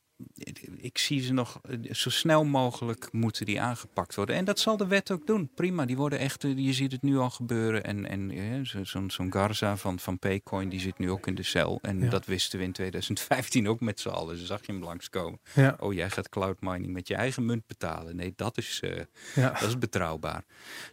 ik 0.76 0.98
zie 0.98 1.20
ze 1.20 1.32
nog 1.32 1.60
eh, 1.62 1.92
zo 1.92 2.10
snel 2.10 2.44
mogelijk 2.44 3.12
moeten 3.12 3.46
die 3.46 3.60
aangepakt 3.60 4.14
worden. 4.14 4.36
En 4.36 4.44
dat 4.44 4.58
zal 4.58 4.76
de 4.76 4.86
wet 4.86 5.10
ook 5.10 5.26
doen. 5.26 5.50
Prima, 5.54 5.84
die 5.84 5.96
worden 5.96 6.18
echt, 6.18 6.44
eh, 6.44 6.56
je 6.58 6.72
ziet 6.72 6.92
het 6.92 7.02
nu 7.02 7.18
al 7.18 7.30
gebeuren. 7.30 7.84
En, 7.84 8.06
en 8.06 8.30
eh, 8.30 8.60
zo- 8.64 8.84
zo'n 8.84 9.10
zo'n 9.10 9.32
Garza 9.32 9.76
van, 9.76 9.98
van 9.98 10.18
Paycoin, 10.18 10.68
die 10.68 10.80
zit 10.80 10.98
nu 10.98 11.10
ook 11.10 11.26
in 11.26 11.34
de 11.34 11.42
cel. 11.42 11.78
En 11.82 12.00
Ja. 12.00 12.08
dat 12.10 12.26
wisten 12.26 12.58
we 12.58 12.64
in 12.64 12.72
2015 12.72 13.68
ook 13.68 13.80
met 13.80 14.00
z'n 14.00 14.08
allen. 14.08 14.36
Dus 14.36 14.46
zag 14.46 14.66
je 14.66 14.72
hem 14.72 14.82
langskomen. 14.82 15.40
Ja, 15.54 15.76
Oh, 15.80 15.92
jij 15.92 16.10
gaat 16.10 16.28
cloud 16.28 16.60
mining 16.60 16.92
met 16.92 17.08
je 17.08 17.14
eigen 17.14 17.44
munt 17.46 17.66
betalen. 17.66 18.16
Nee, 18.16 18.32
dat 18.36 18.58
is, 18.58 18.80
eh, 18.82 19.00
ja. 19.34 19.50
dat 19.50 19.62
is 19.68 19.78
betrouwbaar. 19.78 20.44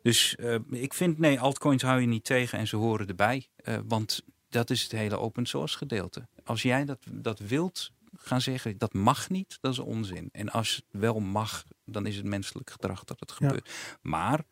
Dus 0.02 0.36
eh, 0.36 0.56
ik 0.70 0.94
vind, 0.94 1.18
nee, 1.18 1.40
altcoins 1.40 1.82
hou 1.82 2.02
je 2.02 2.08
niet 2.08 2.24
tegen 2.24 2.60
en 2.60 2.68
ze 2.68 2.76
horen 2.76 3.08
erbij. 3.08 3.48
Eh, 3.56 3.78
want 3.88 4.22
dat 4.50 4.70
is 4.70 4.84
het 4.84 4.92
hele 4.92 5.20
open 5.20 5.46
source 5.46 5.78
gedeelte. 5.78 6.28
Als 6.44 6.62
jij 6.62 6.86
dat, 6.86 7.00
dat 7.12 7.40
wilt 7.40 7.92
gaan 8.18 8.42
zeggen, 8.42 8.78
dat 8.78 8.94
mag 8.94 9.30
niet, 9.30 9.58
dat 9.62 9.72
is 9.72 9.80
onzin. 9.80 10.30
En 10.32 10.50
als 10.52 10.76
het 10.76 11.02
wel 11.02 11.20
mag, 11.20 11.64
dan 11.86 12.06
is 12.06 12.16
het 12.16 12.26
menselijk 12.26 12.70
gedrag 12.70 13.04
dat 13.04 13.20
het 13.20 13.30
Ja. 13.30 13.36
gebeurt. 13.36 13.70
Maar 14.02 14.44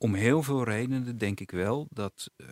om 0.00 0.14
heel 0.14 0.42
veel 0.42 0.64
redenen 0.64 1.18
denk 1.18 1.40
ik 1.40 1.50
wel 1.50 1.86
dat, 1.90 2.30
eh, 2.36 2.46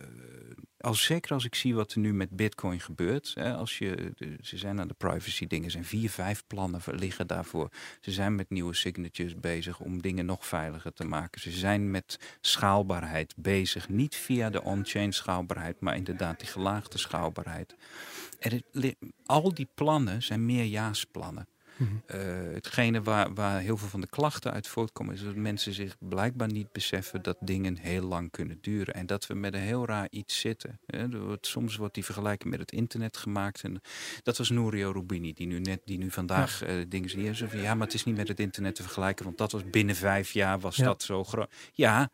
als, 0.77 1.03
zeker 1.03 1.31
als 1.33 1.45
ik 1.45 1.55
zie 1.55 1.75
wat 1.75 1.91
er 1.91 1.99
nu 1.99 2.13
met 2.13 2.29
Bitcoin 2.29 2.79
gebeurt, 2.79 3.31
hè, 3.35 3.53
als 3.55 3.77
je, 3.77 4.11
de- 4.15 4.37
ze 4.41 4.57
zijn 4.57 4.79
aan 4.79 4.87
de 4.87 4.93
privacy 4.93 5.47
dingen, 5.47 5.71
zijn 5.71 5.85
vier, 5.85 6.09
vijf 6.09 6.43
plannen 6.47 6.81
liggen 6.85 7.27
daarvoor. 7.27 7.69
Ze 8.01 8.11
zijn 8.11 8.35
met 8.35 8.49
nieuwe 8.49 8.73
signatures 8.73 9.35
bezig 9.39 9.79
om 9.79 10.01
dingen 10.01 10.25
nog 10.25 10.45
veiliger 10.45 10.93
te 10.93 11.03
maken. 11.05 11.41
Ze 11.41 11.51
zijn 11.51 11.91
met 11.91 12.19
schaalbaarheid 12.41 13.33
bezig, 13.37 13.89
niet 13.89 14.15
via 14.15 14.49
de 14.49 14.61
on-chain 14.63 15.13
schaalbaarheid, 15.13 15.79
maar 15.79 15.95
inderdaad 15.95 16.39
die 16.39 16.49
gelaagde 16.49 16.97
schaalbaarheid. 16.97 17.75
Li- 18.71 18.95
al 19.25 19.53
die 19.53 19.67
plannen 19.73 20.23
zijn 20.23 20.45
meerjaarsplannen. 20.45 21.47
Mhm. 21.77 21.89
Eh, 22.05 22.19
hetgene 22.53 23.01
waar, 23.01 23.33
waar 23.33 23.59
heel 23.59 23.77
veel 23.77 23.87
van 23.87 24.01
de 24.01 24.07
klachten 24.09 24.51
uit 24.53 24.67
voortkomen, 24.67 25.13
is 25.13 25.23
dat 25.23 25.35
mensen 25.35 25.73
zich 25.73 25.95
blijkbaar 25.99 26.47
niet 26.51 26.71
beseffen 26.71 27.21
dat 27.21 27.37
dingen 27.41 27.77
heel 27.77 28.03
lang 28.03 28.31
kunnen 28.31 28.57
duren. 28.61 28.93
En 28.93 29.05
dat 29.05 29.27
we 29.27 29.33
met 29.33 29.53
een 29.53 29.59
heel 29.59 29.85
raar 29.85 30.07
iets 30.09 30.39
zitten. 30.39 30.79
hè. 30.85 30.97
Er 30.97 31.19
wordt- 31.25 31.47
soms 31.47 31.75
wordt 31.75 31.93
die 31.93 32.05
vergelijking 32.05 32.49
met 32.49 32.59
het 32.59 32.71
internet 32.71 33.17
gemaakt. 33.17 33.63
En 33.63 33.81
dat 34.23 34.37
was 34.37 34.49
Nourio 34.49 34.91
Rubini, 34.91 35.33
die 35.33 35.47
nu 35.47 35.59
net, 35.59 35.81
die 35.85 35.97
nu 35.97 36.11
vandaag 36.11 36.63
eh, 36.63 36.75
dingen 36.87 37.35
van, 37.35 37.59
ja, 37.59 37.73
maar 37.75 37.85
het 37.85 37.95
is 37.95 38.03
niet 38.03 38.15
met 38.15 38.27
het 38.27 38.39
internet 38.39 38.75
te 38.75 38.81
vergelijken, 38.81 39.25
want 39.25 39.37
dat 39.37 39.51
was 39.51 39.69
binnen 39.69 39.95
vijf 39.95 40.31
jaar 40.31 40.59
was 40.59 40.75
Ja. 40.75 40.85
dat 40.85 41.03
zo 41.03 41.23
groot. 41.23 41.53
Ja. 41.73 42.09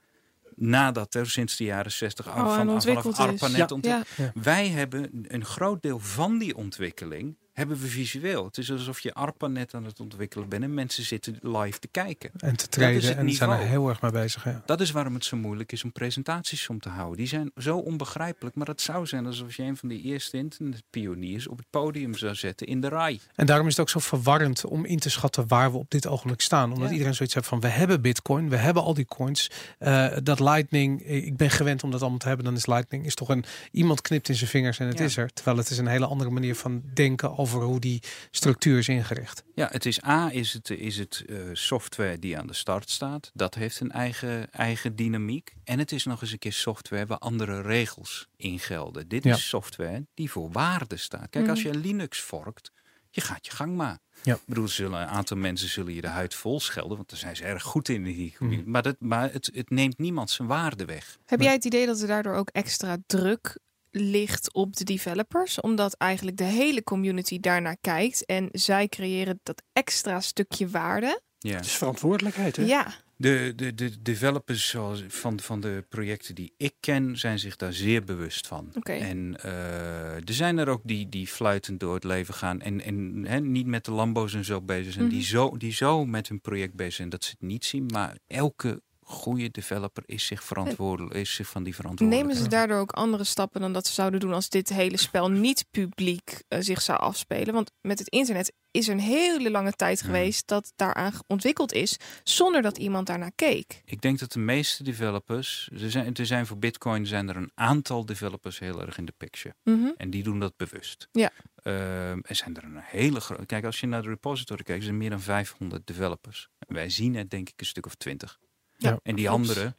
Nadat 0.55 1.15
er 1.15 1.29
sinds 1.29 1.55
de 1.55 1.63
jaren 1.63 1.91
60 1.91 2.27
Oh, 2.27 2.33
van, 2.55 2.81
vanaf. 2.81 3.19
ARPANET 3.19 3.77
Ja, 3.81 4.03
wij 4.33 4.67
hebben 4.69 5.09
een 5.27 5.45
groot 5.45 5.81
deel 5.81 5.99
van 5.99 6.37
die 6.37 6.55
ontwikkeling 6.55 7.37
hebben 7.53 7.77
we 7.79 7.87
visueel. 7.87 8.45
Het 8.45 8.57
is 8.57 8.71
alsof 8.71 8.99
je 8.99 9.13
ARPANET 9.13 9.73
aan 9.73 9.85
het 9.85 9.99
ontwikkelen 9.99 10.49
bent 10.49 10.63
en 10.63 10.73
mensen 10.73 11.03
zitten 11.03 11.37
live 11.41 11.79
te 11.79 11.87
kijken. 11.87 12.31
En 12.37 12.55
te 12.55 12.67
treden 12.69 13.17
en 13.17 13.31
zijn 13.31 13.49
er 13.49 13.57
heel 13.57 13.89
erg 13.89 14.01
mee 14.01 14.11
bezig. 14.11 14.43
Ja. 14.43 14.61
Dat 14.65 14.81
is 14.81 14.91
waarom 14.91 15.13
het 15.13 15.25
zo 15.25 15.37
moeilijk 15.37 15.71
is 15.71 15.83
om 15.83 15.91
presentaties 15.91 16.69
om 16.69 16.79
te 16.79 16.89
houden. 16.89 17.17
Die 17.17 17.27
zijn 17.27 17.51
zo 17.57 17.77
onbegrijpelijk, 17.77 18.55
maar 18.55 18.67
het 18.67 18.81
zou 18.81 19.05
zijn 19.05 19.25
alsof 19.25 19.55
je 19.55 19.63
een 19.63 19.77
van 19.77 19.89
de 19.89 20.01
eerste 20.01 20.37
internetpioniers 20.37 21.47
op 21.47 21.57
het 21.57 21.65
podium 21.69 22.15
zou 22.15 22.35
zetten 22.35 22.67
in 22.67 22.81
de 22.81 22.87
rij. 22.87 23.19
En 23.35 23.45
daarom 23.45 23.67
is 23.67 23.71
het 23.73 23.81
ook 23.81 23.89
zo 23.89 23.99
verwarrend 23.99 24.65
om 24.65 24.85
in 24.85 24.99
te 24.99 25.09
schatten 25.09 25.47
waar 25.47 25.71
we 25.71 25.77
op 25.77 25.91
dit 25.91 26.07
ogenblik 26.07 26.41
staan. 26.41 26.71
Omdat 26.71 26.87
Ja. 26.87 26.91
iedereen 26.93 27.15
zoiets 27.15 27.35
heeft 27.35 27.47
van 27.47 27.59
we 27.59 27.67
hebben 27.67 28.01
bitcoin, 28.01 28.49
we 28.49 28.55
hebben 28.57 28.83
al 28.83 28.93
die 28.93 29.05
coins. 29.05 29.51
Eh, 29.79 30.07
dat 30.23 30.39
lightning, 30.39 31.03
eh, 31.05 31.25
ik 31.25 31.37
ben 31.37 31.49
gewend 31.49 31.83
om 31.83 31.91
dat 31.91 32.01
allemaal 32.01 32.19
te 32.19 32.27
hebben. 32.27 32.45
Dan 32.45 32.55
is 32.55 32.65
lightning 32.65 33.05
is 33.05 33.15
toch 33.15 33.29
een 33.29 33.45
iemand 33.71 34.01
knipt 34.01 34.29
in 34.29 34.35
zijn 34.35 34.49
vingers 34.49 34.79
en 34.79 34.87
het 34.87 34.97
Ja. 34.97 35.03
is 35.05 35.17
er. 35.17 35.33
Terwijl 35.33 35.57
het 35.57 35.69
is 35.69 35.77
een 35.77 35.87
hele 35.87 36.05
andere 36.05 36.29
manier 36.29 36.55
van 36.55 36.81
denken 36.93 37.35
over 37.43 37.61
hoe 37.61 37.79
die 37.79 38.01
structuur 38.31 38.77
is 38.77 38.87
ingericht. 38.87 39.43
Ja, 39.55 39.67
het 39.71 39.85
is 39.85 40.03
A, 40.05 40.31
is 40.31 40.53
het, 40.53 40.69
is 40.69 40.97
het 40.97 41.23
eh, 41.27 41.37
software 41.53 42.19
die 42.19 42.37
aan 42.37 42.47
de 42.47 42.53
start 42.53 42.89
staat. 42.89 43.31
Dat 43.33 43.55
heeft 43.55 43.79
een 43.79 43.91
eigen, 43.91 44.51
eigen 44.51 44.95
dynamiek. 44.95 45.53
En 45.63 45.79
het 45.79 45.91
is 45.91 46.05
nog 46.05 46.21
eens 46.21 46.31
een 46.31 46.39
keer 46.39 46.53
software 46.53 47.05
waar 47.05 47.17
andere 47.17 47.61
regels 47.61 48.27
in 48.35 48.59
gelden. 48.59 49.07
Dit 49.07 49.23
Ja. 49.23 49.35
is 49.35 49.47
software 49.49 50.05
die 50.13 50.31
voor 50.31 50.51
waarde 50.51 50.97
staat. 50.97 51.29
Kijk, 51.29 51.49
als 51.49 51.61
je 51.61 51.73
Linux 51.75 52.19
vorkt, 52.21 52.71
je 53.09 53.21
gaat 53.21 53.45
je 53.45 53.51
gang 53.51 53.75
maar. 53.75 53.99
Ja. 54.23 54.33
Ik 54.35 54.41
bedoel, 54.45 54.67
zullen, 54.67 55.01
een 55.01 55.07
aantal 55.07 55.37
mensen 55.37 55.69
zullen 55.69 55.93
je 55.93 56.01
de 56.01 56.07
huid 56.07 56.33
vol 56.35 56.59
schelden, 56.59 56.97
want 56.97 57.09
daar 57.09 57.19
zijn 57.19 57.35
ze 57.35 57.43
erg 57.43 57.63
goed 57.63 57.89
in. 57.89 58.03
Die, 58.03 58.35
Mhm. 58.39 58.61
Maar, 58.65 58.81
dat, 58.81 58.95
maar 58.99 59.31
het, 59.31 59.49
het 59.53 59.69
neemt 59.69 59.97
niemand 59.97 60.29
zijn 60.29 60.47
waarde 60.47 60.85
weg. 60.85 61.17
Heb 61.25 61.41
jij 61.41 61.53
het 61.53 61.65
idee 61.65 61.85
dat 61.85 62.01
er 62.01 62.07
daardoor 62.07 62.33
ook 62.35 62.49
extra 62.49 62.97
druk 63.07 63.59
ligt 63.95 64.53
op 64.53 64.75
de 64.75 64.83
developers? 64.83 65.61
Omdat 65.61 65.93
eigenlijk 65.93 66.37
de 66.37 66.43
hele 66.43 66.83
community 66.83 67.39
daarnaar 67.39 67.77
kijkt 67.81 68.25
en 68.25 68.49
zij 68.51 68.87
creëren 68.87 69.39
dat 69.43 69.63
extra 69.73 70.19
stukje 70.19 70.67
waarde. 70.67 71.21
Ja. 71.39 71.55
Het 71.55 71.65
is 71.65 71.77
verantwoordelijkheid, 71.77 72.55
hè? 72.55 72.63
Ja, 72.63 72.93
De, 73.15 73.53
de, 73.55 73.73
de 73.73 74.01
developers 74.01 74.69
zoals 74.69 75.03
van, 75.07 75.39
van 75.39 75.59
de 75.59 75.85
projecten 75.89 76.35
die 76.35 76.53
ik 76.57 76.73
ken, 76.79 77.17
zijn 77.17 77.39
zich 77.39 77.55
daar 77.55 77.73
zeer 77.73 78.03
bewust 78.03 78.47
van. 78.47 78.71
Oké. 78.75 78.91
En 78.91 79.37
eh, 79.41 80.15
er 80.15 80.33
zijn 80.33 80.57
er 80.57 80.67
ook 80.67 80.81
die, 80.83 81.09
die 81.09 81.27
fluitend 81.27 81.79
door 81.79 81.93
het 81.93 82.03
leven 82.03 82.33
gaan 82.33 82.61
en, 82.61 82.81
en 82.81 83.25
hè, 83.27 83.39
niet 83.39 83.65
met 83.65 83.85
de 83.85 83.91
Lambo's 83.91 84.33
en 84.33 84.45
zo 84.45 84.61
bezig 84.61 84.93
zijn. 84.93 85.05
Mhm. 85.05 85.13
die, 85.13 85.23
zo, 85.23 85.57
die 85.57 85.73
zo 85.73 86.05
met 86.05 86.27
hun 86.27 86.41
project 86.41 86.73
bezig 86.75 86.93
zijn 86.93 87.09
dat 87.09 87.23
ze 87.23 87.29
het 87.29 87.47
niet 87.47 87.65
zien. 87.65 87.85
Maar 87.85 88.17
elke 88.27 88.81
goede 89.05 89.49
developer 89.51 90.03
is 90.05 90.25
zich 90.25 90.43
verantwoordelijk, 90.43 91.15
is 91.15 91.33
zich 91.35 91.47
van 91.49 91.63
die 91.63 91.75
verantwoordelijkheid. 91.75 92.37
Nemen 92.37 92.51
ze 92.51 92.57
daardoor 92.57 92.79
ook 92.79 92.91
andere 92.91 93.23
stappen 93.23 93.61
dan 93.61 93.73
dat 93.73 93.87
ze 93.87 93.93
zouden 93.93 94.19
doen 94.19 94.33
als 94.33 94.49
dit 94.49 94.69
hele 94.69 94.97
spel 94.97 95.31
niet 95.31 95.65
publiek 95.71 96.41
eh, 96.47 96.59
zich 96.61 96.81
zou 96.81 96.99
afspelen? 96.99 97.53
Want 97.53 97.71
met 97.81 97.99
het 97.99 98.07
internet 98.07 98.53
is 98.71 98.87
er 98.87 98.93
een 98.93 98.99
hele 98.99 99.51
lange 99.51 99.71
tijd 99.71 99.99
Ja. 99.99 100.05
geweest 100.05 100.47
dat 100.47 100.73
daaraan 100.75 101.13
ontwikkeld 101.27 101.73
is 101.73 101.97
zonder 102.23 102.61
dat 102.61 102.77
iemand 102.77 103.07
daarnaar 103.07 103.31
keek. 103.35 103.81
Ik 103.85 104.01
denk 104.01 104.19
dat 104.19 104.31
de 104.31 104.39
meeste 104.39 104.83
developers, 104.83 105.69
er 105.81 105.91
zijn, 105.91 106.13
er 106.13 106.25
zijn 106.25 106.45
voor 106.45 106.57
Bitcoin 106.57 107.05
zijn 107.07 107.29
er 107.29 107.35
een 107.35 107.51
aantal 107.55 108.05
developers 108.05 108.59
heel 108.59 108.81
erg 108.81 108.97
in 108.97 109.05
de 109.05 109.13
picture. 109.17 109.55
Mhm. 109.63 109.87
En 109.97 110.09
die 110.09 110.23
doen 110.23 110.39
dat 110.39 110.57
bewust. 110.57 111.07
Ja. 111.11 111.31
Ehm, 111.55 112.19
er 112.21 112.35
zijn 112.35 112.55
er 112.55 112.63
een 112.63 112.79
hele 112.81 113.19
grote. 113.19 113.45
Kijk, 113.45 113.65
als 113.65 113.79
je 113.79 113.87
naar 113.87 114.01
de 114.01 114.09
repository 114.09 114.63
kijkt, 114.63 114.79
er 114.79 114.85
zijn 114.87 114.97
meer 114.97 115.09
dan 115.09 115.21
500 115.21 115.87
developers. 115.87 116.49
En 116.59 116.75
wij 116.75 116.89
zien 116.89 117.15
het 117.15 117.29
denk 117.29 117.49
ik 117.49 117.59
een 117.59 117.65
stuk 117.65 117.85
of 117.85 117.95
20. 117.95 118.39
Ja, 118.83 118.99
en 119.03 119.15
die 119.15 119.29
andere. 119.29 119.75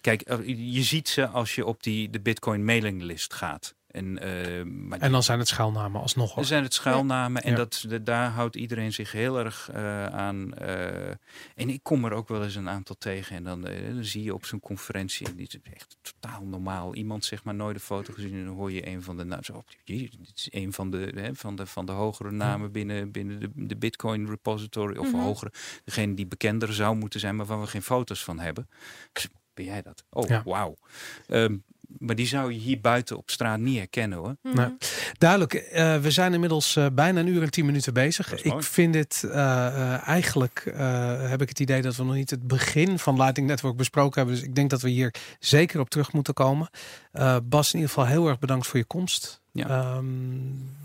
Kijk, 0.00 0.22
eh, 0.22 0.38
je 0.74 0.82
ziet 0.82 1.08
ze 1.08 1.26
als 1.26 1.54
je 1.54 1.66
op 1.66 1.82
die 1.82 2.10
de 2.10 2.20
Bitcoin 2.20 2.64
mailinglist 2.64 3.34
gaat. 3.34 3.74
En, 3.96 4.18
eh, 4.18 4.62
maar 4.64 4.98
En 4.98 5.12
dan 5.12 5.22
zijn 5.22 5.38
het 5.38 5.48
schuilnamen 5.48 6.00
alsnog. 6.00 6.36
er 6.38 6.44
zijn 6.44 6.62
het 6.62 6.74
schuilnamen 6.74 7.42
en 7.42 7.50
Ja. 7.50 7.56
dat, 7.56 7.84
de- 7.88 8.02
daar 8.02 8.30
houdt 8.30 8.56
iedereen 8.56 8.92
zich 8.92 9.12
heel 9.12 9.38
erg 9.38 9.70
eh, 9.72 10.06
aan. 10.06 10.54
eh, 10.54 11.08
en 11.54 11.68
ik 11.68 11.82
kom 11.82 12.04
er 12.04 12.12
ook 12.12 12.28
wel 12.28 12.44
eens 12.44 12.54
een 12.54 12.68
aantal 12.68 12.96
tegen. 12.98 13.36
En 13.36 13.44
dan, 13.44 13.66
eh, 13.66 13.94
dan 13.94 14.04
zie 14.04 14.22
je 14.22 14.34
op 14.34 14.44
zo'n 14.44 14.60
conferentie, 14.60 15.26
en 15.26 15.36
dit 15.36 15.54
is 15.54 15.72
echt 15.72 15.96
totaal 16.02 16.44
normaal. 16.44 16.94
Iemand 16.94 17.24
zeg 17.24 17.44
maar 17.44 17.54
nooit 17.54 17.74
een 17.74 17.80
foto 17.82 18.12
gezien 18.12 18.32
en 18.34 18.44
dan 18.44 18.54
hoor 18.54 18.72
je 18.72 18.86
een 18.88 19.02
van 19.02 19.16
de 19.16 19.24
nou, 19.24 19.42
zo, 19.42 19.64
dit 19.84 20.16
is 20.34 20.48
een 20.50 20.72
van 20.72 20.90
de, 20.90 21.12
hè, 21.14 21.34
van 21.34 21.56
de, 21.56 21.66
van 21.66 21.86
de 21.86 21.92
hogere 21.92 22.30
namen 22.30 22.72
binnen, 22.72 23.10
binnen 23.10 23.40
de, 23.40 23.50
de 23.54 23.76
Bitcoin 23.76 24.26
repository. 24.28 24.96
Of 24.96 25.12
Mhm. 25.12 25.20
hogere, 25.20 25.52
degene 25.84 26.14
die 26.14 26.26
bekender 26.26 26.72
zou 26.74 26.96
moeten 26.96 27.20
zijn, 27.20 27.36
maar 27.36 27.46
waar 27.46 27.60
we 27.60 27.66
geen 27.66 27.82
foto's 27.82 28.24
van 28.24 28.38
hebben. 28.38 28.68
Ben 29.54 29.64
jij 29.64 29.82
dat? 29.82 30.04
Oh, 30.10 30.28
Ja. 30.28 30.42
wauw. 30.44 30.76
Ehm, 31.26 31.56
maar 31.98 32.14
die 32.14 32.26
zou 32.26 32.52
je 32.52 32.58
hier 32.58 32.80
buiten 32.80 33.16
op 33.16 33.30
straat 33.30 33.58
niet 33.58 33.78
herkennen 33.78 34.18
hoor. 34.18 34.36
Nee. 34.42 34.76
Duidelijk, 35.18 35.54
eh, 35.54 35.96
we 35.96 36.10
zijn 36.10 36.32
inmiddels 36.34 36.76
eh, 36.76 36.86
bijna 36.92 37.20
een 37.20 37.26
uur 37.26 37.42
en 37.42 37.50
tien 37.50 37.66
minuten 37.66 37.94
bezig. 37.94 38.42
Ik 38.42 38.62
vind 38.62 38.92
dit 38.92 39.24
eh, 39.30 39.66
eh, 39.66 40.08
eigenlijk, 40.08 40.72
eh, 40.74 41.28
heb 41.28 41.42
ik 41.42 41.48
het 41.48 41.60
idee 41.60 41.82
dat 41.82 41.96
we 41.96 42.04
nog 42.04 42.14
niet 42.14 42.30
het 42.30 42.46
begin 42.46 42.98
van 42.98 43.16
Lightning 43.16 43.48
Network 43.48 43.76
besproken 43.76 44.18
hebben. 44.20 44.34
Dus 44.34 44.44
ik 44.48 44.54
denk 44.54 44.70
dat 44.70 44.80
we 44.82 44.88
hier 44.90 45.14
zeker 45.38 45.80
op 45.80 45.90
terug 45.90 46.12
moeten 46.12 46.34
komen. 46.34 46.70
Eh, 47.12 47.36
Bas, 47.44 47.72
in 47.72 47.78
ieder 47.80 47.94
geval 47.94 48.10
heel 48.10 48.28
erg 48.28 48.38
bedankt 48.38 48.66
voor 48.66 48.78
je 48.78 48.84
komst. 48.84 49.44
Ja. 49.56 49.68
Ehm, 49.68 50.04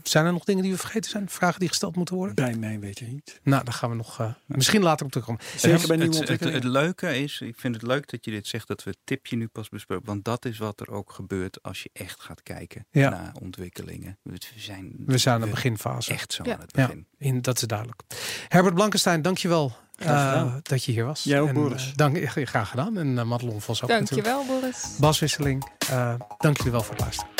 zijn 0.03 0.25
er 0.25 0.31
nog 0.31 0.43
dingen 0.43 0.63
die 0.63 0.71
we 0.71 0.77
vergeten 0.77 1.09
zijn? 1.11 1.29
Vragen 1.29 1.59
die 1.59 1.67
gesteld 1.69 1.95
moeten 1.95 2.15
worden? 2.15 2.35
Bij 2.35 2.53
mij 2.55 2.79
weet 2.79 2.99
je 2.99 3.05
niet. 3.05 3.39
Nou, 3.43 3.63
daar 3.63 3.73
gaan 3.73 3.89
we 3.89 3.95
nog 3.95 4.19
eh, 4.19 4.31
misschien 4.45 4.81
later 4.81 5.05
op 5.05 5.11
terugkomen. 5.11 5.41
Zeker 5.57 5.77
Het- 5.79 5.87
bij 5.87 5.97
nieuwe 5.97 6.17
het, 6.25 6.39
het, 6.43 6.63
leuke 6.63 7.17
is, 7.19 7.41
ik 7.41 7.59
vind 7.59 7.75
het 7.75 7.83
leuk 7.83 8.09
dat 8.11 8.25
je 8.25 8.31
dit 8.31 8.47
zegt, 8.47 8.67
dat 8.67 8.83
we 8.83 8.89
het 8.89 8.99
tipje 9.03 9.35
nu 9.37 9.47
pas 9.47 9.69
bespreken. 9.69 10.05
Want 10.05 10.23
dat 10.25 10.45
is 10.45 10.57
wat 10.57 10.79
er 10.79 10.91
ook 10.91 11.11
gebeurt 11.11 11.63
als 11.63 11.83
je 11.83 11.89
echt 11.93 12.21
gaat 12.21 12.43
kijken 12.43 12.85
Ja. 12.91 13.09
naar 13.09 13.31
ontwikkelingen. 13.41 14.17
We 14.23 14.37
zijn, 14.55 14.93
We 15.05 15.17
zijn 15.17 15.35
aan 15.35 15.41
de 15.41 15.47
beginfase. 15.47 16.11
Echt 16.13 16.33
zo 16.33 16.43
Ja. 16.45 16.53
aan 16.53 16.59
het 16.59 16.75
Ja. 16.75 16.85
begin. 16.87 17.05
In, 17.17 17.41
dat 17.41 17.55
is 17.61 17.63
duidelijk. 17.67 18.01
Herbert 18.47 18.75
Blankenstein, 18.75 19.21
dankjewel 19.21 19.71
eh 19.95 20.07
gedaan. 20.07 20.59
dat 20.63 20.83
je 20.83 20.91
hier 20.91 21.05
was. 21.05 21.23
Jij 21.23 21.39
ook, 21.41 21.47
En, 21.47 21.53
Boris. 21.53 21.87
eh, 21.89 21.95
dank, 21.95 22.17
graag 22.27 22.69
gedaan. 22.69 22.97
En 22.97 23.07
uh, 23.07 23.23
Madelon 23.23 23.61
Vos 23.61 23.83
ook 23.83 23.89
natuurlijk. 23.89 24.27
Dankjewel, 24.27 24.59
Boris. 24.59 24.85
Baswisseling, 24.99 25.71
eh 25.89 26.13
dank 26.37 26.57
jullie 26.57 26.71
wel 26.71 26.81
voor 26.81 26.93
het 26.93 27.01
luisteren. 27.03 27.31